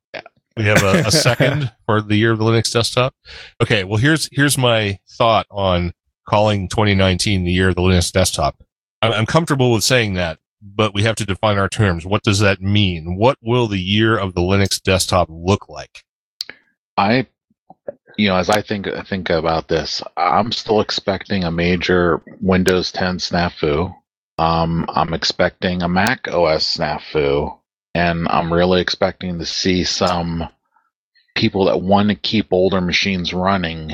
we 0.55 0.65
have 0.65 0.83
a, 0.83 1.07
a 1.07 1.11
second 1.11 1.71
for 1.85 2.01
the 2.01 2.15
year 2.15 2.31
of 2.31 2.39
the 2.39 2.45
Linux 2.45 2.71
desktop. 2.71 3.15
Okay, 3.61 3.83
well 3.83 3.97
here's 3.97 4.29
here's 4.31 4.57
my 4.57 4.99
thought 5.07 5.47
on 5.49 5.93
calling 6.27 6.67
2019 6.69 7.43
the 7.43 7.51
year 7.51 7.69
of 7.69 7.75
the 7.75 7.81
Linux 7.81 8.11
desktop. 8.11 8.63
I'm, 9.01 9.11
I'm 9.11 9.25
comfortable 9.25 9.71
with 9.71 9.83
saying 9.83 10.13
that, 10.15 10.39
but 10.61 10.93
we 10.93 11.03
have 11.03 11.15
to 11.15 11.25
define 11.25 11.57
our 11.57 11.69
terms. 11.69 12.05
What 12.05 12.23
does 12.23 12.39
that 12.39 12.61
mean? 12.61 13.15
What 13.15 13.37
will 13.41 13.67
the 13.67 13.79
year 13.79 14.17
of 14.17 14.35
the 14.35 14.41
Linux 14.41 14.81
desktop 14.81 15.27
look 15.31 15.69
like? 15.69 16.03
I, 16.97 17.27
you 18.17 18.27
know, 18.27 18.35
as 18.35 18.49
I 18.49 18.61
think 18.61 18.87
think 19.07 19.29
about 19.29 19.67
this, 19.69 20.03
I'm 20.17 20.51
still 20.51 20.81
expecting 20.81 21.43
a 21.43 21.51
major 21.51 22.21
Windows 22.41 22.91
10 22.91 23.17
snafu. 23.17 23.95
Um, 24.39 24.85
I'm 24.87 25.13
expecting 25.13 25.81
a 25.81 25.89
Mac 25.89 26.29
OS 26.29 26.77
snafu, 26.77 27.59
and 27.93 28.25
I'm 28.29 28.53
really 28.53 28.79
expecting 28.79 29.37
to 29.37 29.45
see 29.45 29.83
some 29.83 30.47
people 31.35 31.65
that 31.65 31.81
want 31.81 32.07
to 32.07 32.15
keep 32.15 32.53
older 32.53 32.79
machines 32.79 33.33
running 33.33 33.91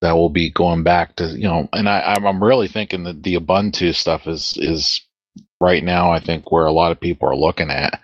that 0.00 0.12
will 0.12 0.30
be 0.30 0.48
going 0.48 0.84
back 0.84 1.16
to 1.16 1.26
you 1.26 1.46
know. 1.46 1.68
And 1.74 1.86
I, 1.86 2.14
I'm 2.16 2.42
really 2.42 2.66
thinking 2.66 3.04
that 3.04 3.22
the 3.22 3.34
Ubuntu 3.34 3.94
stuff 3.94 4.26
is 4.26 4.56
is 4.56 5.02
right 5.60 5.84
now. 5.84 6.10
I 6.10 6.18
think 6.18 6.50
where 6.50 6.64
a 6.64 6.72
lot 6.72 6.90
of 6.90 6.98
people 6.98 7.28
are 7.28 7.36
looking 7.36 7.70
at. 7.70 8.00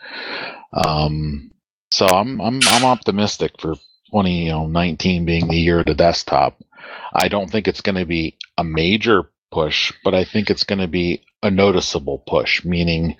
Um, 0.74 1.50
so 1.92 2.04
I'm 2.04 2.42
I'm 2.42 2.60
I'm 2.62 2.84
optimistic 2.84 3.52
for 3.58 3.76
2019 4.12 5.24
being 5.24 5.48
the 5.48 5.56
year 5.56 5.78
of 5.78 5.86
the 5.86 5.94
desktop. 5.94 6.62
I 7.14 7.28
don't 7.28 7.50
think 7.50 7.66
it's 7.66 7.80
going 7.80 7.96
to 7.96 8.04
be 8.04 8.36
a 8.58 8.64
major 8.64 9.30
push, 9.50 9.94
but 10.04 10.14
I 10.14 10.24
think 10.24 10.50
it's 10.50 10.64
going 10.64 10.80
to 10.80 10.86
be 10.86 11.22
a 11.42 11.50
noticeable 11.50 12.18
push, 12.26 12.64
meaning 12.64 13.16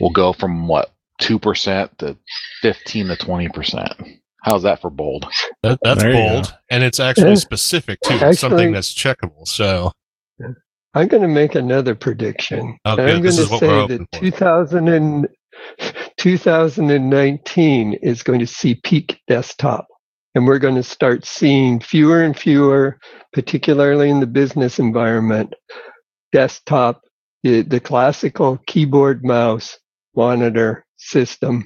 we'll 0.00 0.10
go 0.10 0.32
from 0.32 0.68
what 0.68 0.92
2% 1.20 1.96
to 1.98 2.16
15 2.62 3.06
to 3.08 3.16
20%. 3.16 4.18
How's 4.42 4.62
that 4.64 4.80
for 4.82 4.90
bold? 4.90 5.26
That, 5.62 5.78
that's 5.82 6.02
There 6.02 6.12
bold, 6.12 6.54
and 6.70 6.84
it's 6.84 7.00
actually 7.00 7.30
Yeah. 7.30 7.34
specific 7.36 8.00
to 8.02 8.12
Actually- 8.14 8.34
something 8.34 8.72
that's 8.72 8.92
checkable. 8.94 9.48
So 9.48 9.92
I'm 10.94 11.08
going 11.08 11.22
to 11.22 11.28
make 11.28 11.54
another 11.54 11.94
prediction. 11.94 12.76
Oh, 12.84 12.90
I'm 12.92 13.22
going 13.22 13.22
to 13.22 13.32
say 13.32 13.58
that 13.86 14.06
2000 14.12 14.88
and, 14.88 15.28
2019 16.18 17.94
is 18.02 18.22
going 18.22 18.40
to 18.40 18.46
see 18.46 18.74
peak 18.84 19.20
desktop. 19.28 19.86
And 20.34 20.46
we're 20.46 20.58
going 20.58 20.74
to 20.74 20.82
start 20.82 21.24
seeing 21.24 21.80
fewer 21.80 22.22
and 22.22 22.36
fewer, 22.36 22.98
particularly 23.32 24.10
in 24.10 24.20
the 24.20 24.26
business 24.26 24.78
environment, 24.78 25.54
desktop, 26.32 27.00
the, 27.44 27.80
classical 27.80 28.58
keyboard, 28.66 29.24
mouse, 29.24 29.78
monitor 30.16 30.84
system 30.96 31.64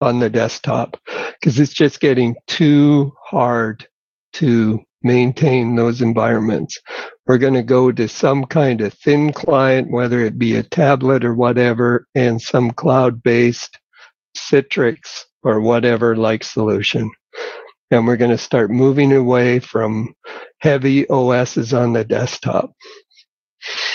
on 0.00 0.18
the 0.20 0.30
desktop, 0.30 0.96
because 1.40 1.58
it's 1.58 1.72
just 1.72 2.00
getting 2.00 2.36
too 2.46 3.12
hard 3.24 3.86
to 4.34 4.80
maintain 5.02 5.76
those 5.76 6.02
environments 6.02 6.78
we're 7.30 7.38
going 7.38 7.54
to 7.54 7.62
go 7.62 7.92
to 7.92 8.08
some 8.08 8.44
kind 8.44 8.80
of 8.80 8.92
thin 8.92 9.32
client, 9.32 9.88
whether 9.88 10.18
it 10.18 10.36
be 10.36 10.56
a 10.56 10.64
tablet 10.64 11.24
or 11.24 11.32
whatever, 11.32 12.08
and 12.16 12.42
some 12.42 12.72
cloud 12.72 13.22
based 13.22 13.78
Citrix 14.36 15.26
or 15.44 15.60
whatever 15.60 16.16
like 16.16 16.42
solution. 16.42 17.08
And 17.92 18.04
we're 18.04 18.16
going 18.16 18.32
to 18.32 18.36
start 18.36 18.72
moving 18.72 19.12
away 19.12 19.60
from 19.60 20.12
heavy 20.58 21.08
OSs 21.08 21.72
on 21.72 21.92
the 21.92 22.04
desktop. 22.04 22.72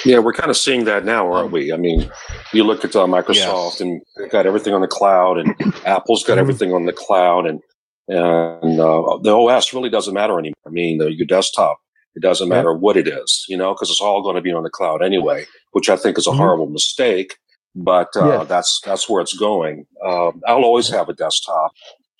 Yeah, 0.05 0.19
we're 0.19 0.33
kind 0.33 0.49
of 0.51 0.57
seeing 0.57 0.85
that 0.85 1.05
now, 1.05 1.31
aren't 1.31 1.51
we? 1.51 1.73
I 1.73 1.77
mean, 1.77 2.09
you 2.53 2.63
look 2.63 2.85
at 2.85 2.95
uh, 2.95 3.05
Microsoft 3.05 3.79
Yes. 3.79 3.81
and 3.81 4.01
got 4.29 4.45
everything 4.45 4.73
on 4.73 4.81
the 4.81 4.87
cloud, 4.87 5.37
and 5.37 5.55
Apple's 5.85 6.23
got 6.23 6.37
everything 6.37 6.73
on 6.73 6.85
the 6.85 6.93
cloud, 6.93 7.45
and 7.47 7.59
and 8.07 8.79
uh, 8.79 9.17
the 9.23 9.35
OS 9.35 9.73
really 9.73 9.89
doesn't 9.89 10.13
matter 10.13 10.37
anymore. 10.37 10.53
I 10.67 10.69
mean, 10.69 10.99
the, 10.99 11.11
your 11.11 11.25
desktop, 11.25 11.79
it 12.15 12.21
doesn't 12.21 12.49
matter 12.49 12.71
what 12.71 12.97
it 12.97 13.07
is, 13.07 13.43
you 13.49 13.57
know, 13.57 13.73
because 13.73 13.89
it's 13.89 13.99
all 14.01 14.21
going 14.21 14.35
to 14.35 14.41
be 14.43 14.51
on 14.53 14.61
the 14.61 14.69
cloud 14.69 15.01
anyway, 15.03 15.45
which 15.71 15.89
I 15.89 15.95
think 15.97 16.19
is 16.19 16.27
a 16.27 16.29
Mhm. 16.29 16.37
horrible 16.37 16.67
mistake. 16.67 17.37
But 17.73 18.09
uh, 18.15 18.27
Yes. 18.27 18.47
that's 18.47 18.81
that's 18.85 19.09
where 19.09 19.21
it's 19.21 19.33
going. 19.35 19.87
Um, 20.05 20.41
I'll 20.47 20.63
always 20.63 20.87
have 20.89 21.09
a 21.09 21.13
desktop. 21.13 21.71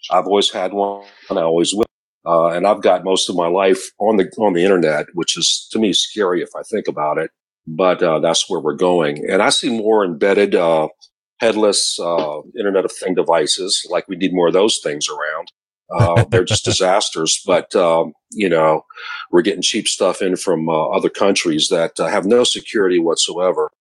I've 0.09 0.25
always 0.25 0.49
had 0.51 0.73
one, 0.73 1.05
and 1.29 1.37
I 1.37 1.43
always 1.43 1.73
will. 1.73 1.85
Uh, 2.25 2.47
and 2.47 2.65
I've 2.65 2.81
got 2.81 3.03
most 3.03 3.29
of 3.29 3.35
my 3.35 3.47
life 3.47 3.91
on 3.99 4.17
the 4.17 4.29
on 4.37 4.53
the 4.53 4.63
internet, 4.63 5.07
which 5.13 5.37
is 5.37 5.67
to 5.71 5.79
me 5.79 5.93
scary 5.93 6.41
if 6.41 6.49
I 6.55 6.63
think 6.63 6.87
about 6.87 7.17
it. 7.17 7.31
But 7.67 8.01
uh, 8.03 8.19
that's 8.19 8.49
where 8.49 8.59
we're 8.59 8.75
going, 8.75 9.29
and 9.29 9.41
I 9.41 9.49
see 9.49 9.75
more 9.75 10.05
embedded, 10.05 10.53
uh, 10.53 10.89
headless 11.39 11.99
uh, 11.99 12.41
Internet 12.57 12.85
of 12.85 12.91
Thing 12.91 13.15
devices. 13.15 13.85
Like 13.89 14.07
we 14.07 14.15
need 14.15 14.33
more 14.33 14.47
of 14.47 14.53
those 14.53 14.79
things 14.83 15.07
around. 15.09 15.51
Uh, 15.91 16.25
they're 16.25 16.43
just 16.43 16.65
disasters. 16.71 17.41
But 17.45 17.75
um, 17.75 18.13
you 18.31 18.49
know, 18.49 18.85
we're 19.31 19.41
getting 19.41 19.61
cheap 19.61 19.87
stuff 19.87 20.21
in 20.21 20.35
from 20.35 20.69
uh, 20.69 20.89
other 20.89 21.09
countries 21.09 21.67
that 21.69 21.99
uh, 21.99 22.07
have 22.07 22.25
no 22.25 22.43
security 22.43 22.99
whatsoever. 22.99 23.71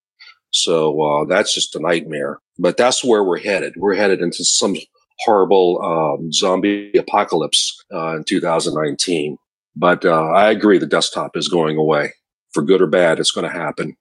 So 0.50 1.02
uh, 1.02 1.24
that's 1.24 1.52
just 1.52 1.74
a 1.74 1.80
nightmare. 1.80 2.38
But 2.58 2.76
that's 2.76 3.02
where 3.02 3.24
we're 3.24 3.40
headed. 3.40 3.74
We're 3.76 3.94
headed 3.94 4.20
into 4.20 4.44
some 4.44 4.76
horrible 5.20 5.80
um, 5.82 6.32
zombie 6.32 6.92
apocalypse 6.98 7.84
uh, 7.92 8.16
in 8.16 8.24
2019. 8.24 9.36
But 9.76 10.04
uh, 10.04 10.30
I 10.30 10.50
agree, 10.50 10.78
the 10.78 10.86
desktop 10.86 11.36
is 11.36 11.48
going 11.48 11.76
away 11.76 12.12
for 12.52 12.62
good 12.62 12.80
or 12.80 12.86
bad. 12.86 13.18
It's 13.18 13.32
going 13.32 13.50
to 13.50 13.52
happen. 13.52 13.96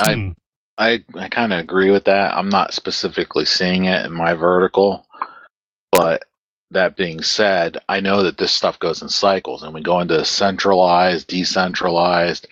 I 0.00 0.34
I 0.78 1.04
I 1.14 1.28
kind 1.28 1.52
of 1.52 1.58
agree 1.58 1.90
with 1.90 2.04
that. 2.04 2.36
I'm 2.36 2.50
not 2.50 2.74
specifically 2.74 3.46
seeing 3.46 3.86
it 3.86 4.04
in 4.04 4.12
my 4.12 4.34
vertical, 4.34 5.06
but 5.90 6.24
that 6.70 6.96
being 6.96 7.22
said, 7.22 7.78
I 7.88 8.00
know 8.00 8.22
that 8.24 8.38
this 8.38 8.52
stuff 8.52 8.78
goes 8.78 9.00
in 9.00 9.08
cycles, 9.08 9.62
and 9.62 9.72
we 9.72 9.80
go 9.80 10.00
into 10.00 10.22
centralized, 10.24 11.28
decentralized, 11.28 12.48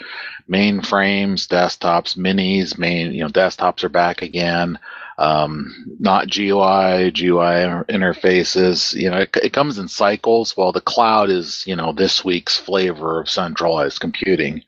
mainframes, 0.49 1.47
desktops, 1.49 2.17
minis. 2.17 2.79
Main, 2.79 3.13
you 3.13 3.23
know, 3.23 3.29
desktops 3.29 3.85
are 3.85 3.89
back 3.91 4.23
again. 4.23 4.79
Um, 5.17 5.97
not 6.01 6.29
GUI, 6.29 7.11
GUI 7.13 7.85
interfaces. 7.89 8.95
You 8.95 9.11
know, 9.11 9.19
it, 9.19 9.37
it 9.43 9.53
comes 9.53 9.79
in 9.79 9.89
cycles. 9.89 10.57
While 10.57 10.73
the 10.73 10.81
cloud 10.81 11.31
is, 11.31 11.65
you 11.67 11.77
know, 11.77 11.93
this 11.93 12.25
week's 12.25 12.57
flavor 12.57 13.21
of 13.21 13.31
centralized 13.31 14.01
computing. 14.01 14.63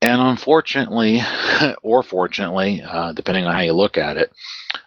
And 0.00 0.20
unfortunately, 0.20 1.20
or 1.82 2.02
fortunately, 2.02 2.82
uh, 2.82 3.12
depending 3.12 3.46
on 3.46 3.54
how 3.54 3.60
you 3.60 3.72
look 3.72 3.98
at 3.98 4.16
it, 4.16 4.32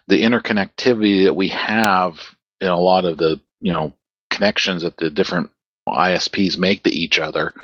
the 0.06 0.22
interconnectivity 0.22 1.24
that 1.24 1.34
we 1.34 1.48
have 1.48 2.20
in 2.60 2.68
a 2.68 2.78
lot 2.78 3.04
of 3.04 3.18
the 3.18 3.40
you 3.60 3.72
know 3.72 3.92
connections 4.30 4.82
that 4.82 4.96
the 4.96 5.10
different 5.10 5.50
ISPs 5.88 6.58
make 6.58 6.82
to 6.84 6.90
each 6.90 7.18
other, 7.18 7.54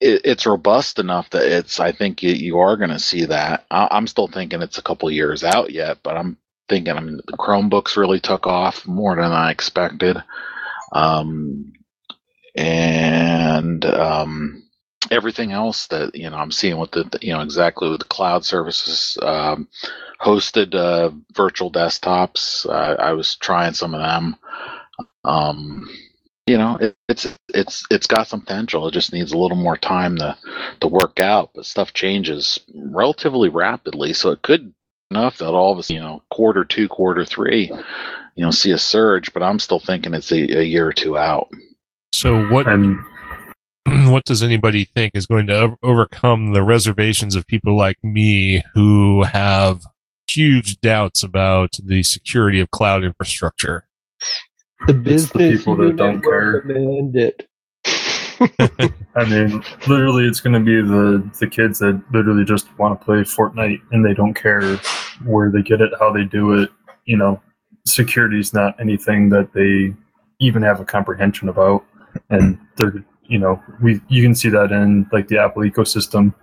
it, 0.00 0.12
it 0.14 0.20
it's 0.24 0.46
robust 0.46 0.98
enough 0.98 1.30
that 1.30 1.44
it's. 1.44 1.80
I 1.80 1.92
think 1.92 2.22
you, 2.22 2.32
you 2.32 2.58
are 2.58 2.76
going 2.76 2.90
to 2.90 2.98
see 2.98 3.26
that. 3.26 3.64
I, 3.70 3.88
I'm 3.90 4.06
still 4.06 4.28
thinking 4.28 4.62
it's 4.62 4.78
a 4.78 4.82
couple 4.82 5.10
years 5.10 5.44
out 5.44 5.70
yet, 5.70 5.98
but 6.02 6.16
I'm 6.16 6.36
thinking. 6.68 6.96
I 6.96 7.00
mean, 7.00 7.16
the 7.26 7.36
Chromebooks 7.36 7.96
really 7.96 8.20
took 8.20 8.46
off 8.46 8.86
more 8.86 9.16
than 9.16 9.32
I 9.32 9.50
expected. 9.50 10.22
Um, 10.92 11.72
and 12.56 13.84
um, 13.84 14.62
everything 15.10 15.52
else 15.52 15.86
that 15.88 16.14
you 16.14 16.28
know 16.30 16.36
I'm 16.36 16.50
seeing 16.50 16.78
with 16.78 16.92
the 16.92 17.08
you 17.22 17.32
know 17.32 17.40
exactly 17.40 17.90
with 17.90 18.00
the 18.00 18.06
cloud 18.06 18.44
services, 18.44 19.16
um, 19.22 19.68
hosted 20.20 20.74
uh, 20.74 21.10
virtual 21.34 21.70
desktops. 21.70 22.66
Uh, 22.66 22.96
I 23.00 23.12
was 23.12 23.36
trying 23.36 23.74
some 23.74 23.94
of 23.94 24.00
them. 24.00 24.36
Um, 25.24 25.88
you 26.50 26.58
know, 26.58 26.76
it, 26.80 26.96
it's 27.08 27.28
it's 27.54 27.84
it's 27.90 28.08
got 28.08 28.26
some 28.26 28.40
potential. 28.40 28.88
It 28.88 28.92
just 28.92 29.12
needs 29.12 29.30
a 29.30 29.38
little 29.38 29.56
more 29.56 29.76
time 29.76 30.16
to 30.16 30.36
to 30.80 30.88
work 30.88 31.20
out. 31.20 31.50
But 31.54 31.64
stuff 31.64 31.92
changes 31.92 32.58
relatively 32.74 33.48
rapidly, 33.48 34.12
so 34.12 34.30
it 34.30 34.42
could 34.42 34.74
enough 35.12 35.38
that 35.38 35.50
all 35.50 35.72
of 35.72 35.78
us, 35.78 35.90
you 35.90 36.00
know, 36.00 36.22
quarter 36.30 36.64
two, 36.64 36.88
quarter 36.88 37.24
three, 37.24 37.70
you 38.34 38.44
know, 38.44 38.50
see 38.50 38.72
a 38.72 38.78
surge. 38.78 39.32
But 39.32 39.44
I'm 39.44 39.60
still 39.60 39.78
thinking 39.78 40.12
it's 40.12 40.32
a, 40.32 40.58
a 40.58 40.64
year 40.64 40.88
or 40.88 40.92
two 40.92 41.16
out. 41.16 41.50
So 42.12 42.48
what 42.48 42.66
and 42.66 42.98
what 44.10 44.24
does 44.24 44.42
anybody 44.42 44.84
think 44.84 45.12
is 45.14 45.26
going 45.26 45.46
to 45.46 45.54
o- 45.54 45.78
overcome 45.84 46.52
the 46.52 46.64
reservations 46.64 47.36
of 47.36 47.46
people 47.46 47.76
like 47.76 48.02
me 48.02 48.64
who 48.74 49.22
have 49.22 49.84
huge 50.28 50.80
doubts 50.80 51.22
about 51.22 51.76
the 51.80 52.02
security 52.02 52.58
of 52.58 52.72
cloud 52.72 53.04
infrastructure? 53.04 53.86
The 54.86 54.94
It's 55.06 55.30
the 55.30 55.38
business 55.38 55.58
people 55.58 55.76
that 55.76 55.96
don't 55.96 56.22
care. 56.22 56.62
demand 56.62 57.16
it. 57.16 57.46
I 59.16 59.24
mean, 59.28 59.62
literally, 59.86 60.26
it's 60.26 60.40
going 60.40 60.54
to 60.54 60.60
be 60.60 60.80
the 60.80 61.28
the 61.38 61.46
kids 61.46 61.78
that 61.80 62.02
literally 62.12 62.44
just 62.44 62.66
want 62.78 62.98
to 62.98 63.04
play 63.04 63.18
Fortnite 63.18 63.80
and 63.92 64.04
they 64.04 64.14
don't 64.14 64.34
care 64.34 64.76
where 65.24 65.50
they 65.50 65.62
get 65.62 65.80
it, 65.80 65.92
how 65.98 66.10
they 66.12 66.24
do 66.24 66.52
it. 66.54 66.70
You 67.04 67.18
know, 67.18 67.42
security 67.86 68.38
is 68.38 68.54
not 68.54 68.80
anything 68.80 69.28
that 69.30 69.52
they 69.52 69.94
even 70.40 70.62
have 70.62 70.80
a 70.80 70.84
comprehension 70.84 71.48
about, 71.50 71.84
and 72.30 72.58
they're 72.76 73.04
you 73.24 73.38
know 73.38 73.62
we 73.82 74.00
you 74.08 74.22
can 74.22 74.34
see 74.34 74.48
that 74.48 74.72
in 74.72 75.06
like 75.12 75.28
the 75.28 75.38
Apple 75.38 75.62
ecosystem. 75.62 76.34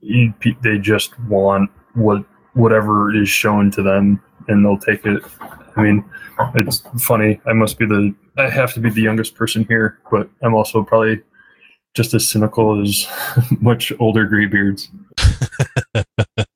You, 0.00 0.32
they 0.62 0.78
just 0.78 1.18
want 1.24 1.70
what 1.94 2.24
whatever 2.54 3.14
is 3.14 3.28
shown 3.28 3.70
to 3.72 3.82
them, 3.82 4.22
and 4.48 4.64
they'll 4.64 4.78
take 4.78 5.04
it. 5.04 5.22
I 5.76 5.82
mean, 5.82 6.04
it's 6.54 6.82
funny. 6.98 7.40
I 7.46 7.52
must 7.52 7.78
be 7.78 7.86
the 7.86 8.14
I 8.36 8.48
have 8.48 8.72
to 8.74 8.80
be 8.80 8.90
the 8.90 9.02
youngest 9.02 9.34
person 9.34 9.64
here, 9.68 9.98
but 10.10 10.28
I'm 10.42 10.54
also 10.54 10.82
probably 10.82 11.20
just 11.94 12.14
as 12.14 12.28
cynical 12.28 12.80
as 12.80 13.06
much 13.60 13.92
older 13.98 14.26
graybeards. 14.26 14.88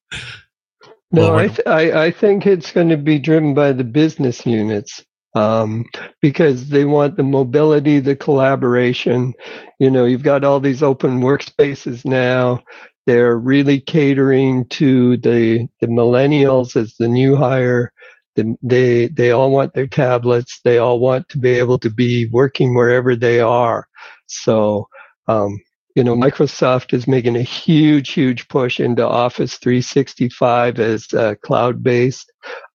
No, 1.15 1.37
I, 1.37 1.49
th- 1.49 1.67
I 1.67 2.07
I 2.07 2.11
think 2.11 2.47
it's 2.47 2.73
going 2.73 2.89
to 2.89 2.97
be 2.97 3.19
driven 3.19 3.53
by 3.53 3.73
the 3.73 3.85
business 3.85 4.47
units 4.47 5.05
um, 5.35 5.85
because 6.23 6.71
they 6.71 6.87
want 6.87 7.17
the 7.17 7.23
mobility, 7.23 8.01
the 8.01 8.17
collaboration. 8.17 9.35
You 9.79 9.91
know, 9.91 10.07
you've 10.07 10.23
got 10.23 10.43
all 10.43 10.59
these 10.59 10.83
open 10.83 11.21
workspaces 11.21 12.07
now. 12.07 12.63
They're 13.05 13.37
really 13.37 13.79
catering 13.79 14.67
to 14.71 15.19
the 15.19 15.69
the 15.83 15.87
millennials 15.87 16.77
as 16.77 16.95
the 16.97 17.09
new 17.09 17.37
hire. 17.37 17.92
The, 18.35 18.57
they 18.63 19.09
they 19.09 19.31
all 19.31 19.51
want 19.51 19.75
their 19.75 19.87
tablets. 19.87 20.61
They 20.65 20.79
all 20.79 21.01
want 21.01 21.29
to 21.31 21.39
be 21.39 21.51
able 21.51 21.79
to 21.81 21.91
be 21.91 22.27
working 22.27 22.75
wherever 22.75 23.15
they 23.15 23.41
are. 23.41 23.87
So 24.27 24.89
um, 25.29 25.59
you 25.95 26.03
know, 26.03 26.15
Microsoft 26.15 26.95
is 26.95 27.07
making 27.07 27.37
a 27.37 27.43
huge, 27.43 28.11
huge 28.11 28.49
push 28.49 28.81
into 28.81 29.07
Office 29.07 29.59
365 29.59 30.81
as 30.81 31.13
uh, 31.13 31.35
cloud 31.43 31.83
based. 31.83 32.33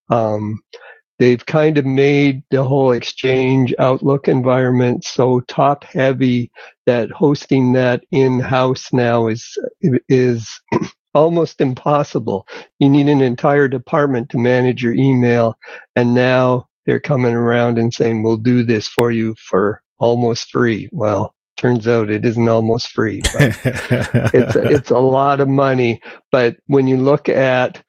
Um, 0.09 0.61
they've 1.17 1.43
kind 1.45 1.77
of 1.77 1.85
made 1.85 2.43
the 2.51 2.63
whole 2.63 2.91
Exchange 2.91 3.73
Outlook 3.79 4.27
environment 4.27 5.03
so 5.03 5.39
top 5.41 5.83
heavy 5.83 6.51
that 6.85 7.09
hosting 7.09 7.73
that 7.73 8.03
in 8.11 8.39
house 8.39 8.93
now 8.93 9.27
is 9.27 9.57
is 10.09 10.47
almost 11.17 11.59
impossible. 11.59 12.47
You 12.79 12.89
need 12.89 13.09
an 13.09 13.21
entire 13.21 13.67
department 13.67 14.29
to 14.29 14.37
manage 14.37 14.83
your 14.83 14.93
email, 14.93 15.57
and 15.95 16.13
now 16.13 16.67
they're 16.85 16.99
coming 16.99 17.33
around 17.33 17.77
and 17.77 17.93
saying, 17.93 18.23
"We'll 18.23 18.37
do 18.37 18.63
this 18.63 18.87
for 18.87 19.11
you 19.11 19.35
for 19.35 19.81
almost 19.99 20.51
free." 20.51 20.89
Well, 20.91 21.33
turns 21.57 21.87
out 21.87 22.09
it 22.09 22.23
isn't 22.25 22.47
almost 22.47 22.89
free. 22.89 23.21
But 23.33 23.59
it's 24.33 24.55
it's 24.55 24.91
a 24.91 24.99
lot 24.99 25.39
of 25.39 25.47
money. 25.47 26.01
But 26.31 26.57
when 26.67 26.87
you 26.87 26.97
look 26.97 27.27
at 27.27 27.83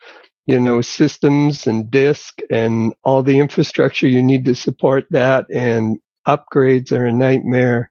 you 0.47 0.59
know 0.59 0.81
systems 0.81 1.67
and 1.67 1.91
disk 1.91 2.41
and 2.51 2.95
all 3.05 3.23
the 3.23 3.39
infrastructure 3.39 4.09
you 4.09 4.23
need 4.23 4.47
to 4.47 4.55
support 4.55 5.07
that, 5.11 5.47
and 5.51 5.99
upgrades 6.27 6.93
are 6.93 7.07
a 7.07 7.13
nightmare. 7.13 7.91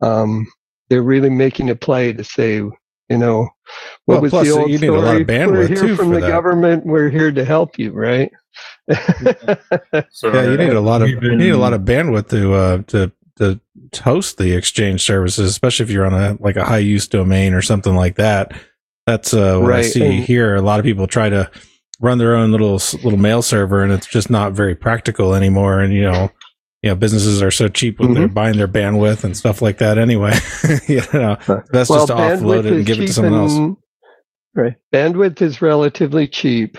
Um, 0.00 0.46
they're 0.88 1.02
really 1.02 1.30
making 1.30 1.70
a 1.70 1.74
play 1.74 2.12
to 2.12 2.22
say, 2.22 2.62
you 3.08 3.18
know, 3.18 3.48
what 4.04 4.14
Well, 4.14 4.20
was 4.22 4.30
plus 4.30 4.46
the 4.48 4.52
old 4.54 4.70
you 4.70 4.78
need 4.78 4.88
a 4.88 4.92
lot 5.00 5.20
of 5.20 5.26
bandwidth, 5.26 5.52
We're 5.52 5.66
here 5.68 5.76
too, 5.76 5.96
from 5.96 6.08
for 6.08 6.14
the 6.16 6.20
that. 6.22 6.28
government. 6.28 6.86
We're 6.86 7.08
here 7.10 7.30
to 7.32 7.44
help 7.44 7.78
you, 7.78 7.92
right? 7.92 8.30
So 10.10 10.32
yeah, 10.32 10.50
you 10.50 10.56
need 10.56 10.72
a 10.72 10.80
lot 10.80 11.02
of 11.02 11.08
we've 11.08 11.22
you 11.22 11.36
need 11.36 11.50
a 11.50 11.58
lot 11.58 11.72
of 11.72 11.82
bandwidth 11.82 12.28
to 12.30 12.54
uh, 12.54 12.82
to 12.88 13.12
to 13.38 13.60
host 14.02 14.38
the 14.38 14.52
exchange 14.52 15.02
services, 15.04 15.50
especially 15.50 15.84
if 15.84 15.90
you're 15.90 16.06
on 16.06 16.14
a 16.14 16.36
like 16.40 16.56
a 16.56 16.64
high 16.64 16.78
use 16.78 17.06
domain 17.08 17.52
or 17.54 17.62
something 17.62 17.94
like 17.94 18.16
that. 18.16 18.52
That's 19.06 19.34
uh, 19.34 19.58
what 19.60 19.72
I 19.72 19.82
see 19.82 20.04
and- 20.16 20.24
here. 20.24 20.54
A 20.56 20.62
lot 20.62 20.78
of 20.80 20.84
people 20.84 21.06
try 21.06 21.28
to 21.28 21.50
run 22.00 22.18
their 22.18 22.34
own 22.34 22.50
little 22.50 22.74
little 23.04 23.18
mail 23.18 23.42
server, 23.42 23.82
and 23.82 23.92
it's 23.92 24.06
just 24.06 24.30
not 24.30 24.52
very 24.52 24.74
practical 24.74 25.34
anymore. 25.34 25.80
And 25.80 25.92
you 25.92 26.02
know, 26.02 26.30
you 26.86 26.92
know, 26.92 26.96
businesses 26.96 27.42
are 27.42 27.50
so 27.50 27.68
cheap 27.68 27.98
when 28.00 28.10
Mm-hmm. 28.10 28.14
they're 28.14 28.28
buying 28.28 28.56
their 28.56 28.68
bandwidth 28.68 29.24
and 29.24 29.36
stuff 29.36 29.60
like 29.62 29.78
that. 29.78 29.98
Anyway, 29.98 30.32
you 30.88 31.02
know, 31.12 31.36
that's 31.70 31.90
just 31.90 32.06
to 32.08 32.14
offload 32.14 32.66
it 32.66 32.72
and 32.72 32.86
give 32.86 32.98
it 32.98 33.06
to 33.06 33.06
cheap 33.08 33.14
someone 33.14 33.34
else. 33.34 33.76
Right. 34.54 34.74
Bandwidth 34.92 35.42
is 35.42 35.60
relatively 35.62 36.28
cheap. 36.28 36.78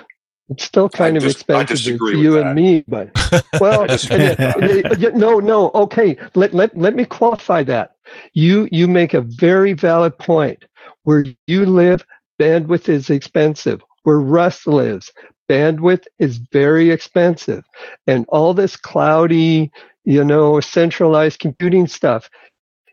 It's 0.50 0.64
still 0.64 0.90
kind 0.90 1.16
I 1.16 1.18
of 1.18 1.24
dis- 1.24 1.36
I 1.52 1.62
expensive 1.62 1.68
disagree 1.68 2.14
for 2.14 2.18
you 2.18 2.32
that. 2.36 2.48
and 2.48 2.56
me, 2.56 2.86
but 2.88 3.12
well, 3.60 3.82
I 3.84 3.88
disagree 3.88 4.36
and, 4.40 5.04
y- 5.04 5.12
no, 5.14 5.40
no. 5.40 5.72
Okay, 5.76 6.18
let 6.36 6.54
let 6.54 6.76
let 6.78 6.96
me 6.96 7.06
qualify 7.06 7.64
that. 7.64 7.92
You 8.34 8.70
you 8.72 8.88
make 8.88 9.14
a 9.14 9.22
very 9.22 9.74
valid 9.74 10.18
point. 10.18 10.64
Where 11.04 11.26
you 11.48 11.66
live, 11.66 12.06
bandwidth 12.42 12.90
is 12.90 13.10
expensive. 13.10 13.82
Where 14.04 14.20
Russ 14.22 14.66
lives, 14.66 15.12
bandwidth 15.50 16.06
is 16.20 16.38
very 16.54 16.92
expensive, 16.92 17.66
and 18.08 18.26
all 18.30 18.54
this 18.54 18.78
cloudy, 18.78 19.70
you 20.08 20.24
know, 20.24 20.62
centralized 20.62 21.42
computing 21.42 21.86
stuff 21.86 22.30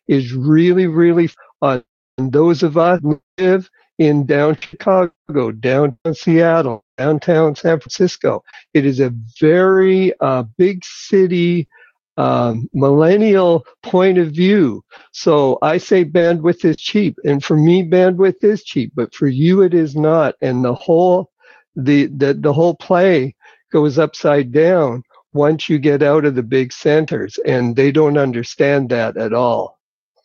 is 0.09 0.32
really 0.35 0.89
really 0.89 1.31
on 1.62 1.85
those 2.19 2.65
of 2.65 2.77
us 2.77 3.01
who 3.03 3.23
live 3.39 3.70
in 3.99 4.27
down 4.27 4.57
Chicago, 4.57 5.53
downtown 5.53 6.15
Seattle, 6.15 6.85
downtown 6.99 7.55
San 7.55 7.78
Francisco. 7.78 8.43
It 8.74 8.85
is 8.85 8.99
a 8.99 9.15
very 9.41 10.12
uh, 10.19 10.43
big 10.59 10.85
city 10.85 11.69
um, 12.16 12.69
millennial 12.74 13.65
point 13.85 14.19
of 14.19 14.32
view. 14.32 14.82
So 15.12 15.59
I 15.62 15.78
say 15.78 16.05
bandwidth 16.05 16.65
is 16.65 16.77
cheap, 16.77 17.16
and 17.24 17.45
for 17.45 17.57
me, 17.57 17.89
bandwidth 17.89 18.43
is 18.43 18.65
cheap, 18.65 18.91
but 18.97 19.15
for 19.15 19.28
you, 19.28 19.62
it 19.62 19.73
is 19.73 19.95
not. 19.95 20.35
And 20.43 20.65
the 20.65 20.74
whole 20.74 21.31
the 21.77 22.07
the, 22.07 22.35
the 22.35 22.53
whole 22.53 22.74
play 22.74 23.36
goes 23.70 24.01
upside 24.01 24.51
down 24.51 25.03
once 25.35 25.69
you 25.69 25.78
get 25.78 26.02
out 26.02 26.24
of 26.24 26.35
the 26.35 26.43
big 26.43 26.73
centers, 26.73 27.39
and 27.44 27.77
they 27.77 27.93
don't 27.93 28.16
understand 28.16 28.89
that 28.90 29.16
at 29.16 29.32
all. 29.32 29.78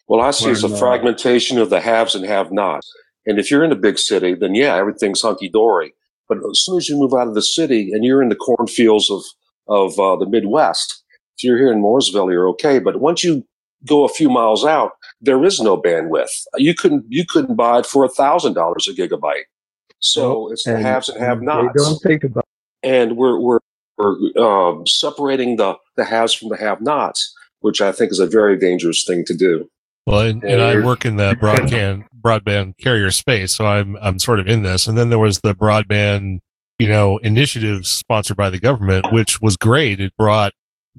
Well, 0.07 0.21
I 0.21 0.31
see 0.31 0.49
it's 0.49 0.63
a 0.63 0.67
When, 0.67 0.79
fragmentation 0.79 1.57
of 1.57 1.69
the 1.69 1.81
haves 1.81 2.15
and 2.15 2.25
have-nots. 2.25 2.91
And 3.25 3.37
if 3.37 3.51
you're 3.51 3.63
in 3.63 3.71
a 3.71 3.75
big 3.75 3.99
city, 3.99 4.33
then 4.33 4.55
yeah, 4.55 4.75
everything's 4.75 5.21
hunky 5.21 5.49
dory. 5.49 5.93
But 6.27 6.37
as 6.37 6.63
soon 6.63 6.77
as 6.77 6.87
you 6.87 6.97
move 6.97 7.13
out 7.13 7.27
of 7.27 7.35
the 7.35 7.41
city 7.41 7.91
and 7.91 8.05
you're 8.05 8.21
in 8.21 8.29
the 8.29 8.35
cornfields 8.35 9.09
of 9.09 9.21
of 9.67 9.99
uh, 9.99 10.15
the 10.15 10.27
Midwest, 10.27 11.03
if 11.37 11.43
you're 11.43 11.57
here 11.57 11.71
in 11.71 11.81
Mooresville, 11.81 12.31
you're 12.31 12.49
okay. 12.49 12.79
But 12.79 12.99
once 12.99 13.23
you 13.23 13.45
go 13.85 14.03
a 14.03 14.09
few 14.09 14.29
miles 14.29 14.65
out, 14.65 14.91
there 15.21 15.43
is 15.43 15.59
no 15.59 15.79
bandwidth. 15.79 16.31
You 16.55 16.73
couldn't 16.73 17.05
you 17.09 17.25
couldn't 17.25 17.55
buy 17.55 17.79
it 17.79 17.85
for 17.85 18.03
a 18.03 18.09
thousand 18.09 18.53
dollars 18.53 18.87
a 18.87 18.93
gigabyte. 18.93 19.43
So 19.99 20.51
it's 20.51 20.63
the 20.63 20.79
haves 20.79 21.09
and 21.09 21.19
have-nots 21.19 21.73
don't 21.75 22.01
think 22.01 22.23
about. 22.23 22.45
and 22.83 23.17
we're 23.17 23.39
we're 23.39 23.59
we're 23.99 24.41
um, 24.41 24.87
separating 24.87 25.57
the 25.57 25.75
the 25.97 26.05
haves 26.05 26.33
from 26.33 26.49
the 26.49 26.57
have-nots, 26.57 27.35
which 27.59 27.81
I 27.81 27.91
think 27.91 28.11
is 28.11 28.19
a 28.19 28.25
very 28.25 28.57
dangerous 28.57 29.03
thing 29.03 29.25
to 29.25 29.35
do. 29.35 29.69
Well, 30.05 30.21
and, 30.21 30.43
and 30.43 30.61
I 30.61 30.79
work 30.79 31.05
in 31.05 31.17
the 31.17 31.35
broadband 31.35 32.05
broadband 32.19 32.77
carrier 32.79 33.11
space, 33.11 33.55
so 33.55 33.65
I'm 33.65 33.97
I'm 34.01 34.17
sort 34.17 34.39
of 34.39 34.47
in 34.47 34.63
this. 34.63 34.87
And 34.87 34.97
then 34.97 35.09
there 35.09 35.19
was 35.19 35.41
the 35.41 35.53
broadband, 35.53 36.39
you 36.79 36.87
know, 36.87 37.17
initiative 37.19 37.85
sponsored 37.85 38.37
by 38.37 38.49
the 38.49 38.59
government, 38.59 39.11
which 39.11 39.41
was 39.41 39.57
great. 39.57 39.99
It 39.99 40.15
brought 40.17 40.53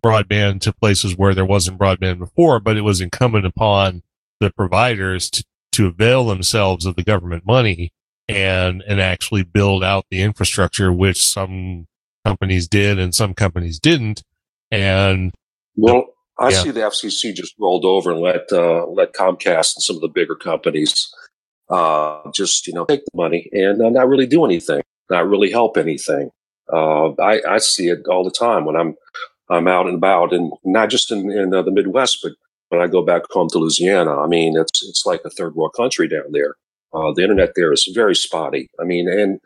broadband 0.05 0.61
to 0.61 0.73
places 0.73 1.17
where 1.17 1.35
there 1.35 1.45
wasn't 1.45 1.79
broadband 1.79 2.19
before, 2.19 2.61
but 2.61 2.77
it 2.77 2.83
was 2.83 3.01
incumbent 3.01 3.47
upon 3.47 4.03
the 4.39 4.51
providers 4.51 5.29
to, 5.31 5.45
to 5.73 5.87
avail 5.87 6.27
themselves 6.27 6.87
of 6.87 6.97
the 6.97 7.03
government 7.03 7.45
money 7.45 7.93
and 8.29 8.83
and 8.87 9.01
actually 9.01 9.43
build 9.43 9.83
out 9.83 10.07
the 10.11 10.23
infrastructure, 10.23 10.93
which 10.93 11.25
some 11.27 11.87
companies 12.25 12.69
did 12.69 12.99
and 12.99 13.15
some 13.15 13.35
companies 13.35 13.79
didn't. 13.79 14.23
And 14.71 15.33
Well, 15.77 16.15
I 16.39 16.51
Yeah. 16.51 16.63
see 16.63 16.71
the 16.71 16.81
FCC 16.85 17.33
just 17.33 17.55
rolled 17.59 17.85
over 17.85 18.11
and 18.13 18.21
let 18.21 18.51
uh, 18.53 18.87
let 18.87 19.13
Comcast 19.13 19.77
and 19.77 19.83
some 19.83 19.97
of 19.97 20.03
the 20.03 20.09
bigger 20.09 20.35
companies 20.35 21.13
uh, 21.69 22.31
just 22.33 22.67
you 22.67 22.73
know 22.73 22.85
take 22.87 23.05
the 23.05 23.17
money 23.17 23.49
and 23.53 23.81
uh, 23.81 23.91
not 23.91 24.09
really 24.09 24.27
do 24.27 24.45
anything, 24.45 24.83
not 25.11 25.29
really 25.29 25.51
help 25.51 25.77
anything. 25.77 26.31
Uh, 26.73 27.11
I, 27.21 27.41
I 27.49 27.59
see 27.59 27.89
it 27.89 28.07
all 28.09 28.25
the 28.25 28.31
time 28.31 28.65
when 28.65 28.77
I'm 28.77 28.97
I'm 29.49 29.69
out 29.69 29.87
and 29.87 29.97
about, 29.97 30.33
and 30.33 30.53
not 30.65 30.91
just 30.91 31.11
in, 31.11 31.31
in 31.31 31.53
uh, 31.53 31.63
the 31.63 31.73
Midwest, 31.73 32.19
but 32.23 32.33
when 32.69 32.81
I 32.81 32.87
go 32.87 33.03
back 33.05 33.23
home 33.31 33.49
to 33.51 33.59
Louisiana. 33.59 34.19
I 34.21 34.27
mean, 34.27 34.57
it's 34.57 34.83
it's 34.89 35.05
like 35.05 35.23
a 35.25 35.31
third 35.31 35.55
world 35.55 35.75
country 35.77 36.09
down 36.09 36.33
there. 36.33 36.57
Uh, 36.93 37.13
the 37.15 37.23
internet 37.23 37.53
there 37.57 37.73
is 37.73 37.89
very 37.95 38.15
spotty. 38.17 38.69
I 38.81 38.85
mean, 38.85 39.09
and 39.09 39.41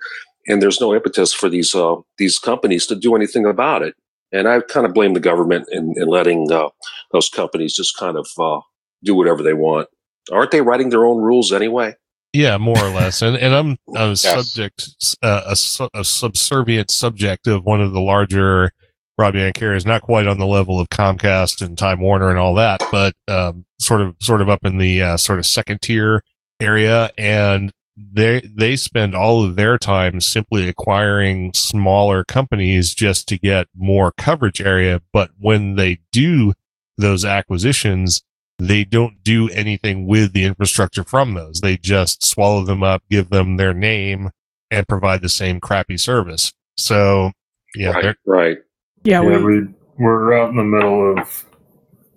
and 0.49 0.61
there's 0.63 0.81
no 0.81 0.95
impetus 0.95 1.33
for 1.33 1.49
these 1.49 1.75
uh, 1.75 1.97
these 2.19 2.39
companies 2.39 2.87
to 2.87 2.95
do 2.97 3.15
anything 3.17 3.45
about 3.47 3.83
it. 3.83 3.95
And 4.33 4.49
I 4.49 4.61
kind 4.61 4.85
of 4.87 4.95
blame 4.95 5.15
the 5.15 5.21
government 5.21 5.69
in, 5.71 5.95
in 5.97 6.09
letting 6.09 6.51
uh, 6.51 6.69
those 7.13 7.29
companies 7.29 7.77
just 7.77 7.97
kind 7.97 8.17
of 8.17 8.27
uh, 8.39 8.61
do 9.05 9.15
whatever 9.15 9.43
they 9.43 9.55
want. 9.55 9.89
Aren't 10.33 10.51
they 10.51 10.61
writing 10.61 10.91
their 10.91 11.05
own 11.07 11.19
rules 11.23 11.53
anyway? 11.53 11.95
Yeah, 12.33 12.57
more 12.59 12.79
or 12.79 12.91
less. 12.91 13.23
And 13.23 13.37
and 13.37 13.55
I'm 13.55 13.79
a 13.97 14.09
Yes. 14.11 14.21
subject, 14.23 14.89
uh, 15.23 15.55
a, 15.55 15.89
a 16.01 16.05
subservient 16.05 16.91
subject 16.91 17.47
of 17.47 17.65
one 17.65 17.81
of 17.81 17.93
the 17.93 18.01
larger 18.01 18.73
broadband 19.21 19.55
carriers, 19.55 19.87
not 19.87 20.03
quite 20.03 20.27
on 20.27 20.39
the 20.39 20.47
level 20.47 20.81
of 20.81 20.89
Comcast 20.89 21.65
and 21.65 21.79
Time 21.79 22.01
Warner 22.01 22.31
and 22.31 22.39
all 22.39 22.55
that, 22.57 22.81
but 22.91 23.15
um, 23.29 23.65
sort 23.81 24.01
of 24.01 24.17
sort 24.21 24.41
of 24.43 24.49
up 24.49 24.65
in 24.65 24.79
the 24.79 25.01
uh, 25.01 25.17
sort 25.17 25.39
of 25.39 25.47
second 25.47 25.81
tier 25.83 26.23
area. 26.61 27.11
And 27.17 27.71
they 27.97 28.41
they 28.41 28.77
spend 28.77 29.15
all 29.15 29.45
of 29.45 29.57
their 29.57 29.79
time 29.79 30.21
simply 30.21 30.69
acquiring 30.69 31.53
smaller 31.55 32.25
companies 32.25 32.95
just 32.95 33.29
to 33.29 33.39
get 33.39 33.69
more 33.77 34.13
coverage 34.17 34.61
area. 34.61 35.01
But 35.13 35.31
when 35.39 35.77
they 35.77 36.01
do 36.13 36.55
those 36.97 37.25
acquisitions, 37.25 38.23
they 38.59 38.85
don't 38.85 39.23
do 39.23 39.49
anything 39.51 40.07
with 40.07 40.33
the 40.33 40.45
infrastructure 40.45 41.05
from 41.05 41.35
those. 41.35 41.61
They 41.61 41.77
just 41.77 42.25
swallow 42.25 42.65
them 42.65 42.83
up, 42.83 43.03
give 43.11 43.31
them 43.31 43.57
their 43.57 43.75
name, 43.75 44.31
and 44.71 44.89
provide 44.89 45.23
the 45.23 45.29
same 45.29 45.61
crappy 45.61 45.97
service. 45.97 46.53
So, 46.77 47.33
yeah, 47.75 47.91
right, 47.91 48.17
right. 48.27 48.59
Yeah, 49.05 49.23
yeah, 49.23 49.39
we, 49.39 49.61
we 49.61 49.69
we're 49.99 50.33
out 50.35 50.51
in 50.51 50.57
the 50.57 50.65
middle 50.65 51.19
of 51.19 51.45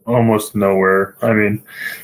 almost 0.06 0.56
nowhere. 0.56 1.16
I 1.22 1.34
mean, 1.34 1.64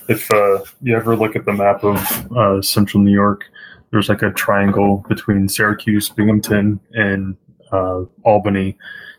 if 0.09 0.29
uh, 0.29 0.63
you 0.81 0.95
ever 0.95 1.15
look 1.15 1.35
at 1.35 1.45
the 1.45 1.53
map 1.53 1.83
of 1.83 2.31
uh, 2.35 2.61
central 2.61 3.01
New 3.01 3.13
York, 3.13 3.45
there's 3.93 4.09
like 4.09 4.23
a 4.23 4.31
triangle 4.31 5.05
between 5.07 5.47
Syracuse, 5.47 6.09
Binghamton, 6.09 6.79
and 6.93 7.37
uh, 7.71 8.01
Albany, 8.23 8.75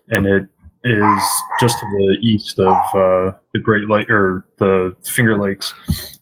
and 0.08 0.26
it 0.26 0.48
is 0.82 1.22
just 1.60 1.78
to 1.78 1.86
the 1.86 2.18
east 2.20 2.58
of 2.58 2.76
uh, 2.92 3.32
the 3.52 3.60
Great 3.62 3.88
Lake 3.88 4.10
or 4.10 4.44
the 4.58 4.94
Finger 5.04 5.38
Lakes, 5.38 5.72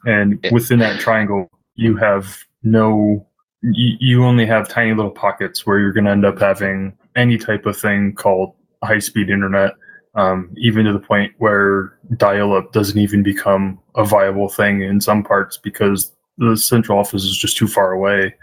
and 0.04 0.38
within 0.52 0.78
that 0.80 1.00
triangle, 1.00 1.50
you 1.74 1.96
have 1.96 2.44
no. 2.62 3.26
You, 3.62 3.96
you 4.00 4.24
only 4.24 4.44
have 4.44 4.68
tiny 4.68 4.92
little 4.92 5.10
pockets 5.10 5.66
where 5.66 5.78
you're 5.78 5.92
going 5.92 6.04
to 6.04 6.10
end 6.10 6.26
up 6.26 6.38
having 6.38 6.98
any 7.16 7.38
type 7.38 7.64
of 7.64 7.76
thing 7.76 8.12
called 8.12 8.54
high 8.84 8.98
speed 8.98 9.30
internet, 9.30 9.72
um, 10.14 10.52
even 10.58 10.84
to 10.84 10.92
the 10.92 10.98
point 10.98 11.32
where 11.38 11.96
dial 12.16 12.52
up 12.54 12.72
doesn't 12.72 12.98
even 12.98 13.22
become 13.22 13.78
a 13.94 14.04
viable 14.04 14.48
thing 14.50 14.82
in 14.82 15.00
some 15.00 15.22
parts 15.22 15.56
because 15.56 16.12
the 16.38 16.56
central 16.56 16.98
office 16.98 17.24
is 17.24 17.36
just 17.36 17.56
too 17.56 17.68
far 17.68 17.92
away. 17.92 18.34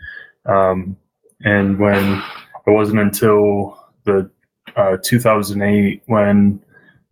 Um, 0.46 0.98
and 1.42 1.80
when 1.80 2.22
it 2.68 2.72
wasn't 2.72 3.00
until 3.00 3.78
the 4.06 4.30
uh, 4.76 4.98
2008 5.04 6.04
when 6.06 6.64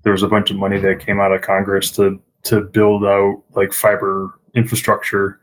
there 0.04 0.12
was 0.12 0.24
a 0.24 0.28
bunch 0.28 0.52
of 0.52 0.58
money 0.58 0.80
that 0.80 1.06
came 1.06 1.20
out 1.20 1.34
of 1.34 1.41
Congress 1.41 1.91
to 1.91 2.22
to 2.44 2.62
build 2.62 3.04
out 3.04 3.44
like 3.56 3.74
fiber 3.74 4.40
infrastructure, 4.56 5.40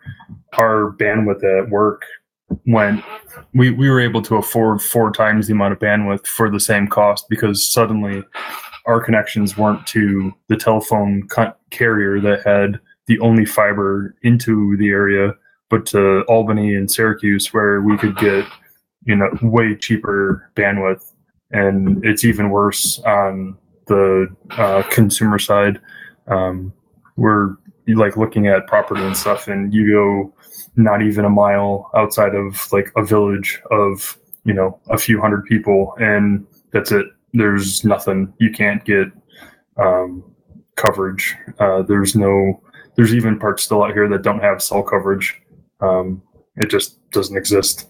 our 0.56 0.94
bandwidth 0.98 1.44
at 1.44 1.68
work 1.70 2.04
went 2.66 3.02
we, 3.52 3.70
we 3.70 3.88
were 3.88 4.00
able 4.00 4.22
to 4.22 4.36
afford 4.36 4.80
four 4.80 5.10
times 5.10 5.46
the 5.46 5.52
amount 5.52 5.72
of 5.72 5.78
bandwidth 5.78 6.26
for 6.26 6.50
the 6.50 6.60
same 6.60 6.86
cost 6.86 7.28
because 7.28 7.70
suddenly 7.72 8.22
our 8.86 9.02
connections 9.02 9.56
weren't 9.56 9.86
to 9.86 10.32
the 10.48 10.56
telephone 10.56 11.26
carrier 11.70 12.20
that 12.20 12.46
had 12.46 12.80
the 13.06 13.18
only 13.20 13.44
fiber 13.44 14.14
into 14.22 14.76
the 14.76 14.88
area, 14.88 15.34
but 15.70 15.86
to 15.86 16.22
Albany 16.22 16.74
and 16.74 16.90
Syracuse 16.90 17.52
where 17.52 17.80
we 17.80 17.96
could 17.98 18.16
get 18.16 18.46
you 19.04 19.16
know 19.16 19.30
way 19.42 19.74
cheaper 19.76 20.50
bandwidth. 20.54 21.10
And 21.50 22.04
it's 22.04 22.24
even 22.24 22.50
worse 22.50 22.98
on 23.00 23.56
the 23.86 24.26
uh, 24.50 24.82
consumer 24.90 25.38
side. 25.38 25.80
Um, 26.26 26.72
we're 27.16 27.56
like 27.86 28.16
looking 28.16 28.48
at 28.48 28.66
property 28.66 29.02
and 29.02 29.16
stuff, 29.16 29.46
and 29.46 29.72
you 29.72 29.92
go 29.92 30.34
not 30.76 31.02
even 31.02 31.24
a 31.24 31.30
mile 31.30 31.90
outside 31.94 32.34
of 32.34 32.72
like 32.72 32.92
a 32.96 33.04
village 33.04 33.60
of 33.70 34.18
you 34.44 34.52
know 34.52 34.78
a 34.90 34.98
few 34.98 35.20
hundred 35.20 35.44
people 35.44 35.94
and 35.98 36.46
that's 36.72 36.92
it 36.92 37.06
there's 37.32 37.84
nothing 37.84 38.32
you 38.38 38.50
can't 38.50 38.84
get 38.84 39.08
um, 39.76 40.22
coverage 40.76 41.34
uh, 41.58 41.82
there's 41.82 42.14
no 42.14 42.60
there's 42.96 43.14
even 43.14 43.38
parts 43.38 43.62
still 43.64 43.82
out 43.82 43.92
here 43.92 44.08
that 44.08 44.22
don't 44.22 44.40
have 44.40 44.62
cell 44.62 44.82
coverage 44.82 45.40
um, 45.80 46.22
it 46.56 46.70
just 46.70 46.98
doesn't 47.10 47.36
exist 47.36 47.88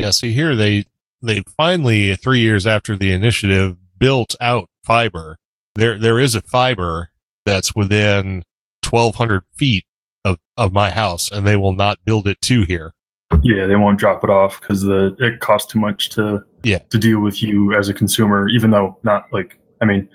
yeah. 0.00 0.10
See 0.10 0.32
here, 0.32 0.56
they 0.56 0.86
they 1.20 1.42
finally 1.56 2.16
three 2.16 2.40
years 2.40 2.66
after 2.66 2.96
the 2.96 3.12
initiative 3.12 3.76
built 3.98 4.34
out 4.40 4.68
fiber. 4.84 5.36
There 5.74 5.98
there 5.98 6.18
is 6.18 6.34
a 6.34 6.40
fiber 6.40 7.10
that's 7.44 7.74
within 7.74 8.42
1,200 8.88 9.42
feet 9.56 9.84
of 10.24 10.38
of 10.56 10.72
my 10.72 10.90
house, 10.90 11.30
and 11.30 11.46
they 11.46 11.56
will 11.56 11.74
not 11.74 11.98
build 12.04 12.26
it 12.26 12.40
to 12.42 12.62
here. 12.62 12.94
Yeah, 13.42 13.66
they 13.66 13.76
won't 13.76 13.98
drop 13.98 14.24
it 14.24 14.30
off 14.30 14.60
because 14.60 14.82
the 14.82 15.14
it 15.18 15.40
costs 15.40 15.70
too 15.70 15.78
much 15.78 16.08
to 16.10 16.42
Yeah. 16.62 16.78
to 16.90 16.98
deal 16.98 17.20
with 17.20 17.42
you 17.42 17.74
as 17.74 17.88
a 17.90 17.94
consumer. 17.94 18.48
Even 18.48 18.70
though 18.70 18.98
not 19.02 19.26
like 19.32 19.58
I 19.82 19.84
mean, 19.84 20.08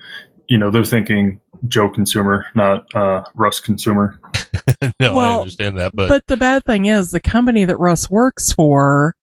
you 0.48 0.58
know, 0.58 0.72
they're 0.72 0.84
thinking 0.84 1.40
Joe 1.68 1.90
consumer, 1.90 2.46
not 2.56 2.94
uh, 2.96 3.24
Russ 3.34 3.60
consumer. 3.60 4.20
no, 5.00 5.18
I 5.18 5.40
understand 5.40 5.78
that, 5.80 5.96
but, 5.96 6.10
But 6.10 6.28
the 6.28 6.38
bad 6.38 6.66
thing 6.66 6.86
is, 6.86 7.12
the 7.12 7.20
company 7.20 7.66
that 7.66 7.78
Russ 7.78 8.10
works 8.10 8.52
for 8.52 9.16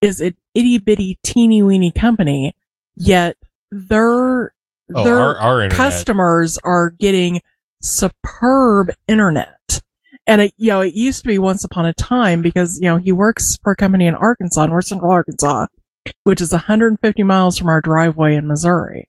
is 0.00 0.20
an 0.20 0.36
itty 0.54 0.78
bitty 0.78 1.18
teeny 1.22 1.62
weeny 1.62 1.92
company, 1.92 2.54
yet 2.96 3.36
their 3.70 4.52
oh, 4.94 5.04
their 5.04 5.18
our, 5.18 5.36
our 5.36 5.68
customers 5.70 6.58
are 6.64 6.90
getting 6.90 7.40
superb 7.80 8.90
internet. 9.08 9.58
And 10.26 10.42
it, 10.42 10.54
you 10.56 10.68
know, 10.68 10.80
it 10.80 10.94
used 10.94 11.22
to 11.22 11.28
be 11.28 11.38
once 11.38 11.64
upon 11.64 11.86
a 11.86 11.94
time 11.94 12.42
because, 12.42 12.78
you 12.78 12.86
know, 12.86 12.96
he 12.96 13.10
works 13.10 13.58
for 13.62 13.72
a 13.72 13.76
company 13.76 14.06
in 14.06 14.14
Arkansas, 14.14 14.66
North 14.66 14.84
Central 14.84 15.10
Arkansas, 15.10 15.66
which 16.22 16.40
is 16.40 16.52
150 16.52 17.22
miles 17.24 17.58
from 17.58 17.68
our 17.68 17.80
driveway 17.80 18.36
in 18.36 18.46
Missouri. 18.46 19.08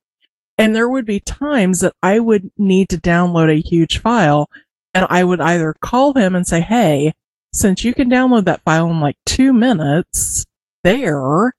And 0.58 0.76
there 0.76 0.90
would 0.90 1.06
be 1.06 1.20
times 1.20 1.80
that 1.80 1.94
I 2.04 2.20
would 2.20 2.52
need 2.58 2.90
to 2.90 2.98
download 2.98 3.52
a 3.52 3.62
huge 3.62 4.00
file 4.00 4.50
and 4.94 5.08
I 5.10 5.24
would 5.24 5.42
either 5.42 5.74
call 5.82 6.14
him 6.14 6.36
and 6.36 6.46
say, 6.46 6.62
Hey, 6.62 7.14
since 7.54 7.84
you 7.84 7.94
can 7.94 8.10
download 8.10 8.46
that 8.46 8.64
file 8.64 8.90
in 8.90 9.00
like 9.00 9.18
two 9.26 9.54
minutes 9.54 10.46
there, 10.84 11.54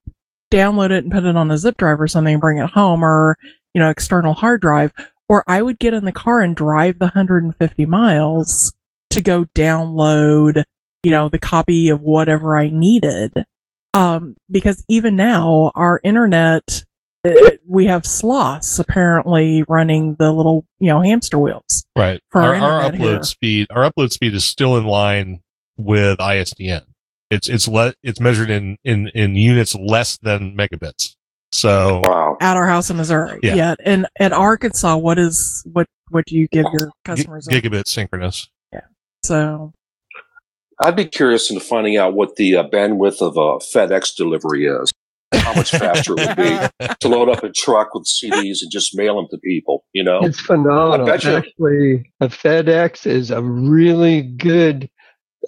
download 0.53 0.91
it 0.91 1.05
and 1.05 1.13
put 1.13 1.25
it 1.25 1.37
on 1.37 1.51
a 1.51 1.59
zip 1.59 1.77
drive 1.77 2.01
or 2.01 2.09
something 2.09 2.35
and 2.35 2.41
bring 2.41 2.59
it 2.59 2.71
home 2.71 3.05
or, 3.05 3.37
you 3.75 3.81
know, 3.81 3.91
external 3.91 4.35
hard 4.35 4.61
drive. 4.61 4.93
Or 5.29 5.43
I 5.47 5.63
would 5.63 5.79
get 5.79 5.95
in 5.95 6.05
the 6.05 6.13
car 6.13 6.41
and 6.41 6.55
drive 6.55 6.99
the 6.99 7.07
150 7.07 7.87
miles 7.87 8.73
to 9.11 9.21
go 9.21 9.47
download, 9.55 10.65
you 11.03 11.11
know, 11.11 11.29
the 11.29 11.39
copy 11.39 11.89
of 11.89 12.01
whatever 12.01 12.57
I 12.57 12.69
needed. 12.69 13.33
Um, 13.95 14.37
because 14.51 14.85
even 14.89 15.17
now 15.17 15.71
our 15.75 16.01
internet, 16.03 16.85
we 17.67 17.87
have 17.87 18.05
sloths 18.07 18.79
apparently 18.79 19.65
running 19.69 20.17
the 20.19 20.33
little, 20.33 20.67
you 20.79 20.89
know, 20.89 21.01
hamster 21.01 21.39
wheels. 21.39 21.85
right. 21.97 22.21
Our, 22.33 22.55
our 22.55 22.63
our 22.83 22.91
upload 22.91 22.99
here. 22.99 23.23
speed, 23.23 23.67
our 23.71 23.91
upload 23.91 24.13
speed 24.13 24.35
is 24.35 24.45
still 24.45 24.77
in 24.77 24.85
line 24.85 25.41
with 25.77 26.19
ISDN. 26.19 26.83
It's 27.31 27.49
it's 27.49 27.67
le- 27.67 27.95
it's 28.03 28.21
measured 28.21 28.51
in 28.51 28.77
in 28.85 29.09
in 29.09 29.35
units 29.35 29.75
less 29.75 30.19
than 30.19 30.57
megabits. 30.57 31.17
So 31.53 32.03
Wow. 32.05 32.37
At 32.41 32.57
our 32.57 32.67
house 32.67 32.91
in 32.91 32.97
Missouri. 32.97 33.39
Yeah. 33.43 33.55
Yeah. 33.55 33.75
And 33.85 34.07
at 34.19 34.33
Arkansas, 34.33 34.97
what 34.97 35.19
is, 35.21 35.63
what, 35.73 35.87
what 36.11 36.25
do 36.27 36.37
you 36.37 36.49
give 36.49 36.67
your 36.73 36.87
gi- 36.87 36.93
customers? 37.05 37.47
gigabit 37.49 37.87
synchronous. 37.87 38.49
Yeah. 38.73 38.81
So 39.23 39.73
I'd 40.81 40.97
be 40.97 41.05
curious 41.05 41.51
into 41.51 41.65
finding 41.65 41.97
out 41.97 42.15
what 42.15 42.35
the 42.37 42.57
uh, 42.57 42.69
bandwidth 42.69 43.23
of 43.23 43.37
a 43.37 43.65
FedEx 43.65 44.17
delivery 44.17 44.67
is. 44.67 44.93
How 45.39 45.55
much 45.55 45.71
faster 45.71 46.15
it 46.17 46.29
would 46.29 46.37
be 46.37 46.87
to 47.01 47.09
load 47.09 47.29
up 47.29 47.43
a 47.45 47.51
truck 47.51 47.95
with 47.95 48.05
CDs 48.05 48.59
and 48.63 48.71
just 48.71 48.97
mail 48.97 49.17
them 49.17 49.27
to 49.31 49.39
people. 49.39 49.85
You 49.93 50.05
know, 50.05 50.21
It's 50.25 50.41
phenomenal. 50.41 51.09
I 51.09 51.15
Actually, 51.15 52.11
a 52.21 52.29
FedEx 52.29 53.07
is 53.07 53.31
a 53.31 53.43
really 53.43 54.23
good 54.23 54.89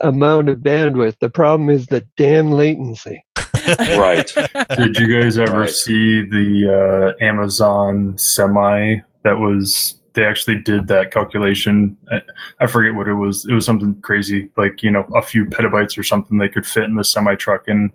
amount 0.01 0.49
of 0.49 0.59
bandwidth. 0.59 1.19
The 1.21 1.31
problem 1.31 1.71
is 1.71 1.87
the 1.87 2.07
damn 2.17 2.53
latency. 2.53 3.23
right? 3.79 4.31
Did 4.77 4.97
you 4.99 5.21
guys 5.21 5.39
ever 5.39 5.61
Right. 5.61 5.71
see 5.71 6.23
the 6.23 7.15
uh, 7.19 7.25
Amazon 7.25 8.17
semi 8.19 8.97
that 9.25 9.39
was? 9.39 10.01
They 10.15 10.25
actually 10.25 10.61
did 10.63 10.87
that 10.89 11.11
calculation. 11.13 11.95
I, 12.11 12.23
I 12.61 12.67
forget 12.69 12.95
what 12.95 13.07
it 13.07 13.15
was. 13.15 13.45
It 13.45 13.53
was 13.53 13.67
something 13.67 14.01
crazy, 14.01 14.49
like 14.57 14.83
you 14.83 14.91
know, 14.91 15.05
a 15.15 15.21
few 15.21 15.45
petabytes 15.45 15.99
or 15.99 16.03
something 16.03 16.39
they 16.39 16.49
could 16.49 16.67
fit 16.67 16.85
in 16.85 16.95
the 16.95 17.05
semi 17.05 17.35
truck, 17.35 17.65
and 17.69 17.91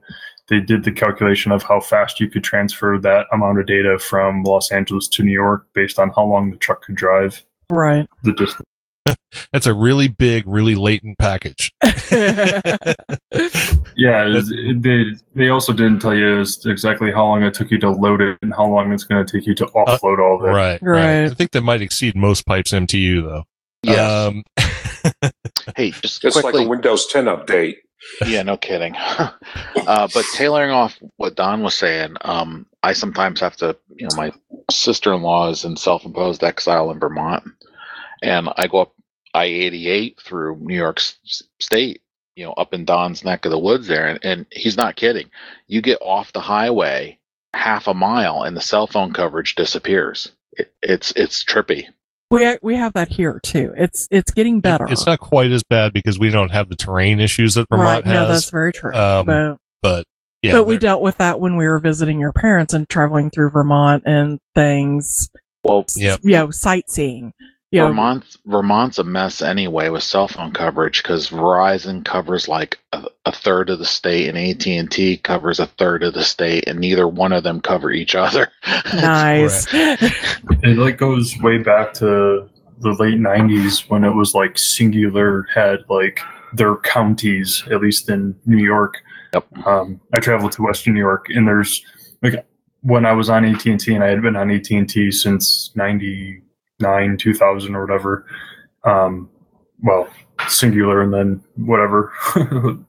they 0.51 0.59
did 0.59 0.83
the 0.83 0.91
calculation 0.91 1.51
of 1.51 1.63
how 1.63 1.79
fast 1.79 2.19
you 2.19 2.29
could 2.29 2.43
transfer 2.43 2.99
that 2.99 3.25
amount 3.33 3.57
of 3.59 3.65
data 3.65 3.97
from 3.97 4.43
Los 4.43 4.71
Angeles 4.71 5.07
to 5.07 5.23
New 5.23 5.31
York 5.31 5.65
based 5.73 5.97
on 5.97 6.11
how 6.15 6.23
long 6.25 6.51
the 6.51 6.57
truck 6.57 6.83
could 6.83 6.93
drive. 6.95 7.43
right. 7.71 8.07
The 8.23 8.33
distance. 8.33 8.67
That's 9.51 9.65
a 9.65 9.73
really 9.73 10.07
big, 10.09 10.43
really 10.45 10.75
latent 10.75 11.17
package. 11.17 11.71
Yeah, 13.97 14.25
it 14.27 14.45
it- 14.49 14.81
they 14.81 15.05
they 15.35 15.49
also 15.49 15.73
didn't 15.73 15.99
tell 15.99 16.15
you 16.15 16.39
as- 16.39 16.65
exactly 16.65 17.11
how 17.11 17.25
long 17.25 17.43
it 17.43 17.53
took 17.53 17.69
you 17.71 17.77
to 17.79 17.89
load 17.89 18.21
it 18.21 18.37
and 18.41 18.53
how 18.53 18.65
long 18.65 18.91
it's 18.93 19.03
going 19.03 19.23
to 19.25 19.31
take 19.31 19.45
you 19.45 19.53
to 19.55 19.65
offload 19.67 20.19
all 20.19 20.39
of 20.39 20.45
it. 20.45 20.51
Right, 20.53 20.81
right. 20.81 20.81
Right. 20.81 21.23
I 21.25 21.33
think 21.33 21.51
that 21.51 21.61
might 21.61 21.81
exceed 21.81 22.15
most 22.15 22.45
pipes 22.45 22.71
MTU 22.71 23.21
though. 23.23 23.43
Yes. 23.83 23.99
Um, 23.99 24.43
hey, 25.75 25.91
just 25.91 26.23
It's 26.23 26.39
quickly. 26.39 26.59
like 26.61 26.67
a 26.67 26.69
Windows 26.69 27.07
10 27.07 27.25
update. 27.25 27.75
Yeah, 28.23 28.43
no 28.43 28.57
kidding. 28.57 28.95
uh, 29.85 30.07
but 30.07 30.31
tailoring 30.31 30.71
off 30.71 30.97
what 31.17 31.35
Don 31.35 31.63
was 31.63 31.75
saying, 31.75 32.15
um, 32.21 32.65
I 32.83 32.93
sometimes 32.93 33.39
have 33.41 33.55
to, 33.57 33.77
you 33.97 34.07
know, 34.07 34.13
my 34.13 34.33
sister 34.71 35.13
in 35.13 35.21
law 35.21 35.49
is 35.49 35.65
in 35.65 35.77
self 35.77 36.05
imposed 36.05 36.43
exile 36.43 36.91
in 36.91 36.99
Vermont, 36.99 37.43
and 38.21 38.49
I 38.57 38.67
go 38.67 38.81
up 38.81 38.93
I 39.33 39.45
88 39.45 40.19
through 40.21 40.57
New 40.61 40.75
York 40.75 40.99
State, 41.59 42.01
you 42.35 42.45
know, 42.45 42.53
up 42.53 42.73
in 42.73 42.85
Don's 42.85 43.23
neck 43.23 43.45
of 43.45 43.51
the 43.51 43.59
woods 43.59 43.87
there. 43.87 44.07
And, 44.07 44.19
and 44.23 44.45
he's 44.51 44.77
not 44.77 44.95
kidding. 44.97 45.29
You 45.67 45.81
get 45.81 45.99
off 46.01 46.33
the 46.33 46.41
highway 46.41 47.19
half 47.53 47.87
a 47.87 47.93
mile, 47.93 48.43
and 48.43 48.55
the 48.57 48.61
cell 48.61 48.87
phone 48.87 49.13
coverage 49.13 49.55
disappears. 49.55 50.31
It, 50.53 50.73
it's 50.81 51.11
it's 51.15 51.43
trippy. 51.43 51.87
We, 52.31 52.57
we 52.61 52.75
have 52.75 52.93
that 52.93 53.09
here 53.09 53.39
too. 53.43 53.73
It's, 53.77 54.07
it's 54.09 54.31
getting 54.31 54.61
better. 54.61 54.87
It's 54.89 55.05
not 55.05 55.19
quite 55.19 55.51
as 55.51 55.63
bad 55.63 55.93
because 55.93 56.17
we 56.17 56.29
don't 56.29 56.49
have 56.49 56.69
the 56.69 56.75
terrain 56.75 57.19
issues 57.19 57.55
that 57.55 57.67
Vermont 57.69 57.87
right. 57.87 58.03
Vermont 58.03 58.27
No, 58.29 58.33
that's 58.33 58.49
very 58.49 58.73
true. 58.73 58.93
Um, 58.93 59.25
but, 59.25 59.57
but 59.81 60.05
yeah, 60.41 60.53
but 60.53 60.65
we 60.65 60.77
dealt 60.77 61.01
with 61.01 61.17
that 61.17 61.39
when 61.39 61.55
we 61.55 61.67
were 61.67 61.79
visiting 61.79 62.19
your 62.19 62.33
parents 62.33 62.73
and 62.73 62.89
traveling 62.89 63.29
through 63.29 63.51
Vermont 63.51 64.03
and 64.07 64.39
things. 64.55 65.29
Well, 65.63 65.85
yeah, 65.95 66.17
You 66.23 66.31
know, 66.31 66.51
sightseeing. 66.51 67.33
You 67.71 67.79
know, 67.79 67.87
Vermont, 67.87 68.37
Vermont's 68.45 68.99
a 68.99 69.03
mess 69.05 69.41
anyway 69.41 69.87
with 69.87 70.03
cell 70.03 70.27
phone 70.27 70.51
coverage 70.51 71.01
because 71.01 71.29
Verizon 71.29 72.03
covers 72.03 72.49
like 72.49 72.77
a, 72.91 73.05
a 73.25 73.31
third 73.31 73.69
of 73.69 73.79
the 73.79 73.85
state 73.85 74.27
and 74.27 74.37
AT 74.37 74.67
and 74.67 74.91
T 74.91 75.15
covers 75.15 75.57
a 75.57 75.67
third 75.67 76.03
of 76.03 76.13
the 76.13 76.25
state, 76.25 76.65
and 76.67 76.79
neither 76.79 77.07
one 77.07 77.31
of 77.31 77.43
them 77.43 77.61
cover 77.61 77.89
each 77.89 78.13
other. 78.13 78.51
nice. 78.93 79.67
It 79.71 80.77
like 80.77 80.97
goes 80.97 81.37
way 81.37 81.59
back 81.59 81.93
to 81.95 82.49
the 82.79 82.91
late 82.99 83.19
'90s 83.19 83.89
when 83.89 84.03
it 84.03 84.13
was 84.13 84.35
like 84.35 84.55
Cingular 84.55 85.45
had 85.53 85.79
like 85.89 86.19
their 86.53 86.75
counties, 86.75 87.63
at 87.71 87.79
least 87.79 88.09
in 88.09 88.35
New 88.45 88.61
York. 88.61 88.95
Yep. 89.33 89.65
Um, 89.65 90.01
I 90.13 90.19
traveled 90.19 90.51
to 90.53 90.63
Western 90.63 90.93
New 90.93 90.99
York, 90.99 91.27
and 91.29 91.47
there's 91.47 91.81
like 92.21 92.45
when 92.81 93.05
I 93.05 93.13
was 93.13 93.29
on 93.29 93.45
AT 93.45 93.65
and 93.65 93.79
T, 93.79 93.95
and 93.95 94.03
I 94.03 94.07
had 94.07 94.21
been 94.21 94.35
on 94.35 94.51
AT 94.51 94.69
and 94.71 94.89
T 94.89 95.09
since 95.09 95.71
'99, 96.81 97.17
2000, 97.17 97.75
or 97.75 97.85
whatever. 97.85 98.25
Um, 98.83 99.29
well, 99.83 100.07
Cingular, 100.39 101.03
and 101.03 101.13
then 101.13 101.43
whatever 101.55 102.11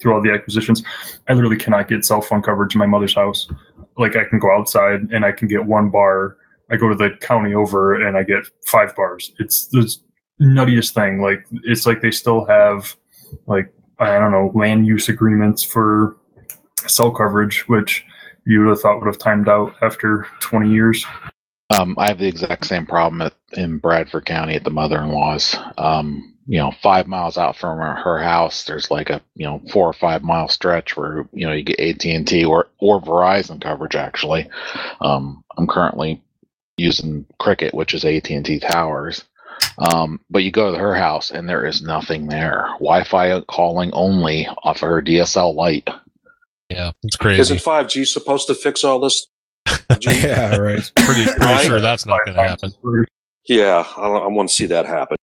through 0.00 0.14
all 0.14 0.22
the 0.22 0.32
acquisitions. 0.32 0.82
I 1.28 1.32
literally 1.32 1.56
cannot 1.56 1.88
get 1.88 2.04
cell 2.04 2.20
phone 2.20 2.42
coverage 2.42 2.74
in 2.74 2.78
my 2.78 2.86
mother's 2.86 3.14
house. 3.14 3.48
Like 3.96 4.16
I 4.16 4.24
can 4.24 4.38
go 4.38 4.50
outside 4.56 5.00
and 5.12 5.24
I 5.24 5.32
can 5.32 5.48
get 5.48 5.64
one 5.64 5.90
bar. 5.90 6.36
I 6.70 6.76
go 6.76 6.88
to 6.88 6.94
the 6.94 7.10
county 7.20 7.54
over 7.54 7.94
and 7.94 8.16
I 8.16 8.22
get 8.22 8.44
five 8.66 8.94
bars. 8.94 9.32
It's 9.38 9.66
the 9.68 9.92
nuttiest 10.40 10.92
thing. 10.92 11.20
Like 11.20 11.44
it's 11.64 11.86
like 11.86 12.00
they 12.00 12.10
still 12.10 12.44
have 12.46 12.94
like 13.46 13.72
I 13.98 14.18
don't 14.18 14.32
know 14.32 14.52
land 14.54 14.86
use 14.86 15.08
agreements 15.08 15.62
for 15.62 16.16
cell 16.86 17.10
coverage, 17.10 17.68
which 17.68 18.04
you 18.46 18.60
would 18.60 18.70
have 18.70 18.80
thought 18.80 19.00
would 19.00 19.06
have 19.06 19.18
timed 19.18 19.48
out 19.48 19.74
after 19.82 20.26
20 20.40 20.70
years. 20.70 21.04
Um, 21.70 21.96
I 21.98 22.08
have 22.08 22.18
the 22.18 22.28
exact 22.28 22.66
same 22.66 22.86
problem 22.86 23.20
at, 23.22 23.34
in 23.52 23.78
Bradford 23.78 24.24
County 24.24 24.54
at 24.54 24.64
the 24.64 24.70
mother-in-law's. 24.70 25.56
Um, 25.76 26.34
you 26.46 26.58
know, 26.58 26.72
five 26.82 27.06
miles 27.06 27.36
out 27.36 27.56
from 27.56 27.78
her, 27.78 27.94
her 27.94 28.18
house, 28.18 28.64
there's 28.64 28.90
like 28.90 29.10
a 29.10 29.20
you 29.34 29.44
know 29.44 29.60
four 29.70 29.86
or 29.86 29.92
five 29.92 30.22
mile 30.22 30.48
stretch 30.48 30.96
where 30.96 31.28
you 31.32 31.46
know 31.46 31.52
you 31.52 31.62
get 31.62 31.78
AT 31.78 32.04
and 32.06 32.26
T 32.26 32.44
or 32.44 32.68
or 32.78 33.02
Verizon 33.02 33.60
coverage. 33.60 33.94
Actually, 33.94 34.48
um, 35.02 35.44
I'm 35.58 35.66
currently 35.66 36.22
using 36.78 37.26
Cricket, 37.38 37.74
which 37.74 37.92
is 37.92 38.04
AT 38.04 38.30
and 38.30 38.46
T 38.46 38.60
towers. 38.60 39.24
Um, 39.76 40.20
but 40.30 40.44
you 40.44 40.50
go 40.50 40.72
to 40.72 40.78
her 40.78 40.94
house 40.94 41.30
and 41.30 41.48
there 41.48 41.66
is 41.66 41.82
nothing 41.82 42.28
there. 42.28 42.68
Wi-Fi 42.78 43.40
calling 43.42 43.90
only 43.92 44.46
off 44.62 44.82
of 44.82 44.88
her 44.88 45.02
DSL 45.02 45.54
light. 45.54 45.88
yeah, 46.70 46.92
it's 47.02 47.16
crazy. 47.16 47.40
Isn't 47.40 47.58
5G 47.58 48.06
supposed 48.06 48.46
to 48.46 48.54
fix 48.54 48.84
all 48.84 49.00
this? 49.00 49.26
5G? 49.90 50.22
yeah, 50.22 50.56
right. 50.56 50.92
pretty 50.96 51.24
pretty 51.24 51.66
sure 51.66 51.80
that's 51.80 52.06
not 52.06 52.24
going 52.24 52.36
to 52.36 52.42
happen. 52.42 52.72
Yeah, 53.46 53.84
I, 53.96 54.08
I 54.08 54.26
want 54.26 54.48
to 54.48 54.54
see 54.54 54.66
that 54.66 54.86
happen. 54.86 55.16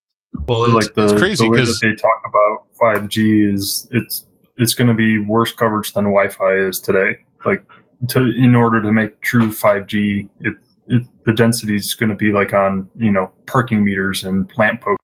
Well, 0.47 0.65
it's, 0.65 0.73
like 0.73 0.93
the, 0.95 1.03
it's 1.03 1.13
crazy 1.13 1.45
the 1.45 1.49
way 1.49 1.57
that 1.57 1.63
because 1.63 1.79
they 1.79 1.95
talk 1.95 2.21
about 2.25 2.67
5G 2.79 3.53
is 3.53 3.87
it's 3.91 4.25
it's 4.57 4.73
going 4.73 4.87
to 4.87 4.93
be 4.93 5.17
worse 5.17 5.51
coverage 5.51 5.93
than 5.93 6.05
Wi-Fi 6.05 6.53
is 6.53 6.79
today. 6.79 7.17
Like 7.45 7.63
to 8.09 8.31
in 8.31 8.55
order 8.55 8.81
to 8.81 8.91
make 8.91 9.21
true 9.21 9.49
5G, 9.49 10.29
it, 10.41 10.55
it 10.87 11.03
the 11.25 11.33
density 11.33 11.75
is 11.75 11.93
going 11.93 12.09
to 12.09 12.15
be 12.15 12.31
like 12.31 12.53
on 12.53 12.89
you 12.95 13.11
know 13.11 13.31
parking 13.47 13.83
meters 13.83 14.23
and 14.23 14.47
plant 14.49 14.81
posts. 14.81 15.01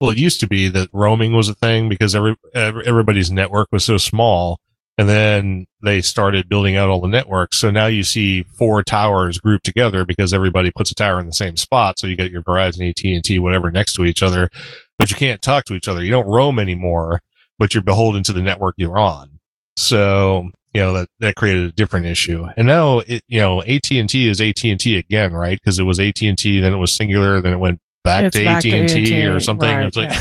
Well, 0.00 0.10
it 0.10 0.18
used 0.18 0.40
to 0.40 0.46
be 0.46 0.68
that 0.68 0.88
roaming 0.92 1.34
was 1.34 1.48
a 1.48 1.54
thing 1.54 1.88
because 1.88 2.14
every, 2.14 2.34
every 2.54 2.86
everybody's 2.86 3.30
network 3.30 3.68
was 3.70 3.84
so 3.84 3.98
small, 3.98 4.58
and 5.00 5.08
then 5.08 5.66
they 5.82 6.02
started 6.02 6.46
building 6.46 6.76
out 6.76 6.90
all 6.90 7.00
the 7.00 7.08
networks. 7.08 7.56
So 7.56 7.70
now 7.70 7.86
you 7.86 8.02
see 8.02 8.42
four 8.42 8.82
towers 8.82 9.38
grouped 9.38 9.64
together 9.64 10.04
because 10.04 10.34
everybody 10.34 10.70
puts 10.70 10.90
a 10.90 10.94
tower 10.94 11.18
in 11.18 11.24
the 11.24 11.32
same 11.32 11.56
spot. 11.56 11.98
So 11.98 12.06
you 12.06 12.16
get 12.16 12.30
your 12.30 12.42
Verizon, 12.42 12.86
AT 12.86 13.02
and 13.02 13.24
T, 13.24 13.38
whatever 13.38 13.70
next 13.70 13.94
to 13.94 14.04
each 14.04 14.22
other, 14.22 14.50
but 14.98 15.08
you 15.10 15.16
can't 15.16 15.40
talk 15.40 15.64
to 15.64 15.74
each 15.74 15.88
other. 15.88 16.04
You 16.04 16.10
don't 16.10 16.26
roam 16.26 16.58
anymore, 16.58 17.22
but 17.58 17.72
you're 17.72 17.82
beholden 17.82 18.22
to 18.24 18.34
the 18.34 18.42
network 18.42 18.74
you're 18.76 18.98
on. 18.98 19.40
So 19.74 20.50
you 20.74 20.82
know 20.82 20.92
that 20.92 21.08
that 21.20 21.34
created 21.34 21.64
a 21.64 21.72
different 21.72 22.04
issue. 22.04 22.46
And 22.58 22.66
now 22.66 22.98
it, 22.98 23.22
you 23.26 23.40
know 23.40 23.62
AT 23.62 23.90
and 23.92 24.06
T 24.06 24.28
is 24.28 24.38
AT 24.38 24.62
and 24.64 24.78
T 24.78 24.98
again, 24.98 25.32
right? 25.32 25.58
Because 25.58 25.78
it 25.78 25.84
was 25.84 25.98
AT 25.98 26.20
and 26.20 26.36
T, 26.36 26.60
then 26.60 26.74
it 26.74 26.76
was 26.76 26.92
Cingular, 26.92 27.42
then 27.42 27.54
it 27.54 27.58
went 27.58 27.80
back 28.04 28.24
It's 28.24 28.36
to 28.36 28.44
back 28.44 28.66
AT&T, 28.66 28.84
AT&T, 28.84 29.26
or 29.28 29.40
something. 29.40 29.66
right, 29.66 29.86
it's 29.86 29.96
like 29.96 30.12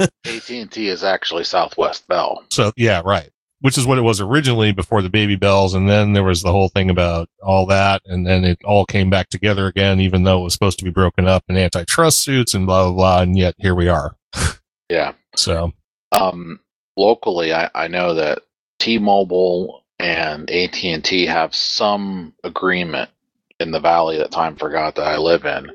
yeah. 0.00 0.06
AT 0.26 0.50
and 0.50 0.72
T 0.72 0.88
is 0.88 1.04
actually 1.04 1.44
Southwest 1.44 2.08
Bell. 2.08 2.44
so 2.50 2.72
yeah, 2.76 3.02
right. 3.04 3.30
Which 3.60 3.78
is 3.78 3.86
what 3.86 3.98
it 3.98 4.02
was 4.02 4.20
originally 4.20 4.72
before 4.72 5.00
the 5.00 5.08
baby 5.08 5.34
bells, 5.34 5.72
and 5.74 5.88
then 5.88 6.12
there 6.12 6.22
was 6.22 6.42
the 6.42 6.52
whole 6.52 6.68
thing 6.68 6.90
about 6.90 7.28
all 7.42 7.66
that, 7.66 8.02
and 8.04 8.26
then 8.26 8.44
it 8.44 8.58
all 8.64 8.84
came 8.84 9.08
back 9.08 9.30
together 9.30 9.66
again, 9.66 9.98
even 10.00 10.24
though 10.24 10.40
it 10.40 10.44
was 10.44 10.52
supposed 10.52 10.78
to 10.78 10.84
be 10.84 10.90
broken 10.90 11.26
up 11.26 11.42
in 11.48 11.56
antitrust 11.56 12.22
suits 12.22 12.52
and 12.52 12.66
blah 12.66 12.84
blah 12.84 12.92
blah, 12.92 13.22
and 13.22 13.36
yet 13.38 13.54
here 13.58 13.74
we 13.74 13.88
are. 13.88 14.16
Yeah. 14.88 15.14
So 15.34 15.72
Um, 16.12 16.60
locally, 16.96 17.52
I, 17.52 17.70
I 17.74 17.88
know 17.88 18.14
that 18.14 18.42
T-Mobile 18.78 19.82
and 19.98 20.50
AT&T 20.50 21.26
have 21.26 21.54
some 21.54 22.34
agreement 22.44 23.10
in 23.58 23.70
the 23.70 23.80
valley 23.80 24.18
that 24.18 24.30
time 24.30 24.56
forgot 24.56 24.94
that 24.96 25.06
I 25.06 25.16
live 25.16 25.44
in. 25.44 25.70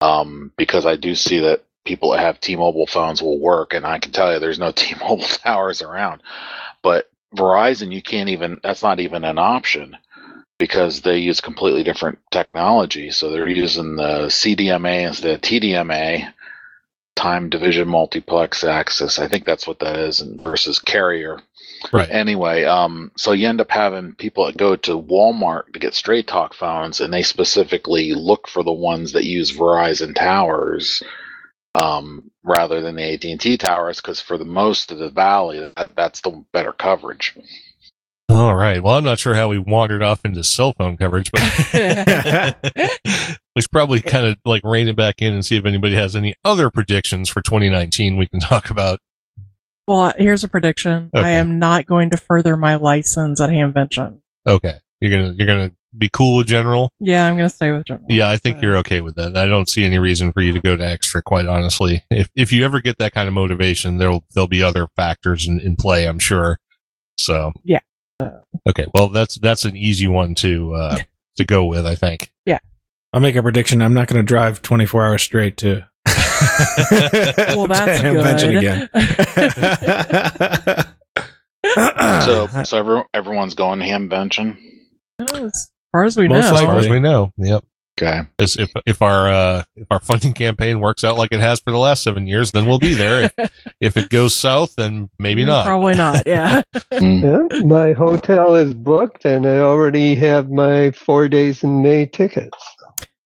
Um, 0.00 0.52
because 0.56 0.84
I 0.84 0.96
do 0.96 1.14
see 1.14 1.40
that 1.40 1.64
people 1.84 2.10
that 2.10 2.20
have 2.20 2.38
T-Mobile 2.40 2.86
phones 2.86 3.22
will 3.22 3.40
work, 3.40 3.72
and 3.72 3.86
I 3.86 3.98
can 3.98 4.12
tell 4.12 4.32
you 4.32 4.38
there's 4.38 4.58
no 4.58 4.72
T-Mobile 4.76 5.24
towers 5.24 5.82
around. 5.82 6.22
But 6.86 7.10
Verizon, 7.34 7.92
you 7.92 8.00
can't 8.00 8.28
even. 8.28 8.60
That's 8.62 8.84
not 8.84 9.00
even 9.00 9.24
an 9.24 9.38
option 9.38 9.96
because 10.56 11.00
they 11.00 11.18
use 11.18 11.40
completely 11.40 11.82
different 11.82 12.20
technology. 12.30 13.10
So 13.10 13.28
they're 13.28 13.48
using 13.48 13.96
the 13.96 14.28
CDMA 14.28 15.08
instead 15.08 15.34
of 15.34 15.40
TDMA, 15.40 16.32
time 17.16 17.48
division 17.48 17.88
multiplex 17.88 18.62
access. 18.62 19.18
I 19.18 19.26
think 19.26 19.44
that's 19.44 19.66
what 19.66 19.80
that 19.80 19.96
is, 19.96 20.20
and 20.20 20.40
versus 20.40 20.78
carrier. 20.78 21.40
right, 21.92 22.08
Anyway, 22.08 22.62
um, 22.62 23.10
so 23.16 23.32
you 23.32 23.48
end 23.48 23.60
up 23.60 23.72
having 23.72 24.14
people 24.14 24.46
that 24.46 24.56
go 24.56 24.76
to 24.76 24.92
Walmart 24.92 25.72
to 25.72 25.80
get 25.80 25.92
straight 25.92 26.28
talk 26.28 26.54
phones, 26.54 27.00
and 27.00 27.12
they 27.12 27.24
specifically 27.24 28.14
look 28.14 28.46
for 28.46 28.62
the 28.62 28.70
ones 28.70 29.10
that 29.10 29.24
use 29.24 29.50
Verizon 29.50 30.14
towers 30.14 31.02
um, 31.76 32.30
rather 32.42 32.80
than 32.80 32.96
the 32.96 33.12
AT 33.12 33.24
and 33.24 33.40
T 33.40 33.56
towers, 33.58 34.00
because 34.00 34.20
for 34.20 34.38
the 34.38 34.44
most 34.44 34.90
of 34.90 34.98
the 34.98 35.10
valley, 35.10 35.72
that, 35.76 35.90
that's 35.94 36.22
the 36.22 36.44
better 36.52 36.72
coverage. 36.72 37.36
all 38.30 38.54
right. 38.54 38.82
Well, 38.82 38.94
I'm 38.94 39.04
not 39.04 39.18
sure 39.18 39.34
how 39.34 39.48
we 39.48 39.58
wandered 39.58 40.02
off 40.02 40.24
into 40.24 40.42
cell 40.42 40.72
phone 40.72 40.96
coverage, 40.96 41.30
but 41.30 41.42
we 43.54 43.62
should 43.62 43.70
probably 43.70 44.00
kind 44.00 44.26
of 44.26 44.38
like 44.44 44.62
rein 44.64 44.88
it 44.88 44.96
back 44.96 45.20
in 45.20 45.34
and 45.34 45.44
see 45.44 45.56
if 45.56 45.66
anybody 45.66 45.94
has 45.94 46.16
any 46.16 46.34
other 46.44 46.70
predictions 46.70 47.28
for 47.28 47.42
2019 47.42 48.16
we 48.16 48.26
can 48.26 48.40
talk 48.40 48.70
about. 48.70 48.98
Well, 49.86 50.14
here's 50.18 50.42
a 50.42 50.48
prediction. 50.48 51.10
I 51.14 51.32
am 51.32 51.58
not 51.60 51.86
going 51.86 52.10
to 52.10 52.16
further 52.16 52.56
my 52.56 52.74
license 52.74 53.40
at 53.40 53.50
Hamvention. 53.50 54.18
Okay, 54.44 54.78
you're 55.00 55.10
gonna 55.12 55.32
you're 55.34 55.46
gonna 55.46 55.70
be 55.98 56.08
cool 56.12 56.36
with 56.38 56.46
general. 56.46 56.90
Yeah, 57.00 57.26
I'm 57.26 57.36
going 57.36 57.48
to 57.48 57.54
stay 57.54 57.72
with 57.72 57.86
General. 57.86 58.06
Yeah, 58.08 58.30
I 58.30 58.36
think 58.36 58.62
you're 58.62 58.76
okay 58.78 59.00
with 59.00 59.16
that. 59.16 59.36
I 59.36 59.46
don't 59.46 59.68
see 59.68 59.84
any 59.84 59.98
reason 59.98 60.32
for 60.32 60.40
you 60.40 60.52
to 60.52 60.60
go 60.60 60.76
to 60.76 60.86
extra, 60.86 61.22
quite 61.22 61.46
honestly. 61.46 62.04
If 62.10 62.28
if 62.34 62.52
you 62.52 62.64
ever 62.64 62.80
get 62.80 62.98
that 62.98 63.12
kind 63.12 63.28
of 63.28 63.34
motivation, 63.34 63.98
there'll 63.98 64.24
there'll 64.34 64.48
be 64.48 64.62
other 64.62 64.88
factors 64.96 65.46
in, 65.48 65.60
in 65.60 65.76
play, 65.76 66.06
I'm 66.06 66.18
sure. 66.18 66.58
So 67.18 67.52
Yeah. 67.64 67.80
Okay. 68.68 68.86
Well 68.94 69.08
that's 69.08 69.36
that's 69.36 69.64
an 69.64 69.76
easy 69.76 70.08
one 70.08 70.34
to 70.36 70.74
uh 70.74 70.98
to 71.36 71.44
go 71.44 71.64
with, 71.66 71.86
I 71.86 71.94
think. 71.94 72.30
Yeah. 72.44 72.58
I'll 73.12 73.20
make 73.20 73.36
a 73.36 73.42
prediction. 73.42 73.82
I'm 73.82 73.94
not 73.94 74.08
going 74.08 74.20
to 74.20 74.26
drive 74.26 74.62
24 74.62 75.06
hours 75.06 75.22
straight 75.22 75.56
to. 75.58 75.86
Well, 77.56 77.66
that's 77.66 78.00
to 78.00 78.06
Hamvention 78.06 78.60
good. 78.60 78.88
again. 80.74 80.86
So, 82.24 82.46
so 82.64 82.78
every, 82.78 83.02
everyone's 83.14 83.54
going 83.54 83.80
to 83.80 83.86
Hamvention. 83.86 84.56
as 85.32 85.70
far 85.92 86.04
as 86.04 86.16
we 86.16 86.28
Most 86.28 86.44
know. 86.50 86.54
As 86.56 86.60
far 86.62 86.76
as 86.76 86.84
likely. 86.84 86.90
we 86.90 87.00
know. 87.00 87.32
Yep. 87.38 87.64
Okay. 87.98 88.20
As 88.38 88.56
if 88.58 88.70
if 88.84 89.00
our 89.00 89.30
uh 89.30 89.62
if 89.74 89.86
our 89.90 90.00
funding 90.00 90.34
campaign 90.34 90.80
works 90.80 91.02
out 91.02 91.16
like 91.16 91.32
it 91.32 91.40
has 91.40 91.60
for 91.60 91.70
the 91.70 91.78
last 91.78 92.02
seven 92.02 92.26
years, 92.26 92.52
then 92.52 92.66
we'll 92.66 92.78
be 92.78 92.92
there. 92.92 93.30
if, 93.38 93.52
if 93.80 93.96
it 93.96 94.10
goes 94.10 94.34
south, 94.36 94.74
then 94.76 95.08
maybe 95.18 95.46
not. 95.46 95.64
Probably 95.66 95.94
not. 95.94 96.26
Yeah. 96.26 96.62
Mm. 96.92 97.50
Yeah, 97.52 97.60
my 97.64 97.92
hotel 97.92 98.54
is 98.54 98.72
booked, 98.72 99.24
and 99.26 99.44
I 99.46 99.58
already 99.58 100.14
have 100.16 100.50
my 100.50 100.90
four 100.92 101.28
days 101.28 101.62
in 101.62 101.82
May 101.82 102.06
tickets. 102.06 102.56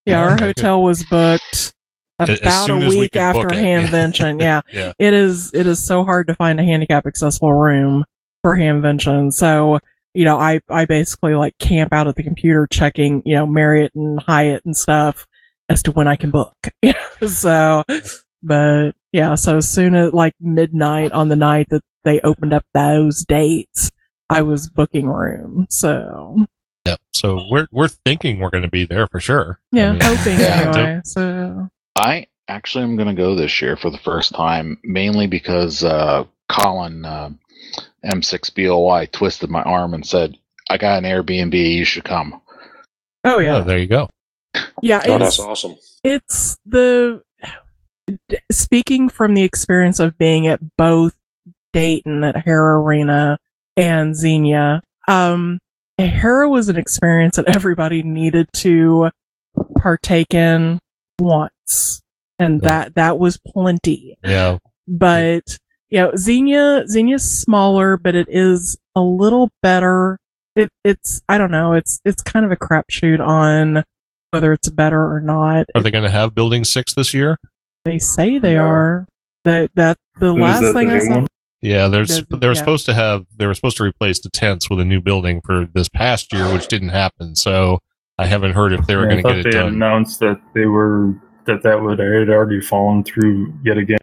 Yeah, 0.07 0.21
our 0.23 0.33
Okay, 0.35 0.47
hotel 0.47 0.83
was 0.83 1.05
booked 1.05 1.73
As- 2.19 2.31
as 2.31 2.41
about 2.41 2.63
a 2.63 2.67
soon 2.67 2.83
as 2.83 2.91
we 2.95 3.01
week 3.01 3.17
after 3.17 3.43
book 3.49 3.53
it. 3.53 3.57
Hamvention. 3.65 4.41
Yeah. 4.43 4.61
Yeah. 4.73 4.93
It 4.99 5.15
is 5.15 5.53
it 5.55 5.67
is 5.67 5.85
so 5.85 6.05
hard 6.05 6.27
to 6.29 6.35
find 6.35 6.59
a 6.59 6.65
handicap 6.65 7.07
accessible 7.07 7.53
room 7.53 8.05
for 8.43 8.57
Hamvention. 8.57 9.33
So, 9.33 9.79
you 10.15 10.25
know, 10.25 10.39
I 10.39 10.61
I 10.69 10.85
basically 10.85 11.35
like 11.35 11.57
camp 11.59 11.93
out 11.93 12.09
at 12.09 12.17
the 12.17 12.23
computer 12.23 12.67
checking, 12.71 13.23
you 13.25 13.35
know, 13.35 13.47
Marriott 13.47 13.93
and 13.95 14.21
Hyatt 14.23 14.65
and 14.65 14.77
stuff 14.77 15.27
as 15.69 15.83
to 15.85 15.93
when 15.93 16.09
I 16.09 16.17
can 16.17 16.31
book. 16.31 16.55
so 17.27 17.85
but 18.43 18.93
yeah, 19.13 19.35
so 19.35 19.59
as 19.59 19.69
soon 19.69 19.95
as 19.95 20.13
like 20.13 20.35
midnight 20.41 21.13
on 21.13 21.29
the 21.29 21.37
night 21.37 21.69
that 21.71 21.83
they 22.05 22.21
opened 22.21 22.53
up 22.53 22.65
those 22.75 23.25
dates, 23.25 23.91
I 24.29 24.43
was 24.43 24.69
booking 24.69 25.09
room. 25.09 25.67
So 25.71 26.47
yeah. 26.87 26.97
So 27.13 27.47
we're 27.51 27.69
we're 27.71 27.89
thinking 27.89 28.41
we're 28.41 28.51
gonna 28.51 28.69
be 28.69 28.85
there 28.87 29.07
for 29.07 29.21
sure. 29.21 29.61
I 29.73 29.77
yeah, 29.77 29.93
mean, 29.93 30.01
hoping 30.03 30.41
Yeah. 30.41 30.73
anyway. 30.75 31.01
So 31.05 31.69
I 31.97 32.27
actually 32.51 32.85
am 32.85 32.97
going 32.97 33.09
to 33.09 33.15
go 33.15 33.35
this 33.35 33.63
year 33.63 33.77
for 33.77 33.91
the 33.91 33.99
first 33.99 34.35
time, 34.35 34.79
mainly 34.83 35.27
because 35.27 35.85
uh, 35.85 36.25
Colin 36.49 37.05
uh, 37.05 37.31
M6BOY 38.05 39.11
twisted 39.13 39.51
my 39.51 39.63
arm 39.63 39.95
and 39.95 40.07
said, 40.07 40.37
"I 40.69 40.77
got 40.79 40.99
an 40.99 41.05
Airbnb. 41.05 41.55
You 41.55 41.85
should 41.85 42.05
come." 42.05 42.41
Oh 43.25 43.37
Oh, 43.37 43.39
yeah. 43.39 43.61
there 43.61 43.79
you 43.79 43.87
go. 43.87 44.09
Yeah, 44.83 45.03
Oh, 45.07 45.17
it's, 45.17 45.37
that's 45.37 45.39
awesome. 45.39 45.77
it's 46.03 46.57
the 46.67 47.23
speaking 48.51 49.09
from 49.09 49.35
the 49.35 49.43
experience 49.43 50.01
of 50.01 50.17
being 50.19 50.47
at 50.47 50.61
both 50.77 51.15
Dayton 51.73 52.25
at 52.25 52.37
Hara 52.45 52.81
Arena 52.81 53.39
and 53.77 54.17
Xenia. 54.17 54.83
Um, 55.07 55.59
Hara 55.99 56.49
was 56.49 56.69
an 56.69 56.77
experience 56.77 57.37
that 57.37 57.55
everybody 57.55 58.03
needed 58.03 58.49
to 58.55 59.11
partake 59.77 60.33
in 60.35 60.81
once, 61.21 62.01
and 62.39 62.61
Yeah. 62.63 62.69
that 62.69 62.95
that 62.95 63.19
was 63.19 63.39
plenty. 63.47 64.17
Yeah. 64.25 64.59
But 64.89 65.59
you 65.91 66.01
know, 66.01 66.13
Xenia 66.17 66.85
Xenia's 66.89 67.41
smaller, 67.41 67.97
but 67.97 68.15
it 68.15 68.29
is 68.31 68.77
a 68.95 69.01
little 69.01 69.51
better. 69.63 70.19
It, 70.57 70.69
it's 70.85 71.21
I 71.29 71.39
don't 71.39 71.51
know. 71.51 71.73
It's 71.75 72.01
it's 72.05 72.23
kind 72.23 72.45
of 72.45 72.53
a 72.53 72.57
crapshoot 72.57 73.21
on 73.25 73.85
whether 74.31 74.53
it's 74.53 74.69
better 74.71 75.01
or 75.13 75.21
not. 75.21 75.67
Are 75.75 75.83
they 75.83 75.91
gonna 75.91 76.11
have 76.11 76.35
building 76.35 76.65
six 76.65 76.95
this 76.95 77.13
year? 77.15 77.37
They 77.85 77.99
say 77.99 78.39
they 78.39 78.55
No. 78.55 78.65
are. 78.67 79.07
That 79.45 79.71
that 79.75 79.97
the 80.19 80.35
Is 80.35 80.41
last 80.41 80.61
that 80.61 80.73
thing 80.75 80.89
the 80.89 80.97
I 80.97 80.99
saw. 81.01 81.15
one? 81.17 81.27
Yeah, 81.63 81.89
there's 81.89 82.23
they 82.27 82.47
were 82.47 82.53
yeah. 82.53 82.59
supposed 82.59 82.87
to 82.87 82.95
have 82.95 83.25
they 83.37 83.47
were 83.47 83.55
supposed 83.55 83.77
to 83.79 83.85
replace 83.85 84.21
the 84.21 84.31
tents 84.31 84.69
with 84.71 84.81
a 84.81 84.85
new 84.85 85.01
building 85.01 85.41
for 85.45 85.67
this 85.73 85.89
past 85.89 86.33
year, 86.33 86.53
which 86.53 86.69
didn't 86.69 86.91
happen. 86.91 87.35
So 87.37 87.81
I 88.19 88.27
haven't 88.27 88.53
heard 88.53 88.73
if 88.73 88.87
they 88.87 88.97
were 88.97 89.05
I 89.05 89.11
going 89.13 89.17
to 89.19 89.23
thought 89.23 89.29
get 89.37 89.39
it 89.47 89.53
they 89.53 89.59
done. 89.59 89.75
announced 89.75 90.21
that 90.21 90.41
they 90.55 90.67
were 90.67 91.15
that 91.47 91.63
that 91.63 91.81
would 91.83 91.99
had 91.99 92.29
already 92.29 92.61
fallen 92.61 93.03
through 93.03 93.53
yet 93.65 93.79
again. 93.79 93.99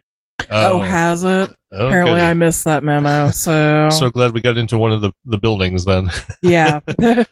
Oh, 0.50 0.78
has 0.80 1.24
it? 1.24 1.50
oh, 1.72 1.86
Apparently. 1.88 2.20
I 2.20 2.34
missed 2.34 2.64
that 2.64 2.82
memo. 2.84 3.30
So, 3.32 3.88
so 3.90 4.10
glad 4.10 4.32
we 4.32 4.40
got 4.40 4.56
into 4.58 4.78
one 4.78 4.92
of 4.92 5.00
the 5.00 5.12
the 5.24 5.38
buildings 5.38 5.84
then. 5.84 6.10
yeah. 6.42 6.80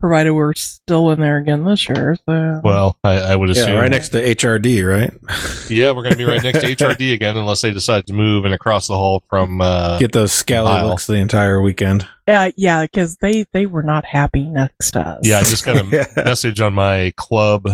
Provided 0.00 0.32
we're 0.32 0.52
still 0.54 1.12
in 1.12 1.20
there 1.20 1.36
again 1.38 1.64
this 1.64 1.88
year. 1.88 2.16
So, 2.28 2.60
well, 2.64 2.98
I, 3.04 3.18
I 3.18 3.36
would 3.36 3.50
assume 3.50 3.68
Yeah, 3.74 3.78
right 3.80 3.90
next 3.90 4.08
to 4.08 4.20
HRD, 4.20 4.84
right? 4.84 5.12
Yeah, 5.70 5.92
we're 5.92 6.02
going 6.02 6.10
to 6.14 6.18
be 6.18 6.24
right 6.24 6.42
next 6.42 6.58
to 6.62 6.66
HRD 6.74 7.14
again, 7.14 7.36
unless 7.36 7.60
they 7.60 7.70
decide 7.70 8.08
to 8.08 8.12
move 8.12 8.44
and 8.44 8.52
across 8.52 8.88
the 8.88 8.96
hall 8.96 9.22
from. 9.30 9.60
Uh, 9.60 10.00
Get 10.00 10.10
those 10.10 10.32
scally 10.32 10.82
looks 10.82 11.06
the 11.06 11.14
entire 11.14 11.62
weekend. 11.62 12.08
uh, 12.26 12.50
yeah, 12.56 12.82
because 12.82 13.16
they 13.18 13.44
they 13.52 13.66
were 13.66 13.84
not 13.84 14.04
happy 14.04 14.42
next 14.48 14.90
to 14.92 15.00
us. 15.00 15.20
yeah, 15.22 15.38
I 15.38 15.44
just 15.44 15.64
got 15.64 15.76
a 15.76 15.84
Yeah. 15.86 16.06
message 16.24 16.60
on 16.60 16.74
my 16.74 17.12
club, 17.16 17.68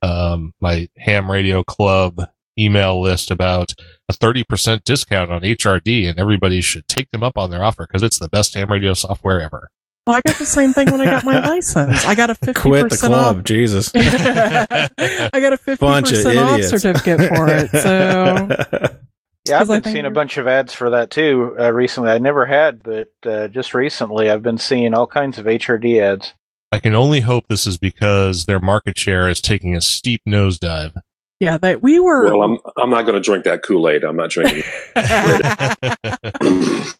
um, 0.00 0.54
my 0.62 0.88
ham 0.96 1.30
radio 1.30 1.62
club 1.62 2.26
email 2.58 3.00
list 3.00 3.30
about 3.30 3.72
a 4.08 4.12
30% 4.12 4.84
discount 4.84 5.30
on 5.30 5.42
HRD, 5.42 6.08
and 6.08 6.18
everybody 6.18 6.60
should 6.60 6.86
take 6.88 7.10
them 7.10 7.22
up 7.22 7.36
on 7.36 7.50
their 7.50 7.62
offer 7.64 7.86
because 7.86 8.02
it's 8.02 8.18
the 8.18 8.28
best 8.28 8.54
ham 8.54 8.70
radio 8.70 8.94
software 8.94 9.40
ever. 9.40 9.68
Well, 10.06 10.14
I 10.16 10.20
got 10.24 10.36
the 10.38 10.46
same 10.46 10.72
thing 10.72 10.90
when 10.92 11.00
I 11.00 11.06
got 11.06 11.24
my 11.24 11.40
license. 11.48 12.04
I 12.04 12.14
got 12.14 12.30
a 12.30 12.34
fifty 12.36 12.52
Quit 12.60 12.84
the 12.84 12.88
percent 12.90 13.12
club, 13.12 13.38
off. 13.38 13.44
Jesus. 13.44 13.90
I 13.94 15.30
got 15.32 15.52
a 15.52 15.56
fifty 15.56 15.84
Bunch 15.84 16.12
of 16.12 16.18
percent 16.18 16.38
off 16.38 16.58
idiots. 16.60 16.70
certificate 16.70 17.28
for 17.28 17.48
it. 17.48 17.70
So 17.70 18.94
yeah, 19.48 19.60
I've 19.60 19.70
I 19.70 19.74
been 19.74 19.82
think 19.82 19.94
seeing 19.94 20.06
a 20.06 20.10
bunch 20.10 20.38
of 20.38 20.46
ads 20.46 20.72
for 20.72 20.90
that 20.90 21.10
too 21.10 21.56
uh, 21.58 21.72
recently. 21.72 22.10
I 22.10 22.18
never 22.18 22.46
had, 22.46 22.82
but 22.82 23.08
uh, 23.24 23.48
just 23.48 23.74
recently 23.74 24.30
I've 24.30 24.42
been 24.42 24.58
seeing 24.58 24.94
all 24.94 25.06
kinds 25.08 25.38
of 25.38 25.46
HRD 25.46 26.00
ads. 26.00 26.34
I 26.72 26.78
can 26.80 26.94
only 26.94 27.20
hope 27.20 27.46
this 27.48 27.66
is 27.66 27.78
because 27.78 28.46
their 28.46 28.58
market 28.60 28.98
share 28.98 29.28
is 29.28 29.40
taking 29.40 29.74
a 29.76 29.80
steep 29.80 30.22
nosedive. 30.28 30.94
Yeah, 31.40 31.58
that 31.58 31.82
we 31.82 32.00
were. 32.00 32.24
Well, 32.24 32.42
I'm 32.42 32.58
I'm 32.76 32.90
not 32.90 33.02
going 33.02 33.14
to 33.14 33.20
drink 33.20 33.44
that 33.44 33.62
Kool 33.62 33.88
Aid. 33.88 34.04
I'm 34.04 34.16
not 34.16 34.30
drinking. 34.30 34.62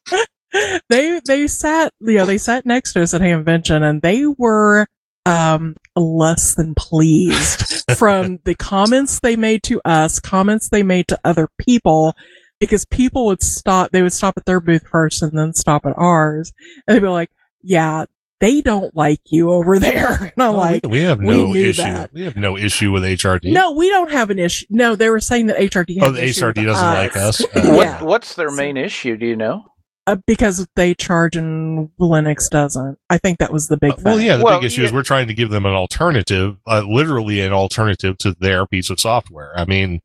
they 0.88 1.20
they 1.26 1.46
sat 1.46 1.92
you 2.00 2.18
know 2.18 2.26
they 2.26 2.38
sat 2.38 2.66
next 2.66 2.92
to 2.94 3.02
us 3.02 3.14
at 3.14 3.20
Hamvention 3.20 3.82
and 3.82 4.02
they 4.02 4.26
were 4.26 4.86
um 5.24 5.74
less 5.96 6.54
than 6.54 6.74
pleased 6.74 7.84
from 7.96 8.38
the 8.44 8.54
comments 8.54 9.20
they 9.20 9.36
made 9.36 9.62
to 9.64 9.80
us, 9.84 10.20
comments 10.20 10.68
they 10.68 10.82
made 10.82 11.08
to 11.08 11.18
other 11.24 11.48
people, 11.58 12.14
because 12.60 12.84
people 12.84 13.26
would 13.26 13.42
stop 13.42 13.90
they 13.92 14.02
would 14.02 14.12
stop 14.12 14.34
at 14.36 14.44
their 14.44 14.60
booth 14.60 14.86
first 14.86 15.22
and 15.22 15.36
then 15.36 15.54
stop 15.54 15.86
at 15.86 15.96
ours. 15.96 16.52
And 16.86 16.94
they'd 16.94 17.00
be 17.00 17.08
like, 17.08 17.30
Yeah, 17.62 18.04
they 18.40 18.60
don't 18.60 18.94
like 18.96 19.20
you 19.26 19.50
over 19.50 19.78
there. 19.80 20.14
And 20.14 20.32
I'm 20.38 20.50
Oh, 20.54 20.56
like, 20.56 20.82
we, 20.84 20.90
we 20.90 21.00
have 21.00 21.20
no 21.20 21.46
knew 21.52 21.54
issue. 21.70 21.82
that. 21.82 22.12
We 22.12 22.22
have 22.24 22.36
no 22.36 22.56
issue 22.56 22.92
with 22.92 23.02
HRD. 23.02 23.52
No, 23.52 23.72
we 23.72 23.88
don't 23.88 24.10
have 24.10 24.30
an 24.30 24.38
issue. 24.38 24.66
No, 24.70 24.94
they 24.96 25.08
were 25.10 25.20
saying 25.20 25.46
that 25.46 25.56
HRD 25.58 25.98
Oh, 26.02 26.10
the 26.12 26.24
issue 26.24 26.42
HRD 26.42 26.56
with 26.58 26.66
doesn't 26.66 26.86
like 26.86 27.16
us. 27.16 27.40
Uh, 27.42 27.46
What, 27.54 27.84
Yeah. 27.86 28.02
What's 28.02 28.34
their 28.34 28.50
main 28.50 28.76
issue? 28.76 29.16
Do 29.16 29.26
you 29.26 29.36
know? 29.36 29.64
uh, 30.08 30.14
because 30.26 30.64
they 30.76 30.94
charge 30.94 31.34
and 31.34 31.88
Linux 31.98 32.48
doesn't. 32.48 32.96
I 33.10 33.18
think 33.18 33.38
that 33.40 33.52
was 33.52 33.66
the 33.66 33.76
big 33.76 33.90
Uh, 33.92 33.96
well, 34.04 34.20
yeah. 34.20 34.36
The 34.36 34.44
Well, 34.44 34.60
big 34.60 34.66
issue 34.66 34.84
is 34.84 34.92
we're 34.92 35.02
trying 35.02 35.26
to 35.26 35.34
give 35.34 35.50
them 35.50 35.66
an 35.66 35.72
alternative, 35.72 36.58
uh, 36.66 36.84
literally 36.86 37.40
an 37.40 37.52
alternative 37.52 38.16
to 38.18 38.36
their 38.38 38.66
piece 38.68 38.88
of 38.88 39.00
software. 39.00 39.52
I 39.58 39.64
mean, 39.64 40.00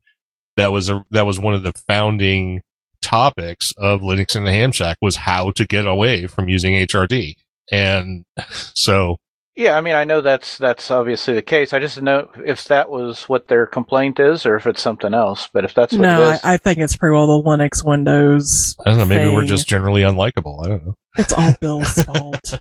that 0.56 0.72
was 0.72 0.88
a 0.90 1.04
that 1.12 1.24
was 1.24 1.38
one 1.38 1.54
of 1.54 1.62
the 1.62 1.72
founding 1.86 2.62
topics 3.00 3.72
of 3.78 4.00
Linux 4.00 4.34
in 4.36 4.44
the 4.44 4.52
Ham 4.52 4.72
Shack 4.72 4.96
was 5.00 5.16
how 5.16 5.50
to 5.52 5.64
get 5.66 5.86
away 5.86 6.26
from 6.26 6.48
using 6.48 6.74
HRD, 6.74 7.34
and 7.72 8.24
so 8.74 9.16
Yeah, 9.56 9.76
I 9.76 9.80
mean, 9.80 9.94
I 9.94 10.04
know 10.04 10.20
that's 10.20 10.58
that's 10.58 10.90
obviously 10.90 11.34
the 11.34 11.42
case. 11.42 11.72
I 11.72 11.78
just 11.80 11.96
didn't 11.96 12.04
know 12.06 12.28
if 12.46 12.64
that 12.66 12.88
was 12.90 13.24
what 13.24 13.48
their 13.48 13.66
complaint 13.66 14.20
is, 14.20 14.46
or 14.46 14.54
if 14.56 14.66
it's 14.66 14.80
something 14.82 15.12
else. 15.14 15.48
But 15.52 15.64
if 15.64 15.74
that's 15.74 15.92
what 15.92 16.02
no, 16.02 16.30
it 16.30 16.40
I, 16.44 16.54
I 16.54 16.56
think 16.58 16.78
it's 16.78 16.96
pretty 16.96 17.14
well 17.14 17.26
the 17.26 17.42
Linux 17.48 17.84
Windows. 17.84 18.76
I 18.86 18.90
don't 18.90 18.98
know. 18.98 19.04
Maybe 19.06 19.30
we're 19.34 19.44
just 19.46 19.66
generally 19.66 20.02
unlikable. 20.02 20.64
I 20.64 20.68
don't 20.68 20.86
know. 20.86 20.94
It's 21.18 21.32
all 21.32 21.54
Bill's 21.60 21.92
fault. 22.04 22.60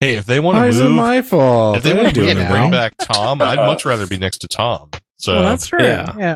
Hey, 0.00 0.16
if 0.16 0.26
they 0.26 0.38
want 0.40 0.58
to 0.58 0.64
is 0.66 0.78
it 0.80 0.84
move, 0.84 0.92
my 0.96 1.22
fault? 1.22 1.78
if 1.78 1.82
they 1.82 1.92
I 1.92 1.96
want 1.96 2.08
to 2.08 2.14
didn't 2.14 2.26
move 2.26 2.34
do 2.36 2.40
and 2.40 2.48
it 2.48 2.50
bring 2.52 2.70
now. 2.70 2.76
back 2.76 2.92
Tom, 3.00 3.40
I'd 3.40 3.56
much 3.56 3.84
rather 3.84 4.06
be 4.06 4.18
next 4.18 4.38
to 4.38 4.48
Tom. 4.48 4.90
So 5.18 5.34
well, 5.34 5.42
that's 5.44 5.66
true. 5.68 5.82
yeah. 5.82 6.14
Yeah. 6.18 6.34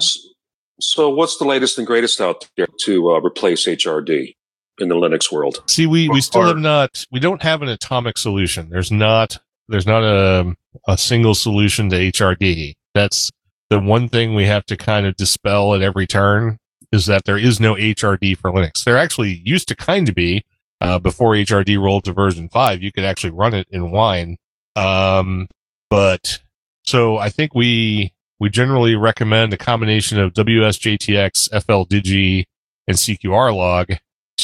so, 0.81 1.11
what's 1.11 1.37
the 1.39 1.45
latest 1.45 1.77
and 1.79 1.87
greatest 1.87 2.21
out 2.21 2.49
there 2.57 2.67
to 2.85 3.11
uh, 3.11 3.21
replace 3.21 3.67
HRD 3.67 4.35
in 4.81 4.89
the 4.89 4.95
Linux 4.95 5.33
world? 5.33 5.63
See, 5.67 5.87
we, 5.87 6.09
we 6.09 6.21
still 6.21 6.47
have 6.47 6.59
not, 6.59 7.05
we 7.11 7.21
don't 7.21 7.43
have 7.43 7.63
an 7.63 7.69
atomic 7.69 8.19
solution. 8.19 8.69
There's 8.71 8.91
not, 8.91 9.39
there's 9.69 9.87
not 9.87 10.03
a, 10.03 10.55
a 10.87 10.99
single 10.99 11.35
solution 11.35 11.91
to 11.91 11.97
HRD. 11.97 12.75
That's 12.95 13.31
the 13.71 13.81
one 13.81 14.09
thing 14.09 14.35
we 14.35 14.47
have 14.47 14.65
to 14.67 14.77
kind 14.77 15.07
of 15.07 15.17
dispel 15.17 15.75
at 15.75 15.83
every 15.83 16.07
turn 16.07 16.59
is 16.91 17.07
that 17.07 17.25
there 17.25 17.39
is 17.39 17.61
no 17.61 17.75
HRD 17.75 18.39
for 18.39 18.51
Linux. 18.51 18.85
There 18.85 18.97
actually 18.97 19.43
used 19.45 19.69
to 19.69 19.77
kind 19.77 20.09
of 20.09 20.15
be, 20.15 20.45
uh, 20.81 20.99
before 20.99 21.33
HRD 21.33 21.79
rolled 21.79 22.05
to 22.05 22.13
version 22.13 22.49
five, 22.49 22.83
you 22.83 22.93
could 22.93 23.05
actually 23.05 23.31
run 23.31 23.53
it 23.53 23.67
in 23.71 23.91
Wine. 23.91 24.37
Um, 24.75 25.49
but 25.91 26.41
so 26.85 27.19
I 27.19 27.29
think 27.29 27.55
we, 27.55 28.13
we 28.41 28.49
generally 28.49 28.95
recommend 28.95 29.53
a 29.53 29.59
combination 29.59 30.19
of 30.19 30.33
WSJTX, 30.33 31.51
FLDigi, 31.51 32.45
and 32.87 32.97
CQRLOG 32.97 33.99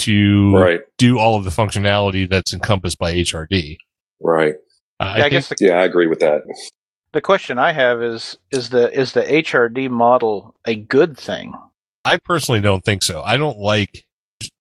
to 0.05 0.57
Right, 0.57 0.81
do 0.99 1.19
all 1.19 1.37
of 1.37 1.45
the 1.45 1.51
functionality 1.51 2.29
that's 2.29 2.53
encompassed 2.53 2.99
by 2.99 3.15
HRD. 3.15 3.77
right. 4.21 4.55
Uh, 5.01 5.05
Yeah, 5.05 5.07
I, 5.07 5.13
I, 5.15 5.21
think, 5.23 5.31
guess 5.33 5.49
the, 5.49 5.57
Yeah, 5.61 5.81
I 5.81 5.85
agree 5.85 6.07
with 6.07 6.21
that. 6.21 6.43
the 7.13 7.21
question 7.21 7.59
I 7.59 7.73
have 7.73 8.03
is: 8.03 8.39
is 8.51 8.71
the 8.71 8.93
is 8.99 9.13
the 9.13 9.23
HRD 9.23 9.91
model 9.91 10.55
a 10.67 10.75
good 10.77 11.17
thing? 11.19 11.53
I 12.05 12.19
personally 12.19 12.61
don't 12.61 12.85
think 12.85 13.03
so. 13.03 13.23
I 13.23 13.37
don't 13.37 13.59
like 13.59 14.05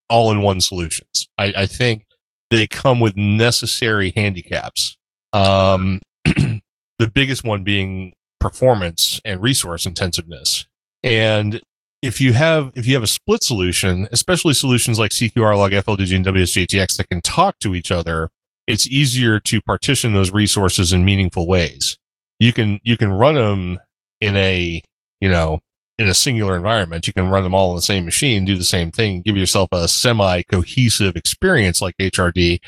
all-in-one 0.09 0.61
solutions. 0.61 1.27
I, 1.37 1.53
I 1.57 1.65
think 1.65 2.05
they 2.49 2.67
come 2.67 2.99
with 2.99 3.17
necessary 3.17 4.13
handicaps. 4.15 4.95
Um, 5.33 6.01
the 6.25 7.07
biggest 7.13 7.43
one 7.43 7.63
being 7.63 8.13
performance 8.39 9.19
and 9.25 9.41
resource 9.41 9.85
intensiveness. 9.85 10.65
And 11.03 11.61
if 12.03 12.19
you 12.19 12.34
have 12.34 12.73
if 12.75 12.85
you 12.85 12.93
have 12.95 13.03
a 13.03 13.07
split 13.07 13.41
solution, 13.41 14.09
especially 14.11 14.53
solutions 14.53 14.99
like 14.99 15.11
CQR 15.11 15.55
log, 15.55 15.71
Fldigi, 15.71 16.17
and 16.17 16.25
WSJTX 16.25 16.97
that 16.97 17.07
can 17.07 17.21
talk 17.21 17.57
to 17.59 17.73
each 17.73 17.91
other, 17.91 18.30
it's 18.67 18.85
easier 18.88 19.39
to 19.39 19.61
partition 19.61 20.13
those 20.13 20.30
resources 20.30 20.91
in 20.91 21.05
meaningful 21.05 21.47
ways. 21.47 21.97
You 22.39 22.51
can 22.51 22.81
you 22.84 22.97
can 22.97 23.09
run 23.09 23.35
them 23.35 23.80
in 24.19 24.35
a 24.35 24.81
you 25.21 25.30
know 25.30 25.61
in 25.97 26.09
a 26.09 26.13
singular 26.13 26.57
environment. 26.57 27.07
You 27.07 27.13
can 27.13 27.30
run 27.30 27.43
them 27.43 27.55
all 27.55 27.69
on 27.69 27.77
the 27.77 27.81
same 27.81 28.03
machine, 28.03 28.43
do 28.43 28.57
the 28.57 28.65
same 28.65 28.91
thing, 28.91 29.21
give 29.21 29.38
yourself 29.38 29.69
a 29.71 29.88
semi 29.88 30.41
cohesive 30.43 31.15
experience 31.15 31.81
like 31.81 31.95
HRD. 31.97 32.59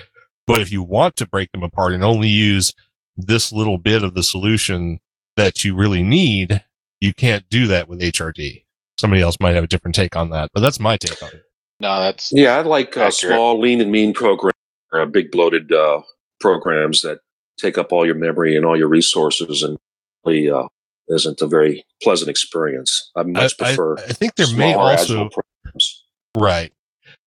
But 0.48 0.62
if 0.62 0.72
you 0.72 0.82
want 0.82 1.18
to 1.18 1.28
break 1.28 1.52
them 1.52 1.64
apart 1.64 1.91
and 1.91 2.06
only 2.06 2.30
use 2.30 2.72
this 3.18 3.52
little 3.52 3.80
bit 3.80 4.02
of 4.02 4.14
the 4.14 4.24
solution 4.24 4.99
that 5.36 5.66
you 5.66 5.76
really 5.76 6.03
need, 6.03 6.64
you 7.02 7.14
can't 7.14 7.49
do 7.49 7.68
that 7.68 7.90
with 7.90 7.99
HRD. 7.99 8.65
Somebody 8.98 9.22
else 9.22 9.38
might 9.40 9.56
have 9.56 9.64
a 9.64 9.68
different 9.68 9.96
take 9.96 10.16
on 10.16 10.30
that, 10.30 10.52
but 10.54 10.62
that's 10.62 10.80
my 10.80 10.98
take 10.98 11.22
on 11.22 11.30
it. 11.30 11.44
No, 11.82 12.00
that's 12.00 12.32
Yeah, 12.32 12.58
I 12.58 12.62
like 12.62 12.96
uh, 12.96 13.12
small, 13.12 13.60
lean, 13.60 13.82
and 13.82 13.92
mean 13.92 14.14
programs, 14.14 14.54
uh, 14.94 15.06
big 15.06 15.32
bloated 15.32 15.72
uh, 15.72 16.02
programs 16.40 17.02
that 17.02 17.20
take 17.60 17.78
up 17.78 17.92
all 17.92 18.06
your 18.06 18.16
memory 18.16 18.56
and 18.56 18.66
all 18.66 18.78
your 18.78 18.88
resources, 18.88 19.62
and 19.64 19.78
really 20.26 20.50
uh, 20.50 20.68
isn't 21.10 21.42
a 21.42 21.48
very 21.48 21.86
pleasant 22.02 22.30
experience. 22.30 23.12
I 23.16 23.24
much 23.24 23.56
I, 23.60 23.66
I- 23.66 23.68
prefer. 23.68 23.98
I 23.98 24.14
think 24.14 24.36
there 24.36 24.54
may 24.56 24.74
also 24.74 25.30
programs. 25.30 26.04
Right. 26.38 26.72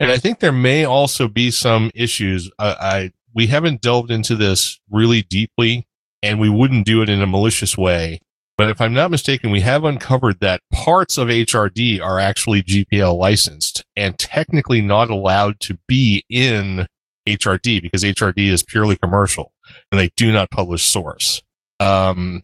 And 0.01 0.11
I 0.13 0.17
think 0.19 0.41
there 0.41 0.53
may 0.53 0.85
also 0.85 1.29
be 1.29 1.51
some 1.51 1.91
issues. 1.95 2.51
I, 2.59 2.77
I 2.81 3.13
we 3.35 3.47
haven't 3.49 3.81
delved 3.81 4.11
into 4.11 4.35
this 4.37 4.81
really 4.91 5.23
deeply, 5.23 5.87
and 6.23 6.41
we 6.41 6.49
wouldn't 6.49 6.87
do 6.87 7.03
it 7.03 7.09
in 7.09 7.21
a 7.21 7.27
malicious 7.27 7.77
way. 7.77 8.21
But 8.59 8.71
if 8.71 8.81
I'm 8.81 8.93
not 8.93 9.13
mistaken, 9.13 9.53
we 9.53 9.61
have 9.61 9.85
uncovered 9.85 10.41
that 10.41 10.63
parts 10.73 11.17
of 11.17 11.29
HRD 11.29 12.03
are 12.03 12.19
actually 12.19 12.63
GPL 12.65 13.17
licensed 13.17 13.85
and 13.97 14.19
technically 14.19 14.81
not 14.83 15.11
allowed 15.11 15.61
to 15.61 15.79
be 15.87 16.25
in 16.29 16.89
HRD 17.27 17.81
because 17.81 18.03
HRD 18.03 18.51
is 18.51 18.65
purely 18.65 18.97
commercial 18.97 19.53
and 19.93 20.01
they 20.01 20.11
do 20.17 20.33
not 20.33 20.51
publish 20.51 20.85
source. 20.89 21.41
Um, 21.79 22.43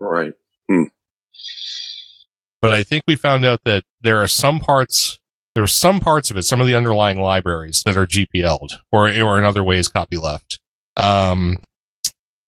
Right. 0.00 0.32
but 2.60 2.72
I 2.72 2.82
think 2.82 3.04
we 3.06 3.14
found 3.14 3.44
out 3.44 3.60
that 3.64 3.84
there 4.00 4.18
are 4.20 4.26
some 4.26 4.58
parts, 4.58 5.20
there 5.54 5.62
are 5.62 5.68
some 5.68 6.00
parts 6.00 6.28
of 6.28 6.36
it, 6.36 6.42
some 6.42 6.60
of 6.60 6.66
the 6.66 6.74
underlying 6.74 7.20
libraries 7.20 7.84
that 7.86 7.96
are 7.96 8.06
GPL'd 8.06 8.80
or, 8.90 9.08
or 9.08 9.38
in 9.38 9.44
other 9.44 9.62
ways 9.62 9.86
copy 9.86 10.16
left. 10.16 10.58
Um, 10.96 11.58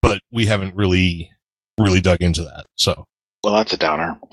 but 0.03 0.21
we 0.33 0.47
haven't 0.47 0.75
really, 0.75 1.31
really 1.79 2.01
dug 2.01 2.21
into 2.21 2.43
that. 2.43 2.67
So 2.77 3.07
well, 3.43 3.55
that's 3.55 3.75
a 3.75 3.77
downer. 3.77 4.19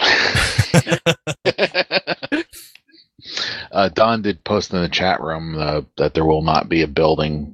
uh, 3.71 3.89
Don 3.89 4.21
did 4.21 4.43
post 4.43 4.73
in 4.73 4.81
the 4.81 4.89
chat 4.89 5.21
room 5.21 5.55
uh, 5.57 5.81
that 5.97 6.13
there 6.13 6.25
will 6.25 6.43
not 6.43 6.69
be 6.69 6.81
a 6.81 6.87
building 6.87 7.53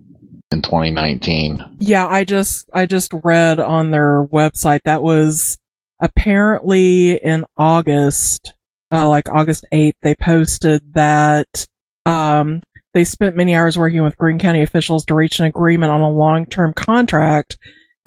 in 0.52 0.62
2019. 0.62 1.78
Yeah, 1.80 2.08
I 2.08 2.24
just 2.24 2.70
I 2.74 2.86
just 2.86 3.12
read 3.24 3.60
on 3.60 3.92
their 3.92 4.26
website 4.26 4.82
that 4.86 5.02
was 5.02 5.58
apparently 6.00 7.16
in 7.16 7.44
August, 7.58 8.54
uh, 8.92 9.08
like 9.10 9.30
August 9.30 9.66
8th, 9.74 9.96
they 10.04 10.16
posted 10.16 10.94
that 10.94 11.66
um, 12.06 12.62
they 12.94 13.04
spent 13.04 13.36
many 13.36 13.56
hours 13.56 13.78
working 13.78 14.04
with 14.04 14.18
Greene 14.18 14.40
County 14.40 14.62
officials 14.62 15.06
to 15.06 15.16
reach 15.16 15.40
an 15.40 15.46
agreement 15.46 15.92
on 15.92 16.02
a 16.02 16.10
long-term 16.10 16.74
contract 16.74 17.58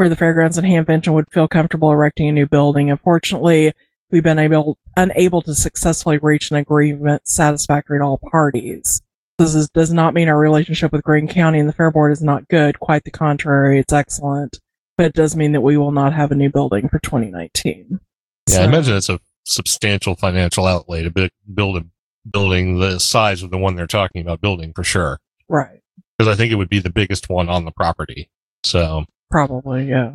where 0.01 0.09
the 0.09 0.17
fairgrounds 0.17 0.57
and 0.57 0.67
Hamvention 0.67 1.13
would 1.13 1.31
feel 1.31 1.47
comfortable 1.47 1.93
erecting 1.93 2.27
a 2.31 2.33
new 2.33 2.47
building. 2.47 2.91
Unfortunately, 2.91 3.71
we've 4.11 4.23
been 4.23 4.39
able 4.39 4.79
unable 4.97 5.43
to 5.43 5.55
successfully 5.55 6.17
reach 6.17 6.51
an 6.51 6.57
agreement 6.57 7.29
satisfactory 7.29 7.99
to 7.99 8.03
all 8.03 8.19
parties. 8.31 9.03
This 9.37 9.55
is, 9.55 9.69
does 9.69 9.93
not 9.93 10.15
mean 10.15 10.31
our 10.31 10.39
relationship 10.39 10.91
with 10.91 11.05
Greene 11.05 11.29
County 11.29 11.59
and 11.59 11.69
the 11.69 11.75
Fair 11.75 11.91
Board 11.91 12.13
is 12.13 12.23
not 12.23 12.49
good. 12.49 12.81
Quite 12.81 13.05
the 13.05 13.11
contrary, 13.11 13.79
it's 13.79 13.93
excellent. 13.93 14.59
But 14.97 15.05
it 15.05 15.13
does 15.13 15.37
mean 15.37 15.53
that 15.53 15.61
we 15.61 15.77
will 15.77 15.93
not 15.93 16.15
have 16.15 16.33
a 16.33 16.35
new 16.35 16.49
building 16.49 16.89
for 16.89 16.99
2019. 16.99 18.01
yeah, 18.49 18.55
So- 18.55 18.63
I 18.63 18.65
imagine 18.65 18.97
it's 18.97 19.11
a 19.11 19.21
substantial 19.45 20.15
financial 20.15 20.65
outlay 20.67 21.03
to 21.03 21.31
build 21.53 21.77
a 21.77 21.85
building 22.31 22.79
the 22.79 22.99
size 22.99 23.43
of 23.43 23.51
the 23.51 23.59
one 23.59 23.77
they're 23.77 23.87
talking 23.87 24.23
about 24.23 24.41
building 24.41 24.73
for 24.73 24.83
sure. 24.83 25.19
Right. 25.47 25.81
Because 26.17 26.33
I 26.33 26.37
think 26.37 26.53
it 26.53 26.57
would 26.57 26.71
be 26.71 26.79
the 26.81 26.89
biggest 26.89 27.29
one 27.29 27.51
on 27.51 27.67
the 27.67 27.71
property. 27.71 28.31
So, 28.65 29.05
Probably, 29.31 29.85
yeah. 29.89 30.13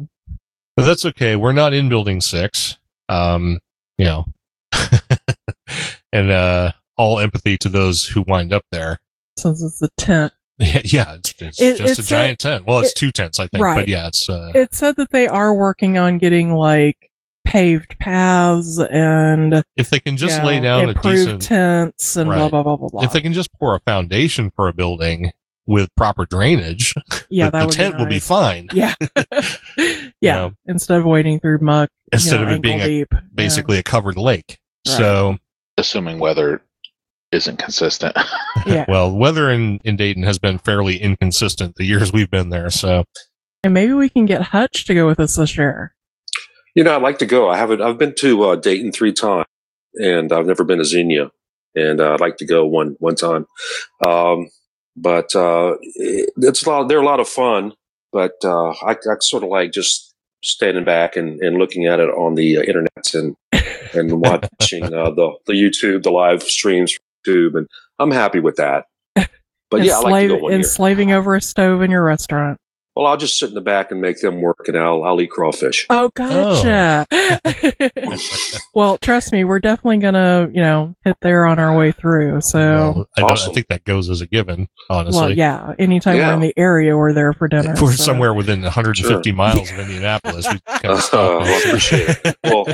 but 0.75 0.85
that's 0.85 1.05
okay. 1.05 1.35
We're 1.35 1.53
not 1.53 1.73
in 1.73 1.89
building 1.89 2.21
six. 2.21 2.77
Um, 3.07 3.59
you 3.97 4.05
know, 4.05 4.25
and, 6.11 6.31
uh, 6.31 6.71
all 6.97 7.19
empathy 7.19 7.57
to 7.59 7.69
those 7.69 8.05
who 8.05 8.23
wind 8.27 8.53
up 8.53 8.63
there. 8.71 8.99
Since 9.37 9.61
it's 9.61 9.79
the 9.79 9.89
tent. 9.97 10.33
Yeah, 10.57 10.81
yeah 10.85 11.13
it's, 11.15 11.33
it's 11.39 11.61
It- 11.61 11.77
just 11.77 11.99
a 11.99 12.01
a- 12.01 12.05
giant 12.05 12.39
tent. 12.39 12.65
Well, 12.65 12.79
it's 12.79 12.91
it- 12.91 12.95
two 12.95 13.11
tents, 13.11 13.39
I 13.39 13.47
think, 13.47 13.63
right. 13.63 13.75
but 13.75 13.87
yeah, 13.87 14.07
it's, 14.07 14.29
uh, 14.29 14.51
It 14.55 14.73
said 14.73 14.95
that 14.95 15.11
they 15.11 15.27
are 15.27 15.53
working 15.53 15.97
on 15.97 16.17
getting 16.17 16.53
like 16.53 17.11
paved 17.45 17.99
paths 17.99 18.79
and 18.79 19.63
if 19.75 19.89
they 19.91 19.99
can 19.99 20.17
just 20.17 20.41
you 20.41 20.47
lay 20.47 20.59
down 20.59 20.89
a 20.89 20.93
decent, 20.95 21.41
tents 21.43 22.15
and 22.15 22.27
blah 22.27 22.49
blah 22.49 22.63
blah 22.63 22.75
blah 22.75 22.89
blah. 22.89 23.03
if 23.03 23.13
they 23.13 23.21
can 23.21 23.33
just 23.33 23.53
pour 23.53 23.75
a 23.75 23.79
foundation 23.81 24.51
for 24.55 24.67
a 24.67 24.73
building 24.73 25.31
with 25.67 25.89
proper 25.95 26.25
drainage, 26.25 26.93
yeah, 27.29 27.49
the, 27.49 27.59
that 27.59 27.69
the 27.69 27.73
tent 27.73 27.95
be 27.95 28.03
will 28.03 28.09
be 28.09 28.19
fine. 28.19 28.67
Yeah, 28.73 28.93
yeah. 30.21 30.35
know. 30.35 30.53
Instead 30.65 30.99
of 30.99 31.05
wading 31.05 31.39
through 31.39 31.59
muck, 31.59 31.89
you 31.91 32.09
Instead 32.13 32.41
know, 32.41 32.47
of 32.47 32.53
it 32.53 32.61
being 32.61 32.81
ankle 32.81 32.87
a, 32.87 32.99
deep. 32.99 33.07
Yeah. 33.11 33.19
basically 33.33 33.77
a 33.77 33.83
covered 33.83 34.17
lake. 34.17 34.59
Right. 34.87 34.97
So, 34.97 35.37
Assuming 35.77 36.19
weather 36.19 36.61
isn't 37.31 37.57
consistent. 37.57 38.15
yeah. 38.65 38.85
well, 38.87 39.11
weather 39.15 39.49
in, 39.49 39.79
in 39.83 39.95
Dayton 39.95 40.23
has 40.23 40.39
been 40.39 40.57
fairly 40.57 40.97
inconsistent 40.97 41.75
the 41.75 41.85
years 41.85 42.13
we've 42.13 42.31
been 42.31 42.49
there. 42.49 42.69
So, 42.69 43.03
And 43.63 43.73
maybe 43.73 43.93
we 43.93 44.09
can 44.09 44.25
get 44.25 44.41
Hutch 44.41 44.85
to 44.85 44.93
go 44.93 45.05
with 45.05 45.19
us 45.19 45.35
this 45.35 45.57
year. 45.57 45.93
You 46.75 46.83
know, 46.83 46.95
I'd 46.95 47.01
like 47.01 47.19
to 47.19 47.25
go. 47.25 47.49
I 47.49 47.57
haven't. 47.57 47.81
I've 47.81 47.97
been 47.97 48.15
to 48.15 48.43
uh, 48.43 48.55
Dayton 48.57 48.91
three 48.91 49.13
times, 49.13 49.45
and 49.95 50.31
I've 50.33 50.45
never 50.45 50.65
been 50.65 50.79
to 50.79 50.85
Xenia, 50.85 51.31
and 51.73 52.01
uh, 52.01 52.13
I'd 52.13 52.19
like 52.19 52.35
to 52.37 52.45
go 52.45 52.65
one 52.65 52.97
one 52.99 53.15
time. 53.15 53.45
Um, 54.05 54.49
but 54.95 55.35
uh, 55.35 55.75
it- 55.81 56.29
it's 56.37 56.65
a 56.65 56.69
lot. 56.69 56.87
They're 56.87 57.01
a 57.01 57.05
lot 57.05 57.19
of 57.19 57.27
fun, 57.29 57.73
but 58.11 58.33
uh, 58.43 58.69
I, 58.71 58.91
I 58.91 59.15
sort 59.19 59.43
of 59.43 59.49
like 59.49 59.71
just 59.71 60.13
standing 60.43 60.83
back 60.83 61.15
and, 61.15 61.39
and 61.41 61.57
looking 61.57 61.87
at 61.87 61.99
it 61.99 62.09
on 62.09 62.35
the 62.35 62.57
uh, 62.57 62.61
internet 62.61 63.13
and 63.13 63.35
and 63.93 64.21
watching 64.21 64.83
uh, 64.85 65.09
the 65.11 65.33
the 65.47 65.53
YouTube, 65.53 66.03
the 66.03 66.11
live 66.11 66.43
streams 66.43 66.93
from 66.93 67.33
YouTube, 67.33 67.57
and 67.57 67.67
I'm 67.99 68.11
happy 68.11 68.39
with 68.39 68.55
that. 68.57 68.85
But 69.71 69.83
yeah, 69.83 69.97
I 69.97 70.01
like 70.01 70.27
to 70.29 70.35
go 70.37 70.43
one 70.43 70.53
and 70.53 70.61
year. 70.63 70.69
slaving 70.69 71.11
over 71.11 71.35
a 71.35 71.41
stove 71.41 71.81
in 71.81 71.89
your 71.89 72.03
restaurant. 72.03 72.59
Well, 72.95 73.07
I'll 73.07 73.17
just 73.17 73.37
sit 73.37 73.49
in 73.49 73.55
the 73.55 73.61
back 73.61 73.91
and 73.91 73.99
make 73.99 74.21
them 74.21 74.39
work, 74.41 74.67
and 74.69 74.77
I'll 74.77 75.03
I'll 75.03 75.19
eat 75.19 75.29
crawfish. 75.31 75.85
Oh, 75.89 76.09
gotcha. 76.15 77.05
well, 78.73 78.97
trust 78.99 79.33
me, 79.33 79.43
we're 79.43 79.59
definitely 79.59 79.97
gonna, 79.97 80.49
you 80.53 80.61
know, 80.61 80.95
hit 81.03 81.17
there 81.21 81.45
on 81.45 81.59
our 81.59 81.75
way 81.77 81.91
through. 81.91 82.39
So, 82.41 82.59
well, 82.59 83.09
I, 83.17 83.21
don't, 83.21 83.31
I 83.49 83.51
think 83.53 83.67
that 83.67 83.83
goes 83.83 84.09
as 84.09 84.21
a 84.21 84.27
given, 84.27 84.69
honestly. 84.89 85.19
well, 85.21 85.31
yeah. 85.31 85.73
Anytime 85.77 86.15
Yeah. 86.17 86.29
we're 86.29 86.33
in 86.35 86.39
the 86.39 86.53
area, 86.57 86.95
we're 86.97 87.11
there 87.13 87.33
for 87.33 87.47
dinner. 87.49 87.73
If 87.73 87.81
we're 87.81 87.91
so. 87.91 88.03
somewhere 88.03 88.33
within 88.33 88.61
150 88.61 89.29
Sure. 89.29 89.35
miles 89.35 89.69
of 89.71 89.79
Indianapolis, 89.79 90.47
we 90.51 90.59
kind 90.59 90.85
Uh, 90.85 90.93
of 90.93 91.01
stop. 91.01 91.41
I 91.43 91.61
appreciate 91.65 92.17
it. 92.23 92.37
Well, 92.45 92.65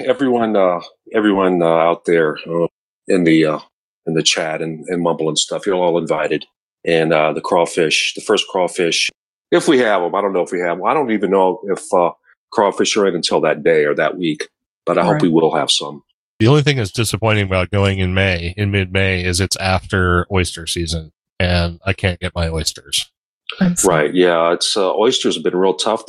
everyone, 0.00 0.56
uh, 0.56 0.80
everyone 1.12 1.62
uh, 1.62 1.66
out 1.66 2.04
there 2.06 2.38
uh, 2.48 2.66
in 3.08 3.24
the 3.24 3.44
uh, 3.44 3.58
in 4.06 4.14
the 4.14 4.22
chat 4.22 4.62
and, 4.62 4.84
and 4.88 5.02
mumble 5.02 5.28
and 5.28 5.38
stuff, 5.38 5.66
you're 5.66 5.74
all 5.74 5.98
invited. 5.98 6.46
And 6.86 7.12
uh, 7.12 7.32
the 7.32 7.40
crawfish, 7.40 8.14
the 8.14 8.20
first 8.20 8.46
crawfish, 8.48 9.10
if 9.50 9.66
we 9.68 9.78
have 9.78 10.02
them, 10.02 10.14
I 10.14 10.20
don't 10.20 10.32
know 10.32 10.42
if 10.42 10.52
we 10.52 10.60
have 10.60 10.78
them. 10.78 10.86
I 10.86 10.94
don't 10.94 11.10
even 11.10 11.30
know 11.30 11.60
if 11.64 11.92
uh, 11.92 12.12
crawfish 12.52 12.96
are 12.96 13.06
in 13.06 13.14
until 13.16 13.40
that 13.42 13.62
day 13.64 13.84
or 13.84 13.94
that 13.96 14.16
week. 14.16 14.48
But 14.84 14.98
I 14.98 15.02
hope 15.02 15.14
Right. 15.14 15.22
we 15.22 15.28
will 15.28 15.54
have 15.56 15.70
some. 15.70 16.04
The 16.38 16.46
only 16.46 16.62
thing 16.62 16.76
that's 16.76 16.92
disappointing 16.92 17.44
about 17.44 17.70
going 17.70 17.98
in 17.98 18.14
May, 18.14 18.54
in 18.56 18.70
mid 18.70 18.92
May, 18.92 19.24
is 19.24 19.40
it's 19.40 19.56
after 19.56 20.26
oyster 20.30 20.66
season, 20.68 21.10
and 21.40 21.80
I 21.84 21.92
can't 21.92 22.20
get 22.20 22.34
my 22.36 22.48
oysters. 22.48 23.10
I'm. 23.58 23.74
Right? 23.84 24.14
Yeah, 24.14 24.52
it's 24.52 24.76
uh, 24.76 24.94
oysters 24.94 25.34
have 25.34 25.42
been 25.42 25.56
real 25.56 25.74
tough. 25.74 26.04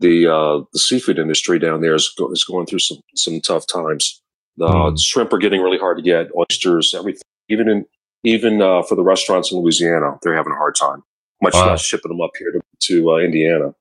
The 0.00 0.26
uh, 0.32 0.62
the 0.72 0.78
seafood 0.78 1.18
industry 1.18 1.58
down 1.58 1.80
there 1.82 1.94
is, 1.94 2.08
go- 2.16 2.30
is 2.32 2.42
going 2.44 2.66
through 2.66 2.78
some 2.80 2.98
some 3.14 3.40
tough 3.40 3.66
times. 3.66 4.20
The 4.56 4.66
Hmm. 4.90 4.96
shrimp 4.96 5.32
are 5.32 5.38
getting 5.38 5.60
really 5.60 5.78
hard 5.78 5.98
to 5.98 6.02
get. 6.02 6.28
Oysters, 6.36 6.94
everything, 6.94 7.22
even 7.48 7.68
in 7.68 7.84
even 8.24 8.60
uh, 8.62 8.82
for 8.82 8.94
the 8.94 9.02
restaurants 9.02 9.52
in 9.52 9.58
Louisiana, 9.58 10.18
they're 10.22 10.36
having 10.36 10.52
a 10.52 10.56
hard 10.56 10.74
time. 10.74 11.02
Much 11.42 11.54
Wow. 11.54 11.70
less 11.70 11.84
shipping 11.84 12.10
them 12.10 12.20
up 12.20 12.32
here 12.38 12.50
to, 12.52 12.60
to 12.80 13.12
uh, 13.12 13.16
Indiana. 13.18 13.74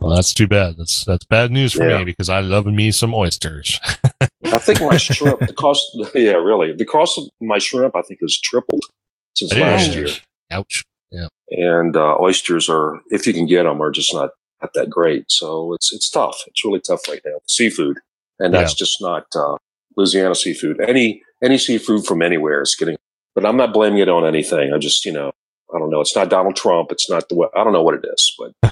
Well, 0.00 0.14
that's 0.16 0.32
too 0.34 0.46
bad. 0.46 0.76
That's 0.78 1.04
that's 1.04 1.24
bad 1.26 1.50
news 1.50 1.72
for 1.72 1.88
Yeah. 1.88 1.98
me 1.98 2.04
because 2.04 2.28
I 2.28 2.40
love 2.40 2.66
me 2.66 2.90
some 2.90 3.14
oysters. 3.14 3.78
I 4.46 4.58
think 4.58 4.80
my 4.80 4.96
shrimp, 4.96 5.40
the 5.40 5.52
cost, 5.52 5.84
yeah, 6.14 6.32
really, 6.32 6.72
the 6.72 6.84
cost 6.84 7.18
of 7.18 7.24
my 7.40 7.58
shrimp, 7.58 7.94
I 7.96 8.02
think, 8.02 8.20
has 8.22 8.38
tripled 8.38 8.82
since 9.36 9.52
It 9.52 9.60
last 9.60 9.88
is. 9.88 9.94
year. 9.96 10.08
Ouch. 10.50 10.84
Yeah. 11.10 11.28
And 11.50 11.96
uh, 11.96 12.16
oysters 12.20 12.68
are, 12.68 13.00
if 13.10 13.26
you 13.26 13.32
can 13.32 13.46
get 13.46 13.64
them, 13.64 13.80
are 13.82 13.90
just 13.90 14.12
not 14.14 14.30
not 14.62 14.72
that 14.74 14.90
great. 14.90 15.24
So 15.28 15.74
it's 15.74 15.92
it's 15.92 16.08
tough. 16.10 16.42
It's 16.46 16.64
really 16.64 16.80
tough 16.80 17.06
right 17.08 17.20
now. 17.24 17.38
Seafood, 17.48 17.98
and 18.38 18.52
that's 18.54 18.74
just 18.74 19.00
not 19.00 19.26
uh, 19.36 19.56
Louisiana 19.96 20.34
seafood. 20.34 20.80
Any 20.80 21.22
any 21.42 21.58
seafood 21.58 22.04
from 22.06 22.22
anywhere 22.22 22.62
is 22.62 22.74
getting. 22.74 22.96
But 23.34 23.44
I'm 23.46 23.56
not 23.56 23.72
blaming 23.72 23.98
it 23.98 24.08
on 24.08 24.24
anything. 24.26 24.72
I 24.72 24.78
just, 24.78 25.04
you 25.04 25.12
know, 25.12 25.32
I 25.74 25.78
don't 25.78 25.90
know. 25.90 26.00
It's 26.00 26.14
not 26.14 26.28
Donald 26.30 26.56
Trump. 26.56 26.92
It's 26.92 27.10
not 27.10 27.28
the. 27.28 27.48
I 27.56 27.64
don't 27.64 27.72
know 27.72 27.82
what 27.82 27.94
it 27.94 28.04
is, 28.12 28.34
but 28.38 28.52
uh, 28.62 28.70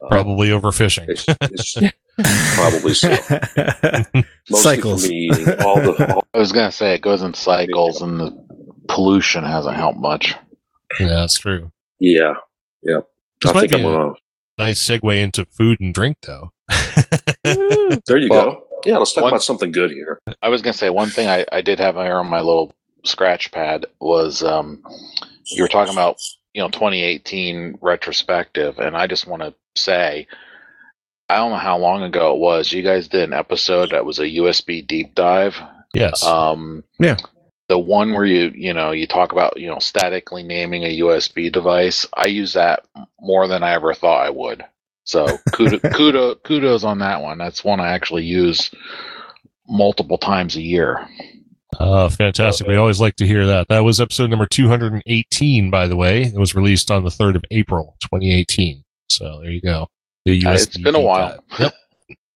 Probably 0.08 0.48
overfishing. 0.50 1.08
it's, 1.08 1.24
it's 1.40 1.74
probably 2.54 2.94
so. 2.94 3.08
Mostly 4.50 4.76
Cycles. 4.76 5.04
for 5.04 5.10
me 5.10 5.16
eating 5.30 5.48
all 5.60 5.76
the 5.80 6.12
all 6.14 6.24
I 6.34 6.38
was 6.38 6.52
gonna 6.52 6.70
say 6.72 6.94
it 6.94 7.02
goes 7.02 7.22
in 7.22 7.34
cycles, 7.34 8.00
and 8.02 8.20
the 8.20 8.30
pollution 8.88 9.42
hasn't 9.44 9.76
helped 9.76 9.98
much. 9.98 10.34
yeah, 11.00 11.06
that's 11.08 11.38
true. 11.38 11.70
Yeah, 11.98 12.34
yeah. 12.82 13.00
This 13.42 13.50
I 13.50 13.54
might 13.54 13.60
think 13.70 13.72
be 13.72 13.78
I'm 13.80 13.86
a 13.86 13.96
gonna. 13.96 14.14
nice 14.58 14.82
segue 14.88 15.20
into 15.20 15.46
food 15.46 15.80
and 15.80 15.92
drink, 15.92 16.18
though. 16.22 16.52
There 17.44 18.18
you 18.18 18.28
Well, 18.30 18.44
go. 18.52 18.62
Yeah, 18.84 18.98
let's 18.98 19.12
talk 19.12 19.22
one- 19.24 19.32
about 19.32 19.42
something 19.42 19.72
good 19.72 19.90
here. 19.90 20.20
I 20.42 20.48
was 20.48 20.62
gonna 20.62 20.74
say 20.74 20.90
one 20.90 21.08
thing 21.10 21.28
I, 21.28 21.44
I 21.50 21.60
did 21.60 21.80
have 21.80 21.96
here 21.96 22.16
on 22.16 22.28
my 22.28 22.40
little 22.40 22.72
scratch 23.06 23.50
pad 23.52 23.86
was 24.00 24.42
um, 24.42 24.82
you 25.46 25.62
were 25.62 25.68
talking 25.68 25.92
about 25.92 26.20
you 26.54 26.62
know 26.62 26.68
2018 26.68 27.78
retrospective, 27.80 28.78
and 28.78 28.96
I 28.96 29.06
just 29.06 29.26
want 29.26 29.42
to 29.42 29.54
say 29.74 30.26
I 31.28 31.36
don't 31.36 31.50
know 31.50 31.56
how 31.56 31.78
long 31.78 32.02
ago 32.02 32.34
it 32.34 32.38
was. 32.38 32.72
You 32.72 32.82
guys 32.82 33.08
did 33.08 33.24
an 33.24 33.32
episode 33.32 33.90
that 33.90 34.04
was 34.04 34.18
a 34.18 34.24
USB 34.24 34.86
deep 34.86 35.14
dive. 35.14 35.60
yes. 35.92 36.22
Um, 36.24 36.84
Yeah. 36.98 37.16
The 37.68 37.78
one 37.78 38.12
where 38.12 38.24
you 38.24 38.52
you 38.54 38.72
know 38.72 38.92
you 38.92 39.08
talk 39.08 39.32
about 39.32 39.58
you 39.58 39.66
know 39.66 39.80
statically 39.80 40.44
naming 40.44 40.84
a 40.84 41.00
USB 41.00 41.50
device. 41.50 42.06
I 42.14 42.26
use 42.26 42.52
that 42.52 42.84
more 43.20 43.48
than 43.48 43.64
I 43.64 43.72
ever 43.72 43.92
thought 43.92 44.24
I 44.24 44.30
would. 44.30 44.64
So 45.02 45.26
kudo, 45.50 45.80
kudo, 45.92 46.42
kudos 46.44 46.84
on 46.84 47.00
that 47.00 47.22
one. 47.22 47.38
That's 47.38 47.64
one 47.64 47.80
I 47.80 47.88
actually 47.88 48.24
use 48.24 48.70
multiple 49.68 50.18
times 50.18 50.54
a 50.54 50.62
year. 50.62 51.08
Uh, 51.78 52.08
fantastic. 52.08 52.66
We 52.66 52.76
always 52.76 53.00
like 53.00 53.16
to 53.16 53.26
hear 53.26 53.46
that. 53.46 53.68
That 53.68 53.80
was 53.80 54.00
episode 54.00 54.30
number 54.30 54.46
218, 54.46 55.70
by 55.70 55.86
the 55.86 55.96
way. 55.96 56.22
It 56.22 56.36
was 56.36 56.54
released 56.54 56.90
on 56.90 57.04
the 57.04 57.10
3rd 57.10 57.36
of 57.36 57.44
April, 57.50 57.96
2018. 58.02 58.82
So 59.08 59.40
there 59.42 59.50
you 59.50 59.60
go. 59.60 59.88
The 60.24 60.40
it's 60.44 60.76
been 60.76 60.94
a 60.94 61.00
while. 61.00 61.38
dive. 61.58 61.60
Yep. 61.60 61.74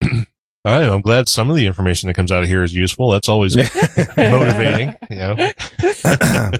All 0.64 0.78
right. 0.78 0.88
I'm 0.88 1.00
glad 1.00 1.28
some 1.28 1.50
of 1.50 1.56
the 1.56 1.66
information 1.66 2.06
that 2.06 2.14
comes 2.14 2.30
out 2.30 2.42
of 2.42 2.48
here 2.48 2.62
is 2.62 2.74
useful. 2.74 3.10
That's 3.10 3.28
always 3.28 3.56
motivating, 4.16 4.94
you 5.10 5.16
know. 5.16 5.36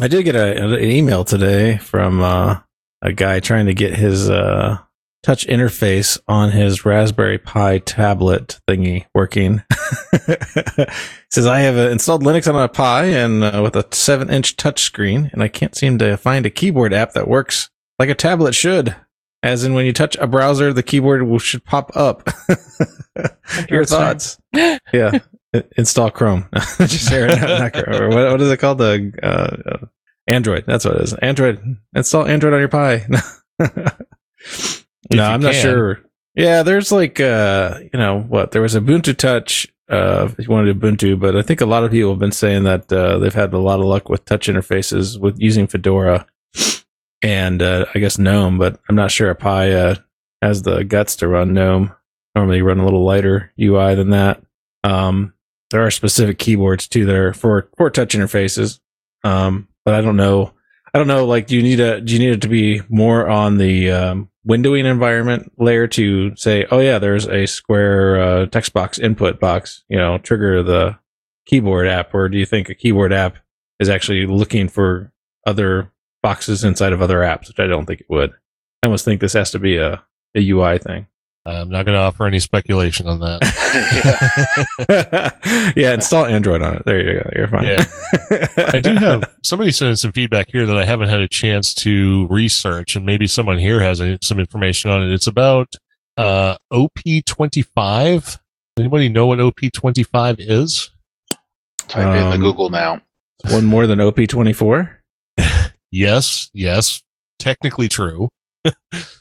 I 0.00 0.08
did 0.08 0.22
get 0.24 0.36
a, 0.36 0.64
an 0.64 0.80
email 0.80 1.24
today 1.24 1.76
from 1.78 2.22
uh, 2.22 2.60
a 3.02 3.12
guy 3.12 3.40
trying 3.40 3.66
to 3.66 3.74
get 3.74 3.94
his 3.94 4.30
uh, 4.30 4.78
touch 5.22 5.46
interface 5.46 6.18
on 6.26 6.50
his 6.50 6.84
Raspberry 6.84 7.38
Pi 7.38 7.78
tablet 7.78 8.60
thingy 8.68 9.06
working. 9.14 9.62
says 11.30 11.46
I 11.46 11.60
have 11.60 11.76
uh, 11.76 11.90
installed 11.90 12.22
Linux 12.22 12.52
on 12.52 12.60
a 12.60 12.68
Pi 12.68 13.04
and 13.04 13.44
uh, 13.44 13.60
with 13.62 13.76
a 13.76 13.86
seven 13.92 14.30
inch 14.30 14.56
touchscreen, 14.56 15.32
and 15.32 15.42
I 15.42 15.48
can't 15.48 15.76
seem 15.76 15.98
to 15.98 16.16
find 16.16 16.44
a 16.44 16.50
keyboard 16.50 16.92
app 16.92 17.12
that 17.12 17.28
works 17.28 17.70
like 17.98 18.08
a 18.08 18.14
tablet 18.14 18.54
should. 18.54 18.96
As 19.44 19.64
in, 19.64 19.74
when 19.74 19.86
you 19.86 19.92
touch 19.92 20.16
a 20.16 20.28
browser, 20.28 20.72
the 20.72 20.84
keyboard 20.84 21.24
will, 21.24 21.40
should 21.40 21.64
pop 21.64 21.96
up. 21.96 22.28
Your 23.68 23.84
thoughts? 23.84 24.38
Yeah. 24.92 25.18
Install 25.76 26.12
Chrome. 26.12 26.48
Just 26.78 27.12
or 27.12 27.26
not, 27.26 27.40
not 27.40 27.72
Chrome. 27.72 28.14
What, 28.14 28.30
what 28.30 28.40
is 28.40 28.50
it 28.50 28.58
called? 28.58 28.78
The 28.78 29.12
uh, 29.20 29.86
Android. 30.28 30.64
That's 30.66 30.84
what 30.84 30.94
it 30.94 31.02
is. 31.02 31.14
Android. 31.14 31.76
Install 31.94 32.26
Android 32.26 32.54
on 32.54 32.60
your 32.60 32.68
Pi. 32.68 33.04
No, 35.10 35.24
I'm 35.24 35.40
not 35.40 35.54
sure. 35.54 36.00
Yeah, 36.34 36.62
there's 36.62 36.92
like 36.92 37.20
uh, 37.20 37.80
you 37.92 37.98
know 37.98 38.20
what? 38.20 38.52
There 38.52 38.62
was 38.62 38.74
Ubuntu 38.74 39.16
Touch. 39.16 39.68
Uh, 39.88 40.28
if 40.38 40.46
you 40.46 40.50
wanted 40.50 40.80
Ubuntu, 40.80 41.20
but 41.20 41.36
I 41.36 41.42
think 41.42 41.60
a 41.60 41.66
lot 41.66 41.84
of 41.84 41.90
people 41.90 42.10
have 42.10 42.18
been 42.18 42.32
saying 42.32 42.64
that 42.64 42.90
uh, 42.90 43.18
they've 43.18 43.34
had 43.34 43.52
a 43.52 43.58
lot 43.58 43.80
of 43.80 43.84
luck 43.84 44.08
with 44.08 44.24
touch 44.24 44.46
interfaces 44.48 45.20
with 45.20 45.38
using 45.38 45.66
Fedora 45.66 46.26
and 47.22 47.62
uh, 47.62 47.86
I 47.94 47.98
guess 47.98 48.18
GNOME, 48.18 48.58
but 48.58 48.80
I'm 48.88 48.96
not 48.96 49.10
sure 49.10 49.30
if 49.30 49.38
Pi 49.38 49.70
uh, 49.72 49.94
has 50.40 50.62
the 50.62 50.82
guts 50.82 51.16
to 51.16 51.28
run 51.28 51.54
GNOME. 51.54 51.92
Normally, 52.34 52.58
you 52.58 52.64
run 52.64 52.80
a 52.80 52.84
little 52.84 53.04
lighter 53.04 53.52
UI 53.60 53.94
than 53.94 54.10
that. 54.10 54.42
Um, 54.82 55.34
there 55.70 55.84
are 55.84 55.90
specific 55.90 56.38
keyboards 56.38 56.88
too 56.88 57.06
there 57.06 57.32
for 57.32 57.68
for 57.76 57.90
touch 57.90 58.14
interfaces, 58.14 58.80
um, 59.24 59.68
but 59.84 59.94
I 59.94 60.00
don't 60.00 60.16
know. 60.16 60.52
I 60.92 60.98
don't 60.98 61.06
know. 61.06 61.24
Like, 61.24 61.46
do 61.46 61.56
you 61.56 61.62
need 61.62 61.80
a 61.80 62.00
do 62.00 62.12
you 62.12 62.18
need 62.18 62.32
it 62.32 62.42
to 62.42 62.48
be 62.48 62.82
more 62.88 63.28
on 63.28 63.58
the 63.58 63.90
um, 63.90 64.30
windowing 64.48 64.84
environment 64.84 65.52
layer 65.58 65.86
to 65.86 66.34
say, 66.36 66.66
oh 66.70 66.80
yeah, 66.80 66.98
there's 66.98 67.26
a 67.26 67.46
square 67.46 68.20
uh, 68.20 68.46
text 68.46 68.72
box 68.72 68.98
input 68.98 69.40
box. 69.40 69.84
You 69.88 69.98
know, 69.98 70.18
trigger 70.18 70.62
the 70.62 70.98
keyboard 71.46 71.86
app, 71.86 72.14
or 72.14 72.28
do 72.28 72.38
you 72.38 72.46
think 72.46 72.68
a 72.68 72.74
keyboard 72.74 73.12
app 73.12 73.38
is 73.80 73.88
actually 73.88 74.26
looking 74.26 74.68
for 74.68 75.12
other 75.46 75.92
boxes 76.22 76.64
inside 76.64 76.92
of 76.92 77.02
other 77.02 77.18
apps, 77.18 77.48
which 77.48 77.58
I 77.58 77.66
don't 77.66 77.86
think 77.86 78.00
it 78.00 78.06
would. 78.08 78.30
I 78.82 78.86
almost 78.86 79.04
think 79.04 79.20
this 79.20 79.32
has 79.32 79.50
to 79.52 79.58
be 79.58 79.76
a, 79.76 80.02
a 80.34 80.50
UI 80.50 80.78
thing. 80.78 81.06
I'm 81.44 81.70
not 81.70 81.86
going 81.86 81.96
to 81.96 82.00
offer 82.00 82.24
any 82.24 82.38
speculation 82.38 83.08
on 83.08 83.18
that. 83.18 83.42
yeah, 85.76 85.94
install 85.94 86.26
Android 86.26 86.62
on 86.62 86.76
it. 86.76 86.84
There 86.84 87.00
you 87.00 87.20
go. 87.20 87.30
You're 87.34 87.48
fine. 87.48 87.64
Yeah. 87.64 87.84
I 88.72 88.78
do 88.80 88.94
have 88.98 89.24
somebody 89.42 89.72
sent 89.72 89.98
some 89.98 90.12
feedback 90.12 90.50
here 90.50 90.66
that 90.66 90.78
I 90.78 90.84
haven't 90.84 91.08
had 91.08 91.20
a 91.20 91.26
chance 91.26 91.74
to 91.74 92.28
research, 92.28 92.94
and 92.94 93.04
maybe 93.04 93.26
someone 93.26 93.58
here 93.58 93.80
has 93.80 94.00
some 94.22 94.38
information 94.38 94.92
on 94.92 95.02
it. 95.02 95.12
It's 95.12 95.26
about 95.26 95.74
uh, 96.16 96.56
OP25. 96.72 98.38
Anybody 98.78 99.08
know 99.08 99.26
what 99.26 99.40
OP25 99.40 100.36
is? 100.38 100.90
Type 101.88 102.06
um, 102.06 102.16
in 102.16 102.30
the 102.30 102.38
Google 102.38 102.70
now. 102.70 103.00
One 103.50 103.66
more 103.66 103.88
than 103.88 103.98
OP24? 103.98 104.96
yes, 105.90 106.50
yes. 106.54 107.02
Technically 107.40 107.88
true. 107.88 108.28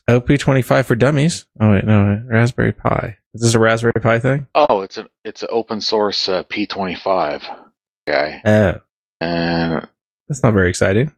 OP25 0.09 0.85
for 0.85 0.95
dummies. 0.95 1.45
Oh 1.59 1.71
wait, 1.71 1.85
no, 1.85 2.21
Raspberry 2.27 2.73
Pi. 2.73 3.17
Is 3.33 3.41
this 3.41 3.53
a 3.53 3.59
Raspberry 3.59 3.93
Pi 4.01 4.19
thing? 4.19 4.47
Oh, 4.55 4.81
it's 4.81 4.97
an 4.97 5.07
it's 5.23 5.43
an 5.43 5.49
open 5.51 5.81
source 5.81 6.27
uh, 6.27 6.43
P25 6.43 7.43
guy. 8.07 8.41
Oh, 8.45 8.81
and 9.19 9.87
that's 10.27 10.43
not 10.43 10.53
very 10.53 10.69
exciting. 10.69 11.13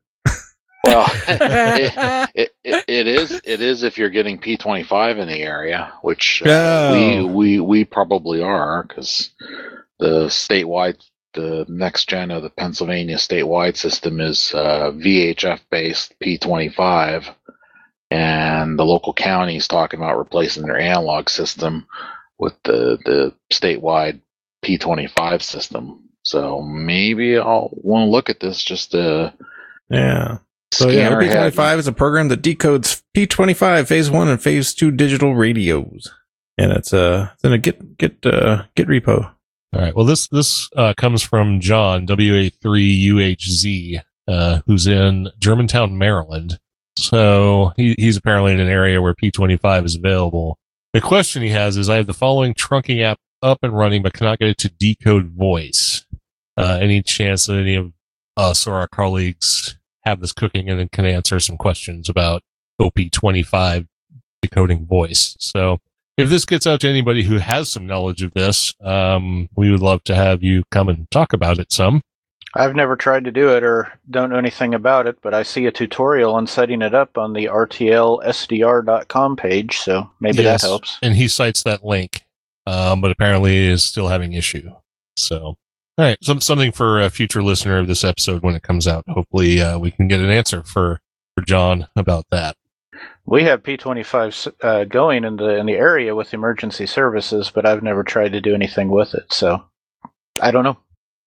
Well, 0.84 1.06
it, 1.28 2.30
it, 2.36 2.52
it, 2.64 2.86
it 2.88 3.08
is 3.08 3.42
it 3.44 3.62
is 3.62 3.84
if 3.84 3.98
you're 3.98 4.10
getting 4.10 4.38
P25 4.38 5.18
in 5.18 5.28
the 5.28 5.42
area, 5.42 5.94
which 6.02 6.44
uh, 6.46 6.50
oh. 6.50 6.94
we 6.94 7.26
we 7.26 7.60
we 7.60 7.86
probably 7.86 8.42
are 8.42 8.84
because 8.84 9.32
the 10.00 10.26
statewide 10.26 11.02
the 11.34 11.66
next 11.68 12.10
gen 12.10 12.32
of 12.32 12.44
the 12.44 12.50
Pennsylvania 12.50 13.16
statewide 13.16 13.78
system 13.78 14.20
is 14.20 14.54
uh, 14.54 14.92
VHF 14.92 15.62
based 15.72 16.14
P25 16.22 17.34
and 18.14 18.78
the 18.78 18.86
local 18.86 19.12
counties 19.12 19.68
talking 19.68 20.00
about 20.00 20.20
replacing 20.20 20.64
their 20.64 20.78
analog 20.78 21.30
system 21.30 21.88
with 22.38 22.54
the 22.64 23.00
the 23.06 23.34
statewide 23.52 24.22
P25 24.64 25.42
system. 25.42 26.00
So 26.22 26.62
maybe 26.62 27.38
I'll 27.38 27.70
want 27.74 28.06
to 28.06 28.12
look 28.12 28.30
at 28.30 28.40
this 28.40 28.64
just 28.64 28.92
to 28.92 29.34
yeah. 29.90 30.38
So 30.72 30.90
yeah, 30.90 31.10
P25 31.10 31.80
is 31.80 31.88
a 31.88 31.92
program 31.92 32.28
that 32.28 32.44
decodes 32.44 33.02
P25 33.18 33.88
Phase 33.88 34.12
One 34.12 34.28
and 34.28 34.42
Phase 34.42 34.76
Two 34.76 34.92
digital 34.92 35.34
radios, 35.34 36.12
and 36.58 36.72
it's 36.72 36.94
uh 36.94 37.30
it's 37.34 37.44
in 37.44 37.54
a 37.54 37.58
Git 37.58 37.98
Git 37.98 38.26
uh, 38.26 38.66
Git 38.76 38.88
repo. 38.88 39.34
All 39.74 39.82
right. 39.82 39.96
Well, 39.96 40.06
this 40.06 40.28
this 40.28 40.70
uh, 40.76 40.94
comes 40.98 41.24
from 41.24 41.60
John 41.60 42.06
WA3UHZ, 42.06 44.02
uh, 44.28 44.60
who's 44.68 44.86
in 44.86 45.30
Germantown, 45.40 45.98
Maryland. 45.98 46.60
So 46.98 47.74
he, 47.76 47.96
he's 47.98 48.18
apparently 48.18 48.54
in 48.54 48.60
an 48.60 48.70
area 48.70 49.02
where 49.02 49.14
P25 49.14 49.86
is 49.86 49.96
available. 49.96 50.58
The 50.94 51.02
question 51.02 51.42
he 51.42 51.50
has 51.50 51.78
is 51.78 51.90
I 51.90 51.96
have 51.96 52.08
the 52.08 52.14
following 52.14 52.54
trunking 52.54 53.02
app 53.02 53.18
up 53.42 53.60
and 53.64 53.76
running, 53.76 54.04
but 54.04 54.14
cannot 54.14 54.40
get 54.40 54.50
it 54.50 54.58
to 54.60 54.70
decode 54.70 55.32
voice. 55.32 56.06
Uh, 56.56 56.78
any 56.82 57.02
chance 57.02 57.48
that 57.48 57.58
any 57.58 57.76
of 57.76 57.92
us 58.38 58.68
or 58.68 58.76
our 58.76 58.88
colleagues 58.88 59.78
have 60.06 60.22
this 60.22 60.32
cooking 60.32 60.70
and 60.70 60.80
then 60.80 60.90
can 60.90 61.06
answer 61.06 61.40
some 61.40 61.58
questions 61.58 62.10
about 62.10 62.44
OP25 62.80 63.88
decoding 64.42 64.86
voice? 64.86 65.36
So 65.40 65.80
if 66.16 66.30
this 66.30 66.46
gets 66.46 66.68
out 66.68 66.80
to 66.82 66.90
anybody 66.90 67.24
who 67.24 67.38
has 67.38 67.72
some 67.72 67.88
knowledge 67.88 68.22
of 68.22 68.34
this, 68.34 68.74
um, 68.82 69.50
we 69.56 69.72
would 69.72 69.82
love 69.82 70.04
to 70.06 70.16
have 70.16 70.44
you 70.44 70.64
come 70.70 70.90
and 70.90 71.10
talk 71.10 71.34
about 71.34 71.58
it 71.58 71.72
some. 71.72 72.02
I've 72.56 72.76
never 72.76 72.96
tried 72.96 73.26
to 73.26 73.32
do 73.32 73.50
it 73.50 73.64
or 73.64 73.92
don't 74.10 74.30
know 74.30 74.38
anything 74.38 74.76
about 74.76 75.08
it, 75.08 75.18
but 75.22 75.34
I 75.34 75.42
see 75.44 75.66
a 75.66 75.72
tutorial 75.72 76.36
on 76.36 76.46
setting 76.46 76.84
it 76.84 76.94
up 76.94 77.18
on 77.18 77.34
the 77.34 77.46
rtlsdr.com 77.46 79.36
page, 79.36 79.80
so 79.80 80.12
maybe 80.20 80.44
yes, 80.44 80.62
that 80.62 80.68
helps. 80.68 81.00
And 81.02 81.16
he 81.16 81.28
cites 81.28 81.64
that 81.64 81.84
link, 81.84 82.22
um, 82.68 83.02
but 83.02 83.10
apparently 83.10 83.58
is 83.58 83.84
still 83.84 84.08
having 84.08 84.34
issue. 84.34 84.70
So, 85.16 85.40
all 85.40 85.58
right, 85.98 86.18
some, 86.22 86.42
something 86.42 86.72
for 86.72 87.02
a 87.02 87.10
future 87.10 87.42
listener 87.42 87.80
of 87.80 87.88
this 87.88 88.04
episode 88.04 88.44
when 88.44 88.54
it 88.56 88.62
comes 88.62 88.88
out. 88.88 89.04
Hopefully, 89.08 89.60
uh, 89.60 89.80
we 89.80 89.90
can 89.90 90.08
get 90.08 90.20
an 90.20 90.30
answer 90.30 90.64
for 90.64 91.02
for 91.36 91.44
John 91.44 91.88
about 91.96 92.26
that. 92.30 92.56
We 93.26 93.44
have 93.46 93.64
P25 93.64 94.54
uh, 94.62 94.84
going 94.86 95.24
in 95.24 95.38
the 95.38 95.58
in 95.58 95.66
the 95.66 95.74
area 95.74 96.14
with 96.14 96.34
emergency 96.34 96.86
services, 96.86 97.52
but 97.54 97.66
I've 97.66 97.82
never 97.82 98.04
tried 98.04 98.34
to 98.34 98.42
do 98.42 98.54
anything 98.54 98.90
with 98.90 99.16
it, 99.16 99.34
so 99.34 99.64
I 100.40 100.52
don't 100.52 100.64
know. 100.64 100.78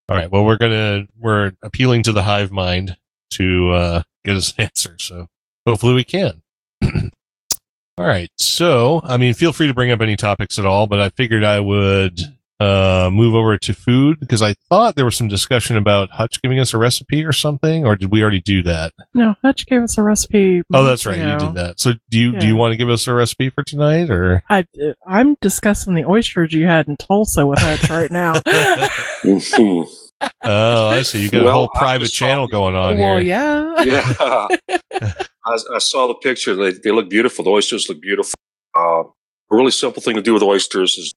All 0.09 0.17
right. 0.17 0.31
Well, 0.31 0.45
we're 0.45 0.57
gonna 0.57 1.07
we're 1.19 1.53
appealing 1.63 2.05
to 2.05 2.13
the 2.13 2.23
hive 2.23 2.53
mind 2.53 2.97
to 3.31 3.71
uh, 3.73 4.03
get 4.25 4.37
us 4.37 4.55
an 4.57 4.65
answer. 4.65 4.97
So 4.99 5.29
hopefully 5.67 5.95
we 5.95 6.05
can. 6.05 6.43
all 6.85 8.07
right. 8.07 8.31
So 8.39 9.01
I 9.05 9.17
mean, 9.17 9.35
feel 9.35 9.53
free 9.53 9.67
to 9.67 9.75
bring 9.75 9.91
up 9.91 10.01
any 10.01 10.17
topics 10.17 10.59
at 10.59 10.67
all, 10.67 10.87
but 10.87 11.01
I 11.01 11.09
figured 11.11 11.45
I 11.45 11.61
would 11.61 12.21
uh, 12.61 13.11
move 13.13 13.35
over 13.35 13.59
to 13.59 13.75
food 13.75 14.19
because 14.21 14.43
I 14.43 14.55
thought 14.69 14.97
there 14.97 15.05
was 15.05 15.17
some 15.17 15.29
discussion 15.29 15.77
about 15.77 16.11
Hutch 16.11 16.41
giving 16.43 16.59
us 16.59 16.73
a 16.73 16.79
recipe 16.79 17.25
or 17.25 17.33
something, 17.33 17.85
or 17.85 17.97
did 17.97 18.11
we 18.11 18.23
already 18.23 18.41
do 18.41 18.63
that? 18.63 18.93
No, 19.15 19.35
Hutch 19.43 19.67
gave 19.67 19.83
us 19.83 19.99
a 19.99 20.03
recipe. 20.03 20.63
Oh, 20.73 20.85
that's 20.85 21.05
right, 21.05 21.19
you, 21.19 21.31
you 21.31 21.39
did 21.39 21.55
that. 21.55 21.81
So 21.81 21.95
do 22.11 22.19
you 22.19 22.33
yeah. 22.33 22.41
do 22.41 22.47
you 22.47 22.57
want 22.57 22.73
to 22.73 22.77
give 22.77 22.89
us 22.89 23.07
a 23.07 23.15
recipe 23.15 23.51
for 23.51 23.63
tonight, 23.63 24.11
or 24.11 24.43
I 24.49 24.67
I'm 25.07 25.37
discussing 25.41 25.95
the 25.95 26.05
oysters 26.05 26.53
you 26.53 26.67
had 26.67 26.89
in 26.89 26.97
Tulsa 26.97 27.47
with 27.47 27.59
Hutch 27.59 27.91
right 27.91 28.11
now. 28.11 28.41
oh, 30.45 30.89
I 30.89 31.03
see. 31.03 31.23
You 31.23 31.31
got 31.31 31.45
well, 31.45 31.49
a 31.49 31.53
whole 31.53 31.69
private 31.69 32.09
channel 32.09 32.49
going 32.49 32.75
on 32.75 32.99
well, 32.99 33.19
here. 33.19 33.27
yeah, 33.27 33.83
yeah. 33.85 34.49
I, 35.47 35.59
I, 35.75 35.79
saw 35.79 36.07
the 36.09 36.15
picture. 36.15 36.55
They, 36.55 36.73
they 36.73 36.91
look 36.91 37.11
beautiful. 37.11 37.45
The 37.45 37.51
oysters 37.51 37.89
look 37.89 38.01
beautiful. 38.01 38.35
Uh, 38.75 39.03
a 39.03 39.11
really 39.51 39.71
simple 39.71 40.03
thing 40.03 40.17
to 40.17 40.23
do 40.23 40.33
with 40.35 40.43
oysters 40.43 40.97
is 40.97 41.15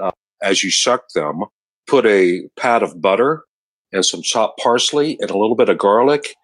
uh, 0.00 0.10
as 0.44 0.62
you 0.62 0.70
suck 0.70 1.08
them, 1.14 1.42
put 1.86 2.06
a 2.06 2.42
pat 2.56 2.82
of 2.82 3.00
butter 3.00 3.42
and 3.92 4.04
some 4.04 4.22
chopped 4.22 4.60
parsley 4.60 5.16
and 5.20 5.30
a 5.30 5.38
little 5.38 5.56
bit 5.56 5.68
of 5.68 5.78
garlic 5.78 6.34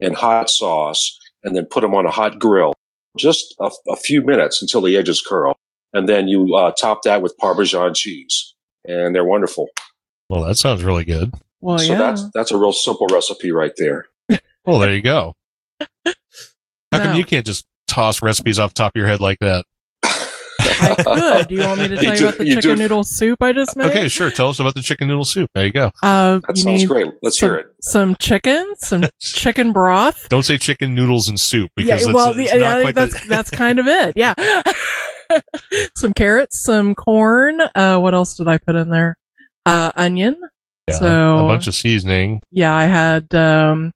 and 0.00 0.16
hot 0.16 0.50
sauce, 0.50 1.18
and 1.44 1.54
then 1.56 1.66
put 1.66 1.82
them 1.82 1.94
on 1.94 2.06
a 2.06 2.10
hot 2.10 2.38
grill. 2.38 2.74
Just 3.16 3.54
a, 3.60 3.70
a 3.88 3.96
few 3.96 4.22
minutes 4.22 4.62
until 4.62 4.80
the 4.80 4.96
edges 4.96 5.20
curl. 5.20 5.54
And 5.92 6.08
then 6.08 6.28
you 6.28 6.54
uh, 6.54 6.72
top 6.72 7.02
that 7.02 7.20
with 7.20 7.36
Parmesan 7.36 7.94
cheese. 7.94 8.54
And 8.86 9.14
they're 9.14 9.24
wonderful. 9.24 9.68
Well, 10.30 10.44
that 10.44 10.56
sounds 10.56 10.82
really 10.82 11.04
good. 11.04 11.32
Well, 11.60 11.78
so 11.78 11.92
yeah. 11.92 11.98
that's 11.98 12.24
that's 12.34 12.50
a 12.50 12.56
real 12.56 12.72
simple 12.72 13.06
recipe 13.08 13.52
right 13.52 13.72
there. 13.76 14.06
well, 14.64 14.78
there 14.78 14.94
you 14.94 15.02
go. 15.02 15.36
How 16.04 16.98
come 16.98 17.16
you 17.16 17.24
can't 17.24 17.46
just 17.46 17.66
toss 17.86 18.22
recipes 18.22 18.58
off 18.58 18.74
top 18.74 18.92
of 18.94 18.98
your 18.98 19.06
head 19.06 19.20
like 19.20 19.38
that? 19.40 19.66
I 20.82 20.94
could. 20.94 21.48
Do 21.48 21.54
you 21.54 21.60
want 21.62 21.80
me 21.80 21.88
to 21.88 21.96
tell 21.96 22.04
you, 22.04 22.20
you 22.20 22.28
about 22.28 22.38
the 22.38 22.54
chicken 22.54 22.78
noodle 22.78 23.04
soup 23.04 23.42
I 23.42 23.52
just 23.52 23.76
made? 23.76 23.86
Okay, 23.86 24.08
sure. 24.08 24.30
Tell 24.30 24.48
us 24.48 24.60
about 24.60 24.74
the 24.74 24.82
chicken 24.82 25.08
noodle 25.08 25.24
soup. 25.24 25.50
There 25.54 25.66
you 25.66 25.72
go. 25.72 25.90
Uh, 26.02 26.40
that 26.46 26.58
sounds 26.58 26.84
great. 26.86 27.08
Let's 27.22 27.38
some, 27.38 27.48
hear 27.48 27.58
it. 27.58 27.66
Some 27.80 28.16
chicken, 28.16 28.74
some 28.78 29.04
chicken 29.20 29.72
broth. 29.72 30.28
Don't 30.28 30.44
say 30.44 30.58
chicken 30.58 30.94
noodles 30.94 31.28
and 31.28 31.38
soup 31.38 31.70
because 31.76 32.06
yeah, 32.06 32.12
well, 32.12 32.34
the, 32.34 32.44
yeah, 32.44 32.92
that's 32.92 33.20
the... 33.20 33.28
that's 33.28 33.50
kind 33.62 33.78
of 33.78 33.86
it. 33.86 34.14
Yeah. 34.16 34.34
some 35.96 36.12
carrots, 36.12 36.62
some 36.62 36.94
corn. 36.94 37.60
Uh, 37.74 37.98
what 37.98 38.14
else 38.14 38.36
did 38.36 38.48
I 38.48 38.58
put 38.58 38.74
in 38.74 38.90
there? 38.90 39.16
Uh, 39.64 39.92
onion. 39.94 40.36
Yeah, 40.88 40.94
so 40.94 41.38
a 41.38 41.48
bunch 41.48 41.68
of 41.68 41.74
seasoning. 41.74 42.42
Yeah, 42.50 42.74
I 42.74 42.84
had 42.84 43.32
um, 43.34 43.92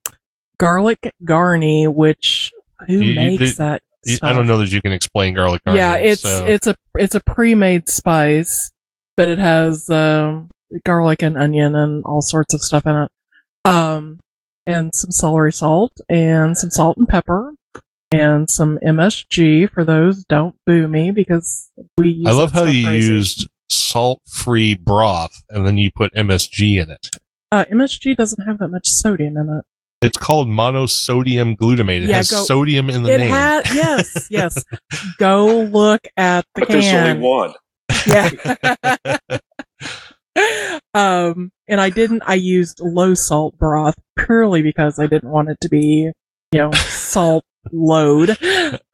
garlic 0.57 1.13
garni, 1.23 1.93
which 1.93 2.51
who 2.87 2.99
you, 2.99 3.15
makes 3.15 3.41
you, 3.41 3.53
that? 3.53 3.81
I 4.21 4.33
don't 4.33 4.47
know 4.47 4.57
that 4.59 4.71
you 4.71 4.81
can 4.81 4.91
explain 4.91 5.33
garlic. 5.33 5.61
Yeah, 5.65 5.95
it's 5.95 6.21
so. 6.21 6.45
it's 6.45 6.67
a 6.67 6.75
it's 6.95 7.15
a 7.15 7.19
pre-made 7.19 7.89
spice, 7.89 8.71
but 9.15 9.27
it 9.27 9.39
has 9.39 9.89
um, 9.89 10.49
garlic 10.85 11.21
and 11.21 11.37
onion 11.37 11.75
and 11.75 12.03
all 12.05 12.21
sorts 12.21 12.53
of 12.53 12.61
stuff 12.61 12.85
in 12.85 12.95
it. 12.95 13.11
Um, 13.65 14.19
and 14.65 14.93
some 14.93 15.11
celery 15.11 15.53
salt 15.53 15.93
and 16.09 16.57
some 16.57 16.69
salt 16.69 16.97
and 16.97 17.07
pepper 17.07 17.53
and 18.11 18.49
some 18.49 18.77
MSG 18.85 19.71
for 19.71 19.83
those. 19.83 20.23
Don't 20.25 20.55
boo 20.65 20.87
me 20.87 21.11
because 21.11 21.69
we. 21.97 22.23
I 22.25 22.31
love 22.31 22.51
how 22.51 22.63
you 22.63 22.85
crazy. 22.85 23.13
used 23.13 23.47
salt-free 23.69 24.75
broth 24.75 25.43
and 25.49 25.65
then 25.65 25.77
you 25.77 25.91
put 25.91 26.13
MSG 26.13 26.81
in 26.81 26.89
it. 26.89 27.09
Uh, 27.51 27.65
MSG 27.65 28.15
doesn't 28.15 28.45
have 28.45 28.59
that 28.59 28.69
much 28.69 28.87
sodium 28.89 29.37
in 29.37 29.49
it. 29.49 29.65
It's 30.01 30.17
called 30.17 30.47
monosodium 30.47 31.57
glutamate. 31.57 32.03
It 32.03 32.09
yeah, 32.09 32.17
has 32.17 32.29
go, 32.29 32.43
sodium 32.43 32.89
in 32.89 33.03
the 33.03 33.13
it 33.13 33.17
name. 33.17 33.29
Has, 33.31 33.73
yes, 33.73 34.27
yes. 34.31 34.63
go 35.17 35.61
look 35.63 36.01
at 36.17 36.45
the 36.55 36.61
but 36.61 36.67
can. 36.67 36.79
there's 36.79 36.93
only 36.93 37.19
one. 37.27 37.53
Yeah. 38.05 39.17
um, 40.93 41.51
and 41.67 41.81
I 41.81 41.89
didn't. 41.89 42.21
I 42.25 42.35
used 42.35 42.79
low 42.79 43.13
salt 43.15 43.57
broth 43.57 43.95
purely 44.17 44.61
because 44.61 44.99
I 44.99 45.07
didn't 45.07 45.29
want 45.29 45.49
it 45.49 45.57
to 45.61 45.69
be 45.69 46.11
you 46.51 46.59
know, 46.59 46.71
salt 46.71 47.43
load. 47.71 48.37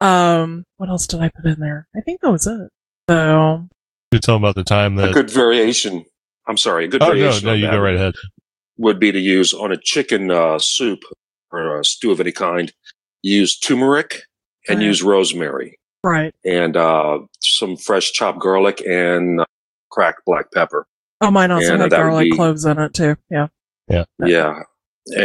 Um, 0.00 0.64
what 0.76 0.88
else 0.88 1.06
did 1.06 1.20
I 1.20 1.30
put 1.30 1.46
in 1.46 1.60
there? 1.60 1.86
I 1.96 2.00
think 2.00 2.20
that 2.20 2.30
was 2.30 2.46
it. 2.46 2.68
So 3.08 3.66
You 4.12 4.18
tell 4.18 4.36
them 4.36 4.44
about 4.44 4.54
the 4.56 4.64
time 4.64 4.98
A 4.98 5.12
good 5.12 5.30
variation. 5.30 6.04
I'm 6.46 6.56
sorry. 6.56 6.86
A 6.86 6.88
good 6.88 7.02
Oh 7.02 7.08
no, 7.08 7.12
variation. 7.14 7.46
no, 7.46 7.52
of 7.52 7.58
you 7.58 7.66
that 7.66 7.72
go 7.72 7.80
right 7.80 7.94
ahead. 7.94 8.14
Would 8.78 8.98
be 8.98 9.12
to 9.12 9.18
use 9.20 9.54
on 9.54 9.70
a 9.72 9.76
chicken 9.76 10.30
uh, 10.30 10.58
soup 10.58 11.00
or 11.52 11.78
a 11.80 11.84
stew 11.84 12.10
of 12.10 12.20
any 12.20 12.32
kind. 12.32 12.72
Use 13.22 13.58
turmeric 13.58 14.22
and 14.68 14.78
Right. 14.78 14.86
use 14.86 15.02
rosemary 15.02 15.78
right. 16.02 16.34
and 16.44 16.76
uh, 16.76 17.20
some 17.40 17.76
fresh 17.76 18.12
chopped 18.12 18.38
garlic 18.40 18.82
and 18.86 19.40
uh, 19.40 19.44
cracked 19.90 20.22
black 20.26 20.50
pepper. 20.52 20.86
Oh, 21.20 21.30
mine 21.30 21.50
also 21.50 21.72
And 21.72 21.82
had 21.82 21.90
that 21.90 21.98
would 21.98 22.02
garlic 22.04 22.30
be- 22.30 22.36
cloves 22.36 22.64
in 22.64 22.78
it 22.78 22.92
too. 22.94 23.16
Yeah. 23.30 23.46
Yeah, 23.88 24.04
Yeah. 24.24 24.60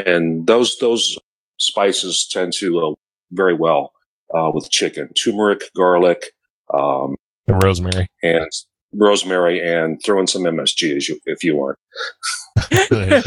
and 0.06 0.46
those 0.46 0.78
those 0.80 1.18
spices 1.58 2.28
tend 2.32 2.54
to 2.54 2.80
uh, 2.80 2.94
very 3.32 3.54
well 3.56 3.94
uh, 4.34 4.52
with 4.54 4.70
chicken. 4.70 5.12
Turmeric, 5.14 5.64
garlic, 5.76 6.32
um, 6.74 7.16
And 7.48 7.64
rosemary. 7.64 8.08
and 8.22 8.50
rosemary, 8.94 9.62
and 9.66 10.02
throw 10.04 10.20
in 10.20 10.28
some 10.28 10.44
MSG 10.44 10.96
as 10.98 11.08
you, 11.10 11.20
if 11.26 11.44
you 11.44 11.56
want. 11.56 11.78
There. 12.90 13.22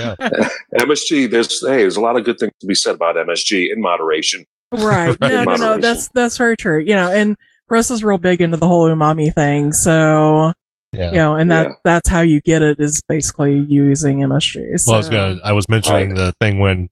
MSG, 0.79 1.31
there's 1.31 1.61
hey, 1.61 1.79
there's 1.79 1.97
a 1.97 2.01
lot 2.01 2.17
of 2.17 2.25
good 2.25 2.39
things 2.39 2.53
to 2.61 2.67
be 2.67 2.75
said 2.75 2.95
about 2.97 3.17
MSG 3.17 3.73
in 3.73 3.81
moderation. 3.81 4.45
Right. 4.73 5.17
No, 5.21 5.29
no, 5.29 5.37
no. 5.37 5.45
Moderation. 5.45 5.81
That's 5.81 6.09
that's 6.09 6.37
very 6.37 6.57
true. 6.57 6.81
You 6.81 6.95
know, 6.95 7.11
and 7.13 7.37
Russ 7.69 7.91
is 7.91 8.03
real 8.05 8.19
big 8.19 8.41
into 8.41 8.57
the 8.57 8.67
whole 8.67 8.89
umami 8.89 9.33
thing. 9.35 9.73
So 9.73 10.53
Yeah. 10.93 11.11
you 11.11 11.17
know, 11.17 11.35
and 11.37 11.51
that 11.51 11.67
Yeah. 11.69 11.73
that's 11.85 12.09
how 12.09 12.21
you 12.21 12.41
get 12.41 12.63
it 12.63 12.81
is 12.81 13.03
basically 13.09 13.59
using 13.59 14.19
MSG. 14.21 14.79
So, 14.81 14.91
Well, 14.93 14.95
I 14.97 14.99
was 14.99 15.09
gonna. 15.09 15.41
I 15.45 15.53
was 15.53 15.69
mentioning 15.69 16.15
the 16.15 16.33
thing 16.41 16.59
when 16.59 16.89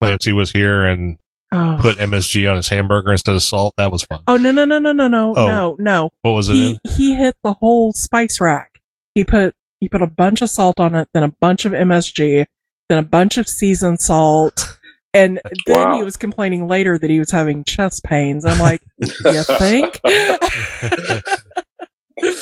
Clancy 0.00 0.32
was 0.32 0.50
here 0.50 0.84
and 0.86 1.18
oh. 1.52 1.78
put 1.80 1.98
MSG 1.98 2.48
on 2.50 2.56
his 2.56 2.68
hamburger 2.68 3.12
instead 3.12 3.34
of 3.34 3.42
salt. 3.42 3.74
That 3.76 3.90
was 3.92 4.02
fun. 4.02 4.20
oh 4.26 4.36
no 4.36 4.50
no 4.50 4.64
no 4.64 4.78
no 4.78 4.92
no 4.92 5.08
no 5.08 5.34
Oh. 5.36 5.46
no 5.46 5.76
no. 5.78 6.10
What 6.22 6.32
was 6.32 6.48
it 6.48 6.54
He 6.54 6.70
in? 6.70 6.78
he 6.96 7.14
hit 7.14 7.36
the 7.44 7.52
whole 7.54 7.92
spice 7.92 8.40
rack. 8.40 8.80
He 9.14 9.24
put 9.24 9.54
he 9.80 9.88
put 9.88 10.02
a 10.02 10.06
bunch 10.06 10.42
of 10.42 10.50
salt 10.50 10.78
on 10.78 10.94
it, 10.94 11.08
then 11.14 11.22
a 11.22 11.32
bunch 11.40 11.64
of 11.64 11.72
MSG, 11.72 12.46
then 12.88 12.98
a 12.98 13.02
bunch 13.02 13.38
of 13.38 13.48
seasoned 13.48 14.00
salt. 14.00 14.76
And 15.12 15.40
then 15.66 15.76
Wow. 15.76 15.96
he 15.96 16.04
was 16.04 16.16
complaining 16.16 16.68
later 16.68 16.96
that 16.98 17.10
he 17.10 17.18
was 17.18 17.30
having 17.32 17.64
chest 17.64 18.04
pains. 18.04 18.44
I'm 18.44 18.58
like, 18.60 18.80
you 18.98 19.42
think? 19.58 20.00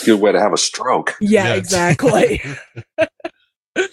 Good 0.05 0.21
way 0.21 0.33
to 0.33 0.41
have 0.41 0.53
a 0.53 0.57
stroke. 0.59 1.15
yeah, 1.21 1.45
Yeah. 1.49 1.55
exactly. 1.55 2.43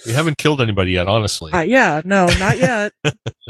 You 0.08 0.14
haven't 0.16 0.40
killed 0.40 0.62
anybody 0.62 0.94
yet, 0.94 1.08
honestly. 1.08 1.52
Uh, 1.52 1.60
yeah, 1.62 2.02
no, 2.04 2.26
not 2.40 2.58
yet. 2.58 2.92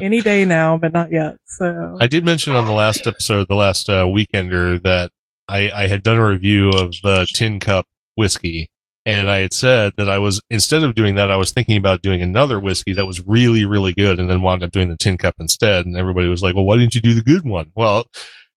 Any 0.01 0.19
day 0.19 0.43
now, 0.43 0.77
but 0.77 0.91
not 0.91 1.09
yet. 1.09 1.38
So 1.45 1.97
I 2.01 2.07
did 2.07 2.26
mention 2.26 2.53
on 2.57 2.65
the 2.65 2.73
last 2.73 3.07
episode, 3.07 3.47
the 3.47 3.55
last 3.55 3.88
uh, 3.89 4.03
weekender, 4.03 4.84
that 4.84 5.11
I, 5.47 5.72
I 5.73 5.88
had 5.88 6.03
done 6.03 6.17
a 6.17 6.27
review 6.27 6.72
of 6.72 6.93
the 7.03 7.26
Tin 7.34 7.61
Cup 7.61 7.85
whiskey, 8.17 8.69
and 9.06 9.30
I 9.30 9.40
had 9.40 9.53
said 9.53 9.94
that 9.98 10.10
I 10.10 10.18
was 10.18 10.41
instead 10.49 10.84
of 10.84 10.95
doing 10.95 11.15
that, 11.15 11.30
I 11.30 11.38
was 11.38 11.52
thinking 11.52 11.77
about 11.77 12.02
doing 12.02 12.22
another 12.22 12.60
whiskey 12.60 12.94
that 12.94 13.06
was 13.06 13.26
really, 13.26 13.65
really 13.65 13.94
good, 13.94 14.19
and 14.19 14.30
then 14.30 14.41
wound 14.41 14.64
up 14.64 14.72
doing 14.72 14.90
the 14.90 14.98
Tin 14.98 15.18
Cup 15.18 15.36
instead. 15.40 15.86
And 15.86 15.95
everybody 15.95 16.27
was 16.27 16.41
like, 16.41 16.56
"Well, 16.56 16.65
why 16.65 16.77
didn't 16.77 16.95
you 16.95 17.02
do 17.02 17.14
the 17.14 17.23
good 17.23 17.45
one?" 17.45 17.72
Well. 17.76 18.07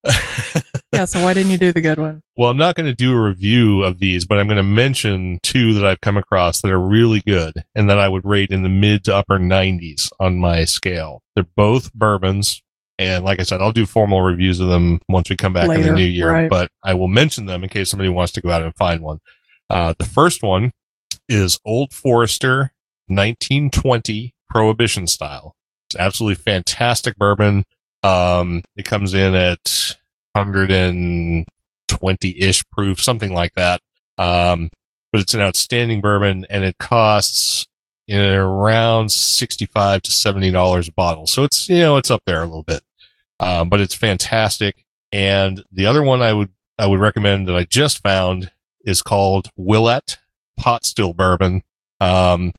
yeah, 0.92 1.04
so 1.04 1.22
why 1.22 1.34
didn't 1.34 1.50
you 1.50 1.58
do 1.58 1.72
the 1.72 1.80
good 1.80 1.98
one? 1.98 2.22
Well, 2.36 2.50
I'm 2.50 2.56
not 2.56 2.76
going 2.76 2.86
to 2.86 2.94
do 2.94 3.12
a 3.12 3.20
review 3.20 3.82
of 3.82 3.98
these, 3.98 4.24
but 4.24 4.38
I'm 4.38 4.46
going 4.46 4.56
to 4.56 4.62
mention 4.62 5.40
two 5.42 5.74
that 5.74 5.84
I've 5.84 6.00
come 6.00 6.16
across 6.16 6.62
that 6.62 6.70
are 6.70 6.78
really 6.78 7.20
good 7.26 7.64
and 7.74 7.90
that 7.90 7.98
I 7.98 8.08
would 8.08 8.24
rate 8.24 8.50
in 8.50 8.62
the 8.62 8.68
mid 8.68 9.04
to 9.04 9.16
upper 9.16 9.40
90s 9.40 10.10
on 10.20 10.38
my 10.38 10.64
scale. 10.64 11.22
They're 11.34 11.44
both 11.56 11.92
bourbons. 11.94 12.62
And 12.96 13.24
like 13.24 13.40
I 13.40 13.42
said, 13.42 13.60
I'll 13.60 13.72
do 13.72 13.86
formal 13.86 14.22
reviews 14.22 14.60
of 14.60 14.68
them 14.68 15.00
once 15.08 15.28
we 15.28 15.36
come 15.36 15.52
back 15.52 15.68
in 15.68 15.82
the 15.82 15.92
new 15.92 16.04
year, 16.04 16.30
right. 16.30 16.48
but 16.48 16.70
I 16.84 16.94
will 16.94 17.08
mention 17.08 17.46
them 17.46 17.64
in 17.64 17.68
case 17.68 17.90
somebody 17.90 18.08
wants 18.08 18.32
to 18.34 18.40
go 18.40 18.50
out 18.50 18.62
and 18.62 18.74
find 18.76 19.02
one. 19.02 19.18
Uh, 19.70 19.94
the 19.98 20.04
first 20.04 20.42
one 20.42 20.72
is 21.28 21.58
Old 21.64 21.92
Forester 21.92 22.72
1920 23.08 24.34
Prohibition 24.48 25.06
style. 25.06 25.54
It's 25.88 25.96
absolutely 25.98 26.42
fantastic 26.42 27.16
bourbon. 27.16 27.64
Um, 28.02 28.62
it 28.76 28.84
comes 28.84 29.14
in 29.14 29.34
at 29.34 29.96
120 30.32 32.40
ish 32.40 32.64
proof, 32.70 33.02
something 33.02 33.32
like 33.32 33.54
that. 33.54 33.80
Um, 34.16 34.70
but 35.12 35.20
it's 35.20 35.34
an 35.34 35.40
outstanding 35.40 36.00
bourbon 36.00 36.46
and 36.50 36.64
it 36.64 36.78
costs 36.78 37.66
in 38.06 38.20
around 38.20 39.12
65 39.12 40.02
to 40.02 40.10
$70 40.10 40.88
a 40.88 40.92
bottle. 40.92 41.26
So 41.26 41.44
it's, 41.44 41.68
you 41.68 41.80
know, 41.80 41.96
it's 41.96 42.10
up 42.10 42.22
there 42.26 42.42
a 42.42 42.46
little 42.46 42.62
bit. 42.62 42.82
Um, 43.40 43.68
but 43.68 43.80
it's 43.80 43.94
fantastic. 43.94 44.84
And 45.12 45.62
the 45.70 45.86
other 45.86 46.02
one 46.02 46.22
I 46.22 46.32
would, 46.32 46.50
I 46.78 46.86
would 46.86 47.00
recommend 47.00 47.48
that 47.48 47.56
I 47.56 47.64
just 47.64 48.02
found 48.02 48.50
is 48.88 49.02
called 49.02 49.50
Willett 49.56 50.18
Pot 50.58 50.84
Still 50.84 51.12
Bourbon. 51.12 51.62
Um, 52.00 52.52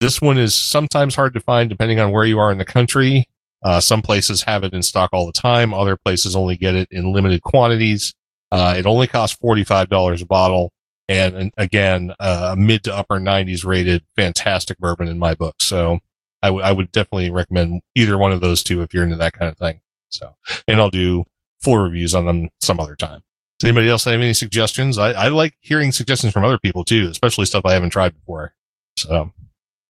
this 0.00 0.20
one 0.20 0.36
is 0.36 0.54
sometimes 0.54 1.14
hard 1.14 1.32
to 1.34 1.40
find 1.40 1.70
depending 1.70 2.00
on 2.00 2.12
where 2.12 2.24
you 2.24 2.38
are 2.38 2.52
in 2.52 2.58
the 2.58 2.64
country. 2.64 3.28
Uh, 3.62 3.80
some 3.80 4.02
places 4.02 4.42
have 4.42 4.64
it 4.64 4.74
in 4.74 4.82
stock 4.82 5.10
all 5.12 5.26
the 5.26 5.32
time. 5.32 5.72
Other 5.72 5.96
places 5.96 6.36
only 6.36 6.56
get 6.56 6.74
it 6.74 6.88
in 6.90 7.12
limited 7.12 7.42
quantities. 7.42 8.14
Uh, 8.52 8.74
it 8.76 8.86
only 8.86 9.06
costs 9.06 9.38
$45 9.42 10.22
a 10.22 10.26
bottle. 10.26 10.72
And, 11.08 11.36
and 11.36 11.52
again, 11.56 12.12
uh, 12.18 12.50
a 12.52 12.56
mid 12.56 12.84
to 12.84 12.94
upper 12.94 13.16
90s 13.16 13.64
rated 13.64 14.04
fantastic 14.16 14.78
bourbon 14.78 15.08
in 15.08 15.18
my 15.18 15.34
book. 15.34 15.56
So 15.60 16.00
I 16.42 16.50
would 16.50 16.64
I 16.64 16.72
would 16.72 16.92
definitely 16.92 17.30
recommend 17.30 17.82
either 17.94 18.18
one 18.18 18.32
of 18.32 18.40
those 18.40 18.62
two 18.62 18.82
if 18.82 18.92
you're 18.92 19.04
into 19.04 19.16
that 19.16 19.32
kind 19.32 19.50
of 19.50 19.56
thing. 19.56 19.80
So, 20.08 20.34
and 20.68 20.80
I'll 20.80 20.90
do 20.90 21.24
full 21.60 21.78
reviews 21.78 22.14
on 22.14 22.26
them 22.26 22.50
some 22.60 22.78
other 22.78 22.94
time. 22.94 23.22
Does 23.58 23.68
anybody 23.68 23.88
else 23.88 24.04
have 24.04 24.20
any 24.20 24.34
suggestions? 24.34 24.98
I, 24.98 25.12
I 25.12 25.28
like 25.28 25.54
hearing 25.60 25.92
suggestions 25.92 26.32
from 26.32 26.44
other 26.44 26.58
people 26.58 26.84
too, 26.84 27.08
especially 27.10 27.46
stuff 27.46 27.64
I 27.64 27.72
haven't 27.72 27.90
tried 27.90 28.14
before. 28.14 28.54
So, 28.98 29.32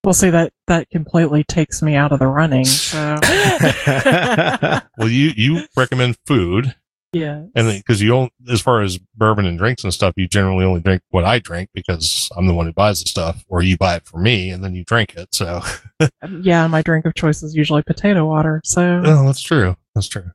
We'll 0.04 0.12
see 0.12 0.30
that 0.30 0.52
that 0.68 0.88
completely 0.90 1.42
takes 1.42 1.82
me 1.82 1.96
out 1.96 2.12
of 2.12 2.20
the 2.20 2.28
running. 2.28 2.64
So 2.64 3.18
well, 4.98 5.08
you, 5.08 5.32
you 5.36 5.66
recommend 5.76 6.16
food 6.26 6.76
yeah. 7.12 7.42
and 7.56 7.68
because 7.76 8.00
you 8.00 8.10
don't, 8.10 8.32
as 8.48 8.60
far 8.60 8.82
as 8.82 8.98
bourbon 9.16 9.46
and 9.46 9.58
drinks 9.58 9.82
and 9.82 9.92
stuff, 9.92 10.14
you 10.16 10.28
generally 10.28 10.64
only 10.64 10.80
drink 10.80 11.02
what 11.10 11.24
I 11.24 11.40
drink 11.40 11.70
because 11.74 12.28
I'm 12.36 12.46
the 12.46 12.54
one 12.54 12.66
who 12.66 12.72
buys 12.72 13.02
the 13.02 13.08
stuff 13.08 13.44
or 13.48 13.62
you 13.62 13.76
buy 13.76 13.96
it 13.96 14.06
for 14.06 14.18
me 14.18 14.50
and 14.50 14.62
then 14.62 14.76
you 14.76 14.84
drink 14.84 15.16
it. 15.16 15.34
So, 15.34 15.60
Yeah, 16.40 16.68
my 16.68 16.82
drink 16.82 17.04
of 17.04 17.14
choice 17.14 17.42
is 17.42 17.56
usually 17.56 17.82
potato 17.82 18.26
water. 18.26 18.60
So 18.64 19.02
oh, 19.04 19.26
that's 19.26 19.42
true. 19.42 19.76
That's 19.96 20.08
true. 20.08 20.30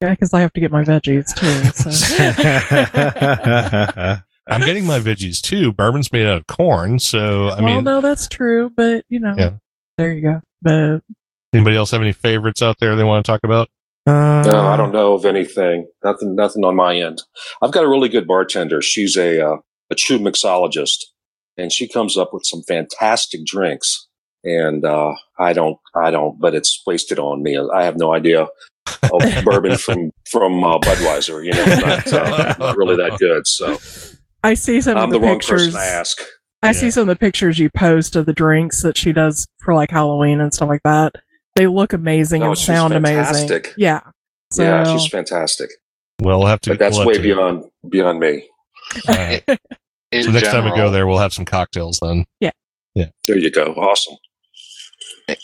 Yeah, 0.00 0.10
because 0.10 0.32
I 0.34 0.40
have 0.40 0.52
to 0.54 0.60
get 0.60 0.70
my 0.70 0.84
veggies 0.84 1.34
too. 1.34 1.64
So. 1.72 1.90
I'm 4.48 4.60
getting 4.60 4.86
my 4.86 5.00
veggies 5.00 5.40
too. 5.40 5.72
Bourbon's 5.72 6.12
made 6.12 6.26
out 6.26 6.36
of 6.38 6.46
corn. 6.46 6.98
So, 6.98 7.48
I 7.48 7.60
well, 7.60 7.76
mean, 7.76 7.84
no, 7.84 8.00
that's 8.00 8.28
true, 8.28 8.70
but 8.76 9.04
you 9.08 9.18
know, 9.18 9.34
Yeah. 9.36 9.54
there 9.98 10.12
you 10.12 10.22
go. 10.22 10.40
But 10.62 11.02
anybody 11.52 11.76
else 11.76 11.90
have 11.90 12.00
any 12.02 12.12
favorites 12.12 12.62
out 12.62 12.76
there 12.78 12.94
they 12.94 13.04
want 13.04 13.24
to 13.24 13.32
talk 13.32 13.40
about? 13.44 13.68
No, 14.06 14.66
I 14.68 14.76
don't 14.76 14.92
know 14.92 15.14
of 15.14 15.24
anything. 15.24 15.88
Nothing. 16.04 16.36
Nothing 16.36 16.64
on 16.64 16.76
my 16.76 16.96
end. 16.96 17.22
I've 17.60 17.72
got 17.72 17.82
a 17.82 17.88
really 17.88 18.08
good 18.08 18.26
bartender. 18.28 18.80
She's 18.80 19.16
a 19.16 19.44
uh, 19.44 19.56
a 19.90 19.94
true 19.96 20.18
mixologist, 20.18 20.98
and 21.56 21.72
she 21.72 21.88
comes 21.88 22.16
up 22.16 22.32
with 22.32 22.44
some 22.44 22.62
fantastic 22.68 23.44
drinks. 23.44 24.06
And 24.44 24.84
uh, 24.84 25.14
I 25.40 25.52
don't, 25.52 25.76
I 25.96 26.12
don't, 26.12 26.38
but 26.38 26.54
it's 26.54 26.80
wasted 26.86 27.18
on 27.18 27.42
me. 27.42 27.58
I 27.58 27.82
have 27.82 27.96
no 27.96 28.14
idea 28.14 28.46
of 29.12 29.44
bourbon 29.44 29.76
from 29.76 30.10
from 30.30 30.62
uh, 30.64 30.78
Budweiser. 30.78 31.44
You 31.44 31.52
know, 31.52 31.64
I'm 31.64 31.80
not, 31.80 32.12
uh, 32.12 32.54
not 32.58 32.76
really 32.76 32.96
that 32.96 33.18
good. 33.18 33.46
So 33.46 33.78
I 34.42 34.54
see 34.54 34.80
some 34.80 34.96
I'm 34.96 35.04
of 35.04 35.10
the, 35.10 35.18
the, 35.18 35.26
wrong 35.26 35.38
pictures. 35.38 35.66
person 35.68 35.80
to 35.80 35.86
ask. 35.86 36.20
I 36.62 36.68
Yeah. 36.68 36.72
see 36.72 36.90
some 36.90 37.02
of 37.02 37.06
the 37.08 37.16
pictures 37.16 37.58
you 37.58 37.70
post 37.70 38.16
of 38.16 38.26
the 38.26 38.32
drinks 38.32 38.82
that 38.82 38.96
she 38.96 39.12
does 39.12 39.46
for 39.62 39.74
like 39.74 39.90
Halloween 39.90 40.40
and 40.40 40.52
stuff 40.54 40.68
like 40.68 40.82
that. 40.84 41.14
They 41.54 41.66
look 41.66 41.92
amazing 41.92 42.42
Oh, 42.42 42.48
and 42.50 42.58
she's 42.58 42.66
sound 42.66 42.92
amazing. 42.94 43.62
Yeah. 43.76 44.00
So 44.52 44.62
yeah, 44.62 44.84
she's 44.96 45.06
fantastic. 45.08 45.70
Well, 46.20 46.38
we'll 46.38 46.48
have 46.48 46.60
to. 46.62 46.70
But 46.70 46.78
that's 46.78 46.96
we'll 46.96 47.06
way 47.08 47.14
to- 47.14 47.22
beyond 47.22 47.64
beyond 47.88 48.20
me. 48.20 48.48
all 49.08 49.14
right. 49.14 49.44
In 50.12 50.22
So 50.22 50.30
next 50.30 50.48
time 50.48 50.64
we 50.64 50.70
go 50.70 50.88
there, 50.90 51.06
we'll 51.06 51.18
have 51.18 51.32
some 51.34 51.44
cocktails 51.44 51.98
then. 52.00 52.24
Yeah. 52.40 52.52
Yeah. 52.94 53.06
There 53.26 53.36
you 53.36 53.50
go. 53.50 53.74
Awesome. 53.74 54.16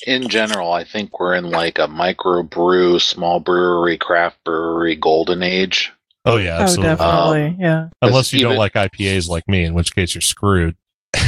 In 0.07 0.29
general, 0.29 0.73
I 0.73 0.85
think 0.85 1.19
we're 1.19 1.35
in 1.35 1.51
like 1.51 1.79
a 1.79 1.89
micro 1.89 2.43
brew, 2.43 2.99
small 2.99 3.41
brewery, 3.41 3.99
craft 3.99 4.43
brewery 4.45 4.97
golden 4.97 5.43
age. 5.43 5.93
Oh 6.25 6.37
yeah, 6.37 6.59
oh, 6.59 6.63
absolutely. 6.63 6.97
definitely. 6.97 7.57
yeah. 7.59 7.89
Unless 8.01 8.33
you 8.33 8.41
don't 8.41 8.57
like 8.57 8.75
IPAs 8.75 9.29
like 9.29 9.49
me, 9.49 9.65
in 9.65 9.75
which 9.75 9.95
case 9.95 10.15
you're 10.15 10.23
screwed. 10.23 10.77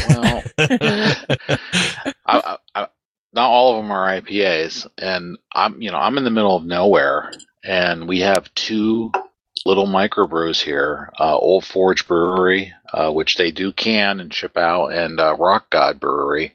Well, 0.08 0.42
I, 0.58 2.14
I, 2.26 2.56
I, 2.74 2.88
not 3.32 3.50
all 3.50 3.76
of 3.76 3.82
them 3.82 3.90
are 3.90 4.20
IPAs, 4.20 4.86
and 4.98 5.36
I'm 5.52 5.82
you 5.82 5.90
know 5.90 5.98
I'm 5.98 6.16
in 6.16 6.24
the 6.24 6.30
middle 6.30 6.56
of 6.56 6.64
nowhere, 6.64 7.32
and 7.64 8.06
we 8.06 8.20
have 8.20 8.54
two 8.54 9.10
little 9.66 9.88
microbrews 9.88 10.60
here: 10.60 11.10
uh, 11.18 11.36
Old 11.36 11.64
Forge 11.64 12.06
Brewery, 12.06 12.72
uh, 12.92 13.10
which 13.10 13.36
they 13.36 13.50
do 13.50 13.72
can 13.72 14.20
and 14.20 14.32
ship 14.32 14.56
out, 14.56 14.92
and 14.92 15.18
uh, 15.18 15.34
Rock 15.36 15.70
God 15.70 15.98
Brewery, 15.98 16.54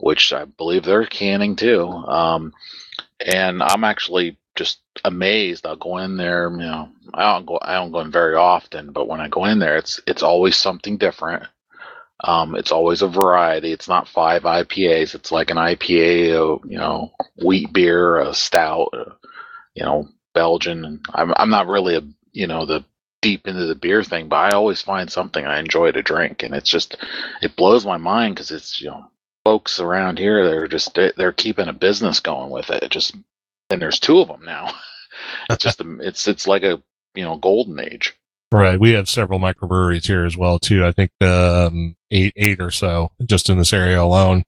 which 0.00 0.32
I 0.32 0.44
believe 0.44 0.84
they're 0.84 1.06
canning 1.06 1.56
too. 1.56 1.86
Um, 1.86 2.52
and 3.24 3.62
I'm 3.62 3.84
actually 3.84 4.38
just 4.56 4.80
amazed. 5.04 5.66
I'll 5.66 5.76
go 5.76 5.98
in 5.98 6.16
there, 6.16 6.50
you 6.50 6.58
know, 6.58 6.88
I 7.14 7.32
don't 7.32 7.46
go 7.46 7.58
I 7.62 7.74
don't 7.74 7.92
go 7.92 8.00
in 8.00 8.10
very 8.10 8.34
often, 8.34 8.92
but 8.92 9.08
when 9.08 9.20
I 9.20 9.28
go 9.28 9.44
in 9.44 9.58
there, 9.58 9.76
it's 9.76 10.00
it's 10.06 10.22
always 10.22 10.56
something 10.56 10.96
different. 10.96 11.44
Um, 12.22 12.54
it's 12.54 12.72
always 12.72 13.02
a 13.02 13.08
variety. 13.08 13.72
It's 13.72 13.88
not 13.88 14.08
five 14.08 14.42
IPAs. 14.42 15.14
It's 15.14 15.32
like 15.32 15.50
an 15.50 15.56
IPA, 15.56 16.60
you 16.68 16.76
know, 16.76 17.12
wheat 17.42 17.72
beer, 17.72 18.18
a 18.18 18.34
stout, 18.34 18.90
you 19.74 19.82
know, 19.84 20.08
Belgian. 20.34 21.00
I'm 21.14 21.32
I'm 21.36 21.50
not 21.50 21.66
really 21.66 21.96
a 21.96 22.02
you 22.32 22.46
know 22.46 22.66
the 22.66 22.84
deep 23.22 23.46
into 23.46 23.66
the 23.66 23.74
beer 23.74 24.02
thing, 24.02 24.28
but 24.28 24.36
I 24.36 24.50
always 24.50 24.82
find 24.82 25.10
something 25.10 25.44
I 25.44 25.58
enjoy 25.60 25.92
to 25.92 26.02
drink, 26.02 26.42
and 26.42 26.54
it's 26.54 26.70
just 26.70 26.96
it 27.42 27.56
blows 27.56 27.86
my 27.86 27.96
mind 27.96 28.34
because 28.34 28.50
it's 28.50 28.80
you 28.80 28.90
know 28.90 29.09
folks 29.44 29.80
around 29.80 30.18
here 30.18 30.44
they're 30.44 30.68
just 30.68 30.94
they're 30.94 31.32
keeping 31.32 31.68
a 31.68 31.72
business 31.72 32.20
going 32.20 32.50
with 32.50 32.70
it. 32.70 32.82
it 32.82 32.90
just 32.90 33.14
and 33.70 33.80
there's 33.80 34.00
two 34.00 34.20
of 34.20 34.28
them 34.28 34.44
now. 34.44 34.72
it's 35.50 35.62
just 35.62 35.80
it's 35.80 36.28
it's 36.28 36.46
like 36.46 36.62
a 36.62 36.82
you 37.14 37.24
know 37.24 37.36
golden 37.36 37.80
age. 37.80 38.14
Right. 38.52 38.80
We 38.80 38.92
have 38.92 39.08
several 39.08 39.38
microbreweries 39.38 40.06
here 40.06 40.24
as 40.24 40.36
well 40.36 40.58
too. 40.58 40.84
I 40.84 40.92
think 40.92 41.10
um, 41.22 41.96
eight 42.10 42.32
eight 42.36 42.60
or 42.60 42.70
so 42.70 43.12
just 43.24 43.48
in 43.48 43.58
this 43.58 43.72
area 43.72 44.02
alone. 44.02 44.42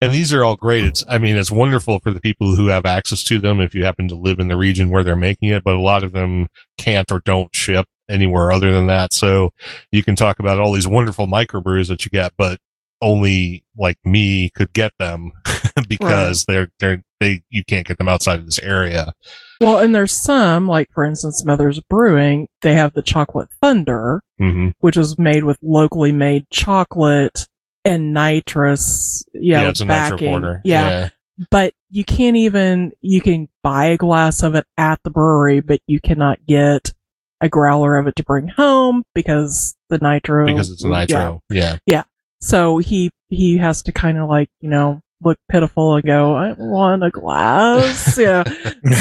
And 0.00 0.12
these 0.12 0.32
are 0.32 0.42
all 0.42 0.56
great. 0.56 0.84
It's 0.84 1.04
I 1.08 1.18
mean 1.18 1.36
it's 1.36 1.50
wonderful 1.50 2.00
for 2.00 2.10
the 2.10 2.20
people 2.20 2.56
who 2.56 2.68
have 2.68 2.86
access 2.86 3.22
to 3.24 3.38
them 3.38 3.60
if 3.60 3.74
you 3.74 3.84
happen 3.84 4.08
to 4.08 4.16
live 4.16 4.40
in 4.40 4.48
the 4.48 4.56
region 4.56 4.90
where 4.90 5.04
they're 5.04 5.16
making 5.16 5.50
it, 5.50 5.62
but 5.62 5.76
a 5.76 5.80
lot 5.80 6.02
of 6.02 6.12
them 6.12 6.48
can't 6.78 7.10
or 7.12 7.20
don't 7.20 7.54
ship 7.54 7.86
anywhere 8.08 8.50
other 8.50 8.72
than 8.72 8.88
that. 8.88 9.12
So 9.12 9.52
you 9.92 10.02
can 10.02 10.16
talk 10.16 10.38
about 10.38 10.58
all 10.58 10.72
these 10.72 10.88
wonderful 10.88 11.26
microbrews 11.26 11.88
that 11.88 12.04
you 12.04 12.10
get, 12.10 12.32
but 12.36 12.58
only 13.02 13.64
like 13.76 13.98
me 14.04 14.48
could 14.50 14.72
get 14.72 14.92
them 14.98 15.32
because 15.88 16.44
they're 16.46 16.70
they're 16.78 17.02
they 17.20 17.42
you 17.50 17.64
can't 17.64 17.86
get 17.86 17.98
them 17.98 18.08
outside 18.08 18.38
of 18.38 18.46
this 18.46 18.58
area. 18.60 19.12
Well, 19.60 19.78
and 19.78 19.94
there's 19.94 20.12
some, 20.12 20.66
like 20.66 20.88
for 20.92 21.04
instance, 21.04 21.44
Mother's 21.44 21.78
Brewing, 21.80 22.48
they 22.62 22.74
have 22.74 22.94
the 22.94 23.02
chocolate 23.02 23.48
thunder, 23.60 24.22
Mm-hmm. 24.40 24.70
which 24.80 24.96
is 24.96 25.16
made 25.20 25.44
with 25.44 25.56
locally 25.62 26.10
made 26.10 26.50
chocolate 26.50 27.46
and 27.84 28.12
nitrous, 28.12 29.24
you 29.34 29.52
know, 29.52 29.62
yeah, 29.62 29.68
it's 29.68 29.80
a 29.80 29.84
nitro 29.84 30.16
backing. 30.16 30.30
porter. 30.30 30.60
Yeah. 30.64 31.10
But 31.50 31.74
you 31.90 32.04
can't 32.04 32.36
even, 32.36 32.92
you 33.00 33.20
can 33.20 33.48
buy 33.62 33.86
a 33.86 33.96
glass 33.96 34.42
of 34.42 34.54
it 34.56 34.66
at 34.76 35.00
the 35.04 35.10
brewery, 35.10 35.60
but 35.60 35.80
you 35.86 36.00
cannot 36.00 36.44
get 36.46 36.92
a 37.40 37.48
growler 37.48 37.96
of 37.96 38.06
it 38.08 38.16
to 38.16 38.24
bring 38.24 38.48
home 38.48 39.04
because 39.14 39.76
the 39.88 39.98
nitro. 39.98 40.46
because 40.46 40.70
it's 40.70 40.82
a 40.84 40.88
nitro. 40.88 41.40
yeah. 41.50 41.62
nitro. 41.64 41.78
Yeah. 41.86 42.02
So 42.44 42.78
he, 42.78 43.10
he 43.28 43.56
has 43.58 43.82
to 43.84 43.92
kind 43.92 44.18
of 44.18 44.28
like, 44.28 44.48
you 44.60 44.68
know, 44.68 45.00
look 45.22 45.38
pitiful 45.48 45.94
and 45.94 46.04
go, 46.04 46.34
I 46.34 46.52
want 46.58 47.04
a 47.04 47.10
glass. 47.10 48.18
yeah. 48.18 48.42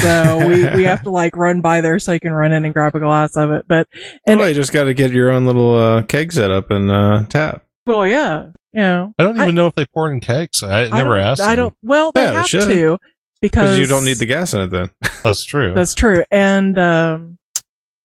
So 0.02 0.48
we, 0.48 0.70
we 0.76 0.84
have 0.84 1.02
to 1.04 1.10
like 1.10 1.36
run 1.36 1.62
by 1.62 1.82
there 1.82 1.98
so 1.98 2.12
you 2.12 2.20
can 2.20 2.32
run 2.34 2.52
in 2.52 2.64
and 2.64 2.74
grab 2.74 2.96
a 2.96 3.00
glass 3.00 3.36
of 3.36 3.50
it. 3.52 3.66
But, 3.68 3.88
and 4.28 4.40
well, 4.40 4.48
you 4.50 4.54
just 4.54 4.72
got 4.72 4.84
to 4.84 4.94
get 4.94 5.12
your 5.12 5.32
own 5.32 5.46
little 5.48 5.76
uh, 5.76 6.04
keg 6.04 6.32
set 6.32 6.52
up 6.52 6.70
and 6.70 6.92
uh, 6.92 7.24
tap. 7.30 7.66
well, 7.88 8.06
yeah, 8.06 8.50
you 8.74 8.82
know, 8.82 9.14
I 9.18 9.24
don't 9.24 9.36
even 9.38 9.48
I- 9.50 9.52
know 9.52 9.66
if 9.68 9.74
they 9.76 9.88
pour 9.88 10.12
in 10.12 10.20
kegs. 10.20 10.62
I, 10.62 10.84
I 10.84 10.90
never 10.90 11.18
asked. 11.18 11.42
I 11.42 11.56
them. 11.56 11.66
don't, 11.66 11.74
well, 11.82 12.12
they 12.12 12.22
Yeah, 12.22 12.34
have 12.34 12.48
should. 12.48 12.68
to 12.70 13.00
because 13.42 13.72
Because 13.72 13.80
you 13.80 13.88
don't 13.88 14.06
need 14.06 14.18
the 14.18 14.28
gas 14.28 14.54
in 14.54 14.62
it 14.62 14.68
then. 14.68 14.92
That's 15.24 15.44
true. 15.44 15.74
That's 15.74 15.96
true. 15.96 16.24
And, 16.30 16.78
um, 16.78 17.40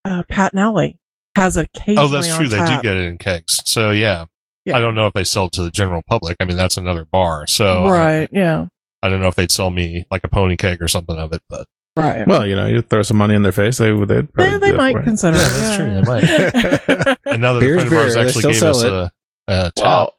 uh, 0.07 0.23
Patton 0.31 0.59
Alley 0.59 0.99
has 1.37 1.59
occasionally 1.59 2.09
oh, 2.09 2.09
that's 2.09 2.35
true. 2.35 2.49
They 2.49 2.57
do 2.59 2.81
get 2.81 2.97
it 2.97 3.05
in 3.09 3.19
kegs. 3.19 3.61
So 3.67 3.91
yeah. 3.91 4.25
Yeah. 4.67 4.77
I 4.77 4.81
don't 4.81 4.95
know 4.95 5.07
if 5.07 5.15
they 5.15 5.25
sell 5.25 5.47
it 5.47 5.53
to 5.53 5.63
the 5.63 5.71
general 5.71 6.03
public. 6.09 6.37
I 6.41 6.45
mean, 6.45 6.57
that's 6.59 6.77
another 6.77 7.05
bar. 7.07 7.47
So 7.47 7.85
I- 7.87 7.91
Right. 7.91 8.29
Yeah. 8.33 8.67
I, 9.03 9.09
don't 9.09 9.21
know 9.21 9.29
if 9.29 9.37
they'd 9.37 9.53
sell 9.53 9.71
me 9.71 10.05
like 10.11 10.25
a 10.25 10.29
pony 10.29 10.57
cake 10.57 10.83
or 10.83 10.89
something 10.89 11.17
of 11.17 11.33
it, 11.33 11.41
but 11.49 11.67
Right. 11.97 12.27
Well, 12.27 12.47
you 12.47 12.55
know, 12.57 12.67
you 12.67 12.83
throw 12.83 13.01
some 13.03 13.17
money 13.17 13.35
in 13.35 13.43
their 13.43 13.53
face, 13.53 13.79
they 13.79 13.91
would. 13.93 14.09
They'd 14.09 14.31
probably 14.35 14.53
they, 14.53 14.59
they 14.59 14.69
do 14.69 14.75
it 14.75 14.77
might 14.77 15.03
consider 15.05 15.39
Yeah, 15.39 15.47
it. 15.47 16.05
that's 16.05 16.85
true. 16.85 16.97
They 16.97 17.05
might. 17.07 17.19
another 17.35 17.61
Beer's 17.61 17.85
friend 17.85 17.93
of 17.95 17.99
ours 17.99 18.15
beer. 18.15 18.23
They 18.25 18.29
actually 18.29 18.53
gave 18.53 18.63
us 18.65 18.83
it. 18.83 18.93
a, 18.93 19.13
a 19.49 19.73
tap. 19.75 19.85
Well, 19.85 20.13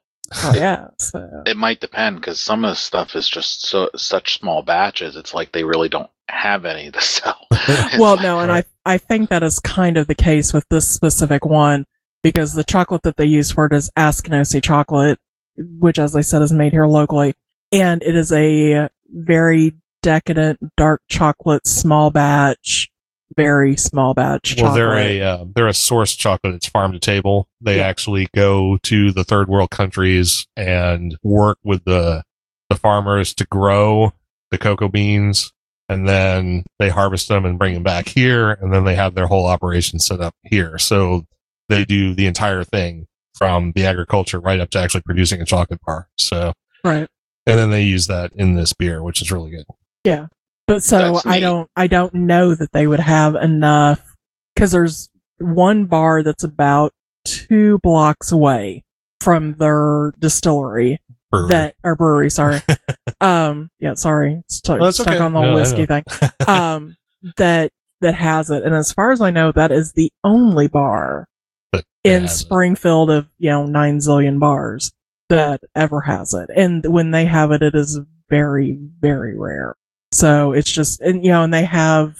Oh, 0.43 0.53
yeah. 0.55 0.87
So, 0.99 1.43
it 1.45 1.55
might 1.55 1.79
depend 1.79 2.17
because 2.17 2.39
some 2.39 2.65
of 2.65 2.71
the 2.71 2.75
stuff 2.75 3.15
is 3.15 3.29
just 3.29 3.65
so 3.65 3.89
such 3.95 4.39
small 4.39 4.61
batches. 4.61 5.15
It's 5.15 5.33
like 5.33 5.53
they 5.53 5.63
really 5.63 5.87
don't 5.87 6.09
have 6.29 6.65
any 6.65 6.91
to 6.91 6.99
sell. 7.01 7.45
Well, 7.99 8.15
like- 8.15 8.23
no, 8.23 8.39
and 8.39 8.51
I, 8.51 8.63
I 8.85 8.97
think 8.97 9.29
that 9.29 9.43
is 9.43 9.59
kind 9.59 9.97
of 9.97 10.07
the 10.07 10.15
case 10.15 10.51
with 10.53 10.65
this 10.69 10.85
specific 10.89 11.45
one 11.45 11.85
because 12.23 12.53
the 12.53 12.63
chocolate 12.63 13.03
that 13.03 13.17
they 13.17 13.25
use 13.25 13.51
for 13.51 13.65
it 13.65 13.73
is 13.73 13.89
Askinosie 13.97 14.63
chocolate, 14.63 15.19
which, 15.57 15.99
as 15.99 16.15
I 16.15 16.21
said, 16.21 16.41
is 16.41 16.51
made 16.51 16.71
here 16.73 16.87
locally. 16.87 17.33
And 17.71 18.01
it 18.03 18.15
is 18.15 18.31
a 18.31 18.89
very 19.09 19.73
decadent 20.01 20.59
dark 20.77 21.01
chocolate, 21.09 21.67
small 21.67 22.11
batch, 22.11 22.89
very 23.35 23.75
small 23.75 24.13
batch 24.13 24.55
Well, 24.57 24.67
chocolate. 24.67 24.75
they're 24.75 24.97
a 24.97 25.21
uh, 25.21 25.45
they're 25.53 25.67
a 25.67 25.73
source 25.73 26.15
chocolate. 26.15 26.55
It's 26.55 26.67
farm 26.67 26.93
to 26.93 26.99
table. 26.99 27.47
They 27.61 27.77
Yeah. 27.77 27.87
actually 27.87 28.27
go 28.33 28.77
to 28.83 29.11
the 29.11 29.23
third 29.23 29.47
world 29.49 29.69
countries 29.69 30.47
and 30.55 31.17
work 31.23 31.57
with 31.63 31.83
the 31.85 32.23
the 32.69 32.75
farmers 32.75 33.33
to 33.35 33.45
grow 33.45 34.11
the 34.51 34.57
cocoa 34.57 34.87
beans, 34.87 35.51
and 35.89 36.07
then 36.07 36.63
they 36.79 36.89
harvest 36.89 37.27
them 37.27 37.45
and 37.45 37.59
bring 37.59 37.73
them 37.73 37.83
back 37.83 38.07
here, 38.07 38.51
and 38.51 38.73
then 38.73 38.85
they 38.85 38.95
have 38.95 39.13
their 39.13 39.27
whole 39.27 39.45
operation 39.45 39.99
set 39.99 40.19
up 40.21 40.33
here. 40.43 40.77
So 40.77 41.25
they 41.69 41.85
do 41.85 42.13
the 42.13 42.27
entire 42.27 42.63
thing 42.63 43.07
from 43.35 43.71
the 43.73 43.85
agriculture 43.85 44.39
right 44.39 44.59
up 44.59 44.69
to 44.71 44.79
actually 44.79 45.01
producing 45.01 45.41
a 45.41 45.45
chocolate 45.45 45.79
bar. 45.85 46.07
So 46.17 46.53
right. 46.83 47.07
and 47.45 47.59
then 47.59 47.69
they 47.69 47.83
use 47.83 48.07
that 48.07 48.31
in 48.35 48.55
this 48.55 48.73
beer, 48.73 49.03
which 49.03 49.21
is 49.21 49.31
really 49.31 49.51
good. 49.51 49.65
Yeah. 50.03 50.27
But 50.67 50.83
so 50.83 51.13
That's 51.13 51.25
I 51.25 51.35
neat. 51.35 51.39
don't 51.41 51.69
I 51.75 51.87
don't 51.87 52.13
know 52.13 52.53
that 52.55 52.71
they 52.73 52.87
would 52.87 52.99
have 52.99 53.35
enough 53.35 54.15
because 54.55 54.71
there's 54.71 55.09
one 55.39 55.85
bar 55.85 56.23
that's 56.23 56.43
about 56.43 56.91
two 57.25 57.79
blocks 57.83 58.31
away 58.31 58.83
from 59.21 59.53
their 59.55 60.13
distillery 60.19 60.99
Brewery. 61.31 61.49
that 61.49 61.75
or 61.83 61.95
brewery. 61.95 62.29
Sorry, 62.29 62.61
um, 63.21 63.69
yeah, 63.79 63.93
sorry, 63.95 64.41
stuck, 64.47 64.79
No, 64.79 64.85
that's 64.85 64.97
stuck 64.97 65.07
okay. 65.13 65.19
on 65.19 65.33
the 65.33 65.41
No, 65.41 65.55
whiskey 65.55 65.85
thing. 65.85 66.03
Um, 66.47 66.95
that 67.35 67.71
that 68.01 68.15
has 68.15 68.49
it, 68.49 68.63
and 68.63 68.73
as 68.73 68.93
far 68.93 69.11
as 69.11 69.19
I 69.21 69.31
know, 69.31 69.51
that 69.51 69.71
is 69.71 69.91
the 69.93 70.09
only 70.23 70.67
bar 70.67 71.27
That 71.73 71.85
in. 72.03 72.27
Springfield 72.27 73.09
of 73.11 73.27
you 73.37 73.49
know 73.49 73.65
nine 73.65 73.97
zillion 73.99 74.39
bars 74.39 74.91
that 75.29 75.61
ever 75.75 76.01
has 76.01 76.33
it, 76.33 76.49
and 76.55 76.85
when 76.85 77.11
they 77.11 77.25
have 77.25 77.51
it, 77.51 77.61
it 77.61 77.75
is 77.75 77.99
very 78.29 78.77
very 79.01 79.37
rare. 79.37 79.75
So 80.13 80.53
it's 80.53 80.71
just 80.71 81.01
and 81.01 81.23
you 81.23 81.31
know, 81.31 81.43
and 81.43 81.53
they 81.53 81.65
have 81.65 82.17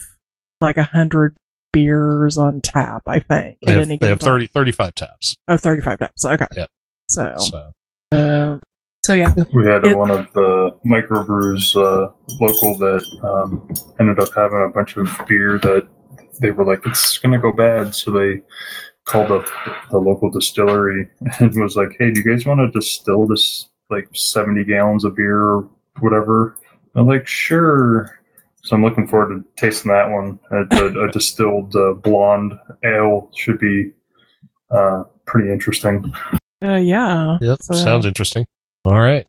like 0.60 0.76
a 0.76 0.82
hundred 0.82 1.36
beers 1.72 2.36
on 2.38 2.60
tap, 2.60 3.02
I 3.06 3.20
think. 3.20 3.58
They 3.62 3.72
at 3.72 3.78
have, 3.78 3.86
any 3.88 3.98
they 3.98 4.08
have 4.08 4.20
30, 4.20 4.46
35 4.48 4.94
taps. 4.94 5.36
Oh, 5.48 5.56
35 5.56 5.98
taps. 5.98 6.24
Okay. 6.24 6.46
Yep. 6.56 6.70
So, 7.08 7.34
So 7.38 7.72
uh, 8.12 8.58
so 9.04 9.14
yeah. 9.14 9.34
We 9.54 9.66
had 9.66 9.84
It- 9.86 9.96
one 9.96 10.10
of 10.10 10.26
the 10.32 10.70
microbrews 10.86 11.76
uh, 11.76 12.10
local 12.40 12.76
that 12.78 13.04
um, 13.22 13.68
ended 14.00 14.18
up 14.18 14.28
having 14.34 14.62
a 14.62 14.72
bunch 14.72 14.96
of 14.96 15.08
beer 15.28 15.58
that 15.58 15.86
they 16.40 16.50
were 16.50 16.64
like, 16.64 16.80
it's 16.86 17.18
going 17.18 17.32
to 17.32 17.38
go 17.38 17.52
bad. 17.52 17.94
So 17.94 18.10
they 18.10 18.42
called 19.08 19.30
up 19.32 19.46
the 19.90 19.98
local 19.98 20.30
distillery 20.30 21.08
and 21.40 21.54
was 21.60 21.76
like, 21.76 21.96
hey, 21.98 22.10
do 22.10 22.20
you 22.20 22.30
guys 22.30 22.46
want 22.46 22.60
to 22.60 22.70
distill 22.78 23.26
this 23.26 23.68
like 23.90 24.08
70 24.14 24.64
gallons 24.64 25.04
of 25.04 25.16
beer 25.16 25.40
or 25.42 25.68
whatever? 26.00 26.56
I'm 26.94 27.06
like, 27.06 27.26
sure. 27.26 28.20
So 28.62 28.76
I'm 28.76 28.84
looking 28.84 29.08
forward 29.08 29.34
to 29.34 29.44
tasting 29.56 29.90
that 29.92 30.10
one. 30.10 30.38
A, 30.50 30.76
a, 30.76 31.08
a 31.08 31.12
distilled 31.12 31.74
uh, 31.74 31.94
blonde 31.94 32.52
ale 32.84 33.30
should 33.34 33.58
be 33.58 33.92
uh, 34.70 35.04
pretty 35.26 35.50
interesting. 35.50 36.12
Uh, 36.62 36.74
yeah. 36.74 37.38
Yep. 37.40 37.62
So- 37.62 37.74
Sounds 37.74 38.04
interesting. 38.04 38.44
All 38.84 38.98
right. 39.00 39.26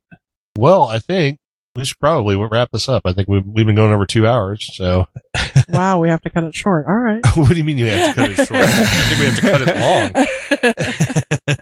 Well, 0.58 0.84
I 0.84 1.00
think 1.00 1.38
we 1.80 1.86
should 1.86 2.00
probably 2.00 2.36
wrap 2.36 2.70
this 2.72 2.88
up. 2.90 3.04
I 3.06 3.14
think 3.14 3.28
we've, 3.28 3.46
we've 3.46 3.66
been 3.66 3.76
going 3.76 3.92
over 3.94 4.06
two 4.06 4.28
hours. 4.28 4.70
So, 4.76 5.08
wow, 5.70 6.00
we 6.00 6.10
have 6.10 6.22
to 6.22 6.30
cut 6.30 6.44
it 6.44 6.54
short. 6.56 6.86
All 6.88 6.96
right. 6.96 7.22
what 7.36 7.50
do 7.50 7.56
you 7.56 7.64
mean 7.64 7.78
you 7.78 7.88
have 7.88 8.16
to 8.16 8.22
cut 8.22 8.32
it 8.32 8.36
short? 8.36 8.52
I 8.52 8.68
think 8.68 9.20
we 9.20 9.26
have 9.26 9.36
to 9.36 9.42
cut 9.42 9.62
it 9.62 11.50
long. 11.50 11.56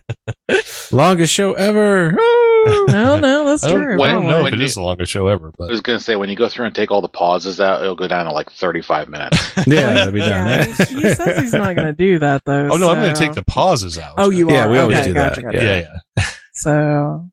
Longest 0.91 1.34
show 1.34 1.53
ever. 1.53 2.11
Woo! 2.18 2.85
no, 2.88 3.19
no, 3.19 3.45
that's 3.45 3.64
I 3.64 3.69
don't, 3.69 3.81
true. 3.81 3.94
I 3.95 3.98
When- 3.98 4.14
don't 4.15 4.27
know 4.27 4.38
if 4.39 4.44
when 4.45 4.53
it 4.53 4.60
you- 4.60 4.65
is 4.65 4.76
the 4.76 4.81
longest 4.81 5.11
show 5.11 5.27
ever, 5.27 5.52
But 5.57 5.65
I 5.65 5.72
was 5.72 5.81
gonna 5.81 5.99
say 5.99 6.15
when 6.15 6.30
you 6.30 6.35
go 6.35 6.48
through 6.48 6.65
and 6.65 6.73
take 6.76 6.91
all 6.91 7.02
the 7.02 7.10
pauses 7.10 7.60
out, 7.60 7.81
it'll 7.81 7.95
go 7.95 8.07
down 8.07 8.26
to 8.26 8.31
like 8.31 8.49
thirty-five 8.52 9.10
minutes. 9.10 9.38
Yeah, 9.68 9.94
that'd 9.94 10.14
be 10.14 10.22
done. 10.22 10.65
he 10.65 10.72
he 10.72 11.14
says 11.14 11.39
he's 11.41 11.53
not 11.53 11.76
going 11.76 11.88
to 11.88 11.94
do 11.94 12.19
that 12.19 12.44
though. 12.45 12.69
oh 12.72 12.77
no, 12.77 12.89
I'm 12.89 13.02
going 13.02 13.14
to 13.14 13.19
take 13.19 13.34
the 13.34 13.44
pauses 13.44 13.98
out. 13.98 14.15
Oh, 14.18 14.30
you 14.30 14.49
Yeah, 14.49 14.65
are. 14.65 14.65
Yeah, 14.68 14.72
we 14.72 14.77
always 14.80 14.98
okay, 14.99 15.07
do 15.10 15.14
gotcha, 15.14 15.41
that. 15.41 15.52
Gotcha. 15.53 15.65
yeah, 15.65 15.99
yeah. 16.18 16.26
So, 16.53 17.30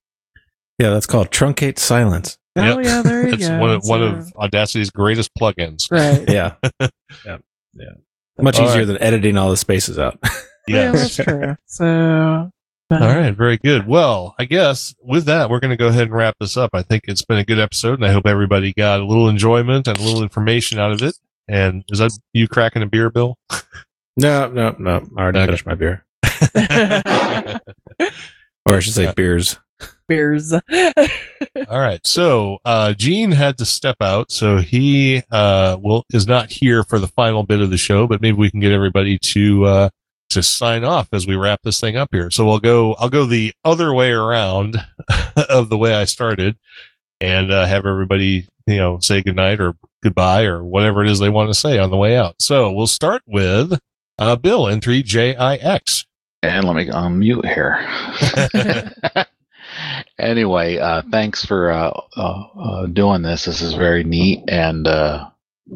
Yeah, 0.78 0.90
that's 0.90 1.06
called 1.06 1.31
truncate 1.31 1.78
silence. 1.78 2.36
Oh 2.56 2.78
Yep. 2.78 2.85
yeah, 2.85 3.02
there 3.02 3.22
you 3.28 3.35
It's 3.35 3.48
go. 3.48 3.59
one 3.59 3.70
of 3.70 3.82
one 3.85 4.01
So- 4.01 4.39
of 4.40 4.51
Audacity's 4.51 4.90
greatest 4.90 5.31
plugins. 5.39 5.90
right. 5.90 6.28
Yeah. 6.28 6.55
yeah. 7.26 7.39
Yeah. 7.74 7.90
Much 8.39 8.59
All 8.59 8.66
easier 8.68 8.81
right. 8.81 8.86
than 8.86 9.02
editing 9.02 9.36
all 9.39 9.51
the 9.51 9.56
spaces 9.56 9.98
out. 9.98 10.18
Yeah, 10.66 10.93
that's 10.93 11.14
true. 11.16 11.56
So, 11.66 12.51
but- 12.89 13.02
All 13.02 13.09
right, 13.09 13.31
very 13.36 13.56
good. 13.59 13.86
Well, 13.86 14.35
I 14.39 14.44
guess 14.44 14.94
with 15.02 15.24
that, 15.26 15.51
we're 15.51 15.60
going 15.60 15.70
to 15.70 15.76
go 15.76 15.89
ahead 15.89 16.02
and 16.05 16.12
wrap 16.12 16.35
this 16.40 16.56
up. 16.56 16.70
I 16.74 16.82
think 16.82 17.05
it's 17.06 17.24
been 17.24 17.39
a 17.39 17.44
good 17.44 17.59
episode, 17.59 17.94
and 17.94 18.05
I 18.05 18.12
hope 18.12 18.26
everybody 18.26 18.72
got 18.72 19.01
a 19.01 19.05
little 19.05 19.28
enjoyment 19.28 19.86
and 19.89 19.97
a 19.98 20.02
little 20.02 20.22
information 20.22 20.78
out 20.78 20.90
of 20.93 21.02
it. 21.02 21.16
And 21.48 21.85
is 21.90 21.98
that 21.98 22.12
you 22.32 22.48
cracking 22.48 22.82
a 22.82 22.86
beer, 22.86 23.10
Bill? 23.10 23.36
No, 24.16 24.48
no, 24.48 24.74
no. 24.78 25.06
I 25.16 25.20
already 25.22 25.39
Okay. 25.40 25.47
finished 25.47 25.66
my 25.66 25.74
beer. 25.74 26.05
Or 28.66 28.76
I 28.76 28.81
should 28.81 28.94
say 28.94 29.12
beers. 29.14 29.59
Beers. 30.09 30.52
All 30.52 30.60
right. 31.68 32.05
So 32.06 32.59
uh, 32.64 32.93
Gene 32.94 33.32
had 33.32 33.59
to 33.59 33.64
step 33.64 33.97
out, 34.01 34.31
so 34.31 34.59
he 34.59 35.22
uh, 35.31 35.76
will 35.81 36.05
is 36.12 36.26
not 36.26 36.51
here 36.51 36.85
for 36.85 36.98
the 36.98 37.09
final 37.09 37.43
bit 37.43 37.60
of 37.60 37.70
the 37.70 37.76
show. 37.76 38.06
But 38.06 38.20
maybe 38.20 38.36
we 38.36 38.51
can 38.51 38.60
get 38.60 38.72
everybody 38.72 39.18
to 39.18 39.64
uh, 39.64 39.89
to 40.31 40.43
sign 40.43 40.85
off 40.85 41.09
as 41.12 41.26
we 41.26 41.36
wrap 41.36 41.60
this 41.62 41.81
thing 41.81 41.97
up 41.97 42.10
here. 42.12 42.31
So 42.31 42.44
we'll 42.44 42.59
go. 42.59 42.94
I'll 42.94 43.09
go 43.09 43.24
the 43.24 43.52
other 43.64 43.93
way 43.94 44.10
around 44.10 44.76
of 45.48 45.68
the 45.68 45.78
way 45.78 45.94
I 45.94 46.05
started, 46.05 46.56
and 47.20 47.51
uh, 47.51 47.66
have 47.66 47.86
everybody 47.86 48.47
you 48.66 48.76
know 48.76 48.98
say 49.01 49.22
goodnight 49.22 49.60
or 49.60 49.74
goodbye 50.02 50.44
or 50.44 50.62
whatever 50.62 51.02
it 51.02 51.10
is 51.10 51.18
they 51.18 51.31
want 51.31 51.51
to 51.51 51.55
say 51.55 51.78
on 51.78 51.90
the 51.90 51.97
way 51.97 52.16
out. 52.16 52.36
So 52.40 52.70
we'll 52.70 52.86
start 52.86 53.22
with 53.26 53.78
uh, 54.18 54.36
Bill 54.36 54.64
N3JIX. 54.64 56.06
And 56.43 56.66
let 56.66 56.76
me 56.76 56.89
unmute 56.89 57.47
here. 57.55 59.24
anyway, 60.18 60.78
uh, 60.78 61.02
thanks 61.10 61.44
for 61.44 61.70
uh, 61.70 62.01
uh, 62.16 62.44
uh, 62.59 62.86
doing 62.86 63.22
this. 63.22 63.44
This 63.44 63.60
is 63.60 63.74
very 63.74 64.05
neat. 64.05 64.44
And 64.48 64.86
uh, 64.86 65.31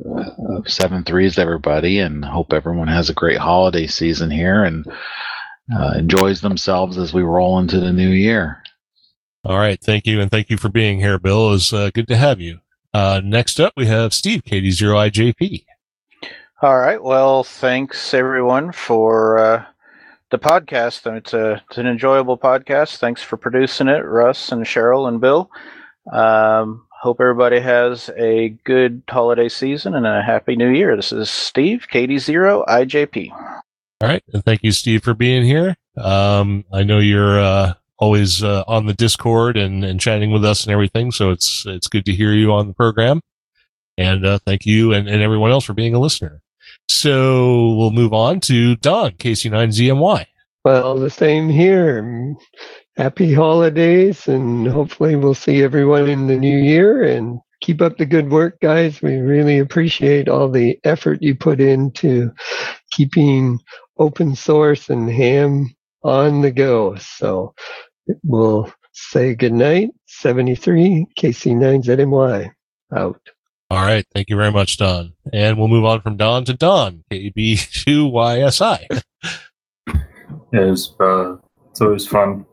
uh, 0.06 0.62
seven 0.66 1.04
threes, 1.04 1.38
everybody, 1.38 1.98
and 1.98 2.24
hope 2.24 2.52
everyone 2.52 2.88
has 2.88 3.10
a 3.10 3.14
great 3.14 3.38
holiday 3.38 3.86
season 3.86 4.30
here 4.30 4.64
and 4.64 4.86
uh, 5.74 5.94
enjoys 5.96 6.40
themselves 6.40 6.98
as 6.98 7.12
we 7.12 7.22
roll 7.22 7.58
into 7.58 7.80
the 7.80 7.92
new 7.92 8.10
year. 8.10 8.62
All 9.44 9.58
right. 9.58 9.80
Thank 9.80 10.06
you. 10.06 10.20
And 10.20 10.30
thank 10.30 10.50
you 10.50 10.56
for 10.56 10.68
being 10.68 10.98
here, 10.98 11.18
Bill. 11.18 11.48
It 11.48 11.50
was 11.52 11.72
uh, 11.72 11.90
good 11.94 12.08
to 12.08 12.16
have 12.16 12.40
you. 12.40 12.60
Uh, 12.92 13.20
next 13.24 13.60
up, 13.60 13.72
we 13.76 13.86
have 13.86 14.12
Steve, 14.12 14.42
KD0IJP. 14.44 15.64
All 16.60 16.78
right. 16.78 17.02
Well, 17.02 17.44
thanks 17.44 18.12
everyone 18.12 18.72
for 18.72 19.38
uh, 19.38 19.64
the 20.30 20.38
podcast. 20.38 21.06
It's 21.16 21.32
a 21.32 21.62
it's 21.68 21.78
an 21.78 21.86
enjoyable 21.86 22.38
podcast. 22.38 22.98
Thanks 22.98 23.22
for 23.22 23.36
producing 23.36 23.88
it, 23.88 24.04
Russ 24.04 24.52
and 24.52 24.64
Cheryl 24.64 25.08
and 25.08 25.20
Bill. 25.20 25.50
Um, 26.12 26.86
hope 27.00 27.20
everybody 27.20 27.60
has 27.60 28.10
a 28.16 28.50
good 28.64 29.02
holiday 29.08 29.48
season 29.48 29.94
and 29.94 30.06
a 30.06 30.22
happy 30.22 30.56
new 30.56 30.68
year. 30.68 30.96
This 30.96 31.12
is 31.12 31.30
Steve, 31.30 31.86
Katie 31.88 32.18
Zero, 32.18 32.64
IJP. 32.68 33.30
All 33.30 34.08
right. 34.08 34.22
And 34.32 34.44
thank 34.44 34.62
you, 34.62 34.72
Steve, 34.72 35.02
for 35.02 35.14
being 35.14 35.44
here. 35.44 35.76
Um, 35.96 36.64
I 36.72 36.84
know 36.84 36.98
you're 36.98 37.40
uh, 37.40 37.74
always 37.98 38.42
uh, 38.44 38.62
on 38.68 38.86
the 38.86 38.94
Discord 38.94 39.56
and, 39.56 39.84
and 39.84 40.00
chatting 40.00 40.30
with 40.30 40.44
us 40.44 40.64
and 40.64 40.72
everything. 40.72 41.10
So 41.10 41.30
it's 41.30 41.64
it's 41.66 41.88
good 41.88 42.04
to 42.06 42.12
hear 42.12 42.32
you 42.32 42.52
on 42.52 42.68
the 42.68 42.74
program. 42.74 43.20
And 43.96 44.24
uh, 44.24 44.38
thank 44.46 44.64
you 44.64 44.92
and, 44.92 45.08
and 45.08 45.22
everyone 45.22 45.50
else 45.50 45.64
for 45.64 45.74
being 45.74 45.94
a 45.94 45.98
listener. 45.98 46.40
So 46.88 47.74
we'll 47.74 47.90
move 47.90 48.12
on 48.12 48.40
to 48.40 48.76
Don, 48.76 49.12
KC9ZMY. 49.12 50.26
Well, 50.64 50.96
the 50.96 51.10
same 51.10 51.48
here. 51.48 52.34
Happy 52.96 53.32
holidays, 53.32 54.26
and 54.26 54.66
hopefully, 54.66 55.14
we'll 55.14 55.34
see 55.34 55.62
everyone 55.62 56.08
in 56.08 56.26
the 56.26 56.36
new 56.36 56.58
year. 56.58 57.04
And 57.04 57.38
keep 57.60 57.80
up 57.80 57.96
the 57.96 58.06
good 58.06 58.30
work, 58.30 58.60
guys. 58.60 59.00
We 59.02 59.16
really 59.16 59.58
appreciate 59.58 60.28
all 60.28 60.50
the 60.50 60.78
effort 60.84 61.22
you 61.22 61.34
put 61.34 61.60
into 61.60 62.32
keeping 62.90 63.60
open 63.98 64.34
source 64.34 64.88
and 64.88 65.10
ham 65.10 65.74
on 66.02 66.40
the 66.40 66.50
go. 66.50 66.96
So 66.96 67.54
we'll 68.24 68.72
say 68.92 69.34
goodnight. 69.34 69.90
73 70.06 71.06
KC9ZMY 71.18 72.50
out. 72.94 73.20
All 73.70 73.84
right. 73.84 74.06
Thank 74.14 74.30
you 74.30 74.36
very 74.36 74.50
much, 74.50 74.78
Don. 74.78 75.12
And 75.32 75.58
we'll 75.58 75.68
move 75.68 75.84
on 75.84 76.00
from 76.00 76.16
Don 76.16 76.44
to 76.46 76.54
Don, 76.54 77.04
KB2YSI. 77.10 79.02
Yeah, 80.50 80.72
it's, 80.72 80.94
uh, 80.98 81.36
it's 81.70 81.82
always 81.82 82.06
fun. 82.06 82.46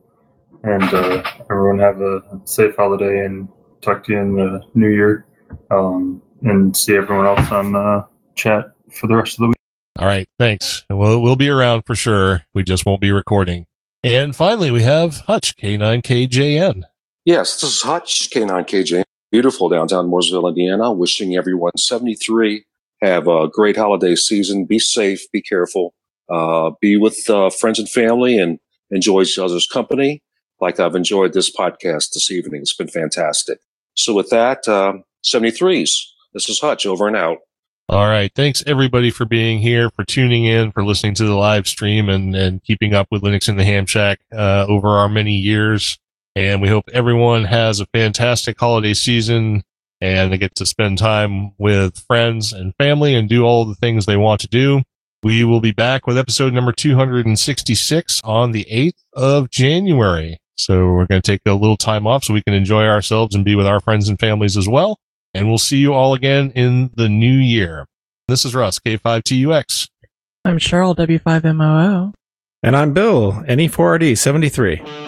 And 0.63 0.83
uh, 0.83 1.23
everyone 1.49 1.79
have 1.79 2.01
a 2.01 2.21
safe 2.43 2.75
holiday 2.75 3.25
and 3.25 3.47
talk 3.81 4.03
to 4.05 4.11
you 4.11 4.19
in 4.19 4.35
the 4.35 4.61
new 4.73 4.89
year. 4.89 5.25
Um, 5.71 6.21
and 6.41 6.75
see 6.75 6.95
everyone 6.95 7.25
else 7.25 7.51
on 7.51 7.75
uh, 7.75 8.05
chat 8.35 8.65
for 8.91 9.07
the 9.07 9.15
rest 9.15 9.33
of 9.35 9.43
the 9.43 9.47
week. 9.47 9.57
All 9.97 10.05
right. 10.05 10.27
Thanks. 10.37 10.83
We'll, 10.89 11.21
we'll 11.21 11.35
be 11.35 11.49
around 11.49 11.83
for 11.83 11.95
sure. 11.95 12.43
We 12.53 12.63
just 12.63 12.85
won't 12.85 13.01
be 13.01 13.11
recording. 13.11 13.65
And 14.03 14.35
finally, 14.35 14.71
we 14.71 14.83
have 14.83 15.21
Hutch, 15.21 15.55
K9KJN. 15.57 16.83
Yes, 17.23 17.61
this 17.61 17.77
is 17.77 17.81
Hutch, 17.81 18.29
K9KJ. 18.29 19.03
Beautiful 19.31 19.69
downtown 19.69 20.09
Mooresville, 20.09 20.49
Indiana. 20.49 20.91
Wishing 20.91 21.35
everyone 21.35 21.77
73 21.77 22.65
have 23.01 23.27
a 23.27 23.47
great 23.47 23.75
holiday 23.75 24.15
season. 24.15 24.65
Be 24.65 24.79
safe, 24.79 25.29
be 25.31 25.41
careful, 25.41 25.93
uh, 26.29 26.71
be 26.81 26.97
with 26.97 27.29
uh, 27.29 27.49
friends 27.49 27.79
and 27.79 27.89
family, 27.89 28.37
and 28.37 28.59
enjoy 28.91 29.21
each 29.21 29.37
other's 29.37 29.67
company. 29.67 30.21
Like 30.61 30.79
I've 30.79 30.95
enjoyed 30.95 31.33
this 31.33 31.53
podcast 31.53 32.13
this 32.13 32.31
evening. 32.31 32.61
It's 32.61 32.75
been 32.75 32.87
fantastic. 32.87 33.59
So, 33.95 34.13
with 34.13 34.29
that, 34.29 34.67
uh, 34.67 34.93
73s. 35.25 35.91
This 36.33 36.49
is 36.49 36.59
Hutch 36.59 36.85
over 36.85 37.07
and 37.07 37.15
out. 37.15 37.39
All 37.87 38.07
right. 38.07 38.31
Thanks 38.35 38.63
everybody 38.65 39.11
for 39.11 39.25
being 39.25 39.59
here, 39.59 39.89
for 39.91 40.03
tuning 40.03 40.45
in, 40.45 40.71
for 40.71 40.83
listening 40.83 41.13
to 41.15 41.23
the 41.23 41.35
live 41.35 41.67
stream 41.67 42.09
and, 42.09 42.35
and 42.35 42.63
keeping 42.63 42.93
up 42.93 43.07
with 43.11 43.21
Linux 43.21 43.47
in 43.47 43.57
the 43.57 43.63
Ham 43.63 43.85
Shack, 43.85 44.19
uh, 44.33 44.65
over 44.67 44.87
our 44.87 45.07
many 45.07 45.33
years. 45.33 45.97
And 46.35 46.61
we 46.61 46.67
hope 46.67 46.89
everyone 46.91 47.45
has 47.45 47.79
a 47.79 47.85
fantastic 47.87 48.59
holiday 48.59 48.93
season 48.93 49.63
and 50.01 50.33
they 50.33 50.37
get 50.37 50.53
to 50.55 50.65
spend 50.65 50.97
time 50.97 51.53
with 51.57 51.97
friends 51.99 52.51
and 52.51 52.75
family 52.77 53.15
and 53.15 53.29
do 53.29 53.43
all 53.43 53.63
the 53.63 53.75
things 53.75 54.05
they 54.05 54.17
want 54.17 54.41
to 54.41 54.47
do. 54.47 54.81
We 55.23 55.43
will 55.43 55.61
be 55.61 55.71
back 55.71 56.05
with 56.05 56.17
episode 56.17 56.53
number 56.53 56.71
266 56.71 58.21
on 58.23 58.51
the 58.51 58.65
8th 58.69 59.01
of 59.13 59.49
January. 59.49 60.37
So 60.57 60.87
we're 60.87 61.07
going 61.07 61.21
to 61.21 61.31
take 61.31 61.41
a 61.45 61.53
little 61.53 61.77
time 61.77 62.05
off 62.05 62.23
so 62.25 62.33
we 62.33 62.43
can 62.43 62.53
enjoy 62.53 62.85
ourselves 62.85 63.33
and 63.33 63.43
be 63.43 63.55
with 63.55 63.65
our 63.65 63.79
friends 63.79 64.09
and 64.09 64.19
families 64.19 64.57
as 64.57 64.67
well. 64.67 64.99
And 65.33 65.47
we'll 65.47 65.57
see 65.57 65.77
you 65.77 65.93
all 65.93 66.13
again 66.13 66.51
in 66.51 66.91
the 66.95 67.09
new 67.09 67.35
year. 67.35 67.87
This 68.27 68.45
is 68.45 68.53
Russ, 68.53 68.79
K5TUX. 68.79 69.89
I'm 70.43 70.59
Cheryl, 70.59 70.95
W5MOO. 70.95 72.13
And 72.61 72.75
I'm 72.75 72.93
Bill, 72.93 73.31
NE4RD73. 73.31 75.04